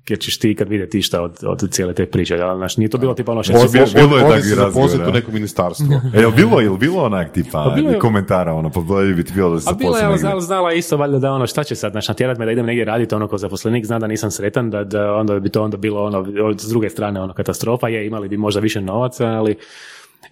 jer 0.09 0.19
ćeš 0.19 0.39
ti 0.39 0.55
kad 0.55 0.69
vidjeti 0.69 1.03
šta 1.03 1.23
od, 1.23 1.39
od 1.47 1.71
cijele 1.71 1.95
te 1.95 2.07
priče, 2.07 2.39
ali 2.41 2.59
znaš, 2.59 2.77
nije 2.77 2.89
to 2.89 2.99
bilo 2.99 3.15
tipa 3.15 3.33
ono 3.33 3.43
što... 3.43 3.53
Bilo, 3.53 3.87
bilo 3.95 4.19
je 4.19 4.57
takvi 4.57 5.09
u 5.09 5.13
neko 5.13 5.33
ministarstvo. 5.33 5.87
e, 6.15 6.27
bilo, 6.37 6.61
je 6.61 6.71
bilo 6.71 7.03
onak 7.03 7.33
tipa 7.33 7.65
pa 7.65 7.75
bilo 7.75 7.91
je, 7.91 7.99
komentara, 7.99 8.55
ono, 8.55 8.71
pa 8.71 8.81
bilo 8.81 9.01
bi 9.01 9.25
bilo 9.35 9.51
da 9.51 9.61
se 9.61 9.71
A 9.71 9.73
bilo 9.73 9.97
je, 9.97 10.19
znala, 10.19 10.41
znala 10.41 10.73
isto 10.73 10.97
valjda 10.97 11.19
da 11.19 11.33
ono, 11.33 11.47
šta 11.47 11.65
će 11.65 11.75
sad, 11.75 11.93
znaš, 11.93 12.09
natjerat 12.09 12.39
me 12.39 12.45
da 12.45 12.53
idem 12.53 12.67
negdje 12.67 12.85
raditi, 12.85 13.15
ono, 13.15 13.29
kao 13.29 13.39
zaposlenik, 13.39 13.87
zna 13.87 13.99
da 13.99 14.07
nisam 14.07 14.31
sretan, 14.31 14.71
da, 14.71 14.85
da 14.85 15.15
onda 15.15 15.41
bi 15.41 15.49
to 15.49 15.63
onda 15.63 15.77
bilo, 15.77 16.05
ono, 16.05 16.27
s 16.59 16.69
druge 16.69 16.91
strane, 16.91 17.21
ono, 17.21 17.33
katastrofa, 17.33 17.89
je, 17.89 18.07
imali 18.07 18.29
bi 18.29 18.37
možda 18.37 18.61
više 18.61 18.81
novaca, 18.81 19.27
ali 19.27 19.57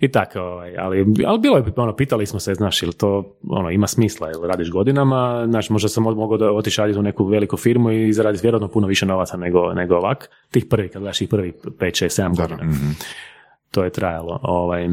i 0.01 0.09
tako, 0.09 0.41
ovaj, 0.41 0.77
ali, 0.79 1.07
ali 1.27 1.39
bilo 1.39 1.57
je, 1.57 1.65
ono, 1.77 1.97
pitali 1.97 2.27
smo 2.27 2.41
se, 2.41 2.55
znaš, 2.55 2.83
ili 2.83 2.93
to 2.93 3.37
ono, 3.49 3.71
ima 3.71 3.87
smisla, 3.87 4.31
ili 4.31 4.49
radiš 4.49 4.71
godinama, 4.71 5.47
znaš, 5.49 5.71
možda 5.71 5.89
sam 5.89 6.03
mogao 6.03 6.37
da 6.37 6.53
otići 6.53 6.81
raditi 6.81 6.99
u 6.99 7.03
neku 7.03 7.25
veliku 7.25 7.57
firmu 7.57 7.91
i 7.91 8.13
zaraditi 8.13 8.43
vjerojatno 8.43 8.69
puno 8.69 8.87
više 8.87 9.07
novaca 9.07 9.37
nego, 9.37 9.75
nego 9.75 9.97
ovak. 9.97 10.31
Tih 10.51 10.65
prvi, 10.71 10.89
kad 10.89 11.03
gledaš 11.03 11.21
ih 11.21 11.29
prvi 11.29 11.53
5, 11.65 12.05
6, 12.05 12.23
7 12.23 12.37
godina. 12.37 12.65
Mhm. 12.65 12.91
To 13.71 13.85
je 13.85 13.91
trajalo. 13.91 14.41
Ovaj. 14.43 14.89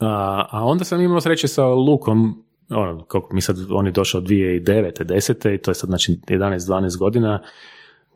A, 0.00 0.44
a 0.50 0.64
onda 0.64 0.84
sam 0.84 1.00
imao 1.00 1.20
sreće 1.20 1.48
sa 1.48 1.66
Lukom, 1.66 2.44
ono, 2.70 3.04
kako 3.04 3.34
mi 3.34 3.40
sad, 3.40 3.56
on 3.70 3.86
je 3.86 3.92
došao 3.92 4.20
2009. 4.20 5.04
10. 5.04 5.54
i 5.54 5.58
to 5.58 5.70
je 5.70 5.74
sad 5.74 5.88
znači 5.88 6.12
11-12 6.28 6.98
godina 6.98 7.42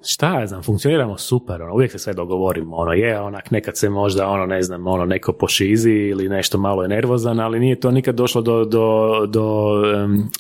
šta 0.02 0.40
ja 0.40 0.46
znam, 0.46 0.62
funkcioniramo 0.62 1.18
super, 1.18 1.62
ono, 1.62 1.74
uvijek 1.74 1.92
se 1.92 1.98
sve 1.98 2.12
dogovorimo, 2.12 2.76
ono, 2.76 2.92
je, 2.92 3.20
onak, 3.20 3.50
nekad 3.50 3.76
se 3.76 3.88
možda, 3.88 4.28
ono, 4.28 4.46
ne 4.46 4.62
znam, 4.62 4.86
ono, 4.86 5.04
neko 5.04 5.32
pošizi 5.32 5.90
ili 5.90 6.28
nešto 6.28 6.58
malo 6.58 6.82
je 6.82 6.88
nervozan, 6.88 7.40
ali 7.40 7.60
nije 7.60 7.80
to 7.80 7.90
nikad 7.90 8.14
došlo 8.14 8.42
do, 8.42 8.64
do, 8.64 9.26
do 9.26 9.74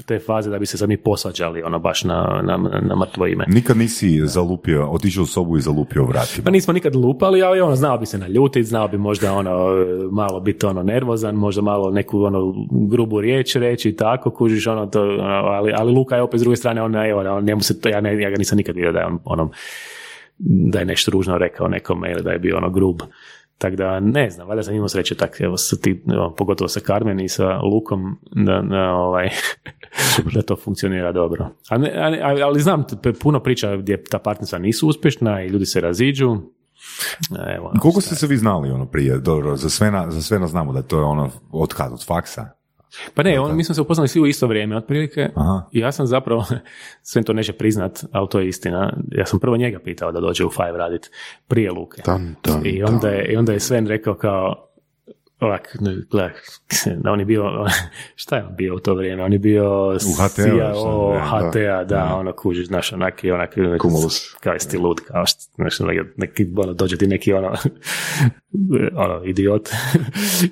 te 0.06 0.18
faze 0.18 0.50
da 0.50 0.58
bi 0.58 0.66
se 0.66 0.78
sad 0.78 0.88
mi 0.88 0.96
posvađali, 0.96 1.62
ono, 1.62 1.78
baš 1.78 2.04
na, 2.04 2.40
na, 2.44 2.56
na 2.82 2.96
mrtvo 2.96 3.26
ime. 3.26 3.44
Nikad 3.48 3.76
nisi 3.76 4.20
zalupio, 4.26 4.90
otišao 4.90 5.22
u 5.22 5.26
sobu 5.26 5.56
i 5.56 5.60
zalupio 5.60 6.04
vratima? 6.04 6.44
Pa 6.44 6.50
nismo 6.50 6.72
nikad 6.72 6.96
lupali, 6.96 7.42
ali 7.42 7.60
ono, 7.60 7.76
znao 7.76 7.98
bi 7.98 8.06
se 8.06 8.18
naljutiti, 8.18 8.64
znao 8.64 8.88
bi 8.88 8.98
možda, 8.98 9.32
ono, 9.32 9.50
malo 10.10 10.40
biti, 10.40 10.66
ono, 10.66 10.82
nervozan, 10.82 11.34
možda 11.34 11.62
malo 11.62 11.90
neku, 11.90 12.22
ono, 12.22 12.54
grubu 12.70 13.20
riječ 13.20 13.56
reći 13.56 13.88
i 13.88 13.96
tako, 13.96 14.30
kužiš, 14.30 14.66
ono, 14.66 14.86
to, 14.86 15.02
ono, 15.02 15.24
ali, 15.24 15.72
ali 15.76 15.92
Luka 15.92 16.16
je 16.16 16.22
opet 16.22 16.40
s 16.40 16.42
druge 16.42 16.56
strane, 16.56 16.82
on, 16.82 16.96
evo, 16.96 17.40
njemu 17.40 17.60
se 17.60 17.80
to, 17.80 17.88
ja, 17.88 18.00
ne, 18.00 18.22
ja 18.22 18.30
ga 18.30 18.36
nisam 18.38 18.56
nikad 18.56 18.74
vidio 18.74 18.92
da 18.92 18.98
je 18.98 19.06
on, 19.06 19.18
ono, 19.24 19.49
da 20.38 20.78
je 20.78 20.84
nešto 20.84 21.10
ružno 21.10 21.38
rekao 21.38 21.68
nekome 21.68 22.12
ili 22.12 22.22
da 22.22 22.30
je 22.30 22.38
bio 22.38 22.56
ono 22.56 22.70
grub. 22.70 23.00
Tako 23.58 23.76
da 23.76 24.00
ne 24.00 24.30
znam, 24.30 24.48
valjda 24.48 24.62
sam 24.62 24.74
imao 24.74 24.88
sreće 24.88 25.14
tak, 25.14 25.40
evo, 25.40 25.56
sa 25.56 25.76
ti, 25.76 26.04
pogotovo 26.36 26.68
sa 26.68 26.80
Carmen 26.80 27.20
i 27.20 27.28
sa 27.28 27.58
Lukom, 27.58 28.18
da, 28.46 28.62
da, 28.70 28.92
ovaj, 28.92 29.28
da 30.34 30.42
to 30.42 30.56
funkcionira 30.56 31.12
dobro. 31.12 31.48
Ali, 31.68 31.90
ali, 32.22 32.42
ali 32.42 32.60
znam, 32.60 32.84
puno 33.20 33.40
priča 33.40 33.76
gdje 33.76 34.04
ta 34.04 34.18
partnerstva 34.18 34.58
nisu 34.58 34.88
uspješna 34.88 35.42
i 35.42 35.48
ljudi 35.48 35.66
se 35.66 35.80
raziđu, 35.80 36.36
Evo, 37.56 37.72
Koliko 37.80 38.00
ste 38.00 38.14
se 38.14 38.26
vi 38.26 38.36
znali 38.36 38.70
ono 38.70 38.86
prije? 38.86 39.18
Dobro, 39.18 39.56
za 39.56 39.70
sve, 39.70 39.90
na, 39.90 40.10
za 40.10 40.22
sve 40.22 40.38
nas 40.38 40.50
znamo 40.50 40.72
da 40.72 40.82
to 40.82 40.98
je 40.98 41.04
ono 41.04 41.30
od 41.50 41.74
kad, 41.74 41.92
od 41.92 42.06
faksa? 42.06 42.48
Pa 43.14 43.22
ne, 43.22 43.40
on, 43.40 43.56
mi 43.56 43.64
smo 43.64 43.74
se 43.74 43.80
upoznali 43.80 44.08
svi 44.08 44.20
u 44.20 44.26
isto 44.26 44.46
vrijeme, 44.46 44.76
otprilike. 44.76 45.30
Aha. 45.34 45.68
I 45.72 45.78
ja 45.78 45.92
sam 45.92 46.06
zapravo, 46.06 46.44
sve 47.02 47.22
to 47.22 47.32
neće 47.32 47.52
priznat, 47.52 48.04
ali 48.12 48.28
to 48.28 48.40
je 48.40 48.48
istina. 48.48 48.92
Ja 49.10 49.26
sam 49.26 49.40
prvo 49.40 49.56
njega 49.56 49.78
pitao 49.78 50.12
da 50.12 50.20
dođe 50.20 50.44
u 50.44 50.50
Five 50.50 50.78
radit 50.78 51.10
prije 51.48 51.70
Luke. 51.70 52.02
Tan, 52.02 52.34
tan, 52.42 52.62
I 52.64 52.82
onda 52.82 53.08
je, 53.08 53.32
i 53.32 53.36
onda 53.36 53.52
je 53.52 53.60
Sven 53.60 53.86
rekao 53.86 54.14
kao, 54.14 54.69
ovak, 55.40 55.76
gledaj, 56.10 56.32
on 57.12 57.20
je 57.20 57.26
bio, 57.26 57.44
šta 58.22 58.36
je 58.36 58.44
on 58.44 58.56
bio 58.56 58.74
u 58.74 58.78
to 58.78 58.94
vrijeme? 58.94 59.24
On 59.24 59.32
je 59.32 59.38
bio 59.38 59.98
HT-u, 59.98 60.42
CIO 60.42 60.72
šta, 60.74 61.48
HT-a, 61.48 61.84
da, 61.84 62.14
ono, 62.14 62.32
kužiš, 62.32 62.66
znaš, 62.66 62.92
onaki, 62.92 63.30
onak, 63.30 63.54
Cumulus. 63.82 64.34
kao 64.40 64.58
ti 64.58 64.78
lud, 64.78 65.00
kao 65.00 65.26
što, 65.26 65.40
znaš, 65.54 65.80
neki, 65.80 66.04
neki, 66.16 66.46
ono, 66.56 66.72
dođe 66.72 66.96
ti 66.96 67.06
neki, 67.06 67.32
ono, 67.32 67.48
ono, 69.04 69.24
idiot 69.24 69.68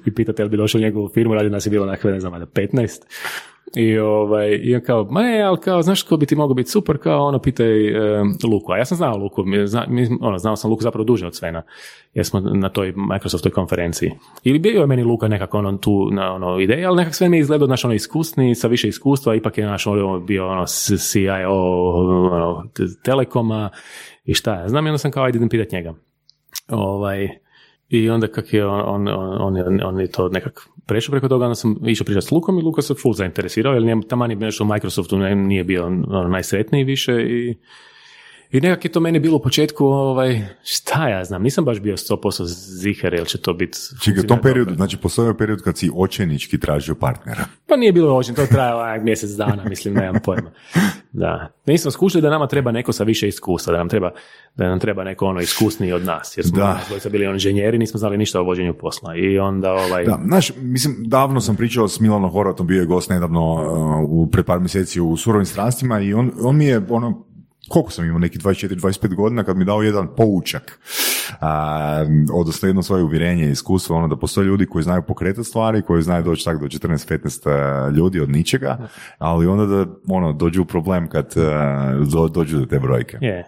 i 0.06 0.14
pitate 0.14 0.42
jel 0.42 0.48
bi 0.48 0.56
došao 0.56 0.78
u 0.78 0.82
njegovu 0.82 1.10
firmu, 1.14 1.34
radi 1.34 1.50
nas 1.50 1.66
je 1.66 1.70
bilo 1.70 1.86
nekakve, 1.86 2.12
ne 2.12 2.20
znam, 2.20 2.32
valjda 2.32 2.46
15. 2.46 3.00
I, 3.76 3.98
ovaj, 3.98 4.60
I 4.62 4.74
on 4.74 4.80
kao, 4.80 5.06
ma 5.10 5.22
ne, 5.22 5.42
ali 5.42 5.58
kao, 5.60 5.82
znaš 5.82 6.02
ko 6.02 6.16
bi 6.16 6.26
ti 6.26 6.36
mogao 6.36 6.54
biti 6.54 6.70
super, 6.70 6.98
kao 6.98 7.26
ono, 7.26 7.38
pitaj 7.38 7.88
e, 7.88 8.22
Luku. 8.44 8.72
A 8.72 8.78
ja 8.78 8.84
sam 8.84 8.96
znao 8.96 9.16
Luku, 9.16 9.44
zna, 9.64 9.84
mi, 9.88 10.08
ono, 10.20 10.38
znao 10.38 10.56
sam 10.56 10.70
Luku 10.70 10.82
zapravo 10.82 11.04
duže 11.04 11.26
od 11.26 11.34
Svena, 11.36 11.62
jer 12.14 12.26
smo 12.26 12.40
na 12.40 12.68
toj 12.68 12.94
Microsoftoj 12.96 13.52
konferenciji. 13.52 14.12
Ili 14.44 14.58
bio 14.58 14.80
je 14.80 14.86
meni 14.86 15.04
Luka 15.04 15.28
nekako 15.28 15.58
ono, 15.58 15.76
tu 15.76 16.08
na 16.12 16.34
ono, 16.34 16.60
ideja, 16.60 16.88
ali 16.88 16.96
nekako 16.96 17.14
sve 17.14 17.28
mi 17.28 17.36
je 17.36 17.40
izgledao, 17.40 17.66
znaš, 17.66 17.84
ono, 17.84 17.94
iskusni, 17.94 18.54
sa 18.54 18.68
više 18.68 18.88
iskustva, 18.88 19.34
ipak 19.34 19.58
je 19.58 19.66
naš 19.66 19.86
ono, 19.86 20.20
bio 20.20 20.48
ono, 20.48 20.66
CIO 21.12 21.90
ono, 22.32 22.64
Telekoma 23.04 23.70
i 24.24 24.34
šta 24.34 24.64
znam, 24.66 24.86
i 24.86 24.88
onda 24.88 24.98
sam 24.98 25.10
kao, 25.10 25.24
ajde 25.24 25.36
idem 25.36 25.48
pitat 25.48 25.72
njega. 25.72 25.94
Ovaj, 26.68 27.28
i 27.88 28.10
onda 28.10 28.28
kak 28.28 28.52
je 28.52 28.66
on, 28.66 29.08
on, 29.08 29.08
on, 29.40 29.80
on, 29.84 30.00
je 30.00 30.10
to 30.10 30.28
nekak 30.28 30.60
prešao 30.86 31.12
preko 31.12 31.28
toga, 31.28 31.44
onda 31.44 31.54
sam 31.54 31.76
išao 31.86 32.04
pričati 32.04 32.26
s 32.26 32.30
Lukom 32.30 32.58
i 32.58 32.62
Luka 32.62 32.82
se 32.82 32.94
full 32.94 33.14
zainteresirao, 33.14 33.74
jer 33.74 33.82
njemu 33.82 34.02
taman 34.02 34.30
je 34.30 34.36
nešto 34.36 34.64
u 34.64 34.66
Microsoftu, 34.66 35.18
nije 35.18 35.64
bio 35.64 35.86
ono, 35.86 36.28
najsretniji 36.28 36.84
više 36.84 37.12
i 37.12 37.56
i 38.50 38.60
nekak 38.60 38.84
je 38.84 38.92
to 38.92 39.00
meni 39.00 39.18
bilo 39.18 39.36
u 39.36 39.42
početku, 39.42 39.86
ovaj, 39.86 40.40
šta 40.62 41.08
ja 41.08 41.24
znam, 41.24 41.42
nisam 41.42 41.64
baš 41.64 41.80
bio 41.80 41.96
100% 41.96 42.44
ziher, 42.82 43.14
jel 43.14 43.24
će 43.24 43.38
to 43.38 43.52
biti... 43.52 43.78
Čekaj, 44.02 44.20
u 44.20 44.26
tom 44.26 44.38
periodu, 44.42 44.74
znači 44.74 44.96
postojao 44.96 45.28
je 45.28 45.38
period 45.38 45.62
kad 45.62 45.78
si 45.78 45.90
očajnički 45.94 46.60
tražio 46.60 46.94
partnera. 46.94 47.44
Pa 47.66 47.76
nije 47.76 47.92
bilo 47.92 48.16
očin, 48.16 48.34
to 48.34 48.46
traje 48.46 48.74
onak 48.74 49.02
mjesec 49.02 49.30
dana, 49.30 49.64
mislim, 49.64 49.94
nemam 49.94 50.20
pojma. 50.24 50.50
Da. 51.12 51.52
Nismo 51.66 51.90
skušali 51.90 52.22
da 52.22 52.30
nama 52.30 52.46
treba 52.46 52.72
neko 52.72 52.92
sa 52.92 53.04
više 53.04 53.28
iskustva, 53.28 53.72
da 53.72 53.78
nam 53.78 53.88
treba, 53.88 54.10
da 54.56 54.68
nam 54.68 54.80
treba 54.80 55.04
neko 55.04 55.26
ono 55.26 55.40
iskusniji 55.40 55.92
od 55.92 56.04
nas, 56.04 56.36
jer 56.36 56.46
smo 56.46 56.58
Da. 56.58 56.80
bili 57.10 57.24
inženjeri, 57.24 57.78
nismo 57.78 57.98
znali 57.98 58.18
ništa 58.18 58.40
o 58.40 58.44
vođenju 58.44 58.74
posla. 58.74 59.16
I 59.16 59.38
onda 59.38 59.72
ovaj... 59.72 60.04
Da, 60.04 60.18
znaš, 60.24 60.52
mislim, 60.56 60.96
davno 61.06 61.40
sam 61.40 61.56
pričao 61.56 61.88
s 61.88 62.00
Milanom 62.00 62.30
Horvatom, 62.30 62.66
bio 62.66 62.80
je 62.80 62.86
gost 62.86 63.10
nedavno 63.10 63.52
uh, 63.52 64.10
u, 64.10 64.30
pred 64.30 64.44
par 64.44 64.60
mjeseci 64.60 65.00
u 65.00 65.16
Surovim 65.16 65.46
strastima 65.46 66.00
i 66.00 66.14
on, 66.14 66.32
on 66.42 66.56
mi 66.56 66.64
je, 66.64 66.82
ono, 66.88 67.27
koliko 67.68 67.90
sam 67.90 68.04
imao, 68.04 68.18
neki 68.18 68.38
24-25 68.38 69.14
godina, 69.14 69.44
kad 69.44 69.56
mi 69.56 69.64
dao 69.64 69.82
jedan 69.82 70.08
poučak, 70.16 70.80
a, 71.40 72.04
odnosno 72.32 72.68
jedno 72.68 72.82
svoje 72.82 73.02
uvjerenje 73.02 73.46
i 73.46 73.50
iskustvo, 73.50 73.96
ono 73.96 74.08
da 74.08 74.16
postoje 74.16 74.44
ljudi 74.44 74.66
koji 74.66 74.82
znaju 74.82 75.02
pokretati 75.02 75.48
stvari, 75.48 75.82
koji 75.82 76.02
znaju 76.02 76.22
doći 76.22 76.44
tak 76.44 76.60
do 76.60 76.66
14-15 76.66 77.96
ljudi 77.96 78.20
od 78.20 78.30
ničega, 78.30 78.88
ali 79.18 79.46
onda 79.46 79.66
da, 79.66 79.86
ono, 80.08 80.32
dođu 80.32 80.62
u 80.62 80.64
problem 80.64 81.08
kad 81.08 81.34
uh, 81.36 82.08
do- 82.12 82.28
dođu 82.28 82.58
do 82.58 82.66
te 82.66 82.78
brojke. 82.78 83.18
Je. 83.20 83.44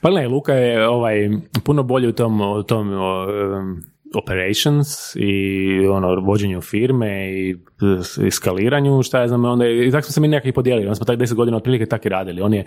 Pa 0.00 0.10
ne, 0.10 0.28
Luka 0.28 0.52
je 0.54 0.88
ovaj, 0.88 1.30
puno 1.64 1.82
bolji 1.82 2.08
u 2.08 2.12
tom, 2.12 2.40
u 2.40 2.62
tom 2.62 2.88
em, 2.92 3.82
operations 4.14 5.16
i 5.16 5.86
ono 5.86 6.20
vođenju 6.20 6.60
firme 6.60 7.32
i, 7.32 7.56
skaliranju, 8.30 9.02
šta 9.02 9.20
ja 9.20 9.28
znam, 9.28 9.44
onda 9.44 9.68
i 9.68 9.90
tako 9.90 10.04
smo 10.04 10.12
se 10.12 10.20
mi 10.20 10.28
nekako 10.28 10.48
i 10.48 10.52
podijelili, 10.52 10.86
onda 10.86 10.94
smo 10.94 11.06
tak 11.06 11.16
deset 11.16 11.36
godina 11.36 11.56
otprilike 11.56 11.86
tako 11.86 12.08
i 12.08 12.10
radili. 12.10 12.42
On 12.42 12.54
je 12.54 12.64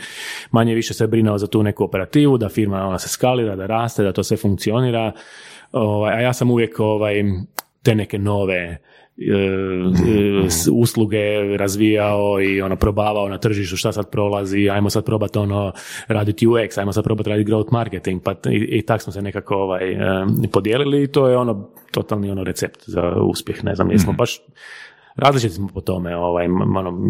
manje 0.51 0.75
više 0.75 0.93
se 0.93 1.07
brinuo 1.07 1.37
za 1.37 1.47
tu 1.47 1.63
neku 1.63 1.83
operativu, 1.83 2.37
da 2.37 2.49
firma 2.49 2.87
ona 2.87 2.99
se 2.99 3.09
skalira, 3.09 3.55
da 3.55 3.65
raste, 3.65 4.03
da 4.03 4.13
to 4.13 4.23
sve 4.23 4.37
funkcionira, 4.37 5.11
ovaj, 5.71 6.13
a 6.13 6.21
ja 6.21 6.33
sam 6.33 6.51
uvijek 6.51 6.79
ovaj, 6.79 7.23
te 7.83 7.95
neke 7.95 8.19
nove 8.19 8.55
e, 8.55 8.77
s- 10.49 10.69
usluge 10.73 11.17
razvijao 11.57 12.41
i 12.41 12.61
ono 12.61 12.75
probavao 12.75 13.29
na 13.29 13.37
tržištu 13.37 13.77
šta 13.77 13.91
sad 13.91 14.09
prolazi, 14.09 14.69
ajmo 14.69 14.89
sad 14.89 15.05
probati 15.05 15.37
ono 15.37 15.71
raditi 16.07 16.47
UX, 16.47 16.77
ajmo 16.79 16.93
sad 16.93 17.03
probati 17.03 17.29
raditi 17.29 17.51
growth 17.51 17.71
marketing, 17.71 18.21
pa 18.23 18.33
t- 18.33 18.49
i, 18.51 18.77
i 18.77 18.81
tak 18.81 19.01
smo 19.01 19.13
se 19.13 19.21
nekako 19.21 19.55
ovaj, 19.55 19.91
e, 19.91 19.97
podijelili 20.51 21.03
i 21.03 21.07
to 21.07 21.27
je 21.27 21.37
ono 21.37 21.69
totalni 21.91 22.31
ono 22.31 22.43
recept 22.43 22.79
za 22.85 23.01
uspjeh, 23.21 23.63
ne 23.63 23.75
znam, 23.75 23.91
jesmo 23.91 24.13
baš 24.13 24.39
različiti 25.15 25.53
smo 25.53 25.67
po 25.67 25.81
tome, 25.81 26.15
ovaj, 26.17 26.45
ono, 26.77 27.01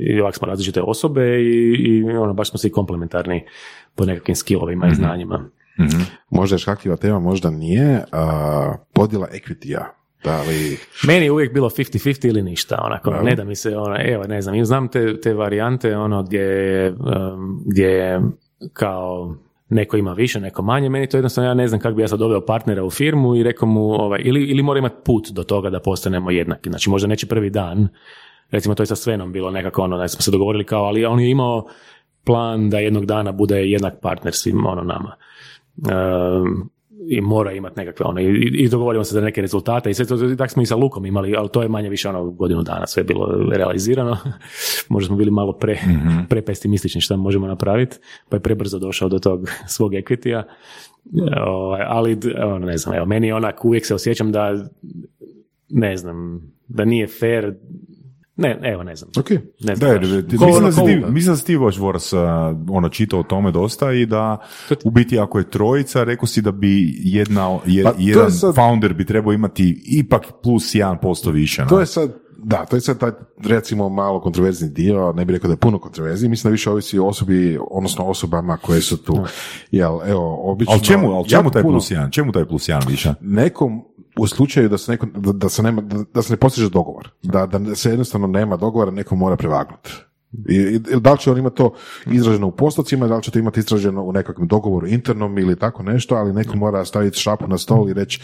i 0.00 0.20
ovak 0.20 0.34
smo 0.36 0.46
različite 0.46 0.82
osobe 0.82 1.40
i, 1.40 1.74
i 1.78 2.02
ono, 2.04 2.34
baš 2.34 2.50
smo 2.50 2.58
svi 2.58 2.70
komplementarni 2.70 3.44
po 3.94 4.04
nekakvim 4.04 4.36
skillovima 4.36 4.86
i 4.86 4.94
znanjima. 4.94 5.44
Možda 6.30 6.54
je 6.54 6.58
škakljiva 6.58 6.96
tema, 6.96 7.18
možda 7.18 7.50
nije. 7.50 8.00
A, 8.12 8.74
podjela 8.92 9.26
equity-a. 9.28 9.99
Da 10.24 10.42
li... 10.42 10.78
Meni 11.06 11.24
je 11.24 11.32
uvijek 11.32 11.54
bilo 11.54 11.70
50-50 11.70 12.28
ili 12.28 12.42
ništa, 12.42 12.80
onako, 12.84 13.10
ne 13.10 13.34
da 13.34 13.44
mi 13.44 13.56
se, 13.56 13.76
ono, 13.76 13.96
evo, 14.00 14.24
ne 14.24 14.42
znam, 14.42 14.64
znam 14.64 14.88
te, 14.88 15.20
te 15.20 15.34
varijante, 15.34 15.96
ono, 15.96 16.22
gdje, 16.22 16.88
um, 16.90 17.62
gdje 17.66 18.20
kao 18.72 19.36
neko 19.68 19.96
ima 19.96 20.12
više, 20.12 20.40
neko 20.40 20.62
manje, 20.62 20.88
meni 20.88 21.06
to 21.06 21.16
jednostavno, 21.16 21.50
ja 21.50 21.54
ne 21.54 21.68
znam 21.68 21.80
kako 21.80 21.94
bi 21.94 22.02
ja 22.02 22.08
sad 22.08 22.18
doveo 22.18 22.40
partnera 22.46 22.84
u 22.84 22.90
firmu 22.90 23.36
i 23.36 23.42
rekao 23.42 23.68
mu, 23.68 23.92
ovaj, 23.92 24.20
ili, 24.24 24.44
ili 24.44 24.62
mora 24.62 24.78
imati 24.78 24.96
put 25.04 25.30
do 25.30 25.42
toga 25.44 25.70
da 25.70 25.80
postanemo 25.80 26.30
jednaki, 26.30 26.70
znači 26.70 26.90
možda 26.90 27.08
neće 27.08 27.26
prvi 27.26 27.50
dan, 27.50 27.88
recimo 28.50 28.74
to 28.74 28.82
je 28.82 28.86
sa 28.86 28.96
Svenom 28.96 29.32
bilo 29.32 29.50
nekako 29.50 29.82
ono, 29.82 29.98
da 29.98 30.08
smo 30.08 30.20
se 30.20 30.30
dogovorili 30.30 30.64
kao, 30.64 30.84
ali 30.84 31.04
on 31.04 31.20
je 31.20 31.30
imao 31.30 31.66
plan 32.24 32.70
da 32.70 32.78
jednog 32.78 33.06
dana 33.06 33.32
bude 33.32 33.70
jednak 33.70 34.00
partner 34.00 34.34
svim 34.34 34.66
ono 34.66 34.82
nama. 34.82 35.16
Um, 35.76 36.70
i 37.08 37.20
mora 37.20 37.52
imati 37.52 37.78
nekakve 37.78 38.06
ono, 38.06 38.20
i, 38.20 38.50
i 38.54 38.68
dogovorimo 38.68 39.04
se 39.04 39.14
za 39.14 39.20
neke 39.20 39.40
rezultate 39.40 39.90
i 39.90 39.94
sve 39.94 40.06
to, 40.06 40.34
tako 40.36 40.52
smo 40.52 40.62
i 40.62 40.66
sa 40.66 40.76
Lukom 40.76 41.06
imali, 41.06 41.34
ali 41.36 41.48
to 41.48 41.62
je 41.62 41.68
manje 41.68 41.88
više 41.88 42.08
ono 42.08 42.30
godinu 42.30 42.62
dana 42.62 42.86
sve 42.86 43.00
je 43.00 43.04
bilo 43.04 43.26
realizirano. 43.52 44.16
Možda 44.88 45.06
smo 45.06 45.16
bili 45.16 45.30
malo 45.30 45.52
pre, 45.52 45.78
prepesimistični 46.30 47.00
šta 47.00 47.16
možemo 47.16 47.46
napraviti, 47.46 47.96
pa 48.28 48.36
je 48.36 48.40
prebrzo 48.40 48.78
došao 48.78 49.08
do 49.08 49.18
tog 49.18 49.48
svog 49.76 49.92
equity 49.92 50.42
Ovaj, 51.46 51.82
ali 51.86 52.18
ono, 52.42 52.66
ne 52.66 52.76
znam, 52.78 52.96
evo, 52.96 53.06
meni 53.06 53.32
onak 53.32 53.64
uvijek 53.64 53.86
se 53.86 53.94
osjećam 53.94 54.32
da 54.32 54.68
ne 55.68 55.96
znam, 55.96 56.42
da 56.68 56.84
nije 56.84 57.06
fair 57.06 57.54
ne, 58.40 58.60
evo, 58.64 58.82
ne 58.82 58.96
znam. 58.96 59.10
Ok. 59.16 59.30
Ne 59.60 59.76
znam 59.76 59.90
Da, 59.92 60.00
ti- 60.22 60.36
Ko- 60.36 60.46
mislim, 60.46 60.64
da 60.64 60.72
si 60.72 60.80
ko- 60.80 60.86
ti, 60.86 60.96
mislim 61.08 61.32
da 61.32 61.36
si 61.36 61.46
ti 61.46 61.58
baš 61.58 61.78
Voras, 61.78 62.12
ono, 62.68 62.88
čitao 62.88 63.20
o 63.20 63.24
tome 63.24 63.50
dosta 63.52 63.92
i 63.92 64.06
da 64.06 64.38
u 64.84 64.90
biti 64.90 65.18
ako 65.18 65.38
je 65.38 65.50
trojica, 65.50 66.04
rekao 66.04 66.26
si 66.26 66.42
da 66.42 66.52
bi 66.52 66.70
jedna, 66.96 67.58
je- 67.66 67.84
Pa 67.84 67.92
to 67.92 67.98
je 67.98 68.06
jedan 68.06 68.30
sad- 68.30 68.54
founder 68.54 68.94
bi 68.94 69.06
trebao 69.06 69.32
imati 69.32 69.82
ipak 69.86 70.22
plus 70.42 70.74
1% 70.74 71.30
više. 71.30 71.64
To 71.64 71.74
na. 71.74 71.80
je 71.80 71.86
sad, 71.86 72.12
da, 72.38 72.64
to 72.64 72.76
je 72.76 72.80
sad 72.80 72.98
taj, 72.98 73.10
recimo, 73.40 73.88
malo 73.88 74.20
kontroverzni 74.20 74.68
dio, 74.68 75.12
ne 75.12 75.24
bih 75.24 75.34
rekao 75.34 75.48
da 75.48 75.52
je 75.52 75.58
puno 75.58 75.78
kontroverzni, 75.78 76.28
mislim 76.28 76.48
da 76.48 76.52
više 76.52 76.70
ovisi 76.70 76.98
o 76.98 77.06
osobi, 77.06 77.58
odnosno 77.62 78.04
osobama 78.04 78.56
koje 78.56 78.80
su 78.80 78.96
tu. 78.98 79.24
Jel, 79.70 79.98
evo, 80.06 80.40
obično... 80.42 80.72
Ali 80.72 80.82
čemu, 80.82 81.10
ali 81.10 81.28
čemu 81.28 81.50
taj 81.50 81.62
puno- 81.62 81.74
plus 81.74 81.90
1? 81.90 82.10
Čemu 82.10 82.32
taj 82.32 82.44
plus 82.44 82.62
1 82.64 82.88
više? 82.88 83.14
nekom 83.20 83.82
u 84.20 84.26
slučaju 84.26 84.68
da 84.68 84.78
se, 84.78 84.92
neko, 84.92 85.06
da, 85.06 85.32
da 85.32 85.48
se, 85.48 85.62
nema, 85.62 85.82
da, 85.82 86.04
da 86.14 86.22
se 86.22 86.32
ne 86.32 86.36
postiže 86.36 86.68
dogovor, 86.68 87.10
da, 87.22 87.46
da 87.46 87.74
se 87.74 87.90
jednostavno 87.90 88.26
nema 88.26 88.56
dogovora, 88.56 88.90
neko 88.90 89.16
mora 89.16 89.36
prevagnuti. 89.36 89.90
I, 90.48 90.54
i 90.56 91.00
da 91.00 91.12
li 91.12 91.18
će 91.18 91.30
on 91.30 91.38
imati 91.38 91.56
to 91.56 91.74
izraženo 92.06 92.46
u 92.46 92.50
postocima, 92.50 93.06
da 93.06 93.16
li 93.16 93.22
će 93.22 93.30
to 93.30 93.38
imati 93.38 93.60
izraženo 93.60 94.02
u 94.02 94.12
nekakvom 94.12 94.48
dogovoru 94.48 94.86
internom 94.86 95.38
ili 95.38 95.58
tako 95.58 95.82
nešto, 95.82 96.14
ali 96.14 96.32
neko 96.32 96.56
mora 96.56 96.84
staviti 96.84 97.18
šapu 97.18 97.48
na 97.48 97.58
stol 97.58 97.88
i 97.88 97.92
reći 97.92 98.22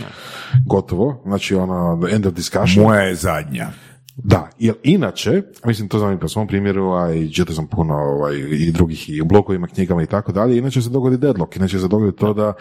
gotovo, 0.66 1.22
znači 1.24 1.54
ono, 1.54 2.08
end 2.10 2.26
of 2.26 2.34
discussion. 2.34 2.86
Moja 2.86 3.00
je 3.00 3.14
zadnja. 3.14 3.70
Da, 4.18 4.50
jer 4.58 4.74
inače, 4.82 5.42
mislim 5.64 5.88
to 5.88 5.98
znam 5.98 6.12
i 6.12 6.20
po 6.20 6.28
svom 6.28 6.46
primjeru, 6.46 6.92
a 6.92 7.12
i 7.12 7.32
čitao 7.32 7.54
sam 7.54 7.66
puno 7.66 7.94
ovaj, 7.94 8.36
i 8.36 8.72
drugih 8.72 9.10
i 9.10 9.20
u 9.20 9.24
blogovima, 9.24 9.66
knjigama 9.66 10.02
i 10.02 10.06
tako 10.06 10.32
dalje, 10.32 10.58
inače 10.58 10.82
se 10.82 10.90
dogodi 10.90 11.16
deadlock, 11.16 11.56
inače 11.56 11.78
se 11.78 11.88
dogodi 11.88 12.16
to 12.16 12.34
da. 12.34 12.52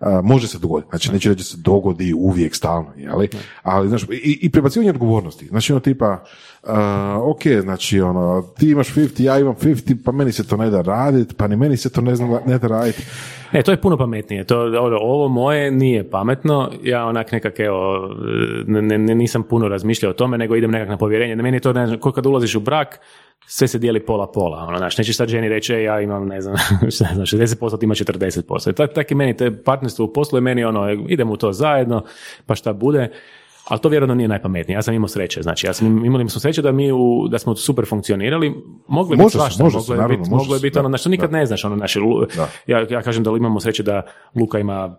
a, 0.00 0.20
može 0.24 0.48
se 0.48 0.58
dogoditi, 0.58 0.90
znači 0.90 1.12
neće 1.12 1.28
reći 1.28 1.38
da 1.38 1.44
se 1.44 1.56
dogodi 1.56 2.14
uvijek 2.16 2.54
stalno, 2.54 2.92
jeli? 2.96 3.28
ali 3.62 3.88
znaš, 3.88 4.02
i, 4.02 4.38
i 4.42 4.50
prebacivanje 4.50 4.90
odgovornosti, 4.90 5.46
znači 5.46 5.72
ono 5.72 5.80
tipa, 5.80 6.24
a, 6.62 7.18
ok, 7.22 7.40
znači 7.60 8.00
ono, 8.00 8.42
ti 8.58 8.70
imaš 8.70 8.94
50, 8.94 9.22
ja 9.22 9.38
imam 9.38 9.54
50, 9.54 9.96
pa 10.04 10.12
meni 10.12 10.32
se 10.32 10.48
to 10.48 10.56
ne 10.56 10.70
da 10.70 10.82
raditi, 10.82 11.34
pa 11.34 11.48
ni 11.48 11.56
meni 11.56 11.76
se 11.76 11.92
to 11.92 12.00
ne, 12.00 12.16
zna, 12.16 12.40
ne 12.46 12.58
da 12.58 12.66
raditi, 12.68 13.02
E, 13.52 13.62
to 13.62 13.70
je 13.70 13.80
puno 13.80 13.96
pametnije. 13.96 14.44
To, 14.44 14.60
ovo, 14.60 14.96
ovo 14.96 15.28
moje 15.28 15.70
nije 15.70 16.10
pametno. 16.10 16.70
Ja 16.82 17.06
onak 17.06 17.32
nekak, 17.32 17.60
evo, 17.60 18.08
ne, 18.66 18.82
ne- 18.98 19.14
nisam 19.14 19.42
puno 19.42 19.68
razmišljao 19.68 20.10
o 20.10 20.14
tome, 20.14 20.38
nego 20.38 20.56
idem 20.56 20.70
nekak 20.70 20.88
na 20.88 20.96
povjerenje. 20.96 21.36
Meni 21.36 21.56
je 21.56 21.60
to, 21.60 21.72
ne 21.72 21.86
znam, 21.86 22.12
kad 22.14 22.26
ulaziš 22.26 22.54
u 22.54 22.60
brak, 22.60 23.00
sve 23.46 23.68
se 23.68 23.78
dijeli 23.78 24.00
pola-pola. 24.00 24.58
Ono, 24.58 24.78
znaš, 24.78 24.98
nećeš 24.98 25.16
sad 25.16 25.28
ženi 25.28 25.48
reći, 25.48 25.74
"E, 25.74 25.82
ja 25.82 26.00
imam, 26.00 26.26
ne 26.26 26.40
znam, 26.40 26.56
šta 26.94 27.08
znam, 27.14 27.26
60%, 27.26 27.78
ti 27.78 27.84
ima 27.84 27.94
40%. 27.94 28.70
I 28.70 28.74
tak, 28.74 28.92
tak 28.92 29.10
i 29.10 29.14
meni, 29.14 29.36
te 29.36 29.50
partnerstvo 29.56 30.04
u 30.04 30.12
poslu 30.12 30.36
je 30.36 30.42
meni 30.42 30.64
ono, 30.64 30.90
idemo 31.08 31.32
u 31.32 31.36
to 31.36 31.52
zajedno, 31.52 32.04
pa 32.46 32.54
šta 32.54 32.72
bude. 32.72 33.10
Ali 33.68 33.80
to 33.80 33.88
vjerojatno 33.88 34.14
nije 34.14 34.28
najpametnije. 34.28 34.74
Ja 34.74 34.82
sam 34.82 34.94
imao 34.94 35.08
sreće. 35.08 35.42
Znači, 35.42 35.66
ja 35.66 35.72
sam 35.72 36.04
imali 36.04 36.28
smo 36.28 36.40
sreće 36.40 36.62
da 36.62 36.72
mi 36.72 36.92
u, 36.92 37.28
da 37.30 37.38
smo 37.38 37.56
super 37.56 37.86
funkcionirali. 37.88 38.54
Moglo 38.88 39.12
je 39.12 39.16
biti 39.16 39.22
Može 39.22 39.32
se, 39.32 39.38
svašta, 39.38 39.64
može 39.64 39.78
moglo 39.78 39.94
je 39.94 40.16
biti, 40.16 40.30
moglo 40.30 40.54
je 40.54 40.60
biti 40.60 40.74
da, 40.74 40.80
ono, 40.80 40.88
znači, 40.88 41.08
nikad 41.08 41.32
ne 41.32 41.46
znaš, 41.46 41.64
ono, 41.64 41.76
naše, 41.76 42.00
Da. 42.36 42.48
ja, 42.66 42.86
ja 42.90 43.02
kažem 43.02 43.22
da 43.22 43.30
imamo 43.30 43.60
sreće 43.60 43.82
da 43.82 44.02
Luka 44.34 44.58
ima 44.58 44.96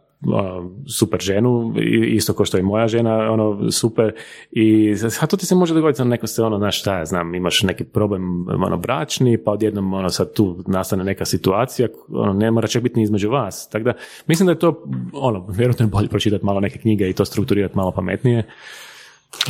super 0.97 1.19
ženu, 1.19 1.73
isto 2.07 2.33
kao 2.33 2.45
što 2.45 2.57
je 2.57 2.63
moja 2.63 2.87
žena, 2.87 3.31
ono, 3.31 3.71
super, 3.71 4.13
i 4.51 4.95
a 5.21 5.27
to 5.27 5.37
ti 5.37 5.45
se 5.45 5.55
može 5.55 5.73
dogoditi, 5.73 6.01
ono, 6.01 6.09
neko 6.09 6.27
se, 6.27 6.43
ono, 6.43 6.57
znaš, 6.57 6.79
šta 6.79 6.97
ja 6.97 7.05
znam, 7.05 7.35
imaš 7.35 7.63
neki 7.63 7.83
problem, 7.83 8.47
ono, 8.47 8.77
bračni, 8.77 9.37
pa 9.37 9.51
odjednom, 9.51 9.93
ono, 9.93 10.09
sad 10.09 10.33
tu 10.33 10.63
nastane 10.67 11.03
neka 11.03 11.25
situacija, 11.25 11.87
ono, 12.09 12.33
ne 12.33 12.51
mora 12.51 12.67
čak 12.67 12.83
biti 12.83 12.97
ni 12.97 13.03
između 13.03 13.29
vas, 13.29 13.69
tako 13.69 13.83
da, 13.83 13.93
mislim 14.27 14.45
da 14.45 14.51
je 14.51 14.59
to, 14.59 14.83
ono, 15.13 15.45
vjerojatno 15.49 15.85
je 15.85 15.89
bolje 15.89 16.07
pročitati 16.07 16.45
malo 16.45 16.59
neke 16.59 16.79
knjige 16.79 17.09
i 17.09 17.13
to 17.13 17.25
strukturirati 17.25 17.77
malo 17.77 17.91
pametnije. 17.91 18.43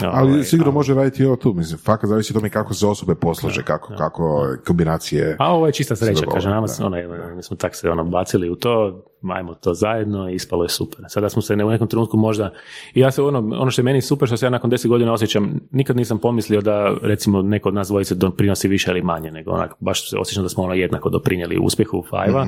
Ali 0.01 0.32
Ovaj, 0.32 0.43
sigurno 0.43 0.71
može 0.71 0.93
raditi 0.93 1.24
i 1.24 1.26
ovo 1.26 1.36
tu, 1.36 1.53
mislim, 1.53 1.80
fakat 1.80 2.09
zavisi 2.09 2.34
od 2.34 2.36
tome 2.36 2.49
kako 2.49 2.74
se 2.74 2.88
osobe 2.88 3.15
poslože, 3.15 3.63
kako, 3.63 3.93
kako 3.97 4.47
kombinacije. 4.67 5.36
A 5.39 5.53
ovo 5.53 5.65
je 5.65 5.74
čista 5.74 5.95
sreća, 5.95 6.26
kaže, 6.34 6.49
nama 6.49 6.61
da. 6.61 6.67
se, 6.67 6.84
ono, 6.84 6.97
mi 7.36 7.43
smo 7.43 7.57
tak 7.57 7.76
se 7.76 7.89
ono, 7.89 8.03
bacili 8.03 8.49
u 8.49 8.55
to, 8.55 9.03
ajmo 9.32 9.53
to 9.53 9.74
zajedno 9.74 10.30
i 10.30 10.36
ispalo 10.36 10.63
je 10.63 10.69
super. 10.69 11.05
Sada 11.07 11.30
smo 11.30 11.41
se 11.41 11.53
u 11.53 11.69
nekom 11.69 11.88
trenutku 11.88 12.17
možda, 12.17 12.51
i 12.93 12.99
ja 12.99 13.11
se 13.11 13.21
ono, 13.21 13.39
ono 13.39 13.71
što 13.71 13.82
je 13.82 13.84
meni 13.84 14.01
super, 14.01 14.28
što 14.28 14.38
se 14.38 14.45
ja 14.45 14.49
nakon 14.49 14.69
deset 14.69 14.89
godina 14.89 15.13
osjećam, 15.13 15.59
nikad 15.71 15.95
nisam 15.97 16.17
pomislio 16.19 16.61
da 16.61 16.93
recimo 17.01 17.41
neko 17.41 17.69
od 17.69 17.76
nas 17.76 17.88
dvojice 17.88 18.15
doprinosi 18.15 18.67
više 18.67 18.91
ili 18.91 19.01
manje, 19.01 19.32
nego 19.32 19.51
onak, 19.51 19.74
baš 19.80 20.09
se 20.09 20.17
osjećam 20.17 20.43
da 20.43 20.49
smo 20.49 20.63
ono 20.63 20.74
jednako 20.74 21.09
doprinijeli 21.09 21.57
uspjehu 21.61 21.97
u 21.97 22.03
Five-a. 22.03 22.47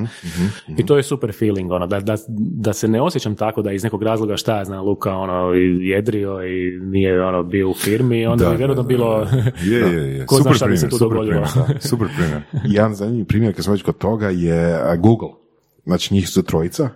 I 0.78 0.86
to 0.86 0.96
je 0.96 1.02
super 1.02 1.32
feeling, 1.38 1.72
ono, 1.72 1.86
da, 1.86 2.00
da, 2.00 2.16
da 2.38 2.72
se 2.72 2.88
ne 2.88 3.00
osjećam 3.00 3.34
tako 3.34 3.62
da 3.62 3.72
iz 3.72 3.84
nekog 3.84 4.02
razloga 4.02 4.36
šta 4.36 4.56
ja 4.56 4.64
znam, 4.64 4.84
Luka 4.86 5.14
ono, 5.14 5.52
jedrio 5.80 6.46
i 6.46 6.80
nije 6.80 7.24
ono, 7.24 7.42
bio 7.42 7.70
u 7.70 7.74
firmi, 7.74 8.26
onda 8.26 8.44
Da, 8.44 8.50
bi 8.50 8.56
vjerojatno 8.56 8.82
bilo. 8.82 9.26
Je, 9.70 9.78
je, 9.80 10.16
je. 10.16 10.26
ko 10.26 10.34
zna 10.34 10.42
Super 10.42 10.56
šta 10.56 10.66
bi 10.66 10.76
se 10.76 10.80
primjer, 10.80 10.90
tu 10.90 10.96
super 10.98 11.18
dogodilo. 11.18 11.44
primjer. 11.54 11.82
Super 11.90 12.08
primjer. 12.16 12.42
Jedan 12.64 12.94
zanimljiv 12.94 13.24
primjer, 13.26 13.54
kad 13.54 13.64
smo 13.64 13.72
već 13.72 13.82
kod 13.82 13.98
toga, 13.98 14.28
je 14.30 14.80
Google. 14.98 15.45
Znači, 15.86 16.14
njih 16.14 16.28
su 16.28 16.42
trojica, 16.42 16.88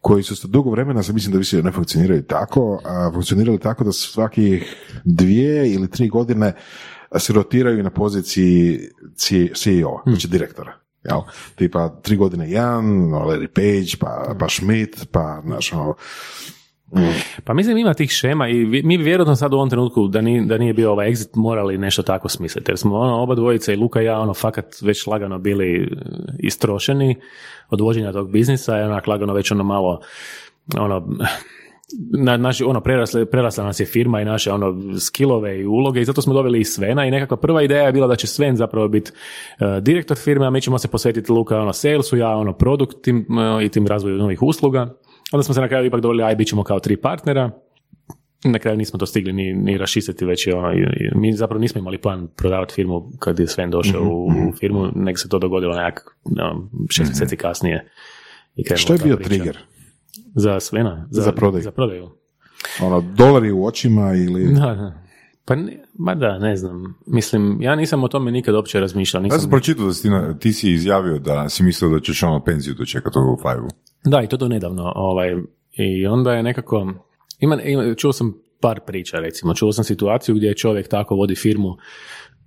koji 0.00 0.22
su 0.22 0.36
se 0.36 0.48
dugo 0.48 0.70
vremena, 0.70 1.02
sad 1.02 1.14
mislim 1.14 1.32
da 1.32 1.38
više 1.38 1.62
ne 1.62 1.72
funkcioniraju 1.72 2.22
tako, 2.22 2.80
a 2.84 3.10
funkcionirali 3.14 3.58
tako 3.58 3.84
da 3.84 3.92
svakih 3.92 4.76
dvije 5.04 5.72
ili 5.72 5.90
tri 5.90 6.08
godine 6.08 6.54
se 7.18 7.32
rotiraju 7.32 7.82
na 7.82 7.90
poziciji 7.90 8.80
CEO, 9.54 10.02
znači 10.06 10.28
direktora. 10.28 10.78
Jel? 11.04 11.20
Tipa, 11.54 11.88
tri 12.02 12.16
godine 12.16 12.50
jedan, 12.50 12.84
Larry 13.10 13.46
Page, 13.46 13.96
pa, 14.00 14.34
pa 14.38 14.48
Schmidt, 14.48 15.06
pa, 15.10 15.42
znaš, 15.44 15.72
ono, 15.72 15.94
Pa 17.44 17.54
mislim 17.54 17.78
ima 17.78 17.94
tih 17.94 18.10
šema 18.10 18.48
i 18.48 18.64
mi 18.64 18.96
vjerojatno 18.96 19.36
sad 19.36 19.52
u 19.52 19.56
ovom 19.56 19.70
trenutku 19.70 20.08
da, 20.08 20.20
ni, 20.20 20.46
da 20.46 20.58
nije 20.58 20.74
bio 20.74 20.92
ovaj 20.92 21.10
exit 21.10 21.28
morali 21.34 21.78
nešto 21.78 22.02
tako 22.02 22.28
smisliti. 22.28 22.70
Jer 22.70 22.78
smo 22.78 22.98
ono, 22.98 23.22
oba 23.22 23.34
dvojica 23.34 23.72
i 23.72 23.76
Luka 23.76 24.02
i 24.02 24.04
ja 24.04 24.20
ono 24.20 24.34
fakat 24.34 24.66
već 24.82 25.06
lagano 25.06 25.38
bili 25.38 25.74
e, 25.74 25.86
istrošeni 26.38 27.16
od 27.70 27.80
vođenja 27.80 28.12
tog 28.12 28.30
biznisa 28.30 28.78
i 28.78 28.82
onak 28.82 29.06
lagano 29.06 29.34
već 29.34 29.50
ono 29.50 29.64
malo 29.64 30.00
ono 30.78 31.06
na, 32.12 32.36
naši, 32.36 32.64
ono, 32.64 32.80
prerasle, 32.80 33.26
prerasla 33.26 33.64
nas 33.64 33.80
je 33.80 33.86
firma 33.86 34.20
i 34.20 34.24
naše 34.24 34.52
ono 34.52 34.98
skillove 34.98 35.60
i 35.60 35.66
uloge 35.66 36.00
i 36.00 36.04
zato 36.04 36.22
smo 36.22 36.34
doveli 36.34 36.60
i 36.60 36.64
Svena 36.64 37.06
i 37.06 37.10
nekakva 37.10 37.36
prva 37.36 37.62
ideja 37.62 37.86
je 37.86 37.92
bila 37.92 38.06
da 38.06 38.16
će 38.16 38.26
Sven 38.26 38.56
zapravo 38.56 38.88
biti 38.88 39.10
e, 39.60 39.80
direktor 39.80 40.16
firme, 40.16 40.46
a 40.46 40.50
mi 40.50 40.60
ćemo 40.60 40.78
se 40.78 40.88
posvetiti 40.88 41.32
Luka 41.32 41.60
ono 41.60 41.72
salesu, 41.72 42.16
ja 42.16 42.36
ono 42.36 42.52
produkt 42.52 43.02
tim, 43.02 43.26
e, 43.60 43.64
i 43.64 43.68
tim 43.68 43.86
razvoju 43.86 44.16
novih 44.16 44.42
usluga. 44.42 44.94
Onda 45.32 45.42
smo 45.42 45.54
se 45.54 45.60
na 45.60 45.68
kraju 45.68 45.86
ipak 45.86 46.00
dovoljili, 46.00 46.22
aj, 46.24 46.36
bit 46.36 46.48
ćemo 46.48 46.64
kao 46.64 46.80
tri 46.80 46.96
partnera. 46.96 47.50
Na 48.44 48.58
kraju 48.58 48.76
nismo 48.78 48.98
to 48.98 49.06
stigli 49.06 49.32
ni, 49.32 49.52
ni 49.54 49.78
raščistiti, 49.78 50.24
već 50.24 50.46
je 50.46 50.54
ono, 50.54 50.68
mi 51.14 51.32
zapravo 51.32 51.60
nismo 51.60 51.78
imali 51.78 51.98
plan 51.98 52.28
prodavati 52.36 52.74
firmu 52.74 53.10
kad 53.18 53.38
je 53.38 53.46
Sven 53.46 53.70
došao 53.70 54.02
u, 54.02 54.26
u 54.26 54.52
firmu, 54.58 54.88
nego 54.94 55.16
se 55.18 55.28
to 55.28 55.38
dogodilo 55.38 55.76
nekak 55.76 56.16
ono, 56.24 56.68
šest 56.90 57.08
mjeseci 57.10 57.36
kasnije. 57.36 57.88
I 58.56 58.64
što 58.76 58.92
je 58.92 58.98
bio 58.98 59.16
priča. 59.16 59.28
trigger? 59.28 59.58
Za 60.34 60.60
Svena? 60.60 61.08
Za 61.10 61.32
prodaju. 61.32 61.62
Za 61.62 61.70
prodaju. 61.70 62.08
Ono, 62.82 63.00
dolari 63.00 63.50
u 63.50 63.64
očima 63.66 64.14
ili... 64.14 64.54
Da, 64.54 64.60
da. 64.74 65.02
Pa 65.44 65.54
ne, 65.54 65.84
ma 65.98 66.14
da, 66.14 66.38
ne 66.38 66.56
znam. 66.56 66.94
Mislim, 67.06 67.62
ja 67.62 67.74
nisam 67.74 68.04
o 68.04 68.08
tome 68.08 68.30
nikad 68.30 68.54
uopće 68.54 68.80
razmišljao. 68.80 69.18
Ja 69.20 69.22
Nisam, 69.22 69.40
sam 69.40 69.50
pročitao 69.50 69.86
da 69.86 69.92
si 69.92 70.02
ti, 70.02 70.10
na- 70.10 70.38
ti 70.38 70.52
si 70.52 70.72
izjavio 70.72 71.18
da 71.18 71.48
si 71.48 71.62
mislio 71.62 71.90
da 71.90 72.00
ćeš 72.00 72.22
ono 72.22 72.44
penziju 72.44 72.74
dočekati 72.74 73.18
u 73.18 73.36
Five-u. 73.42 73.68
Da, 74.04 74.22
i 74.22 74.26
to 74.26 74.36
do 74.36 74.48
nedavno. 74.48 74.92
Ovaj, 74.96 75.36
I 75.72 76.06
onda 76.06 76.32
je 76.32 76.42
nekako... 76.42 76.92
Ima, 77.38 77.62
ima, 77.62 77.94
čuo 77.94 78.12
sam 78.12 78.42
par 78.60 78.80
priča, 78.86 79.18
recimo. 79.18 79.54
Čuo 79.54 79.72
sam 79.72 79.84
situaciju 79.84 80.34
gdje 80.34 80.54
čovjek 80.54 80.88
tako 80.88 81.14
vodi 81.14 81.34
firmu 81.34 81.76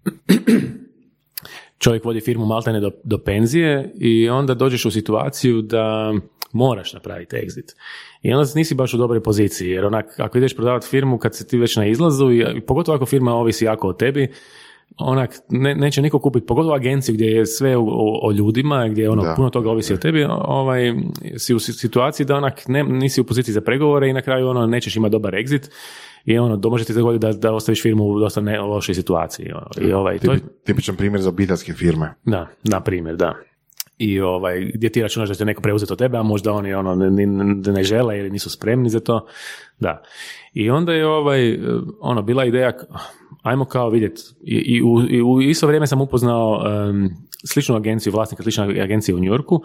čovjek 1.84 2.06
vodi 2.06 2.22
firmu 2.22 2.46
maltene 2.46 2.80
do, 2.80 2.92
do 3.04 3.18
penzije 3.18 3.92
i 3.96 4.30
onda 4.30 4.54
dođeš 4.54 4.86
u 4.86 4.92
situaciju 4.92 5.62
da 5.62 6.14
moraš 6.54 6.94
napraviti 6.94 7.36
exit. 7.36 7.76
I 8.22 8.34
onda 8.34 8.52
nisi 8.56 8.76
baš 8.76 8.94
u 8.94 8.98
dobroj 8.98 9.24
poziciji, 9.24 9.70
jer 9.70 9.86
onak, 9.86 10.20
ako 10.20 10.38
ideš 10.38 10.56
prodavati 10.56 10.88
firmu 10.88 11.18
kad 11.18 11.36
si 11.36 11.48
ti 11.48 11.58
već 11.58 11.76
na 11.76 11.86
izlazu, 11.86 12.32
i, 12.32 12.62
pogotovo 12.68 12.96
ako 12.96 13.06
firma 13.06 13.34
ovisi 13.34 13.66
jako 13.66 13.88
o 13.88 13.94
tebi, 13.94 14.32
onak, 14.98 15.32
ne, 15.50 15.76
neće 15.76 16.02
niko 16.02 16.20
kupiti, 16.20 16.46
pogotovo 16.46 16.76
agenciju 16.76 17.16
gdje 17.16 17.26
je 17.26 17.46
sve 17.46 17.78
o, 17.78 17.84
o- 18.22 18.32
ljudima, 18.32 18.88
gdje 18.88 19.10
ono, 19.10 19.24
Da. 19.24 19.34
puno 19.36 19.50
toga 19.50 19.72
ovisi 19.72 19.94
o 19.94 19.98
tebi, 19.98 20.24
ovaj, 20.30 20.94
si 21.38 21.54
u 21.56 21.60
si- 21.60 21.74
situaciji 21.74 22.26
da 22.26 22.36
onak, 22.36 22.68
ne, 22.68 22.84
nisi 22.84 23.22
u 23.22 23.24
poziciji 23.24 23.54
za 23.54 23.62
pregovore 23.62 24.10
i 24.10 24.14
na 24.14 24.22
kraju 24.22 24.48
ono, 24.48 24.66
nećeš 24.68 24.96
imati 24.96 25.12
dobar 25.12 25.34
exit 25.34 25.70
i 26.26 26.38
ono, 26.38 26.58
do- 26.58 26.70
može 26.70 26.86
ti 26.86 26.94
dogoditi 26.94 27.22
da, 27.22 27.34
da 27.34 27.54
ostaviš 27.54 27.82
firmu 27.82 28.04
u 28.06 28.20
dosta 28.20 28.42
ne, 28.42 28.60
lošoj 28.62 28.96
situaciji. 28.96 29.52
Ono, 29.52 29.88
I 29.88 29.94
ovaj, 29.94 30.20
to 30.20 30.32
je, 30.32 30.38
Tipi- 30.38 30.64
tipičan 30.66 30.96
primjer 30.96 31.22
za 31.22 31.30
obiteljske 31.30 31.74
firme. 31.74 32.14
da, 32.26 32.48
na 32.64 32.80
primjer, 32.82 33.16
da. 33.16 33.36
I 34.02 34.20
ovaj, 34.20 34.72
gdje 34.74 34.90
ti 34.90 35.02
računaš 35.02 35.30
da 35.30 35.36
će 35.36 35.46
neko 35.46 35.62
preuzeti 35.62 35.94
od 35.94 36.00
tebe, 36.00 36.18
a 36.18 36.24
možda 36.24 36.52
oni 36.54 36.74
ono, 36.74 36.96
ne, 36.96 37.10
ne, 37.10 37.72
ne 37.72 37.84
žele 37.84 38.20
ili 38.20 38.30
nisu 38.30 38.50
spremni 38.50 38.90
za 38.90 39.00
to. 39.00 39.28
Da. 39.80 40.02
I 40.54 40.70
onda 40.70 40.94
je 40.94 41.08
ovaj, 41.08 41.60
ono, 42.00 42.22
bila 42.22 42.46
ideja, 42.46 42.72
ajmo 43.42 43.66
kao 43.66 43.90
vidjeti, 43.90 44.22
i, 44.44 44.56
i, 44.56 44.82
u, 44.82 45.02
i 45.10 45.22
u 45.22 45.42
isto 45.42 45.68
vrijeme 45.68 45.88
sam 45.88 46.02
upoznao 46.02 46.64
em, 46.66 47.10
sličnu 47.46 47.76
agenciju, 47.76 48.14
vlasnika 48.14 48.44
slične 48.44 48.82
agencije 48.82 49.16
u 49.16 49.20
Njurku, 49.20 49.64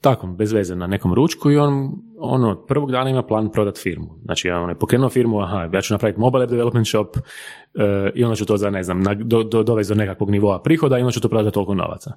tako, 0.00 0.26
bez 0.26 0.52
veze, 0.52 0.76
na 0.76 0.86
nekom 0.86 1.14
ručku 1.14 1.50
i 1.50 1.56
on, 1.56 1.92
on 2.18 2.44
od 2.44 2.64
prvog 2.68 2.92
dana 2.92 3.10
ima 3.10 3.22
plan 3.22 3.50
prodat 3.52 3.78
firmu. 3.78 4.08
Znači, 4.24 4.50
on 4.50 4.68
je 4.68 4.78
pokrenuo 4.78 5.08
firmu, 5.08 5.40
aha, 5.40 5.68
ja 5.72 5.80
ću 5.80 5.94
napraviti 5.94 6.20
mobile 6.20 6.44
app 6.44 6.50
development 6.50 6.88
shop 6.88 7.16
eh, 7.16 8.10
i 8.14 8.24
onda 8.24 8.36
ću 8.36 8.46
to 8.46 8.56
za, 8.56 8.70
ne 8.70 8.82
znam, 8.82 9.00
na, 9.00 9.14
do, 9.14 9.42
do, 9.42 9.62
dovesti 9.62 9.94
do 9.94 9.98
nekakvog 9.98 10.30
nivoa 10.30 10.62
prihoda 10.62 10.98
i 10.98 11.00
onda 11.00 11.12
ću 11.12 11.20
to 11.20 11.28
prodati 11.28 11.54
toliko 11.54 11.74
novaca. 11.74 12.12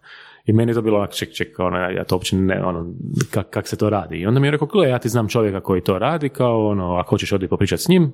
I 0.45 0.53
meni 0.53 0.71
je 0.71 0.75
to 0.75 0.81
bilo 0.81 0.97
onak, 0.97 1.13
ček, 1.13 1.33
ček, 1.33 1.59
ono, 1.59 1.77
ja, 1.77 1.89
ja 1.89 2.03
to 2.03 2.15
uopće 2.15 2.35
ne, 2.35 2.63
ono, 2.63 2.93
kak, 3.31 3.49
kak 3.49 3.67
se 3.67 3.77
to 3.77 3.89
radi. 3.89 4.17
I 4.17 4.25
onda 4.25 4.39
mi 4.39 4.47
je 4.47 4.51
rekao, 4.51 4.67
gle, 4.67 4.89
ja 4.89 4.99
ti 4.99 5.09
znam 5.09 5.27
čovjeka 5.27 5.61
koji 5.61 5.81
to 5.81 5.99
radi, 5.99 6.29
kao, 6.29 6.67
ono, 6.67 6.95
ako 6.95 7.09
hoćeš 7.09 7.31
ovdje 7.31 7.49
popričati 7.49 7.83
s 7.83 7.87
njim, 7.87 8.11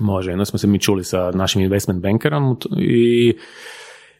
može. 0.00 0.30
I 0.30 0.32
onda 0.32 0.44
smo 0.44 0.58
se 0.58 0.66
mi 0.66 0.80
čuli 0.80 1.04
sa 1.04 1.30
našim 1.30 1.62
investment 1.62 2.02
bankerom 2.02 2.56
i 2.78 3.36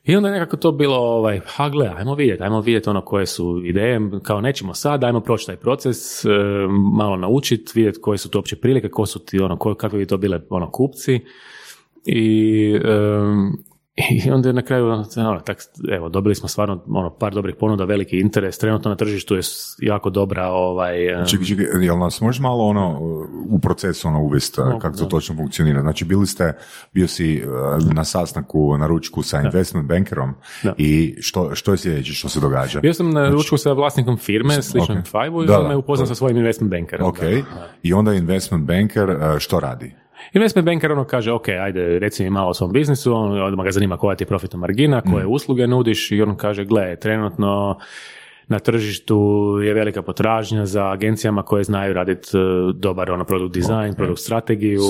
i 0.04 0.16
onda 0.16 0.28
je 0.28 0.32
nekako 0.32 0.56
to 0.56 0.72
bilo, 0.72 0.96
ovaj, 0.96 1.40
ha 1.46 1.68
gle, 1.68 1.90
ajmo 1.96 2.14
vidjeti, 2.14 2.42
ajmo 2.42 2.60
vidjeti 2.60 2.90
ono 2.90 3.00
koje 3.00 3.26
su 3.26 3.62
ideje, 3.64 4.00
kao 4.22 4.40
nećemo 4.40 4.74
sad, 4.74 5.04
ajmo 5.04 5.20
proći 5.20 5.46
taj 5.46 5.56
proces, 5.56 6.24
malo 6.92 7.16
naučiti, 7.16 7.72
vidjeti 7.74 8.00
koje 8.00 8.18
su 8.18 8.30
to 8.30 8.38
uopće 8.38 8.56
prilike, 8.56 8.88
ko 8.88 9.06
su 9.06 9.18
ti, 9.18 9.38
ono, 9.40 9.74
kakvi 9.74 9.98
bi 9.98 10.06
to 10.06 10.16
bile, 10.16 10.40
ono, 10.50 10.70
kupci. 10.70 11.20
I, 12.06 12.80
em, 12.84 13.52
i 14.24 14.30
onda 14.30 14.48
je 14.48 14.52
na 14.52 14.62
kraju, 14.62 14.88
ono, 15.16 15.40
tak, 15.40 15.58
evo, 15.92 16.08
dobili 16.08 16.34
smo 16.34 16.48
stvarno 16.48 16.84
ono, 16.86 17.10
par 17.10 17.34
dobrih 17.34 17.54
ponuda, 17.60 17.84
veliki 17.84 18.18
interes, 18.18 18.58
trenutno 18.58 18.88
na 18.88 18.96
tržištu 18.96 19.34
je 19.34 19.42
jako 19.78 20.10
dobra, 20.10 20.48
ovaj, 20.48 20.96
Čekaj, 21.30 21.46
čekaj, 21.46 21.66
jel 21.84 21.98
nas 21.98 22.20
možeš 22.20 22.40
malo 22.40 22.64
ono 22.64 22.98
u 23.48 23.58
procesu 23.58 24.08
ono 24.08 24.22
uvesti 24.22 24.60
Mogu, 24.60 24.78
kako 24.78 24.96
to 24.96 25.02
da. 25.04 25.08
točno 25.08 25.34
funkcionira? 25.34 25.80
Znači 25.80 26.04
bili 26.04 26.26
ste, 26.26 26.52
bio 26.92 27.08
si 27.08 27.42
uh, 27.46 27.94
na 27.94 28.04
sastanku, 28.04 28.78
na 28.78 28.86
ručku 28.86 29.22
sa 29.22 29.40
investment 29.40 29.88
bankerom 29.88 30.34
Da. 30.62 30.74
i 30.78 31.16
što, 31.20 31.54
što 31.54 31.72
je 31.72 31.76
sljedeće 31.76 32.12
što 32.12 32.28
se 32.28 32.40
događa? 32.40 32.80
Bio 32.80 32.94
sam 32.94 33.10
na 33.10 33.28
ručku 33.28 33.56
sa 33.56 33.72
vlasnikom 33.72 34.16
firme, 34.16 34.62
sličnom 34.62 34.98
ok. 34.98 35.04
Five-u, 35.06 35.42
i 35.42 35.46
Da, 35.46 35.58
da. 35.58 35.68
me 35.68 35.76
upoznao 35.76 36.06
sa 36.06 36.14
svojim 36.14 36.36
investment 36.36 36.70
bankerom. 36.70 37.08
Ok, 37.08 37.20
da. 37.20 37.68
i 37.82 37.92
onda 37.92 38.12
investment 38.12 38.66
banker 38.66 39.10
uh, 39.10 39.38
što 39.38 39.60
radi? 39.60 39.94
Investment 40.32 40.66
banker 40.66 40.92
ono 40.92 41.04
kaže, 41.04 41.32
ok, 41.32 41.48
ajde, 41.48 41.98
reci 41.98 42.24
mi 42.24 42.30
malo 42.30 42.50
o 42.50 42.54
svom 42.54 42.72
biznisu, 42.72 43.12
on 43.14 43.42
odmah 43.42 43.64
ga 43.64 43.70
zanima 43.70 43.96
koja 43.96 44.16
ti 44.16 44.22
je 44.22 44.28
profitna 44.28 44.58
margina, 44.58 45.00
koje 45.00 45.26
usluge 45.26 45.66
nudiš 45.66 46.12
i 46.12 46.22
on 46.22 46.36
kaže, 46.36 46.64
gle, 46.64 46.96
trenutno 46.96 47.78
na 48.48 48.58
tržištu 48.58 49.18
je 49.62 49.74
velika 49.74 50.02
potražnja 50.02 50.66
za 50.66 50.90
agencijama 50.90 51.42
koje 51.42 51.64
znaju 51.64 51.92
raditi 51.94 52.28
e, 52.36 52.40
dobar 52.74 53.10
ono 53.10 53.24
produkt 53.24 53.54
dizajn, 53.54 53.94
produkt 53.94 54.20
strategiju, 54.20 54.80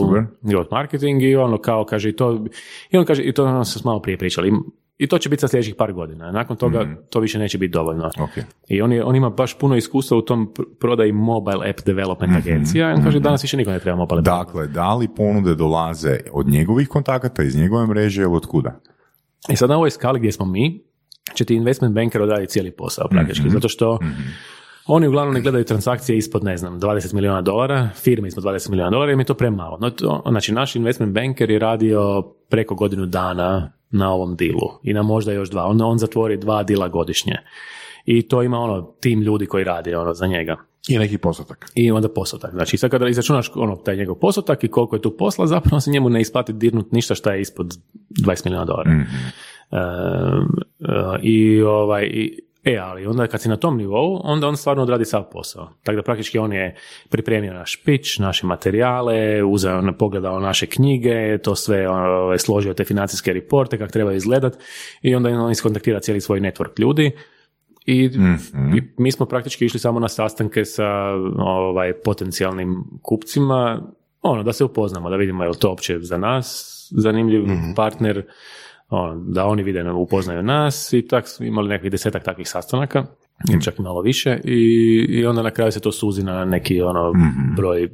growth 0.42 0.70
marketing 0.70 1.22
i 1.22 1.36
ono 1.36 1.58
kao 1.58 1.84
kaže 1.84 2.08
i 2.08 2.16
to 2.16 2.44
i 2.90 2.96
on 2.96 3.04
kaže 3.04 3.22
i 3.22 3.32
to 3.32 3.44
ono 3.44 3.64
smo 3.64 3.90
malo 3.90 4.02
prije 4.02 4.18
pričali. 4.18 4.52
I 4.98 5.06
to 5.06 5.18
će 5.18 5.28
biti 5.28 5.40
sa 5.40 5.48
sljedećih 5.48 5.74
par 5.74 5.92
godina. 5.92 6.32
Nakon 6.32 6.56
toga 6.56 6.96
to 7.10 7.20
više 7.20 7.38
neće 7.38 7.58
biti 7.58 7.72
dovoljno. 7.72 8.06
Ok. 8.06 8.44
I 8.68 8.82
on, 8.82 8.92
je, 8.92 9.04
on 9.04 9.16
ima 9.16 9.30
baš 9.30 9.58
puno 9.58 9.76
iskustva 9.76 10.16
u 10.16 10.22
tom 10.22 10.52
pr- 10.54 10.64
prodaji 10.80 11.12
mobile 11.12 11.70
app 11.70 11.80
development 11.86 12.36
agencija. 12.36 12.90
I 12.90 12.92
on 12.94 13.02
kaže 13.02 13.20
danas 13.20 13.44
više 13.44 13.56
niko 13.56 13.70
ne 13.70 13.78
treba 13.78 13.96
mobile 13.96 14.18
app. 14.18 14.26
Dakle, 14.26 14.66
da 14.66 14.94
li 14.94 15.08
ponude 15.16 15.54
dolaze 15.54 16.18
od 16.32 16.46
njegovih 16.48 16.88
kontakata, 16.88 17.42
iz 17.42 17.56
njegove 17.56 17.86
mreže 17.86 18.22
ili 18.22 18.36
od 18.36 18.46
kuda? 18.46 18.80
I 19.48 19.56
sad 19.56 19.68
na 19.70 19.76
ovoj 19.76 19.90
skali 19.90 20.18
gdje 20.18 20.32
smo 20.32 20.46
mi, 20.46 20.84
će 21.34 21.44
ti 21.44 21.54
investment 21.54 21.94
banker 21.94 22.22
odraditi 22.22 22.52
cijeli 22.52 22.70
posao 22.70 23.08
praktički, 23.08 23.50
zato 23.50 23.68
što 23.68 23.98
oni 24.86 25.06
uglavnom 25.06 25.34
ne 25.34 25.40
gledaju 25.40 25.64
transakcije 25.64 26.16
ispod, 26.16 26.44
ne 26.44 26.56
znam, 26.56 26.80
20 26.80 27.14
milijuna 27.14 27.42
dolara, 27.42 27.88
firme 27.94 28.28
ispod 28.28 28.44
20 28.44 28.70
milijuna 28.70 28.90
dolara, 28.90 29.12
im 29.12 29.18
je 29.18 29.24
to 29.24 29.34
premalo. 29.34 29.78
No, 29.80 29.90
to, 29.90 30.22
znači, 30.28 30.52
naš 30.52 30.76
investment 30.76 31.12
banker 31.12 31.50
je 31.50 31.58
radio 31.58 32.22
preko 32.48 32.74
godinu 32.74 33.06
dana 33.06 33.72
na 33.90 34.12
ovom 34.12 34.36
dilu 34.36 34.70
i 34.82 34.92
na 34.92 35.02
možda 35.02 35.32
još 35.32 35.50
dva. 35.50 35.64
On, 35.64 35.80
on 35.82 35.98
zatvori 35.98 36.36
dva 36.36 36.62
dila 36.62 36.88
godišnje. 36.88 37.36
I 38.04 38.28
to 38.28 38.42
ima 38.42 38.58
ono 38.58 38.82
tim 38.82 39.20
ljudi 39.20 39.46
koji 39.46 39.64
radi 39.64 39.94
ono 39.94 40.14
za 40.14 40.26
njega. 40.26 40.56
I 40.88 40.98
neki 40.98 41.18
postotak. 41.18 41.70
I 41.74 41.90
onda 41.90 42.08
postotak. 42.08 42.50
Znači 42.50 42.76
sad 42.76 42.90
kada 42.90 43.08
izračunaš 43.08 43.50
ono, 43.54 43.76
taj 43.76 43.96
njegov 43.96 44.14
postotak 44.14 44.64
i 44.64 44.68
koliko 44.68 44.96
je 44.96 45.02
tu 45.02 45.16
posla, 45.16 45.46
zapravo 45.46 45.80
se 45.80 45.90
njemu 45.90 46.08
ne 46.08 46.20
isplati 46.20 46.52
dirnut 46.52 46.92
ništa 46.92 47.14
što 47.14 47.30
je 47.30 47.40
ispod 47.40 47.74
20 48.24 48.44
milijuna 48.44 48.64
dolara. 48.64 48.90
Mhm. 48.90 49.02
E, 49.70 49.76
e, 49.76 51.18
I 51.22 51.62
ovaj, 51.62 52.04
i, 52.04 52.43
e, 52.64 52.78
ali 52.78 53.06
onda 53.06 53.26
kad 53.26 53.42
si 53.42 53.48
na 53.48 53.56
tom 53.56 53.76
nivou, 53.76 54.20
onda 54.24 54.48
on 54.48 54.56
stvarno 54.56 54.82
odradi 54.82 55.04
sav 55.04 55.24
posao. 55.32 55.70
Tako 55.82 55.96
da 55.96 56.02
praktički 56.02 56.38
on 56.38 56.52
je 56.52 56.76
pripremio 57.08 57.52
naš 57.52 57.82
pitch, 57.84 58.20
naše 58.20 58.46
materijale, 58.46 59.44
uzeo, 59.44 59.82
pogledao 59.98 60.40
naše 60.40 60.66
knjige, 60.66 61.38
to 61.38 61.54
sve 61.54 61.88
ovaj, 61.88 62.38
složio 62.38 62.74
te 62.74 62.84
financijske 62.84 63.32
reporte, 63.32 63.78
kako 63.78 63.92
treba 63.92 64.12
izgledat 64.12 64.58
i 65.02 65.14
onda 65.14 65.30
on 65.30 65.50
iskontaktira 65.50 66.00
cijeli 66.00 66.20
svoj 66.20 66.40
network 66.40 66.80
ljudi 66.80 67.12
i, 67.86 68.04
i 68.76 68.82
mi 68.98 69.12
smo 69.12 69.26
praktički 69.26 69.64
išli 69.64 69.80
samo 69.80 70.00
na 70.00 70.08
sastanke 70.08 70.64
sa 70.64 70.86
ovaj, 71.38 71.92
potencijalnim 72.04 72.84
kupcima, 73.02 73.82
ono, 74.22 74.42
da 74.42 74.52
se 74.52 74.64
upoznamo, 74.64 75.10
da 75.10 75.16
vidimo 75.16 75.42
je 75.42 75.48
li 75.48 75.58
to 75.58 75.68
uopće 75.68 75.98
za 75.98 76.18
nas 76.18 76.70
zanimljiv 76.96 77.44
partner, 77.76 78.26
ono, 78.88 79.24
da 79.28 79.46
oni 79.46 79.62
vide, 79.62 79.90
upoznaju 79.92 80.42
nas 80.42 80.92
i 80.92 81.06
tak 81.06 81.28
smo 81.28 81.46
imali 81.46 81.68
nekih 81.68 81.90
desetak 81.90 82.24
takvih 82.24 82.48
sastanaka, 82.48 83.04
ili 83.52 83.62
čak 83.62 83.78
i 83.78 83.82
malo 83.82 84.00
više 84.00 84.40
i, 84.44 85.06
i 85.08 85.26
onda 85.26 85.42
na 85.42 85.50
kraju 85.50 85.72
se 85.72 85.80
to 85.80 85.92
suzi 85.92 86.22
na 86.22 86.44
neki 86.44 86.82
ono 86.82 87.12
broj 87.56 87.88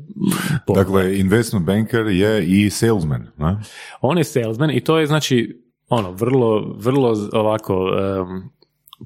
ponuda. 0.67 0.85
Dakle, 0.85 1.19
investment 1.19 1.67
banker 1.67 2.07
je 2.07 2.47
i 2.47 2.71
salesman. 2.71 3.27
Ne? 3.39 3.59
On 4.01 4.19
je 4.19 4.25
salesman 4.25 4.71
i 4.71 4.81
to 4.81 4.99
je 4.99 5.07
znači 5.07 5.63
ono 5.89 6.11
vrlo, 6.11 6.75
vrlo 6.79 7.15
ovako 7.33 7.91
em, 7.99 8.51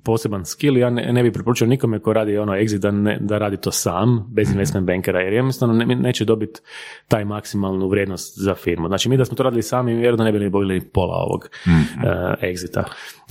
poseban 0.02 0.44
skill. 0.44 0.78
Ja 0.78 0.90
ne, 0.90 1.12
ne 1.12 1.22
bi 1.22 1.32
preporučio 1.32 1.66
nikome 1.66 1.98
ko 1.98 2.12
radi 2.12 2.38
ono 2.38 2.52
exit 2.52 2.78
da, 2.78 2.90
ne, 2.90 3.18
da 3.20 3.38
radi 3.38 3.56
to 3.56 3.70
sam, 3.70 4.26
bez 4.32 4.50
investment 4.50 4.86
bankera, 4.86 5.20
jer 5.20 5.32
jednostavno 5.32 5.74
ne, 5.74 5.96
neće 5.96 6.24
dobiti 6.24 6.60
taj 7.08 7.24
maksimalnu 7.24 7.88
vrijednost 7.88 8.38
za 8.38 8.54
firmu. 8.54 8.88
Znači 8.88 9.08
mi 9.08 9.16
da 9.16 9.24
smo 9.24 9.36
to 9.36 9.42
radili 9.42 9.62
sami, 9.62 9.94
vjerojatno 9.94 10.24
ne 10.24 10.32
bi 10.32 10.38
ni 10.38 10.80
pola 10.80 11.16
ovog 11.16 11.48
eh, 11.66 12.52
exita. 12.52 12.82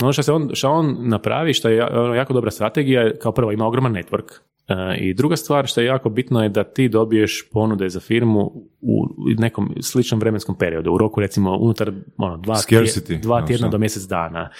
Ono 0.02 0.12
što, 0.12 0.22
se 0.22 0.32
on, 0.32 0.50
što 0.52 0.70
on 0.70 0.96
napravi, 1.00 1.54
što 1.54 1.68
je 1.68 1.86
ono, 1.86 2.14
jako 2.14 2.32
dobra 2.32 2.50
strategija, 2.50 3.10
kao 3.22 3.32
prvo 3.32 3.52
ima 3.52 3.66
ogroman 3.66 3.94
network, 3.94 4.40
E, 4.68 4.96
I 4.98 5.14
druga 5.14 5.36
stvar 5.36 5.66
što 5.66 5.80
je 5.80 5.86
jako 5.86 6.10
bitno 6.10 6.42
je 6.42 6.48
da 6.48 6.64
ti 6.64 6.88
dobiješ 6.88 7.48
ponude 7.52 7.88
za 7.88 8.00
firmu 8.00 8.52
u 8.80 9.06
nekom 9.38 9.74
sličnom 9.80 10.20
vremenskom 10.20 10.58
periodu, 10.58 10.92
u 10.92 10.98
roku 10.98 11.20
recimo 11.20 11.56
unutar 11.56 11.92
ono, 12.16 12.36
dva, 12.36 12.54
tje- 12.54 13.20
dva 13.22 13.40
no, 13.40 13.46
tjedna 13.46 13.68
do 13.68 13.78
mjesec 13.78 14.02
dana 14.02 14.50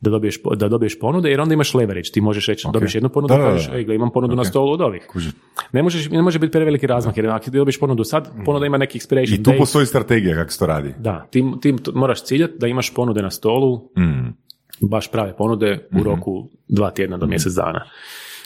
da 0.00 0.10
dobiješ, 0.10 0.38
da 0.56 0.68
dobiješ 0.68 0.98
ponude, 0.98 1.30
jer 1.30 1.40
onda 1.40 1.54
imaš 1.54 1.74
leverage. 1.74 2.10
Ti 2.10 2.20
možeš 2.20 2.46
reći, 2.46 2.66
dobiješ 2.72 2.94
jednu 2.94 3.08
ponudu, 3.08 3.28
Da, 3.28 3.38
da, 3.38 3.44
da. 3.44 3.50
kažeš, 3.50 3.68
ej, 3.68 3.86
imam 3.88 4.10
ponudu 4.10 4.36
na 4.36 4.44
stolu 4.44 4.72
od 4.72 4.80
ovih. 4.80 5.06
Ne, 5.72 5.82
možeš, 5.82 6.10
ne 6.10 6.22
može 6.22 6.38
biti 6.38 6.52
preveliki 6.52 6.86
razmak, 6.86 7.16
jer 7.16 7.28
ako 7.28 7.44
ti 7.44 7.50
dobiješ 7.50 7.80
ponudu 7.80 8.04
sad, 8.04 8.30
ponuda 8.44 8.66
ima 8.66 8.78
neki 8.78 8.98
expiration 8.98 9.34
I 9.34 9.36
tu 9.36 9.42
date. 9.42 9.58
postoji 9.58 9.86
strategija 9.86 10.34
kako 10.34 10.50
se 10.50 10.58
to 10.58 10.66
radi. 10.66 10.94
Da, 10.98 11.26
ti, 11.30 11.44
ti 11.62 11.74
moraš 11.94 12.24
ciljati 12.24 12.54
da 12.58 12.66
imaš 12.66 12.94
ponude 12.94 13.22
na 13.22 13.30
stolu, 13.30 13.76
Mm. 13.98 14.28
baš 14.80 15.10
prave 15.10 15.36
ponude 15.36 15.88
Mhm. 15.92 16.00
u 16.00 16.04
roku 16.04 16.48
dva 16.68 16.90
tjedna 16.90 17.16
do 17.16 17.26
mjesec 17.26 17.52
dana. 17.52 17.84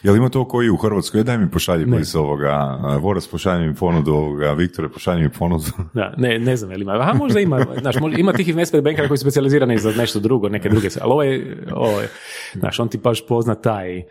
Jel 0.03 0.17
ima 0.17 0.29
to 0.29 0.45
koji 0.45 0.71
u 0.71 0.77
Hrvatskoj? 0.77 1.23
Daj 1.23 1.39
mi 1.39 1.51
pošalji 1.51 1.87
please 1.87 2.19
ovoga. 2.19 2.79
Voras 3.01 3.29
pošalji 3.29 3.67
mi 3.67 3.75
ponudu 3.75 4.13
ovoga. 4.13 4.53
Viktore 4.53 4.89
pošalji 4.89 5.23
mi 5.23 5.29
ponudu. 5.29 5.65
Da, 5.95 6.15
ne, 6.17 6.39
ne 6.39 6.57
znam 6.57 6.73
ima. 6.73 6.93
Aha, 6.93 7.13
možda 7.13 7.41
ima. 7.41 7.67
Znaš, 7.81 7.97
možda, 8.01 8.19
ima 8.19 8.33
tih 8.33 8.49
investment 8.49 8.85
bankera 8.85 9.09
koji 9.09 9.19
su 9.19 9.23
specijalizirani 9.23 9.79
za 9.79 9.91
nešto 9.91 10.21
drugo, 10.21 10.49
neke 10.49 10.69
druge. 10.69 10.89
Ali 11.01 11.13
ovo 11.13 11.23
je, 11.23 11.67
ovo 11.73 12.01
je, 12.01 12.09
znaš, 12.55 12.81
on 12.81 12.89
ti 12.89 12.99
baš 12.99 13.27
pozna 13.27 13.55
taj 13.55 14.03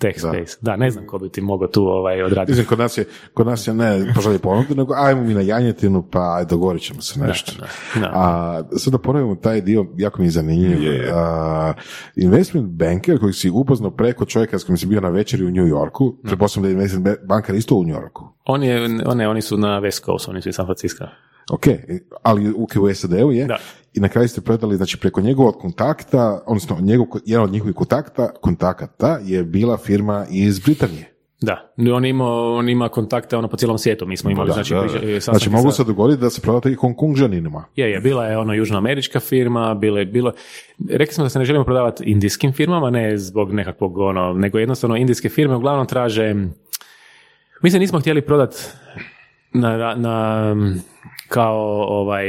tech 0.00 0.18
space. 0.18 0.56
Da, 0.60 0.76
ne 0.76 0.90
znam 0.90 1.06
ko 1.06 1.18
bi 1.18 1.28
ti 1.28 1.40
mogao 1.40 1.68
tu 1.68 1.82
ovaj, 1.86 2.22
odraditi. 2.22 2.52
Mislim, 2.52 2.66
kod 2.66 2.78
nas 2.78 2.98
je, 2.98 3.04
kod 3.34 3.46
nas 3.46 3.66
je 3.66 3.74
ne 3.74 4.12
poželji 4.14 4.38
ponudu, 4.38 4.74
nego 4.74 4.94
ajmo 4.96 5.22
mi 5.22 5.34
na 5.34 5.40
janjetinu, 5.40 6.02
pa 6.10 6.36
aj, 6.38 6.44
dogovorit 6.44 6.82
ćemo 6.82 7.02
se 7.02 7.20
nešto. 7.20 7.52
da, 7.94 8.00
da. 8.00 8.10
A 8.14 8.62
sad 8.76 8.92
da 8.92 8.98
ponovimo 8.98 9.34
taj 9.34 9.60
dio, 9.60 9.86
jako 9.96 10.20
mi 10.20 10.26
je 10.26 10.30
zanimljiv. 10.30 10.82
Je. 10.82 11.10
A, 11.14 11.72
investment 12.16 12.66
banker 12.66 13.18
koji 13.20 13.32
si 13.32 13.50
upoznao 13.50 13.90
preko 13.90 14.24
čovjeka 14.24 14.58
s 14.58 14.64
kojim 14.64 14.76
si 14.76 14.86
bio 14.86 15.00
na 15.00 15.08
večeri 15.08 15.44
u 15.44 15.50
New 15.50 15.66
Yorku, 15.66 16.16
pretpostavljam 16.22 16.62
da 16.62 16.68
je 16.68 16.72
investment 16.72 17.18
banker 17.28 17.54
isto 17.54 17.74
u 17.74 17.84
New 17.84 17.94
Yorku. 17.94 18.28
On 18.44 18.62
je, 18.62 19.00
one, 19.06 19.28
oni 19.28 19.42
su 19.42 19.56
na 19.56 19.80
West 19.80 20.04
Coast, 20.04 20.28
oni 20.28 20.42
su 20.42 20.48
iz 20.48 20.54
San 20.54 20.66
Francisco. 20.66 21.04
Ok, 21.50 21.64
ali 22.22 22.50
u, 22.50 22.66
u 22.80 22.94
SAD-u 22.94 23.32
je. 23.32 23.46
Da. 23.46 23.58
I 23.94 24.00
na 24.00 24.08
kraju 24.08 24.28
ste 24.28 24.40
predali, 24.40 24.76
znači 24.76 24.96
preko 25.00 25.20
njegovog 25.20 25.54
kontakta, 25.54 26.42
odnosno 26.46 26.76
njegov, 26.80 27.06
jedan 27.26 27.44
od 27.44 27.52
njihovih 27.52 27.74
kontakta, 27.74 28.30
kontakata 28.40 29.18
je 29.22 29.44
bila 29.44 29.76
firma 29.76 30.26
iz 30.30 30.60
Britanije. 30.60 31.10
Da, 31.42 31.72
on 31.94 32.04
ima, 32.04 32.24
on 32.32 32.68
ima 32.68 32.88
kontakte 32.88 33.36
ono 33.36 33.48
po 33.48 33.56
cijelom 33.56 33.78
svijetu, 33.78 34.06
mi 34.06 34.16
smo 34.16 34.30
imali, 34.30 34.48
Da, 34.48 34.52
znači, 34.52 34.74
da, 34.74 34.80
da. 34.80 34.88
sastanke 34.88 35.20
Znači, 35.20 35.50
mogu 35.50 35.70
se 35.70 35.84
dogoditi 35.84 36.20
da 36.20 36.30
se 36.30 36.40
prodate 36.40 36.70
i 36.70 36.74
Hong 36.74 36.96
Kongžanima. 36.96 37.64
Je, 37.76 37.90
je, 37.90 38.00
bila 38.00 38.26
je 38.26 38.38
ono 38.38 38.54
južnoamerička 38.54 39.20
firma, 39.20 39.74
bilo 39.74 39.98
je, 39.98 40.06
bilo, 40.06 40.32
rekli 40.90 41.14
smo 41.14 41.24
da 41.24 41.30
se 41.30 41.38
ne 41.38 41.44
želimo 41.44 41.64
prodavati 41.64 42.04
indijskim 42.04 42.52
firmama, 42.52 42.90
ne 42.90 43.18
zbog 43.18 43.52
nekakvog 43.52 43.98
ono, 43.98 44.32
nego 44.32 44.58
jednostavno 44.58 44.96
indijske 44.96 45.28
firme 45.28 45.56
uglavnom 45.56 45.86
traže, 45.86 46.34
mi 47.62 47.70
se 47.70 47.78
nismo 47.78 48.00
htjeli 48.00 48.20
prodati 48.20 48.56
na, 49.52 49.94
na, 49.94 50.56
kao 51.28 51.84
ovaj, 51.88 52.26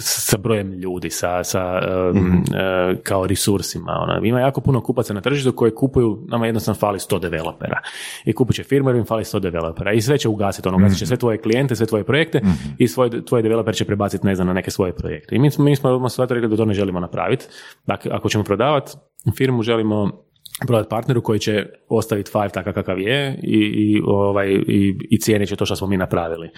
sa 0.00 0.36
brojem 0.36 0.72
ljudi, 0.72 1.10
sa, 1.10 1.44
sa 1.44 1.80
e, 1.80 2.96
kao 3.02 3.26
resursima. 3.26 3.92
Ono. 3.92 4.26
Ima 4.26 4.40
jako 4.40 4.60
puno 4.60 4.80
kupaca 4.80 5.14
na 5.14 5.20
tržištu 5.20 5.52
koji 5.52 5.74
kupuju, 5.74 6.24
nama 6.28 6.46
jednostavno 6.46 6.78
fali 6.78 6.98
100 6.98 7.20
developera. 7.20 7.80
I 8.24 8.32
kupit 8.32 8.56
će 8.56 8.62
firma 8.62 8.90
jer 8.90 8.96
im 8.96 9.04
fali 9.04 9.24
100 9.24 9.40
developera. 9.40 9.92
I 9.92 10.00
sve 10.00 10.18
će 10.18 10.28
ugasiti, 10.28 10.68
ono, 10.68 10.76
ugasit 10.76 10.98
će 10.98 11.06
sve 11.06 11.16
tvoje 11.16 11.38
klijente, 11.38 11.76
sve 11.76 11.86
tvoje 11.86 12.04
projekte 12.04 12.40
i 12.78 12.88
svoj, 12.88 13.24
tvoj 13.24 13.42
developer 13.42 13.74
će 13.74 13.84
prebaciti, 13.84 14.26
ne 14.26 14.34
znam, 14.34 14.46
na 14.46 14.52
neke 14.52 14.70
svoje 14.70 14.92
projekte. 14.92 15.36
I 15.36 15.38
mi 15.38 15.50
smo, 15.50 15.64
mi 15.64 15.76
smo 15.76 16.08
rekli 16.28 16.48
da 16.48 16.56
to 16.56 16.64
ne 16.64 16.74
želimo 16.74 17.00
napraviti. 17.00 17.46
Dakle, 17.86 18.10
ako 18.14 18.28
ćemo 18.28 18.44
prodavati 18.44 18.92
firmu, 19.36 19.62
želimo 19.62 20.24
prodati 20.66 20.90
partneru 20.90 21.22
koji 21.22 21.38
će 21.38 21.66
ostaviti 21.88 22.30
five 22.30 22.48
takav 22.48 22.72
kakav 22.72 23.00
je 23.00 23.40
i, 23.42 23.58
i, 23.58 24.02
ovaj, 24.06 24.48
i, 24.52 24.96
i 25.10 25.20
cijenit 25.20 25.48
će 25.48 25.56
to 25.56 25.66
što 25.66 25.76
smo 25.76 25.86
mi 25.86 25.96
napravili. 25.96 26.50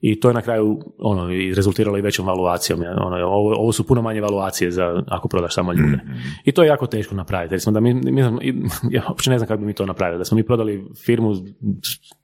I 0.00 0.20
to 0.20 0.28
je 0.28 0.34
na 0.34 0.42
kraju 0.42 0.80
ono, 0.98 1.32
i 1.32 1.54
rezultiralo 1.54 1.98
i 1.98 2.02
većom 2.02 2.26
valuacijom. 2.26 2.80
Ono, 2.80 3.16
ovo, 3.26 3.54
ovo 3.58 3.72
su 3.72 3.86
puno 3.86 4.02
manje 4.02 4.20
valuacije 4.20 4.70
za 4.70 5.02
ako 5.08 5.28
prodaš 5.28 5.54
samo 5.54 5.72
ljude. 5.72 5.98
I 6.44 6.52
to 6.52 6.62
je 6.62 6.68
jako 6.68 6.86
teško 6.86 7.14
napraviti. 7.14 7.54
Jer 7.54 7.60
smo 7.60 7.72
da 7.72 7.80
mi, 7.80 7.94
mi 7.94 8.20
ja 8.96 9.04
uopće 9.08 9.30
ne 9.30 9.38
znam 9.38 9.48
kako 9.48 9.60
bi 9.60 9.66
mi 9.66 9.74
to 9.74 9.86
napravili. 9.86 10.18
Da 10.18 10.24
smo 10.24 10.36
mi 10.36 10.46
prodali 10.46 10.86
firmu 11.04 11.34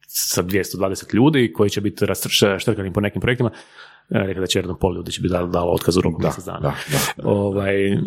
sa 0.06 0.42
220 0.42 1.14
ljudi 1.14 1.52
koji 1.52 1.70
će 1.70 1.80
biti 1.80 2.06
raštrkani 2.06 2.92
po 2.92 3.00
nekim 3.00 3.20
projektima, 3.20 3.50
e, 4.10 4.18
rekli 4.18 4.40
da 4.40 4.46
će 4.46 4.58
jedno 4.58 4.78
pol 4.78 4.94
ljudi 4.96 5.12
će 5.12 5.20
biti 5.20 5.32
dalo, 5.32 5.46
dalo 5.46 5.72
otkaz 5.72 5.96
u 5.96 6.00
roku 6.00 6.22
mjesec 6.22 6.44
dana. 6.44 6.60
da, 6.60 6.74
da. 7.16 7.28
Ovaj, 7.28 7.92
em, 7.92 8.02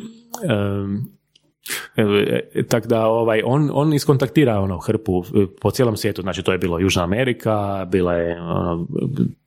E, 1.98 2.64
tak 2.64 2.88
da 2.88 3.08
ovaj, 3.08 3.42
on, 3.46 3.70
on 3.74 3.94
iskontaktira 3.94 4.60
ono 4.60 4.78
hrpu 4.78 5.24
e, 5.24 5.46
po 5.62 5.72
cijelom 5.72 5.98
svijetu, 5.98 6.22
znači 6.22 6.44
to 6.44 6.52
je 6.52 6.58
bilo 6.58 6.80
Južna 6.80 7.04
Amerika, 7.04 7.88
bila 7.92 8.14
je 8.14 8.42
ono, 8.42 8.88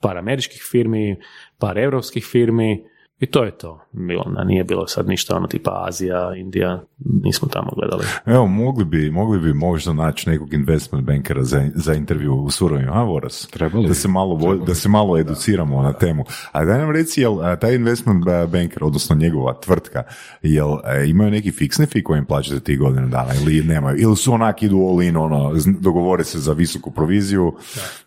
par 0.00 0.18
američkih 0.18 0.62
firmi, 0.70 1.16
par 1.58 1.78
europskih 1.78 2.24
firmi, 2.24 2.84
I 3.20 3.26
to 3.26 3.44
je 3.44 3.50
to 3.50 3.80
bilo, 3.92 4.24
da 4.36 4.44
nije 4.44 4.64
bilo 4.64 4.86
sad 4.86 5.08
ništa 5.08 5.36
ono 5.36 5.46
tipa 5.46 5.84
Azija, 5.88 6.32
Indija, 6.36 6.82
nismo 7.22 7.48
tamo 7.48 7.70
gledali. 7.76 8.04
Evo, 8.26 8.46
mogli 8.46 8.84
bi, 8.84 9.10
mogli 9.10 9.38
bi 9.38 9.52
možda 9.54 9.92
naći 9.92 10.30
nekog 10.30 10.54
investment 10.54 11.06
bankera 11.06 11.44
za, 11.44 11.68
za 11.74 11.94
intervju 11.94 12.34
u 12.34 12.50
surovima, 12.50 12.92
a 12.94 13.02
Voras? 13.02 13.46
Trebali 13.46 13.88
Da 13.88 13.94
se 13.94 14.08
malo, 14.08 14.34
vo- 14.34 14.54
da 14.56 14.74
se 14.74 14.88
malo 14.88 15.18
educiramo 15.18 15.82
na 15.82 15.92
temu. 15.92 16.24
A 16.52 16.64
daj 16.64 16.78
nam 16.78 16.90
reci, 16.90 17.20
jel 17.20 17.40
a, 17.42 17.56
taj 17.56 17.74
investment 17.74 18.24
ba- 18.24 18.46
banker, 18.46 18.84
odnosno 18.84 19.16
njegova 19.16 19.54
tvrtka, 19.54 20.02
jel 20.42 20.68
e, 20.84 21.08
imaju 21.08 21.30
neki 21.30 21.50
fiksni 21.50 21.86
fi 21.86 22.02
koji 22.02 22.18
im 22.18 22.26
plaćate 22.26 22.60
tih 22.60 22.78
godina 22.78 23.06
dana 23.06 23.30
ili 23.42 23.62
nemaju? 23.62 23.96
Ili 23.98 24.16
su 24.16 24.32
onak 24.32 24.62
idu 24.62 24.76
all 24.78 25.02
in, 25.02 25.16
ono, 25.16 25.52
dogovore 25.80 26.24
se 26.24 26.38
za 26.38 26.52
visoku 26.52 26.90
proviziju? 26.90 27.52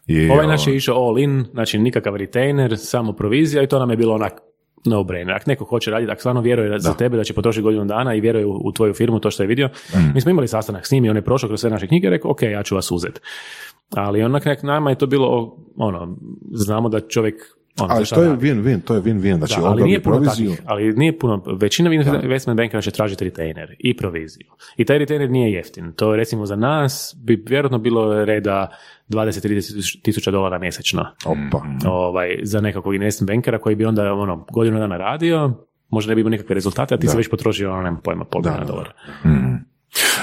I, 0.08 0.30
Ovaj 0.30 0.48
naš 0.48 0.68
je 0.68 0.76
išao 0.76 0.96
all 0.98 1.20
in, 1.20 1.46
znači 1.54 1.80
nikakav 1.80 2.16
retainer, 2.16 2.78
samo 2.78 3.14
provizija 3.14 3.64
i 3.64 3.68
to 3.68 3.80
nam 3.80 3.90
je 3.90 3.98
bilo 3.98 4.16
onak 4.16 4.34
no 4.86 5.04
brainer. 5.04 5.36
Ako 5.36 5.44
neko 5.48 5.66
hoće 5.66 5.92
raditi, 5.92 6.12
ako 6.12 6.20
stvarno 6.20 6.42
vjeruje 6.42 6.80
za 6.80 6.94
tebe 6.94 7.18
da 7.18 7.24
će 7.24 7.34
potrošiti 7.34 7.64
godinu 7.64 7.86
dana 7.86 8.16
i 8.16 8.22
vjeruje 8.22 8.46
u, 8.46 8.62
u 8.64 8.72
tvoju 8.72 8.94
firmu, 8.94 9.20
to 9.20 9.32
što 9.32 9.44
je 9.44 9.48
vidio. 9.48 9.70
Mi 10.14 10.22
smo 10.22 10.32
imali 10.32 10.48
sastanak 10.48 10.88
s 10.88 10.92
njim 10.92 11.06
i 11.06 11.10
on 11.10 11.16
je 11.16 11.22
prošao 11.22 11.48
kroz 11.48 11.62
sve 11.62 11.70
naše 11.70 11.88
knjige 11.88 12.08
i 12.08 12.10
rekao, 12.10 12.32
ok, 12.32 12.42
ja 12.42 12.64
ću 12.64 12.76
vas 12.76 12.92
uzeti. 12.92 13.20
Ali 13.96 14.24
onak 14.24 14.46
nek 14.46 14.64
nama 14.64 14.90
je 14.90 14.98
to 14.98 15.06
bilo, 15.08 15.58
ono, 15.78 16.18
znamo 16.52 16.90
da 16.90 17.00
čovjek 17.00 17.36
ono, 17.80 17.94
Ali 17.94 18.06
to 18.06 18.24
je 18.24 18.30
win-win, 18.30 18.82
to 18.82 18.96
je 18.96 19.02
win-win. 19.02 19.38
Znači, 19.38 19.56
Da, 19.62 19.66
ali 19.68 19.84
nije 19.84 20.04
puno 20.04 20.16
proviziju. 20.16 20.50
takvih, 20.50 20.70
ali 20.70 20.94
nije 20.94 21.20
puno, 21.20 21.44
većina 21.60 21.94
investment 22.24 22.58
bankera 22.58 22.82
će 22.82 22.92
tražiti 22.92 23.24
retainer 23.24 23.76
i 23.80 23.98
proviziju. 23.98 24.48
I 24.78 24.86
taj 24.86 24.98
retainer 24.98 25.30
nije 25.30 25.52
jeftin. 25.54 25.94
To 25.94 26.12
je 26.14 26.18
recimo 26.18 26.46
za 26.46 26.56
nas 26.56 27.16
bi 27.24 27.44
vjerojatno 27.48 27.78
bilo 27.78 28.26
reda 28.26 28.70
20-30 29.10 30.02
tisuća 30.02 30.32
dolara 30.32 30.60
mjesečno 30.60 31.06
Opa. 31.26 31.66
ovaj, 31.90 32.40
za 32.44 32.62
nekakvog 32.62 32.96
investment 32.96 33.28
bankera 33.32 33.60
koji 33.60 33.76
bi 33.76 33.86
onda 33.86 34.14
ono, 34.14 34.46
godinu 34.52 34.80
dana 34.80 34.98
radio, 34.98 35.54
možda 35.90 36.10
ne 36.12 36.16
bi 36.16 36.22
imao 36.22 36.30
nikakve 36.30 36.54
rezultate, 36.56 36.96
a 36.96 36.98
ti 36.98 37.08
si 37.08 37.18
već 37.18 37.30
potrošio, 37.30 37.72
ono, 37.72 37.82
nemam 37.82 38.02
pojma, 38.04 38.26
pol 38.26 38.42
milijuna 38.42 38.66
dolara. 38.66 38.92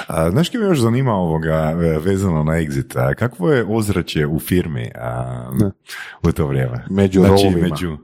A, 0.06 0.30
znaš 0.30 0.48
što 0.48 0.58
me 0.58 0.64
još 0.64 0.78
zanima 0.80 1.12
ovoga 1.12 1.54
e, 1.54 1.98
vezano 1.98 2.44
na 2.44 2.52
exit? 2.52 2.98
A, 2.98 3.14
kakvo 3.14 3.50
je 3.50 3.64
ozračje 3.68 4.26
u 4.26 4.38
firmi 4.38 4.90
a, 4.94 5.50
u 6.22 6.32
to 6.32 6.46
vrijeme? 6.46 6.84
Među 6.90 7.20
znači, 7.20 7.44
rolovima. 7.44 7.68
među, 7.68 7.96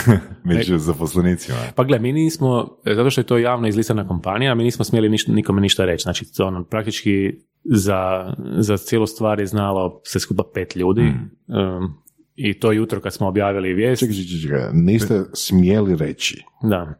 među 0.54 0.78
zaposlenicima. 0.78 1.58
Pa 1.74 1.84
gle, 1.84 1.98
mi 1.98 2.12
nismo, 2.12 2.78
zato 2.84 3.10
što 3.10 3.20
je 3.20 3.26
to 3.26 3.38
javno 3.38 3.68
izlistana 3.68 4.08
kompanija, 4.08 4.54
mi 4.54 4.64
nismo 4.64 4.84
smjeli 4.84 5.08
ništa, 5.08 5.32
nikome 5.32 5.60
ništa 5.60 5.84
reći. 5.84 6.02
Znači, 6.02 6.32
to 6.32 6.46
ono, 6.46 6.64
praktički 6.64 7.32
za, 7.64 8.32
za 8.58 8.76
cijelu 8.76 9.06
stvar 9.06 9.40
je 9.40 9.46
znalo 9.46 10.00
sve 10.04 10.20
skupa 10.20 10.42
pet 10.54 10.76
ljudi. 10.76 11.14
Um, 11.46 12.02
I 12.36 12.60
to 12.60 12.72
jutro 12.72 13.00
kad 13.00 13.14
smo 13.14 13.28
objavili 13.28 13.74
vijest, 13.74 14.00
Čekaj, 14.00 14.16
čekaj, 14.16 14.40
čekaj, 14.42 14.70
niste 14.72 15.24
smjeli 15.34 15.96
reći. 15.96 16.44
da. 16.62 16.94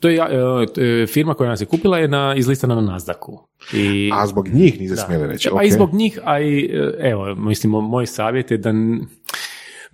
To 0.00 0.08
je 0.08 0.16
e, 0.16 0.66
t- 0.74 1.06
firma 1.06 1.34
koja 1.34 1.50
nas 1.50 1.60
je 1.60 1.66
kupila 1.66 1.98
je 1.98 2.08
na, 2.08 2.34
izlistana 2.36 2.74
na 2.74 2.92
Nasdaqu. 2.92 3.38
I, 3.72 4.10
A 4.14 4.26
zbog 4.26 4.48
njih 4.48 4.80
niste 4.80 4.96
smjeli 4.96 5.26
reći. 5.26 5.48
Pa 5.50 5.56
ok. 5.56 5.64
i 5.64 5.70
zbog 5.70 5.94
njih, 5.94 6.18
a 6.24 6.40
i 6.40 6.70
e, 6.72 7.08
evo, 7.10 7.34
mislim, 7.34 7.72
moj 7.72 8.06
savjet 8.06 8.50
je 8.50 8.58
da 8.58 8.72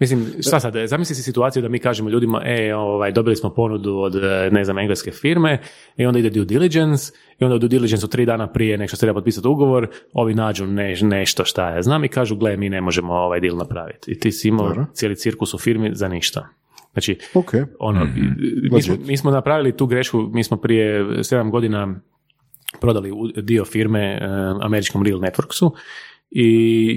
Mislim, 0.03 0.27
šta 0.41 0.61
sad, 0.61 0.75
zamisli 0.87 1.15
si 1.15 1.23
situaciju 1.23 1.63
da 1.63 1.69
mi 1.69 1.79
kažemo 1.79 2.11
ljudima, 2.11 2.43
e, 2.45 2.75
ovaj, 2.75 3.13
dobili 3.13 3.37
smo 3.37 3.55
ponudu 3.55 3.97
od, 3.97 4.15
e, 4.15 4.49
ne 4.53 4.65
znam, 4.65 4.79
engleske 4.79 5.11
firme 5.11 5.59
i 5.97 6.07
onda 6.07 6.19
ide 6.19 6.31
due 6.31 6.45
diligence 6.45 7.13
i 7.39 7.45
onda 7.45 7.55
u 7.55 7.59
due 7.59 7.69
diligence 7.69 8.09
tri 8.09 8.27
dana 8.27 8.53
prije 8.53 8.79
nek 8.79 8.89
što 8.89 8.97
se 8.97 9.01
treba 9.01 9.21
potpisati 9.21 9.49
ugovor, 9.49 9.89
ovi 10.13 10.35
nađu 10.35 10.67
ne, 10.67 10.95
nešto 11.03 11.45
šta 11.45 11.71
ja 11.71 11.83
znam 11.83 12.05
i 12.05 12.09
kažu, 12.09 12.37
gle, 12.37 12.57
mi 12.57 12.69
ne 12.69 12.81
možemo 12.81 13.13
ovaj 13.13 13.41
deal 13.41 13.57
napraviti. 13.57 14.13
I 14.13 14.19
ti 14.19 14.33
si 14.33 14.49
imao 14.49 14.69
Dobro. 14.69 14.87
cijeli 14.93 15.17
cirkus 15.17 15.55
u 15.55 15.59
firmi 15.59 15.91
za 15.95 16.09
ništa. 16.09 16.49
Znači, 16.93 17.19
Ok. 17.35 17.53
ono, 17.79 18.07
mi, 18.73 18.83
smo, 18.83 18.97
mi 19.07 19.17
smo 19.17 19.31
napravili 19.31 19.77
tu 19.77 19.87
grešku, 19.87 20.31
mi 20.33 20.45
smo 20.45 20.57
prije 20.57 21.07
sedam 21.25 21.51
godina 21.51 22.01
prodali 22.81 23.11
dio 23.37 23.65
firme 23.65 24.01
eh, 24.01 24.27
američkom 24.63 25.03
Real 25.03 25.21
Networksu 25.21 25.71
i, 26.31 26.49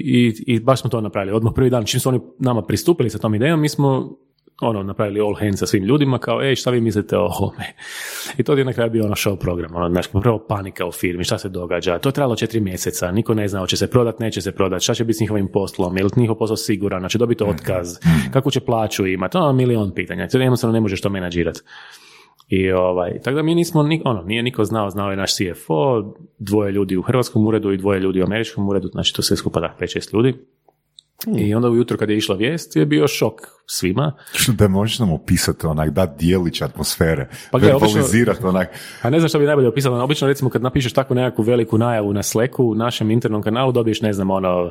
i, 0.04 0.54
i 0.54 0.60
baš 0.60 0.80
smo 0.80 0.90
to 0.90 1.00
napravili. 1.00 1.36
Odmah 1.36 1.52
prvi 1.54 1.70
dan, 1.70 1.84
čim 1.84 2.00
su 2.00 2.08
oni 2.08 2.20
nama 2.38 2.62
pristupili 2.62 3.10
sa 3.10 3.18
tom 3.18 3.34
idejom, 3.34 3.60
mi 3.60 3.68
smo 3.68 4.16
ono, 4.60 4.82
napravili 4.82 5.20
all 5.20 5.34
hands 5.34 5.58
sa 5.58 5.66
svim 5.66 5.84
ljudima, 5.84 6.18
kao, 6.18 6.42
ej, 6.42 6.54
šta 6.54 6.70
vi 6.70 6.80
mislite 6.80 7.16
o 7.18 7.20
ovome? 7.38 7.74
I 8.38 8.42
to 8.42 8.52
je 8.52 8.64
na 8.64 8.72
kraju 8.72 8.90
bio 8.90 9.04
ono 9.04 9.14
show 9.14 9.36
program, 9.36 9.74
ono, 9.74 9.90
znaš, 9.90 10.06
prvo 10.22 10.46
panika 10.48 10.86
u 10.86 10.92
firmi, 10.92 11.24
šta 11.24 11.38
se 11.38 11.48
događa, 11.48 11.98
to 11.98 12.08
je 12.08 12.12
trajalo 12.12 12.36
četiri 12.36 12.60
mjeseca, 12.60 13.12
niko 13.12 13.34
ne 13.34 13.48
zna, 13.48 13.60
hoće 13.60 13.76
se 13.76 13.90
prodat, 13.90 14.20
neće 14.20 14.40
se 14.42 14.52
prodat, 14.52 14.82
šta 14.82 14.94
će 14.94 15.04
biti 15.04 15.16
s 15.16 15.20
njihovim 15.20 15.48
poslom, 15.52 15.96
je 15.96 16.04
li 16.04 16.10
njihov 16.16 16.36
posao 16.36 16.56
siguran, 16.56 17.00
znači 17.00 17.18
dobiti 17.18 17.44
otkaz, 17.44 17.98
kakvu 18.32 18.50
će 18.50 18.60
plaću 18.60 19.06
imati, 19.06 19.36
ono, 19.36 19.52
milion 19.52 19.94
pitanja, 19.94 20.28
to 20.28 20.38
jednostavno 20.38 20.72
ne 20.74 20.80
možeš 20.80 21.00
to 21.00 21.10
menadžirati. 21.10 21.60
I 22.48 22.72
ovaj, 22.72 23.20
tako 23.22 23.34
da 23.36 23.42
mi 23.42 23.54
nismo, 23.54 23.82
ni- 23.82 24.02
ono, 24.04 24.22
nije 24.22 24.42
niko 24.42 24.64
znao, 24.64 24.90
znao 24.90 25.10
je 25.10 25.16
naš 25.16 25.34
CFO, 25.36 26.14
dvoje 26.38 26.72
ljudi 26.72 26.96
u 26.96 27.02
hrvatskom 27.02 27.46
uredu 27.46 27.72
i 27.72 27.76
dvoje 27.76 28.00
ljudi 28.00 28.20
u 28.20 28.24
američkom 28.24 28.68
uredu, 28.68 28.88
znači 28.88 29.14
to 29.14 29.22
sve 29.22 29.36
skupa 29.36 29.60
tak 29.60 29.80
5-6 29.80 30.14
ljudi. 30.14 30.34
I 31.38 31.54
onda 31.54 31.68
ujutro 31.68 31.96
kad 31.96 32.10
je 32.10 32.16
išla 32.16 32.36
vijest 32.36 32.76
je 32.76 32.86
bio 32.86 33.08
šok 33.08 33.40
svima. 33.66 34.12
Što 34.32 34.52
da 34.52 34.68
možeš 34.68 34.98
nam 34.98 35.12
opisati 35.12 35.66
onak, 35.66 35.90
da 35.90 36.06
dijelić 36.06 36.62
atmosfere, 36.62 37.28
Pa 37.50 37.58
gle, 37.58 37.74
obično- 37.74 38.48
onak, 38.48 38.68
A 39.02 39.10
ne 39.10 39.18
znam 39.20 39.28
što 39.28 39.38
bi 39.38 39.44
najbolje 39.44 39.68
opisalo, 39.68 40.04
obično 40.04 40.28
recimo 40.28 40.50
kad 40.50 40.62
napišeš 40.62 40.92
takvu 40.92 41.14
nekakvu 41.14 41.42
veliku 41.42 41.78
najavu 41.78 42.12
na 42.12 42.22
Slacku, 42.22 42.64
u 42.64 42.74
našem 42.74 43.10
internom 43.10 43.42
kanalu 43.42 43.72
dobiješ, 43.72 44.00
ne 44.00 44.12
znam, 44.12 44.30
ono, 44.30 44.70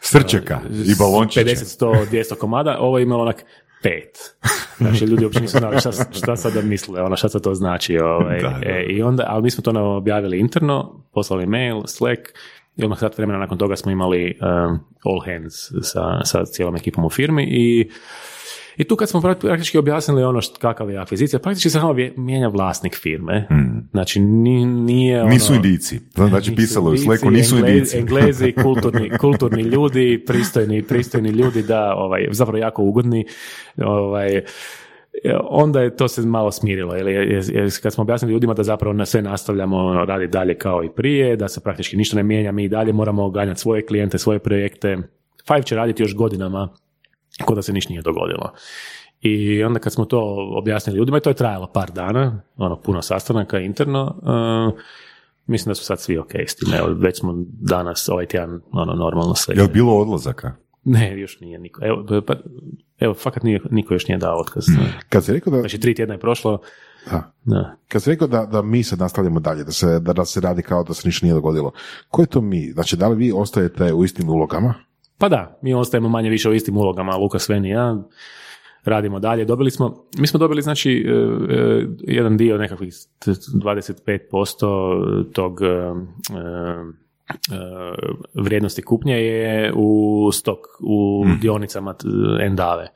srčeka 0.00 0.60
i 0.86 0.94
balončića. 0.98 1.40
50, 1.40 1.54
100, 1.80 2.06
200 2.10 2.34
komada, 2.34 2.76
ovo 2.80 2.98
je 2.98 3.02
imalo 3.02 3.22
onak 3.22 3.44
pet. 3.82 4.34
Znači, 4.78 5.04
ljudi 5.04 5.24
uopće 5.24 5.40
nisu 5.40 5.58
znali 5.58 5.80
šta, 5.80 5.92
šta 5.92 6.36
sad 6.36 6.52
da 6.52 6.62
misle, 6.62 7.02
ono, 7.02 7.16
šta 7.16 7.28
sad 7.28 7.42
to 7.42 7.54
znači. 7.54 7.98
Ovaj. 7.98 8.40
Da, 8.42 8.48
da. 8.48 8.70
E, 8.70 8.86
I 8.88 9.02
onda, 9.02 9.24
ali 9.28 9.42
mi 9.42 9.50
smo 9.50 9.62
to 9.62 9.96
objavili 9.96 10.38
interno, 10.38 11.04
poslali 11.12 11.46
mail, 11.46 11.82
Slack, 11.86 12.20
i 12.76 12.84
odmah 12.84 12.98
sat 12.98 13.18
vremena 13.18 13.38
nakon 13.38 13.58
toga 13.58 13.76
smo 13.76 13.92
imali 13.92 14.38
um, 14.40 14.78
all 15.04 15.20
hands 15.26 15.54
sa, 15.82 16.20
sa 16.24 16.44
cijelom 16.44 16.76
ekipom 16.76 17.04
u 17.04 17.10
firmi 17.10 17.44
i 17.44 17.90
i 18.76 18.84
tu 18.84 18.96
kad 18.96 19.08
smo 19.08 19.20
prak- 19.20 19.40
praktički 19.40 19.78
objasnili 19.78 20.24
ono 20.24 20.40
što, 20.40 20.58
kakav 20.58 20.90
je 20.90 20.98
akvizicija, 20.98 21.38
praktički 21.38 21.70
se 21.70 21.80
samo 21.80 21.94
mijenja 22.16 22.48
vlasnik 22.48 22.96
firme. 22.96 23.48
Znači 23.90 24.20
ni- 24.20 24.66
nije 24.66 25.20
ono... 25.22 25.30
Nisu 25.30 25.54
indici. 25.54 26.00
Znači, 26.14 26.50
Nisu 26.50 26.56
pisalo 26.56 26.86
je 26.86 26.90
u 26.90 26.94
Indici, 26.94 27.04
Slacku, 27.04 27.30
nisu 27.30 27.56
Engle- 27.56 27.68
indici. 27.72 27.98
Englezi, 27.98 28.52
kulturni, 28.52 29.10
kulturni 29.10 29.62
ljudi, 29.62 30.24
pristojni, 30.26 30.82
pristojni 30.82 31.28
ljudi, 31.28 31.62
da, 31.62 31.94
ovaj, 31.94 32.26
zapravo 32.30 32.58
jako 32.58 32.82
ugodni. 32.82 33.24
Ovaj, 33.76 34.40
onda 35.50 35.80
je 35.80 35.96
to 35.96 36.08
se 36.08 36.22
malo 36.22 36.52
smirilo, 36.52 36.94
jer, 36.94 37.08
jer, 37.08 37.44
jer 37.52 37.70
kad 37.82 37.92
smo 37.92 38.02
objasnili 38.02 38.32
ljudima 38.32 38.54
da 38.54 38.62
zapravo 38.62 38.92
na 38.92 39.06
sve 39.06 39.22
nastavljamo 39.22 39.76
ono, 39.76 40.04
raditi 40.04 40.32
dalje 40.32 40.58
kao 40.58 40.84
i 40.84 40.90
prije, 40.90 41.36
da 41.36 41.48
se 41.48 41.60
praktički 41.60 41.96
ništa 41.96 42.16
ne 42.16 42.22
mijenja, 42.22 42.52
mi 42.52 42.64
i 42.64 42.68
dalje 42.68 42.92
moramo 42.92 43.30
ganjati 43.30 43.60
svoje 43.60 43.86
klijente, 43.86 44.18
svoje 44.18 44.38
projekte. 44.38 44.98
Five 45.46 45.62
će 45.62 45.76
raditi 45.76 46.02
još 46.02 46.14
godinama, 46.14 46.68
ko 47.44 47.54
da 47.54 47.62
se 47.62 47.72
ništa 47.72 47.90
nije 47.90 48.02
dogodilo. 48.02 48.52
I 49.20 49.64
onda 49.64 49.78
kad 49.78 49.92
smo 49.92 50.04
to 50.04 50.36
objasnili 50.58 50.98
ljudima, 50.98 51.18
i 51.18 51.20
to 51.20 51.30
je 51.30 51.34
trajalo 51.34 51.66
par 51.66 51.90
dana, 51.90 52.42
ono, 52.56 52.80
puno 52.80 53.02
sastanaka 53.02 53.58
interno, 53.58 54.16
uh, 54.22 54.80
mislim 55.46 55.70
da 55.70 55.74
su 55.74 55.84
sad 55.84 56.00
svi 56.00 56.18
ok 56.18 56.34
s 56.46 56.54
tim, 56.54 56.74
evo, 56.74 56.88
već 56.98 57.18
smo 57.18 57.34
danas, 57.46 58.08
ovaj 58.08 58.26
tjedan, 58.26 58.60
ono, 58.72 58.94
normalno 58.94 59.34
sve. 59.34 59.54
Je 59.54 59.68
bilo 59.68 59.98
odlazaka? 59.98 60.52
Ne, 60.88 61.20
još 61.20 61.40
nije 61.40 61.58
niko. 61.58 61.80
Evo, 61.84 62.22
pa, 62.26 62.34
evo 62.98 63.14
fakat 63.14 63.42
nije, 63.42 63.60
niko 63.70 63.94
još 63.94 64.08
nije 64.08 64.18
dao 64.18 64.40
otkaz. 64.40 64.64
Kad 65.08 65.24
si 65.24 65.32
rekao 65.32 65.50
da, 65.50 65.60
Znači, 65.60 65.80
tri 65.80 65.94
tjedna 65.94 66.14
je 66.14 66.20
prošlo, 66.20 66.58
da. 67.10 67.32
da. 67.44 67.76
Kad 67.88 68.02
si 68.02 68.10
rekao 68.10 68.28
da, 68.28 68.46
da 68.46 68.62
mi 68.62 68.82
sad 68.82 68.98
nastavljamo 68.98 69.40
dalje, 69.40 69.64
da 69.64 69.72
se, 69.72 70.00
da, 70.00 70.12
da 70.12 70.24
se 70.24 70.40
radi 70.40 70.62
kao 70.62 70.84
da 70.84 70.94
se 70.94 71.08
ništa 71.08 71.26
nije 71.26 71.34
dogodilo, 71.34 71.72
ko 72.08 72.22
je 72.22 72.26
to 72.26 72.40
mi? 72.40 72.70
Znači, 72.72 72.96
da 72.96 73.08
li 73.08 73.16
vi 73.16 73.32
ostajete 73.32 73.92
u 73.92 74.04
istim 74.04 74.28
ulogama? 74.28 74.74
Pa 75.18 75.28
da, 75.28 75.58
mi 75.62 75.74
ostajemo 75.74 76.08
manje 76.08 76.30
više 76.30 76.50
u 76.50 76.54
istim 76.54 76.76
ulogama, 76.76 77.16
Luka, 77.16 77.38
Sven 77.38 77.64
i 77.64 77.70
ja, 77.70 78.02
radimo 78.84 79.20
dalje. 79.20 79.44
Dobili 79.44 79.70
smo, 79.70 80.04
mi 80.18 80.26
smo 80.26 80.38
dobili 80.38 80.62
znači 80.62 81.06
e, 81.08 81.12
e, 81.54 81.86
jedan 82.00 82.36
dio 82.36 82.58
nekakvih 82.58 82.92
25% 82.92 85.32
tog 85.32 85.62
e, 85.62 85.66
vrijednosti 88.34 88.82
kupnje 88.82 89.14
je 89.14 89.72
u 89.76 90.30
stok, 90.32 90.58
u 90.80 91.24
dionicama 91.40 91.94
t- 91.94 92.06
Endave. 92.40 92.88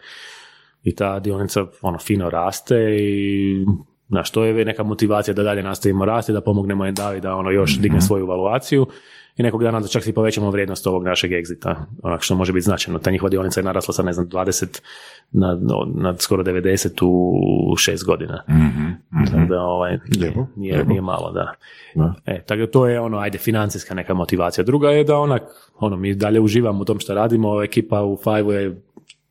I 0.83 0.95
ta 0.95 1.19
dionica 1.19 1.67
ono 1.83 1.99
fino 1.99 2.31
raste 2.31 2.97
i 3.01 3.67
na 4.11 4.25
što 4.25 4.45
je 4.45 4.65
neka 4.65 4.83
motivacija 4.83 5.35
da 5.35 5.43
dalje 5.43 5.63
nastavimo 5.63 6.05
rasti, 6.05 6.33
da 6.33 6.41
pomognemo 6.41 6.87
Endavi 6.87 7.21
da 7.21 7.35
ono 7.35 7.51
još 7.51 7.79
digne 7.79 8.01
svoju 8.01 8.27
valuaciju 8.27 8.87
i 9.37 9.43
nekog 9.43 9.63
dana 9.63 9.81
da 9.81 9.89
čak 9.89 10.03
si 10.03 10.13
povećamo 10.13 10.51
vrijednost 10.51 10.87
ovog 10.87 11.05
našeg 11.05 11.33
egzita, 11.33 11.87
onak 12.03 12.23
što 12.23 12.35
može 12.35 12.53
biti 12.53 12.65
značajno. 12.65 12.99
Ta 12.99 13.11
njihova 13.11 13.31
dionica 13.31 13.61
je 13.61 13.65
narasla 13.65 13.95
sa 13.95 14.03
ne 14.03 14.13
znam 14.13 14.29
20 14.29 14.81
na, 15.31 15.59
na 15.95 16.17
skoro 16.19 16.43
90 16.43 17.05
u 17.73 17.77
šest 17.77 18.05
godina. 18.05 18.43
Tako 19.31 19.47
da 19.49 19.61
ovaj, 19.63 19.99
Lijepo, 20.21 20.47
nije, 20.57 20.75
lijepo. 20.75 20.89
nije 20.89 21.01
malo, 21.01 21.33
da. 21.33 21.55
Da. 21.95 22.15
E, 22.27 22.43
tako 22.47 22.61
da 22.61 22.71
to 22.71 22.87
je 22.87 23.01
ono, 23.01 23.19
ajde, 23.19 23.39
financijska 23.39 23.95
neka 23.95 24.15
motivacija. 24.15 24.65
Druga 24.65 24.91
je 24.91 25.05
da 25.05 25.19
onak, 25.19 25.43
ono, 25.79 25.97
mi 25.97 26.15
dalje 26.15 26.41
uživamo 26.41 26.81
u 26.81 26.85
tom 26.85 27.01
što 27.01 27.15
radimo, 27.15 27.63
ekipa 27.63 28.03
u 28.03 28.19
Five 28.25 28.55
je 28.55 28.83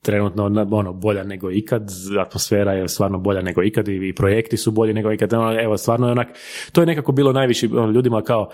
trenutno 0.01 0.65
ono, 0.71 0.93
bolja 0.93 1.23
nego 1.23 1.51
ikad, 1.51 1.91
atmosfera 2.19 2.73
je 2.73 2.87
stvarno 2.87 3.17
bolja 3.17 3.41
nego 3.41 3.63
ikad 3.63 3.87
i 3.87 4.13
projekti 4.15 4.57
su 4.57 4.71
bolji 4.71 4.93
nego 4.93 5.11
ikad, 5.11 5.33
ono, 5.33 5.61
evo 5.61 5.77
stvarno 5.77 6.07
je 6.07 6.11
onak, 6.11 6.27
to 6.71 6.81
je 6.81 6.87
nekako 6.87 7.11
bilo 7.11 7.33
najviše 7.33 7.67
ono, 7.71 7.91
ljudima 7.91 8.21
kao, 8.21 8.49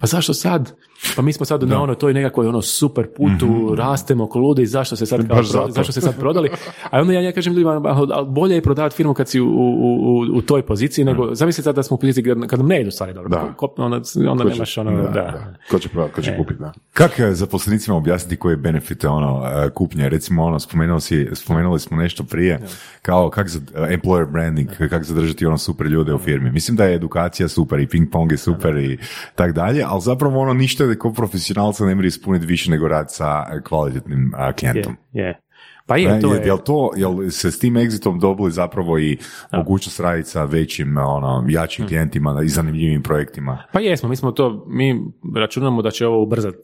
pa 0.00 0.06
zašto 0.06 0.34
sad? 0.34 0.72
Pa 1.16 1.22
mi 1.22 1.32
smo 1.32 1.46
sad 1.46 1.62
na 1.62 1.82
ono, 1.82 1.94
toj 1.94 2.14
nekakvoj 2.14 2.46
ono 2.46 2.62
super 2.62 3.06
putu, 3.08 3.74
rastemo 3.74 4.26
ko 4.26 4.38
ludi, 4.38 4.66
zašto 4.66 4.96
se 4.96 5.06
sad 5.06 5.28
kao, 5.28 5.42
zašto 5.68 5.92
se 5.92 6.00
sad 6.00 6.18
prodali? 6.18 6.50
A 6.90 7.00
onda 7.00 7.12
ja, 7.12 7.20
ja 7.20 7.32
kažem 7.32 7.52
ljudima, 7.52 7.82
ali 7.84 8.26
bolje 8.26 8.54
je 8.54 8.62
prodavati 8.62 8.96
firmu 8.96 9.14
kad 9.14 9.28
si 9.28 9.40
u, 9.40 9.46
u, 9.46 9.60
u, 10.00 10.38
u 10.38 10.42
toj 10.42 10.62
poziciji, 10.62 11.04
nego, 11.04 11.34
zamisli 11.34 11.64
sad 11.64 11.74
da 11.74 11.82
smo 11.82 11.94
u 11.94 12.00
poziciji 12.00 12.24
kad, 12.24 12.46
kad 12.46 12.58
nam 12.58 12.68
ne 12.68 12.80
idu 12.80 12.90
stvari 12.90 13.14
dobro, 13.14 13.28
Da. 13.28 13.54
Ko- 13.56 13.74
onda, 13.78 14.00
onda 14.30 14.44
Ko 14.44 14.50
će- 14.50 14.54
nemaš 14.54 14.78
ono, 14.78 15.02
da. 15.02 15.54
Ko 15.70 15.78
će 15.78 15.88
prodati, 15.88 16.14
ko 16.14 16.22
će 16.22 16.30
E. 16.30 16.36
kupiti, 16.36 16.60
da. 16.60 16.72
Kako 16.92 17.22
je 17.22 17.34
zaposlenicima 17.34 17.96
objasniti 17.96 18.36
koje 18.36 18.56
benefite 18.56 19.08
ono 19.08 19.42
e, 19.46 19.70
kupnje? 19.70 20.08
Recimo 20.08 20.44
ono 20.44 20.58
spomenuo 20.58 21.00
si, 21.00 21.28
spomenuli 21.34 21.80
smo 21.80 21.96
nešto 21.96 22.24
prije 22.24 22.60
kao 23.02 23.30
kak 23.30 23.48
za, 23.48 23.60
e, 23.74 23.96
employer 23.96 24.32
branding, 24.32 24.68
kako 24.90 25.04
zadržati 25.04 25.46
ono 25.46 25.58
super 25.58 25.86
ljude 25.86 26.14
u 26.14 26.18
firmi. 26.18 26.50
Mislim 26.50 26.76
da 26.76 26.84
je 26.84 26.94
edukacija 26.94 27.48
super 27.48 27.78
i 27.80 27.86
ping 27.86 28.08
pong 28.12 28.32
je 28.32 28.38
super 28.38 28.76
i 28.76 28.98
tak 29.34 29.52
dalje, 29.52 29.84
ali 29.90 30.00
zapravo 30.00 30.40
ono 30.40 30.54
ništa 30.54 30.86
da 30.86 30.98
ko 30.98 31.12
profesionalca 31.12 31.84
ne 31.84 31.94
može 31.94 32.08
ispuniti 32.08 32.46
više 32.46 32.70
nego 32.70 32.88
rad 32.88 33.12
sa 33.12 33.46
e, 33.52 33.62
kvalitetnim 33.62 34.32
a, 34.36 34.46
Je, 34.46 34.52
klijentom. 34.52 34.96
je. 35.12 35.40
Pa 35.86 35.96
je, 35.96 36.20
to 36.20 36.34
je, 36.34 36.40
je. 36.40 36.46
Jel 36.46 36.58
to, 36.58 36.90
jel 36.96 37.30
se 37.30 37.50
s 37.50 37.58
tim 37.58 37.74
exitom 37.74 38.20
dobili 38.20 38.50
zapravo 38.50 38.98
i 38.98 39.18
mogućnost 39.52 40.00
raditi 40.00 40.28
sa 40.28 40.44
većim, 40.44 40.96
ono, 40.96 41.44
jačim 41.48 41.86
klijentima 41.86 42.40
i 42.44 42.48
zanimljivim 42.48 43.02
projektima? 43.02 43.62
Pa 43.72 43.80
jesmo, 43.80 44.08
mi 44.08 44.16
smo 44.16 44.32
to, 44.32 44.64
mi 44.68 45.00
računamo 45.36 45.82
da 45.82 45.90
će 45.90 46.06
ovo 46.06 46.22
ubrzati 46.22 46.58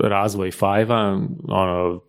razvoj 0.00 0.50
Five-a, 0.50 1.18
ono, 1.48 2.00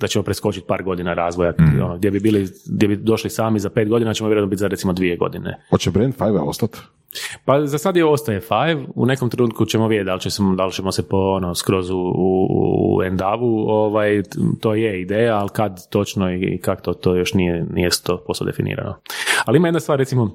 da 0.00 0.06
ćemo 0.06 0.22
preskočiti 0.22 0.66
par 0.66 0.82
godina 0.82 1.14
razvoja, 1.14 1.52
Mhm. 1.60 1.82
ono, 1.82 1.96
gdje 1.96 2.10
bi 2.10 2.20
bili, 2.20 2.46
gdje 2.66 2.88
bi 2.88 2.96
došli 2.96 3.30
sami 3.30 3.58
za 3.58 3.70
pet 3.70 3.88
godina, 3.88 4.14
ćemo 4.14 4.28
vjerojatno 4.28 4.50
biti 4.50 4.60
za 4.60 4.68
recimo 4.68 4.92
dvije 4.92 5.16
godine. 5.16 5.60
Hoće 5.70 5.90
brand 5.90 6.14
Five 6.14 6.40
ostati? 6.40 6.78
Pa 7.44 7.66
za 7.66 7.78
sad 7.78 7.96
je 7.96 8.04
ostaje 8.04 8.40
Five, 8.40 8.84
u 8.94 9.06
nekom 9.06 9.30
trenutku 9.30 9.64
ćemo 9.64 9.88
vidjeti 9.88 10.06
da 10.06 10.14
li, 10.14 10.20
će 10.20 10.30
se, 10.30 10.42
da 10.56 10.66
li 10.66 10.72
ćemo 10.72 10.92
se 10.92 11.08
po 11.08 11.16
ono, 11.16 11.54
skroz 11.54 11.90
u, 11.90 11.96
u, 11.98 12.48
u 12.96 13.02
endavu, 13.02 13.68
ovaj, 13.68 14.22
to 14.60 14.74
je 14.74 15.00
ideja, 15.00 15.36
ali 15.38 15.48
kad 15.52 15.88
točno 15.90 16.32
i 16.34 16.58
kako 16.62 16.82
to, 16.82 16.92
to 16.94 17.14
još 17.16 17.34
nije, 17.34 17.66
nije 17.72 17.90
100% 17.90 18.44
definirano. 18.44 18.94
Ali 19.44 19.56
ima 19.56 19.68
jedna 19.68 19.80
stvar, 19.80 19.98
recimo, 19.98 20.30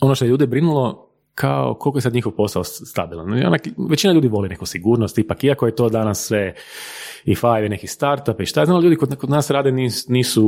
ono 0.00 0.14
što 0.14 0.24
je 0.24 0.28
ljude 0.28 0.46
brinulo, 0.46 1.08
kao 1.34 1.74
koliko 1.74 1.98
je 1.98 2.02
sad 2.02 2.14
njihov 2.14 2.32
posao 2.32 2.64
stabilan. 2.64 3.32
Onak, 3.46 3.60
većina 3.90 4.12
ljudi 4.12 4.28
voli 4.28 4.48
neku 4.48 4.66
sigurnost, 4.66 5.18
ipak 5.18 5.44
iako 5.44 5.66
je 5.66 5.74
to 5.74 5.88
danas 5.88 6.26
sve 6.26 6.54
i 7.24 7.34
Five 7.34 7.68
neki 7.68 7.86
startup 7.86 8.40
i 8.40 8.46
šta 8.46 8.60
je 8.60 8.66
ljudi 8.82 8.96
kod, 8.96 9.16
kod 9.16 9.30
nas 9.30 9.50
rade 9.50 9.70
nis- 9.72 10.10
nisu, 10.10 10.44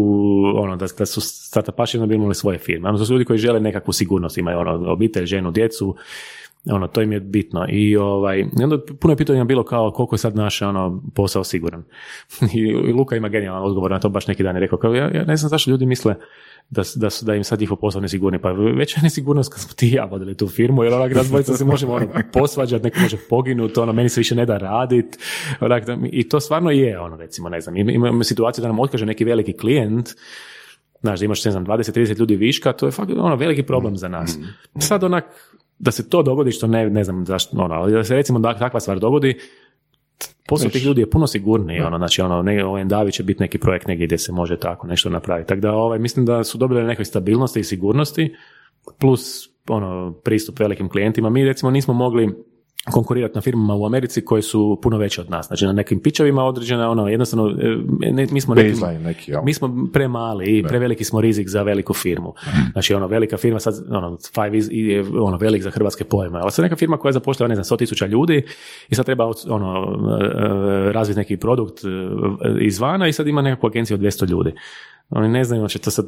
ono, 0.56 0.77
da, 0.77 0.86
da 0.98 1.06
su 1.06 1.20
startupaši 1.20 1.98
bi 1.98 2.15
imali 2.15 2.35
svoje 2.35 2.59
firme. 2.59 2.89
Ono, 2.89 3.05
su 3.05 3.12
ljudi 3.12 3.24
koji 3.24 3.39
žele 3.39 3.61
nekakvu 3.61 3.93
sigurnost, 3.93 4.39
imaju 4.39 4.59
ono, 4.59 4.93
obitelj, 4.93 5.27
ženu, 5.27 5.51
djecu, 5.51 5.97
ono, 6.70 6.88
to 6.88 7.02
im 7.02 7.12
je 7.12 7.20
bitno. 7.20 7.66
I, 7.68 7.96
ovaj, 7.96 8.44
onda 8.62 8.78
puno 9.00 9.12
je 9.12 9.16
pitanja 9.16 9.44
bilo 9.44 9.64
kao 9.64 9.90
koliko 9.90 10.14
je 10.14 10.18
sad 10.18 10.36
naš 10.36 10.62
ono, 10.62 11.02
posao 11.14 11.44
siguran. 11.44 11.84
I, 12.54 12.58
I 12.60 12.92
Luka 12.92 13.16
ima 13.16 13.28
genijalan 13.28 13.62
odgovor 13.62 13.90
na 13.90 14.00
to, 14.00 14.08
baš 14.08 14.26
neki 14.26 14.42
dan 14.42 14.56
je 14.56 14.60
rekao, 14.60 14.78
kao, 14.78 14.94
ja, 14.94 15.10
ja 15.14 15.24
ne 15.24 15.36
znam 15.36 15.48
zašto 15.48 15.70
ljudi 15.70 15.86
misle 15.86 16.14
da, 16.70 16.82
da, 16.96 17.10
su, 17.10 17.24
da 17.24 17.34
im 17.34 17.44
sad 17.44 17.60
njihov 17.60 17.76
posao 17.76 18.00
nesigurni. 18.00 18.38
Pa 18.38 18.52
veća 18.52 19.00
je 19.00 19.02
nesigurnost 19.02 19.52
kad 19.52 19.60
smo 19.60 19.72
ti 19.74 19.88
i 19.88 19.92
ja 19.92 20.04
vodili 20.04 20.36
tu 20.36 20.48
firmu, 20.48 20.84
jer 20.84 20.94
onak 20.94 21.14
nas 21.14 21.26
dvojica 21.28 21.56
se 21.56 21.64
možemo 21.64 21.92
ono, 21.92 22.06
posvađati, 22.32 22.84
neko 22.84 23.00
može 23.00 23.16
poginuti, 23.28 23.80
ono, 23.80 23.92
meni 23.92 24.08
se 24.08 24.20
više 24.20 24.34
ne 24.34 24.46
da 24.46 24.58
radit. 24.58 25.18
Onak, 25.60 25.84
I 26.10 26.28
to 26.28 26.40
stvarno 26.40 26.70
je, 26.70 27.00
ono, 27.00 27.16
recimo, 27.16 27.48
ne 27.48 27.60
znam, 27.60 27.76
im- 27.76 27.90
imamo 27.90 28.24
situaciju 28.24 28.62
da 28.62 28.68
nam 28.68 28.80
otkaže 28.80 29.06
neki 29.06 29.24
veliki 29.24 29.52
klijent, 29.52 30.08
znaš, 31.00 31.18
da 31.18 31.24
imaš, 31.24 31.44
ne 31.44 31.50
znam, 31.50 31.66
20-30 31.66 32.18
ljudi 32.18 32.36
viška, 32.36 32.72
to 32.72 32.86
je 32.86 32.92
fakt 32.92 33.10
ono 33.10 33.36
veliki 33.36 33.62
problem 33.62 33.96
za 33.96 34.08
nas. 34.08 34.38
Sad 34.78 35.04
onak, 35.04 35.24
da 35.78 35.90
se 35.90 36.09
to 36.09 36.22
dogodi, 36.22 36.52
što 36.52 36.66
ne, 36.66 36.90
ne 36.90 37.05
znam 37.05 37.26
zašto, 37.26 37.56
ono, 37.56 37.74
ali 37.74 37.92
da 37.92 38.05
se 38.05 38.14
recimo 38.14 38.38
da, 38.38 38.59
takva 38.59 38.80
stvar 38.80 38.98
dogodi, 38.98 39.38
posao 40.48 40.70
tih 40.70 40.84
ljudi 40.84 41.01
je 41.01 41.10
puno 41.10 41.26
sigurniji, 41.26 41.80
ono, 41.80 41.98
znači 41.98 42.22
ono, 42.22 42.42
ne, 42.42 42.64
ovaj 42.64 42.84
Davi 42.84 43.12
će 43.12 43.22
biti 43.22 43.40
neki 43.40 43.59
projekt 43.59 43.86
negdje 43.86 44.06
gdje 44.06 44.18
se 44.18 44.32
može 44.32 44.56
tako 44.56 44.86
nešto 44.86 45.10
napraviti. 45.10 45.48
Tako 45.48 45.60
da, 45.60 45.72
ovaj, 45.72 45.98
mislim 45.98 46.26
da 46.26 46.44
su 46.44 46.59
dobili 46.59 46.84
nekoj 46.84 47.05
stabilnosti 47.05 47.60
i 47.60 47.64
sigurnosti, 47.64 48.34
plus 48.98 49.51
ono, 49.68 50.12
pristup 50.24 50.60
velikim 50.60 50.88
klijentima. 50.88 51.30
Mi 51.30 51.44
recimo 51.44 51.70
nismo 51.70 51.94
mogli 51.94 52.44
konkurirati 52.93 53.35
na 53.35 53.40
firmama 53.40 53.74
u 53.74 53.86
Americi 53.86 54.24
koje 54.24 54.43
su 54.43 54.78
puno 54.82 54.98
veće 54.98 55.20
od 55.20 55.31
nas. 55.31 55.47
Znači 55.47 55.66
na 55.66 55.73
nekim 55.73 56.01
pičevima 56.01 56.44
određena, 56.44 56.90
ono, 56.90 57.09
jednostavno, 57.09 57.51
e, 58.02 58.12
ne, 58.12 58.27
mi 58.31 58.40
smo 58.40 58.55
nekim, 58.55 58.81
neki, 59.02 59.31
jel? 59.31 59.43
mi 59.44 59.55
smo 59.55 59.89
premali 59.93 60.59
i 60.59 60.62
preveliki 60.62 61.05
smo 61.05 61.20
rizik 61.20 61.48
za 61.48 61.62
veliku 61.62 61.94
firmu. 61.94 62.35
Znači, 62.73 62.94
ono, 62.94 63.06
velika 63.06 63.36
firma, 63.36 63.61
sad, 63.61 63.74
ono, 63.90 64.19
Five 64.35 64.59
is, 64.59 64.69
je 64.70 65.05
ono, 65.20 65.36
velik 65.36 65.62
za 65.62 65.70
hrvatske 65.70 66.05
pojme, 66.05 66.39
ali 66.43 66.52
sad 66.52 66.62
neka 66.62 66.77
firma 66.77 66.97
koja 66.97 67.12
zapošljava, 67.12 67.48
ne 67.48 67.55
znam, 67.55 67.65
100 67.65 67.78
tisuća 67.78 68.06
ljudi 68.06 68.44
i 68.89 68.94
sad 68.94 69.05
treba, 69.05 69.31
ono, 69.48 69.98
e, 70.89 70.93
razviti 70.93 71.19
neki 71.19 71.36
produkt 71.36 71.85
e, 71.85 71.89
izvana 72.61 73.09
i 73.09 73.12
sad 73.12 73.27
ima 73.27 73.43
nekakvu 73.43 73.66
agenciju 73.66 73.94
od 73.94 74.01
200 74.01 74.31
ljudi. 74.31 74.52
Oni 75.10 75.28
ne 75.28 75.44
znaju, 75.44 75.68
će 75.68 75.78
to 75.78 75.90
sad 75.90 76.06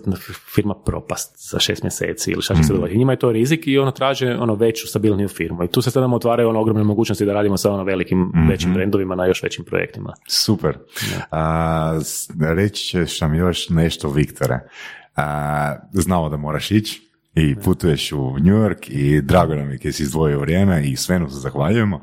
firma 0.54 0.74
propast 0.74 1.50
za 1.50 1.58
šest 1.58 1.82
mjeseci 1.82 2.30
ili 2.30 2.42
šta 2.42 2.54
će 2.54 2.62
se 2.62 2.72
dogoditi. 2.72 2.98
Njima 2.98 3.12
je 3.12 3.18
to 3.18 3.32
rizik 3.32 3.66
i 3.66 3.78
ono 3.78 3.90
traže 3.90 4.36
ono 4.40 4.54
veću, 4.54 4.86
stabilniju 4.86 5.28
firmu. 5.28 5.64
I 5.64 5.68
tu 5.68 5.82
se 5.82 5.90
sad 5.90 6.00
nam 6.00 6.12
otvaraju 6.12 6.48
ono 6.48 6.60
ogromne 6.60 6.84
mogućnosti 6.84 7.24
da 7.24 7.32
radimo 7.32 7.56
sa 7.56 7.72
ono 7.72 7.84
velikim, 7.84 8.32
većim 8.48 8.74
brendovima 8.74 9.14
na 9.14 9.26
još 9.26 9.42
većim 9.42 9.64
projektima. 9.64 10.14
Super. 10.28 10.78
A, 11.30 12.00
reći 12.54 12.84
ćeš 12.84 13.20
nam 13.20 13.34
još 13.34 13.68
nešto, 13.68 14.08
Viktore. 14.10 14.58
A, 15.16 15.76
znamo 15.92 16.28
da 16.28 16.36
moraš 16.36 16.70
ići 16.70 17.05
i 17.36 17.54
putuješ 17.64 18.12
u 18.12 18.38
New 18.38 18.54
York 18.56 18.90
i 18.90 19.20
drago 19.20 19.54
nam 19.54 19.70
je 19.70 19.78
kad 19.78 19.94
si 19.94 20.02
izdvojio 20.02 20.40
vrijeme 20.40 20.82
i 20.84 20.96
svemu 20.96 21.28
se 21.28 21.36
zahvaljujemo 21.36 22.00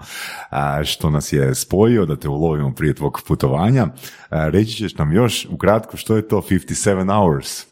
što 0.84 1.10
nas 1.10 1.34
je 1.34 1.56
spojio 1.56 2.06
da 2.06 2.16
te 2.16 2.30
ulovimo 2.30 2.74
prije 2.76 2.94
tvog 2.94 3.22
putovanja. 3.28 3.88
Reći 4.30 4.72
ćeš 4.72 4.96
nam 4.96 5.12
još 5.14 5.48
ukratko 5.50 5.98
što 5.98 6.16
je 6.16 6.28
to 6.28 6.42
57 6.50 7.14
hours. 7.14 7.66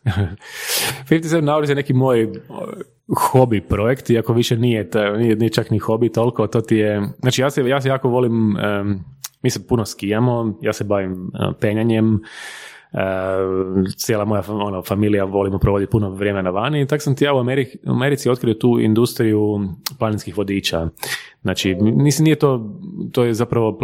57 1.09 1.51
Hours 1.51 1.69
je 1.69 1.75
neki 1.75 1.93
moj 1.93 2.23
o, 2.49 2.67
hobi 3.31 3.61
projekt, 3.61 4.09
iako 4.09 4.33
više 4.33 4.57
nije, 4.57 4.89
ta- 4.89 5.17
nije, 5.17 5.35
nije 5.35 5.49
čak 5.49 5.69
ni 5.69 5.79
hobi 5.79 6.11
toliko, 6.11 6.47
to 6.47 6.61
ti 6.61 6.75
je, 6.75 7.01
znači 7.19 7.41
ja 7.41 7.49
se, 7.49 7.61
ja 7.67 7.81
se 7.81 7.89
jako 7.89 8.09
volim, 8.09 8.57
em, 8.57 9.03
mi 9.43 9.49
se 9.49 9.67
puno 9.67 9.85
skijamo, 9.85 10.57
ja 10.61 10.73
se 10.73 10.83
bavim 10.83 11.11
e, 11.13 11.51
penjanjem, 11.59 12.19
cijela 13.97 14.26
moja 14.26 14.43
ono, 14.47 14.81
familija 14.81 15.23
volimo 15.23 15.59
provoditi 15.59 15.91
puno 15.91 16.09
vremena 16.09 16.49
vani 16.49 16.81
i 16.81 16.88
tak 16.88 17.01
sam 17.01 17.15
ti 17.15 17.26
ja 17.26 17.34
u 17.34 17.39
Americi, 17.39 17.80
u 17.88 17.91
Americi 17.91 18.30
otkrio 18.30 18.53
tu 18.53 18.80
industriju 18.80 19.59
planinskih 19.99 20.38
vodiča. 20.38 20.89
Znači, 21.41 21.76
mislim, 21.80 22.23
nije 22.23 22.35
to, 22.35 22.69
to 23.11 23.23
je 23.23 23.34
zapravo 23.34 23.80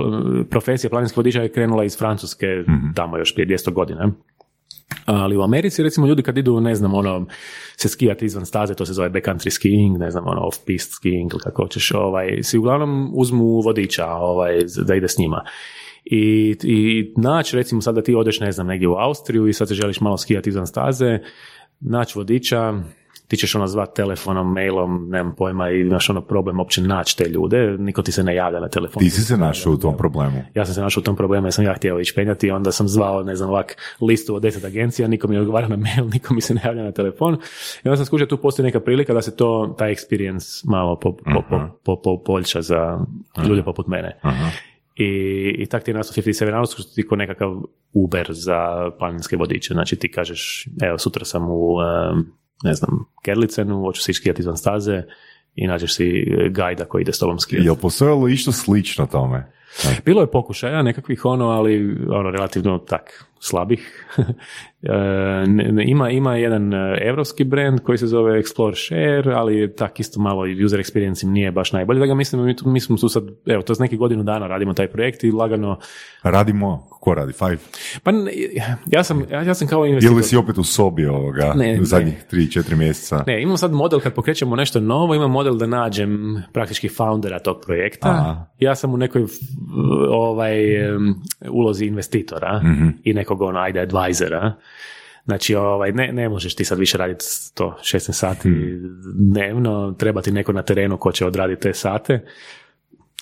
profesija 0.50 0.90
planinskih 0.90 1.18
vodiča 1.18 1.42
je 1.42 1.52
krenula 1.52 1.84
iz 1.84 1.98
Francuske 1.98 2.48
tamo 2.96 3.18
još 3.18 3.34
prije 3.34 3.48
200 3.48 3.74
godina. 3.74 4.12
Ali 5.06 5.38
u 5.38 5.42
Americi, 5.42 5.84
recimo, 5.84 6.08
ljudi 6.08 6.24
kad 6.24 6.38
idu, 6.38 6.60
ne 6.60 6.76
znam, 6.76 6.94
ono, 6.94 7.26
se 7.78 7.90
skijati 7.90 8.26
izvan 8.26 8.46
staze, 8.46 8.74
to 8.74 8.86
se 8.86 8.94
zove 8.94 9.10
backcountry 9.10 9.50
skiing, 9.50 9.98
ne 9.98 10.12
znam, 10.12 10.28
ono, 10.28 10.42
off-piste 10.42 10.92
skiing 10.92 11.34
ili 11.34 11.42
kako 11.44 11.64
hoćeš, 11.64 11.92
ovaj, 11.92 12.44
si 12.44 12.58
uglavnom 12.58 13.12
uzmu 13.14 13.62
vodiča, 13.62 14.08
ovaj, 14.08 14.60
da 14.88 14.96
ide 14.96 15.08
s 15.08 15.18
njima. 15.18 15.44
I, 16.12 16.56
i 16.64 17.14
naći, 17.18 17.56
recimo, 17.56 17.82
sad 17.82 17.96
da 17.96 18.02
ti 18.02 18.16
odeš, 18.16 18.40
ne 18.40 18.52
znam, 18.52 18.68
negdje 18.68 18.88
u 18.88 18.96
Austriju 18.96 19.48
i 19.48 19.54
sad 19.54 19.68
se 19.68 19.74
želiš 19.74 20.02
malo 20.02 20.18
skijati 20.18 20.50
izvan 20.50 20.68
staze, 20.68 21.20
naći 21.80 22.18
vodiča, 22.18 22.74
ti 23.28 23.38
ćeš 23.38 23.56
ono 23.56 23.68
zvat 23.68 23.96
telefonom, 23.96 24.54
mailom, 24.54 25.10
nemam 25.10 25.36
pojma, 25.36 25.70
i 25.70 25.80
imaš 25.80 26.10
ono 26.10 26.22
problem 26.22 26.60
uopće 26.60 26.82
naći 26.82 27.18
te 27.18 27.30
ljude, 27.30 27.78
niko 27.78 28.02
ti 28.02 28.12
se 28.12 28.24
ne 28.24 28.36
javlja 28.36 28.60
na 28.60 28.70
telefon. 28.70 29.04
Ti 29.04 29.10
si 29.10 29.22
se 29.22 29.38
našao 29.38 29.74
u 29.74 29.78
tom 29.78 29.98
problemu. 29.98 30.44
Ja 30.54 30.66
sam 30.66 30.74
se 30.74 30.82
našao 30.82 31.02
u 31.02 31.04
tom 31.04 31.16
problemu 31.16 31.48
jer 31.48 31.54
sam 31.54 31.66
ja 31.66 31.74
htio 31.74 32.00
ići 32.00 32.14
penjati, 32.16 32.52
onda 32.52 32.72
sam 32.72 32.88
zvao, 32.88 33.24
ne 33.24 33.36
znam, 33.36 33.50
ovak 33.50 33.78
listu 34.02 34.36
od 34.36 34.42
deset 34.42 34.64
agencija, 34.64 35.08
niko 35.08 35.28
mi 35.28 35.36
ne 35.36 35.42
odgovara 35.42 35.68
na 35.68 35.76
mail, 35.76 36.10
niko 36.14 36.34
mi 36.34 36.42
se 36.42 36.54
ne 36.54 36.62
javlja 36.66 36.84
na 36.84 36.92
telefon. 36.92 37.34
I 37.84 37.88
onda 37.88 37.98
sam 37.98 38.06
skužio 38.06 38.28
tu 38.28 38.38
postoji 38.38 38.64
neka 38.64 38.80
prilika 38.80 39.14
da 39.14 39.22
se 39.22 39.36
to, 39.36 39.76
taj 39.78 39.96
experience 39.96 40.70
malo 40.70 41.00
po, 41.00 41.12
po, 41.12 41.42
po, 41.84 42.02
po, 42.02 42.24
po- 42.24 42.42
za 42.42 43.00
ljude 43.48 43.64
poput 43.64 43.88
mene. 43.88 44.20
I, 44.98 45.56
I 45.58 45.66
tak 45.66 45.84
ti 45.84 45.92
je 45.92 45.96
nastao 45.96 46.24
57 46.24 46.52
hours 46.52 46.74
što 46.74 46.84
ti 46.96 47.08
ko 47.08 47.16
nekakav 47.16 47.62
Uber 47.94 48.28
za 48.30 48.92
planinske 49.00 49.38
vodiče. 49.38 49.74
Znači 49.74 49.96
ti 49.96 50.12
kažeš, 50.12 50.68
evo 50.82 50.98
sutra 50.98 51.26
sam 51.26 51.50
u, 51.50 51.78
ne 52.64 52.74
znam, 52.74 53.06
Kerlicenu, 53.24 53.80
hoću 53.80 54.02
se 54.02 54.14
skijati 54.14 54.42
izvan 54.42 54.58
staze 54.58 55.04
i 55.56 55.68
nađeš 55.68 55.96
si 55.96 56.06
e, 56.06 56.50
gajda 56.50 56.86
koji 56.86 57.02
ide 57.02 57.14
s 57.14 57.20
tobom 57.20 57.40
skijati. 57.40 57.66
Jel 57.66 57.76
postojalo 57.76 58.28
išto 58.28 58.52
slično 58.52 59.08
tome? 59.08 59.52
Bilo 60.06 60.22
je 60.22 60.32
pokušaja 60.32 60.82
nekakvih 60.82 61.26
ono, 61.26 61.46
ali 61.46 61.98
ono 62.10 62.32
relativno 62.32 62.78
tak 62.78 63.26
slabih. 63.40 64.06
E, 64.80 65.44
ima, 65.84 66.10
ima 66.10 66.36
jedan 66.36 66.74
e, 66.74 66.98
evropski 67.02 67.44
brand 67.44 67.80
koji 67.80 67.98
se 67.98 68.08
zove 68.08 68.32
Explore 68.34 68.86
Share, 68.86 69.36
ali 69.36 69.76
tak 69.76 70.00
isto 70.00 70.20
malo 70.20 70.48
i 70.48 70.66
user 70.66 70.80
experience 70.80 71.24
im 71.24 71.32
nije 71.32 71.52
baš 71.52 71.72
najbolji. 71.72 72.00
Da 72.00 72.06
ga 72.06 72.14
mislim, 72.14 72.44
mi, 72.44 72.56
tu- 72.56 72.70
mi 72.70 72.80
smo 72.80 72.98
tu 72.98 73.10
sad, 73.10 73.24
evo, 73.46 73.62
to 73.62 73.74
je 73.74 73.78
neki 73.80 73.98
godinu 73.98 74.24
dana 74.24 74.48
radimo 74.48 74.74
taj 74.74 74.88
projekt 74.88 75.24
i 75.24 75.32
lagano, 75.32 75.80
Radimo, 76.24 76.88
ko 76.92 77.14
radi? 77.14 77.34
Five? 77.34 77.58
pa 78.04 78.12
ne, 78.12 78.32
ja 78.88 79.04
sam, 79.04 79.24
ja, 79.32 79.42
ja 79.42 79.54
sam 79.54 79.68
kao 79.68 79.86
investitor. 79.86 80.14
Ili 80.14 80.24
si 80.24 80.38
opet 80.38 80.58
u 80.58 80.64
sobi 80.64 81.06
ovoga, 81.06 81.54
Ne, 81.56 81.78
zadnjih 81.82 82.24
tri, 82.24 82.52
četiri 82.52 82.76
mjeseca? 82.76 83.24
Ne, 83.28 83.42
imam 83.42 83.58
sad 83.58 83.72
model 83.72 84.00
kad 84.00 84.14
pokrećemo 84.14 84.56
nešto 84.56 84.80
novo, 84.80 85.16
imam 85.16 85.32
model 85.32 85.56
da 85.56 85.68
nađem 85.68 86.42
praktički 86.54 86.90
foundera 86.90 87.40
tog 87.40 87.58
projekta. 87.66 88.10
Aha. 88.10 88.46
Ja 88.60 88.76
sam 88.76 88.94
u 88.94 88.98
nekoj 88.98 89.26
ovaj, 90.10 90.54
ulozi 91.50 91.86
investitora 91.86 92.62
Mhm. 92.64 92.88
i 93.04 93.14
nekog 93.14 93.27
ono, 93.30 93.60
ajde, 93.60 93.80
advisora. 93.80 94.54
Znači, 95.26 95.56
ovaj, 95.56 95.92
ne, 95.92 96.12
ne 96.14 96.30
možeš 96.30 96.56
ti 96.56 96.66
sad 96.66 96.80
više 96.80 96.98
raditi 96.98 97.26
to 97.54 97.78
16 97.82 98.12
sati 98.14 98.50
Mhm. 98.50 98.86
dnevno, 99.32 99.96
treba 100.00 100.22
ti 100.22 100.32
neko 100.32 100.54
na 100.54 100.62
terenu 100.62 100.98
ko 100.98 101.12
će 101.12 101.26
odraditi 101.26 101.62
te 101.62 101.74
sate. 101.74 102.26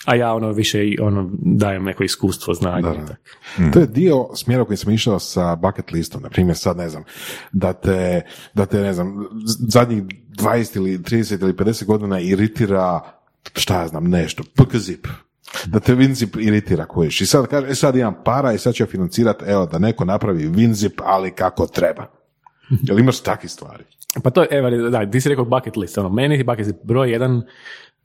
A 0.06 0.16
ja 0.16 0.34
ono 0.34 0.52
više 0.52 0.88
i 0.88 0.98
ono 1.02 1.30
dajem 1.42 1.84
neko 1.84 2.04
iskustvo, 2.04 2.54
znanje. 2.54 2.82
Da, 2.82 2.94
i 2.94 2.98
da. 2.98 3.06
tako. 3.06 3.22
To 3.74 3.80
je 3.80 3.88
dio 3.88 4.26
smjera 4.36 4.66
koji 4.66 4.78
sam 4.78 4.94
išao 4.94 5.20
sa 5.20 5.56
bucket 5.56 5.92
listom, 5.92 6.22
na 6.24 6.30
primjer 6.30 6.58
sad 6.58 6.78
ne 6.78 6.90
znam, 6.90 7.04
da 7.52 7.74
te, 7.74 8.22
da 8.54 8.66
te 8.66 8.80
ne 8.80 8.94
znam, 8.94 9.26
zadnjih 9.68 10.04
20 10.04 10.78
ili 10.78 10.98
30 10.98 11.42
ili 11.42 11.54
50 11.54 11.86
godina 11.86 12.20
iritira, 12.20 13.02
šta 13.56 13.82
ja 13.82 13.88
znam, 13.88 14.08
nešto, 14.08 14.44
PKZIP, 14.56 15.08
da 15.66 15.80
te 15.80 15.96
WinZip 15.96 16.40
iritira 16.42 16.86
kojiš. 16.86 17.22
I 17.22 17.26
sad 17.26 17.48
kaže, 17.48 17.68
e 17.68 17.76
sad 17.76 17.96
imam 17.96 18.16
para 18.24 18.54
i 18.54 18.58
sad 18.58 18.74
ću 18.74 18.86
financirati, 18.86 19.46
evo, 19.48 19.66
da 19.66 19.80
neko 19.80 20.06
napravi 20.06 20.50
WinZip, 20.50 21.02
ali 21.04 21.32
kako 21.32 21.68
treba. 21.68 22.06
Jel 22.84 23.00
imaš 23.00 23.20
takve 23.20 23.50
stvari? 23.50 23.84
Pa 24.24 24.30
to 24.30 24.42
je, 24.42 24.48
evo, 24.52 24.90
da, 24.90 25.12
ti 25.12 25.22
si 25.22 25.30
rekao 25.30 25.46
bucket 25.46 25.78
list, 25.78 25.98
ono, 25.98 26.10
meni 26.10 26.44
bucket 26.44 26.66
list 26.66 26.80
broj 26.84 27.12
jedan, 27.12 27.42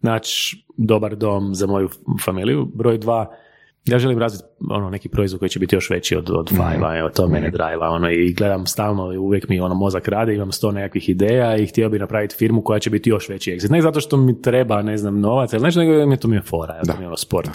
naći 0.01 0.65
dobar 0.77 1.17
dom 1.17 1.55
za 1.55 1.67
moju 1.67 1.89
familiju, 2.25 2.67
broj 2.75 2.99
dva, 2.99 3.37
ja 3.85 3.99
želim 3.99 4.19
razviti 4.19 4.45
ono, 4.71 4.91
neki 4.91 5.09
proizvod 5.09 5.39
koji 5.39 5.49
će 5.49 5.59
biti 5.59 5.77
još 5.77 5.91
veći 5.91 6.17
od, 6.17 6.31
od 6.31 6.49
Five-a, 6.49 6.99
evo, 6.99 7.09
to 7.09 7.29
mene 7.29 7.51
drive 7.51 7.89
ono, 7.89 8.11
i 8.11 8.33
gledam 8.33 8.67
stalno 8.67 9.13
i 9.13 9.19
uvijek 9.19 9.49
mi 9.49 9.61
ono, 9.61 9.75
mozak 9.75 10.09
radi, 10.09 10.35
imam 10.35 10.53
sto 10.53 10.73
nekakvih 10.73 11.09
ideja 11.09 11.57
i 11.57 11.67
htio 11.67 11.89
bi 11.89 11.99
napraviti 11.99 12.37
firmu 12.37 12.63
koja 12.63 12.79
će 12.79 12.91
biti 12.91 13.11
još 13.11 13.29
veći 13.29 13.51
exit. 13.51 13.71
Ne 13.71 13.83
zato 13.83 14.01
što 14.01 14.17
mi 14.17 14.43
treba, 14.43 14.83
ne 14.83 14.97
znam, 14.97 15.21
novac, 15.21 15.53
ili 15.53 15.63
nešto, 15.63 15.81
nego 15.81 16.07
mi 16.07 16.17
to 16.17 16.29
mi 16.29 16.37
je 16.37 16.43
fora, 16.43 16.75
evo, 16.75 16.85
to 16.87 16.99
mi 16.99 17.05
je 17.05 17.07
ono 17.07 17.17
sport. 17.17 17.51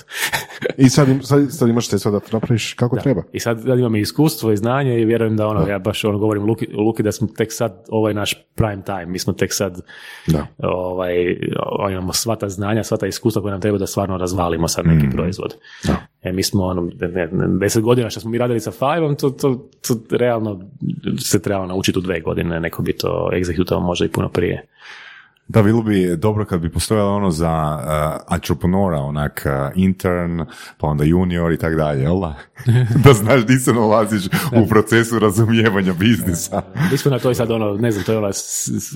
I 0.78 0.90
sad, 0.90 1.08
sad, 1.22 1.46
sad 1.50 1.70
imaš 1.70 1.88
sredstva 1.88 2.12
da 2.12 2.20
to 2.20 2.28
napraviš 2.32 2.74
kako 2.74 2.98
treba. 2.98 3.24
I 3.34 3.40
sad, 3.40 3.62
sad 3.62 3.80
imam 3.80 3.96
i 3.96 4.00
iskustvo 4.00 4.52
i 4.52 4.58
znanje 4.58 5.02
i 5.02 5.06
vjerujem 5.06 5.38
da 5.38 5.48
ono, 5.48 5.68
ja 5.68 5.80
baš 5.80 6.06
ono 6.06 6.18
govorim 6.18 6.44
Luki, 6.44 6.68
Luki 6.74 7.04
da 7.04 7.12
smo 7.12 7.28
tek 7.38 7.54
sad, 7.54 7.86
ovo 7.90 8.08
je 8.08 8.14
naš 8.14 8.34
prime 8.56 8.84
time, 8.84 9.06
mi 9.06 9.20
smo 9.20 9.34
tek 9.34 9.54
sad 9.54 9.82
Da. 10.28 10.48
ovaj, 10.58 11.38
imamo 11.92 12.14
sva 12.14 12.36
ta 12.36 12.50
znanja, 12.50 12.84
sva 12.84 12.98
ta 12.98 13.08
iskustva 13.08 13.42
koja 13.42 13.52
nam 13.52 13.62
treba 13.62 13.78
da 13.78 13.88
stvarno 13.88 14.18
razvalimo 14.18 14.68
sad 14.68 14.86
neki 14.86 15.10
proizvod. 15.16 15.56
E, 16.22 16.32
mi 16.32 16.44
smo 16.44 16.64
ono, 16.64 16.90
ne, 17.00 17.30
deset 17.60 17.84
godina 17.84 18.10
što 18.10 18.20
smo 18.20 18.32
mi 18.32 18.38
radili 18.38 18.60
sa 18.60 18.72
Five-om, 18.72 19.16
to, 19.16 19.30
to, 19.30 19.70
to 19.88 19.96
realno 20.12 20.62
se 21.20 21.42
treba 21.42 21.66
naučiti 21.66 22.00
u 22.00 22.02
dve 22.02 22.20
godine, 22.22 22.60
neko 22.60 22.82
bi 22.82 22.94
to 22.94 23.30
egzekutovao 23.34 23.84
možda 23.84 24.06
i 24.06 24.10
puno 24.10 24.30
prije. 24.30 24.66
Da, 25.48 25.64
bilo 25.64 25.82
bi 25.82 26.16
dobro 26.18 26.46
kad 26.46 26.62
bi 26.62 26.70
postojalo 26.70 27.16
ono 27.16 27.32
za 27.32 27.80
uh, 28.28 28.36
entreprenora, 28.36 28.98
onak 28.98 29.46
uh, 29.46 29.72
intern, 29.76 30.42
pa 30.78 30.88
onda 30.88 31.04
junior 31.04 31.52
i 31.52 31.58
tak 31.58 31.76
dalje, 31.76 32.02
jel 32.02 32.20
da? 32.20 32.36
da 33.04 33.14
znaš 33.14 33.46
di 33.46 33.58
se 33.58 33.74
nalaziš 33.74 34.26
u 34.64 34.68
procesu 34.70 35.20
razumijevanja 35.20 35.94
biznisa. 35.94 36.62
Mi 36.92 36.98
smo 36.98 37.12
na 37.12 37.20
to 37.20 37.32
i 37.32 37.36
sad 37.36 37.52
ono, 37.52 37.74
ne 37.74 37.92
znam, 37.92 38.06
to 38.06 38.12
je 38.12 38.18
ona 38.18 38.30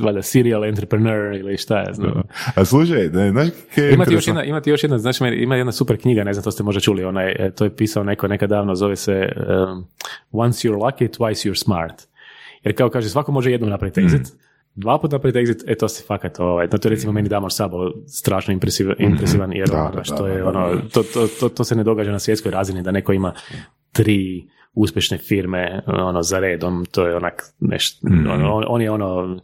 valjda 0.04 0.22
serial 0.22 0.66
entrepreneur 0.66 1.36
ili 1.36 1.58
šta 1.58 1.80
ja 1.80 1.94
znam. 1.94 2.22
A 2.56 2.66
slušaj, 2.66 3.10
da, 3.10 3.24
je 3.24 3.52
Imate 3.94 4.14
još 4.14 4.28
jedna, 4.28 4.44
imate 4.44 4.70
još 4.70 4.84
jedna, 4.84 4.98
znači 4.98 5.24
ima 5.24 5.56
jedna 5.56 5.72
super 5.72 6.02
knjiga, 6.02 6.24
ne 6.24 6.34
znam, 6.34 6.44
to 6.44 6.52
ste 6.52 6.64
možda 6.64 6.82
čuli, 6.82 7.04
onaj, 7.04 7.52
to 7.56 7.64
je 7.64 7.76
pisao 7.76 8.04
neko 8.04 8.28
nekad 8.28 8.50
davno, 8.50 8.76
zove 8.76 8.96
se 8.96 9.32
um, 9.38 9.86
Once 10.32 10.68
you're 10.68 10.80
lucky, 10.80 11.18
twice 11.18 11.50
you're 11.50 11.64
smart. 11.64 12.02
Jer 12.64 12.78
kao 12.78 12.90
kaže, 12.90 13.10
svako 13.10 13.32
može 13.32 13.52
jednom 13.52 13.70
napraviti 13.70 14.02
exit, 14.02 14.34
dva 14.80 15.00
puta 15.00 15.16
napraviti 15.16 15.40
exit, 15.40 15.64
e 15.68 15.76
to 15.76 15.88
si 15.90 16.04
fakat, 16.08 16.40
ovaj, 16.40 16.68
no 16.72 16.78
to 16.78 16.88
je 16.88 16.90
recimo 16.90 17.14
meni 17.14 17.30
Damor 17.30 17.54
Sabo 17.54 17.92
strašno 18.08 18.54
impresivan, 18.54 18.96
impresivan 19.00 19.54
jer 19.54 19.70
Da, 19.70 19.84
ono, 19.84 19.96
da, 19.96 20.04
što 20.04 20.24
da, 20.24 20.30
je 20.30 20.42
da, 20.42 20.48
ono, 20.50 20.82
to, 20.94 21.04
to, 21.04 21.28
to, 21.40 21.50
to 21.50 21.64
se 21.64 21.76
ne 21.76 21.84
događa 21.84 22.12
na 22.12 22.20
svjetskoj 22.20 22.52
razini, 22.52 22.84
da 22.84 22.92
neko 22.92 23.14
ima 23.14 23.34
tri 23.92 24.48
uspješne 24.74 25.18
firme 25.18 25.84
ono 25.88 26.22
za 26.22 26.40
redom, 26.40 26.86
to 26.92 27.08
je 27.08 27.16
onak 27.16 27.44
nešto, 27.60 28.08
ono, 28.34 28.54
on, 28.54 28.64
on 28.68 28.82
je 28.82 28.92
ono 28.92 29.40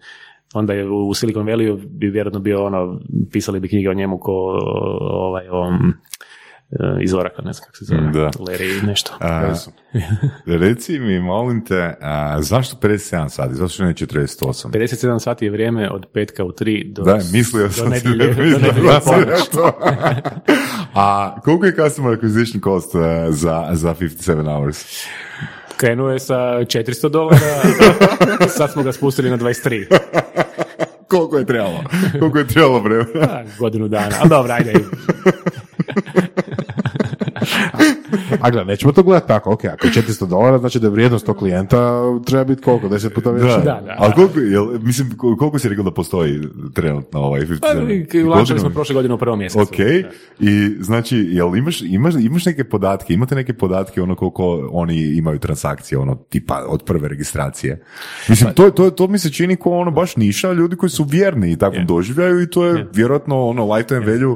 onda 0.54 0.74
je 0.74 0.90
u 0.90 1.14
Silicon 1.14 1.46
Valley 1.46 1.88
bi 1.90 2.08
vjerojatno 2.08 2.40
bio 2.40 2.66
ono, 2.66 3.00
pisali 3.32 3.60
bi 3.60 3.68
knjige 3.68 3.90
o 3.90 3.94
njemu 3.94 4.18
ko 4.20 4.32
ovaj, 5.00 5.48
o, 5.50 5.72
e, 6.72 7.04
iz 7.04 7.14
Oraka, 7.14 7.42
ne 7.42 7.54
znam 7.54 7.66
kako 7.66 7.78
se 7.78 7.86
zove, 7.86 8.02
Da. 8.02 8.30
Larry 8.40 8.88
nešto. 8.88 9.12
A, 9.20 9.54
reci 10.62 11.00
mi, 11.00 11.20
molim 11.20 11.66
te, 11.66 11.96
a, 12.02 12.42
zašto 12.42 12.78
57 12.88 13.30
sati? 13.30 13.56
Zašto 13.56 13.84
ne 13.84 13.94
48? 13.94 14.72
57 14.72 15.20
sati 15.20 15.46
je 15.46 15.52
vrijeme 15.52 15.90
od 15.90 16.06
petka 16.14 16.44
u 16.44 16.52
tri 16.52 16.84
do, 16.92 17.04
Da, 17.04 17.20
mislio 17.34 17.64
do 17.64 17.74
sam 17.74 17.90
nedjelje, 17.90 18.34
do 18.34 18.42
nedjelje 18.42 18.72
rekao. 18.82 19.72
A 20.96 21.36
koliko 21.42 21.66
je 21.66 21.76
customer 21.76 22.18
acquisition 22.18 22.64
cost 22.64 22.96
uh, 22.96 23.02
za, 23.30 23.70
za 23.72 23.96
57 23.96 24.44
hours? 24.44 25.06
Krenuo 25.78 26.10
je 26.10 26.20
sa 26.20 26.34
400 26.34 27.10
dolara, 27.10 27.62
sad 28.48 28.72
smo 28.72 28.84
ga 28.84 28.92
spustili 28.92 29.30
na 29.30 29.38
23. 29.38 29.86
Koliko 31.08 31.38
je 31.38 31.46
trebalo? 31.46 31.84
Koliko 32.20 32.38
je 32.38 32.48
trebalo 32.48 32.80
vremena? 32.80 33.28
A, 33.32 33.44
godinu 33.60 33.88
dana, 33.88 34.16
ali 34.20 34.30
dobro, 34.30 34.54
ajde. 34.54 34.74
A 38.42 38.50
gledaj, 38.50 38.66
nećemo 38.66 38.94
to 38.94 39.04
gledati 39.04 39.28
tako, 39.28 39.52
ok, 39.52 39.66
ako 39.66 39.88
je 39.88 39.94
400 39.94 40.28
dolara, 40.28 40.58
znači 40.58 40.80
da 40.80 40.88
je 40.88 40.92
vrijednost 40.92 41.26
tog 41.26 41.38
klijenta 41.38 41.92
treba 42.26 42.44
biti 42.44 42.62
koliko, 42.62 42.88
10 42.88 43.10
puta 43.10 43.32
veća? 43.32 43.46
Da, 43.48 43.58
Da, 43.58 43.82
da. 43.82 43.96
Ali 43.98 44.14
koliko, 44.14 44.40
jel, 44.40 44.80
mislim, 44.80 45.10
kol- 45.12 45.38
koliko 45.38 45.60
si 45.60 45.70
rekao 45.70 45.84
da 45.84 45.92
postoji 45.92 46.40
trenutno 46.74 47.20
ovaj 47.20 47.42
57? 47.42 48.24
Pa, 48.24 48.30
Lančali 48.30 48.60
smo 48.60 48.70
prošle 48.70 48.94
godine 48.94 49.14
u 49.14 49.18
prvom 49.18 49.40
mjesecu. 49.40 49.62
Ok, 49.62 49.80
i 50.40 50.76
znači, 50.80 51.18
jel 51.18 51.56
imaš, 51.56 51.82
imaš, 51.82 52.14
imaš 52.16 52.46
neke 52.46 52.64
podatke, 52.64 53.14
imate 53.14 53.36
neke 53.36 53.54
podatke 53.54 54.02
ono 54.02 54.16
koliko 54.16 54.70
oni 54.72 55.02
imaju 55.02 55.40
transakcije, 55.40 55.98
ono 55.98 56.16
tipa 56.16 56.66
od 56.68 56.84
prve 56.84 57.08
registracije? 57.10 57.84
Mislim, 58.30 58.54
to, 58.54 58.72
to, 58.72 58.90
to 58.92 59.08
mi 59.08 59.20
se 59.20 59.32
čini 59.32 59.56
kao 59.56 59.72
ono 59.72 59.92
baš 59.92 60.16
niša 60.16 60.52
ljudi 60.52 60.76
koji 60.76 60.90
su 60.90 61.04
vjerni 61.04 61.52
i 61.52 61.58
tako 61.58 61.76
Je. 61.76 61.86
doživljaju 61.86 62.42
i 62.42 62.50
to 62.50 62.66
je 62.66 62.88
vjerojatno 62.94 63.46
ono 63.46 63.74
lifetime 63.74 64.00
value 64.02 64.36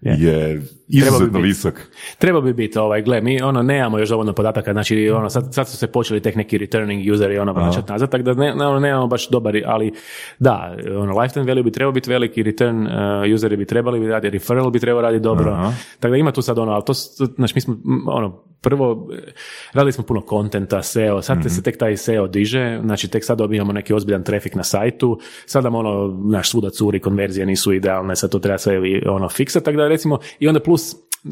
je 0.00 0.62
izuzetno 0.88 1.26
biti. 1.26 1.42
visok. 1.42 1.74
Treba 2.18 2.40
bi 2.40 2.52
biti, 2.52 2.78
ovaj, 2.78 3.02
gle, 3.02 3.20
mi 3.20 3.42
ono 3.42 3.62
nemamo 3.62 3.98
još 3.98 4.08
dovoljno 4.08 4.32
podataka, 4.32 4.72
znači 4.72 5.10
ono, 5.10 5.30
sad, 5.30 5.54
sad 5.54 5.68
su 5.68 5.76
se 5.76 5.86
počeli 5.86 6.20
tek 6.20 6.34
neki 6.34 6.58
returning 6.58 7.12
useri 7.12 7.38
ono 7.38 7.52
vraćati 7.52 7.92
nazad, 7.92 8.10
tako 8.10 8.22
da 8.22 8.34
ne, 8.34 8.54
ne, 8.54 8.66
ono, 8.66 8.80
nemamo 8.80 9.06
baš 9.06 9.28
dobar, 9.28 9.62
ali 9.66 9.92
da, 10.38 10.76
ono, 10.96 11.20
lifetime 11.20 11.46
value 11.46 11.62
bi 11.62 11.70
trebao 11.70 11.92
biti 11.92 12.10
veliki, 12.10 12.42
return 12.42 12.86
uh, 12.86 13.34
useri 13.34 13.56
bi 13.56 13.64
trebali 13.64 14.00
bi 14.00 14.08
raditi, 14.08 14.30
referral 14.38 14.70
bi 14.70 14.78
trebao 14.78 15.02
raditi 15.02 15.22
dobro, 15.22 15.52
Aha. 15.52 15.72
tako 16.00 16.10
da 16.10 16.16
ima 16.16 16.32
tu 16.32 16.42
sad 16.42 16.58
ono, 16.58 16.72
ali 16.72 16.84
to, 16.84 16.92
znači 17.36 17.52
mi 17.54 17.60
smo, 17.60 17.76
ono, 18.06 18.42
prvo, 18.60 19.08
eh, 19.12 19.32
radili 19.72 19.92
smo 19.92 20.04
puno 20.04 20.20
kontenta, 20.20 20.82
SEO, 20.82 21.22
sad 21.22 21.38
se 21.48 21.62
tek 21.62 21.78
taj 21.78 21.96
SEO 21.96 22.26
diže, 22.26 22.80
znači 22.84 23.08
tek 23.08 23.24
sad 23.24 23.38
dobijamo 23.38 23.72
neki 23.72 23.94
ozbiljan 23.94 24.22
trafik 24.22 24.54
na 24.54 24.62
sajtu, 24.62 25.18
sad 25.46 25.64
nam 25.64 25.74
ono, 25.74 26.20
naš 26.24 26.50
svuda 26.50 26.70
curi, 26.70 27.00
konverzije 27.00 27.46
nisu 27.46 27.72
idealne, 27.72 28.16
sad 28.16 28.30
to 28.30 28.38
treba 28.38 28.58
sve 28.58 28.80
ono 29.06 29.28
fiksati, 29.28 29.64
tako 29.64 29.76
da 29.76 29.88
recimo, 29.88 30.18
i 30.38 30.48
onda 30.48 30.60
plus, 30.60 30.77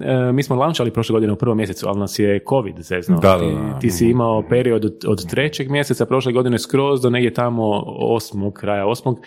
e, 0.02 0.32
mi 0.32 0.42
smo 0.42 0.56
launchali 0.56 0.90
prošle 0.90 1.12
godine 1.12 1.32
u 1.32 1.36
prvom 1.36 1.56
mjesecu, 1.56 1.88
ali 1.88 1.98
nas 1.98 2.18
je 2.18 2.40
COVID 2.48 2.74
zeznuo. 2.78 3.20
Da, 3.20 3.32
da, 3.32 3.38
Ti, 3.38 3.54
da. 3.72 3.78
ti 3.78 3.90
si 3.90 4.08
imao 4.08 4.42
period 4.48 4.84
od, 4.84 4.96
od 5.06 5.26
trećeg 5.30 5.70
mjeseca 5.70 6.06
prošle 6.06 6.32
godine 6.32 6.58
skroz 6.58 7.00
do 7.02 7.10
negdje 7.10 7.34
tamo 7.34 7.82
osmog, 7.86 8.54
kraja 8.54 8.86
osmog, 8.86 9.20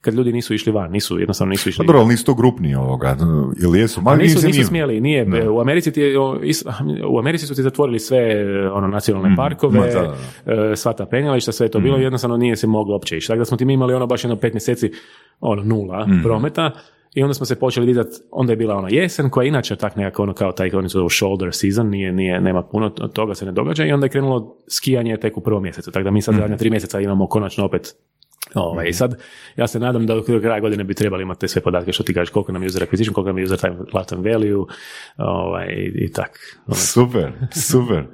kad 0.00 0.14
ljudi 0.14 0.32
nisu 0.32 0.54
išli 0.54 0.72
van, 0.72 0.90
nisu, 0.90 1.18
jednostavno 1.18 1.50
nisu 1.50 1.64
Pa 1.64 1.68
išli 1.70 1.86
dobro, 1.86 2.00
ali 2.00 2.08
nisu 2.08 2.24
to 2.24 2.34
grupni 2.34 2.74
ovoga, 2.74 3.16
ili 3.62 3.78
jesu? 3.78 4.00
Ma, 4.00 4.10
Pa 4.10 4.16
nisu, 4.16 4.34
nisu 4.34 4.48
nije. 4.48 4.64
smjeli, 4.64 5.00
nije. 5.00 5.24
Da. 5.24 5.50
U 5.50 5.60
Americi, 5.60 5.92
ti 5.92 6.02
u 7.08 7.18
Americi 7.18 7.46
su 7.46 7.54
ti 7.54 7.62
zatvorili 7.62 7.98
sve 7.98 8.20
ono, 8.72 8.88
nacionalne 8.88 9.36
parkove, 9.36 9.80
Ma, 9.80 9.86
da, 9.86 10.14
e, 10.52 10.76
sva 10.76 10.92
ta 10.92 11.06
penjališta, 11.06 11.52
sve 11.52 11.66
je 11.66 11.70
to 11.70 11.80
bilo, 11.80 11.96
jednostavno 11.96 12.36
nije 12.36 12.56
se 12.56 12.66
moglo 12.66 12.94
uopće 12.94 13.16
ići. 13.16 13.26
Tako 13.26 13.38
da 13.38 13.44
smo 13.44 13.56
ti 13.56 13.64
imali 13.64 13.94
ono 13.94 14.06
baš 14.06 14.24
jedno 14.24 14.36
pet 14.36 14.52
mjeseci 14.54 14.90
ono, 15.40 15.64
nula 15.64 16.06
prometa 16.22 16.70
i 17.14 17.22
onda 17.22 17.34
smo 17.34 17.46
se 17.46 17.58
počeli 17.58 17.86
vidjeti, 17.86 18.10
onda 18.30 18.52
je 18.52 18.56
bila 18.56 18.76
ona 18.76 18.88
jesen 18.90 19.30
koja 19.30 19.44
je 19.44 19.48
inače 19.48 19.76
tak 19.76 19.96
nekako 19.96 20.22
ono 20.22 20.34
kao 20.34 20.52
taj 20.52 20.70
oni 20.74 20.88
su 20.88 21.08
shoulder 21.08 21.54
season, 21.54 21.88
nije, 21.88 22.12
nije, 22.12 22.40
nema 22.40 22.62
puno 22.62 22.90
toga 22.90 23.34
se 23.34 23.46
ne 23.46 23.52
događa 23.52 23.84
i 23.84 23.92
onda 23.92 24.06
je 24.06 24.10
krenulo 24.10 24.56
skijanje 24.68 25.16
tek 25.16 25.36
u 25.36 25.40
prvom 25.40 25.62
mjesecu. 25.62 25.90
Tako 25.90 26.04
da 26.04 26.10
mi 26.10 26.22
sad 26.22 26.34
zadnja 26.34 26.56
tri 26.56 26.70
mjeseca 26.70 27.00
imamo 27.00 27.26
konačno 27.26 27.64
opet 27.64 27.94
Ovaj, 28.54 28.86
I 28.88 28.92
sad, 28.92 29.22
ja 29.56 29.66
se 29.66 29.78
nadam 29.78 30.06
da 30.06 30.14
do 30.14 30.40
kraja 30.40 30.60
godine 30.60 30.84
bi 30.84 30.94
trebali 30.94 31.22
imati 31.22 31.40
te 31.40 31.48
sve 31.48 31.62
podatke 31.62 31.92
što 31.92 32.02
ti 32.02 32.14
kažeš, 32.14 32.30
koliko 32.30 32.52
nam 32.52 32.62
je 32.62 32.66
user 32.66 32.82
acquisition, 32.82 33.12
koliko 33.12 33.28
nam 33.28 33.38
je 33.38 33.44
user 33.44 33.58
time, 33.58 33.76
lifetime 33.94 34.32
value, 34.32 34.64
ovaj, 35.16 35.66
i 35.94 36.12
tak. 36.12 36.38
Ono, 36.66 36.74
Super, 36.76 37.32
super. 37.52 38.04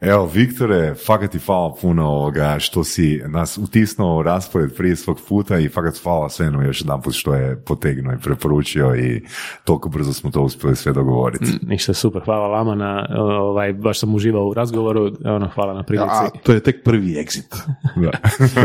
Evo, 0.00 0.30
Viktore, 0.34 0.94
fakat 0.94 1.30
ti 1.30 1.38
hvala 1.38 1.74
puno 1.80 2.06
ovoga 2.06 2.56
što 2.58 2.84
si 2.84 3.22
nas 3.28 3.58
utisnuo 3.58 4.18
u 4.18 4.22
raspored 4.22 4.76
prije 4.76 4.96
svog 4.96 5.20
puta 5.28 5.58
i 5.58 5.68
fakat 5.68 5.94
hvala 6.02 6.28
Svenu 6.28 6.62
još 6.62 6.80
jedan 6.80 7.02
put 7.02 7.14
što 7.14 7.34
je 7.34 7.62
potegnuo 7.64 8.12
i 8.12 8.18
preporučio 8.18 8.96
i 8.96 9.22
toliko 9.64 9.88
brzo 9.88 10.12
smo 10.12 10.30
to 10.30 10.42
uspjeli 10.42 10.76
sve 10.76 10.92
dogovoriti. 10.92 11.44
Ništa 11.62 11.94
super, 11.94 12.22
hvala 12.24 12.48
vama 12.48 12.74
na, 12.74 13.06
ovaj, 13.18 13.72
baš 13.72 14.00
sam 14.00 14.14
uživao 14.14 14.46
u 14.46 14.54
razgovoru, 14.54 15.10
ono, 15.24 15.48
hvala 15.48 15.74
na 15.74 15.82
prilici. 15.82 16.08
A 16.10 16.28
to 16.42 16.52
je 16.52 16.60
tek 16.60 16.84
prvi 16.84 17.14
exit. 17.14 17.56
Da. 17.96 18.10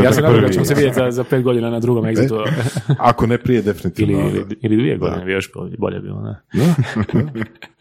ja 0.03 0.13
se 0.13 0.21
nadam 0.21 0.41
da 0.41 0.49
ćemo 0.49 0.65
se 0.65 0.73
vidjeti 0.73 0.95
za, 0.95 1.11
za 1.11 1.23
pet 1.23 1.43
godina 1.43 1.69
na 1.69 1.79
drugom 1.79 2.05
exitu. 2.05 2.45
Ako 2.99 3.27
ne 3.27 3.37
prije, 3.37 3.61
definitivno. 3.61 4.19
ili, 4.19 4.29
ili, 4.29 4.57
ili 4.61 4.77
dvije 4.77 4.97
godine, 4.97 5.25
bi 5.25 5.31
još 5.31 5.51
bolje, 5.53 5.75
bolje 5.77 5.99
bilo. 5.99 6.21
Ne? 6.21 6.35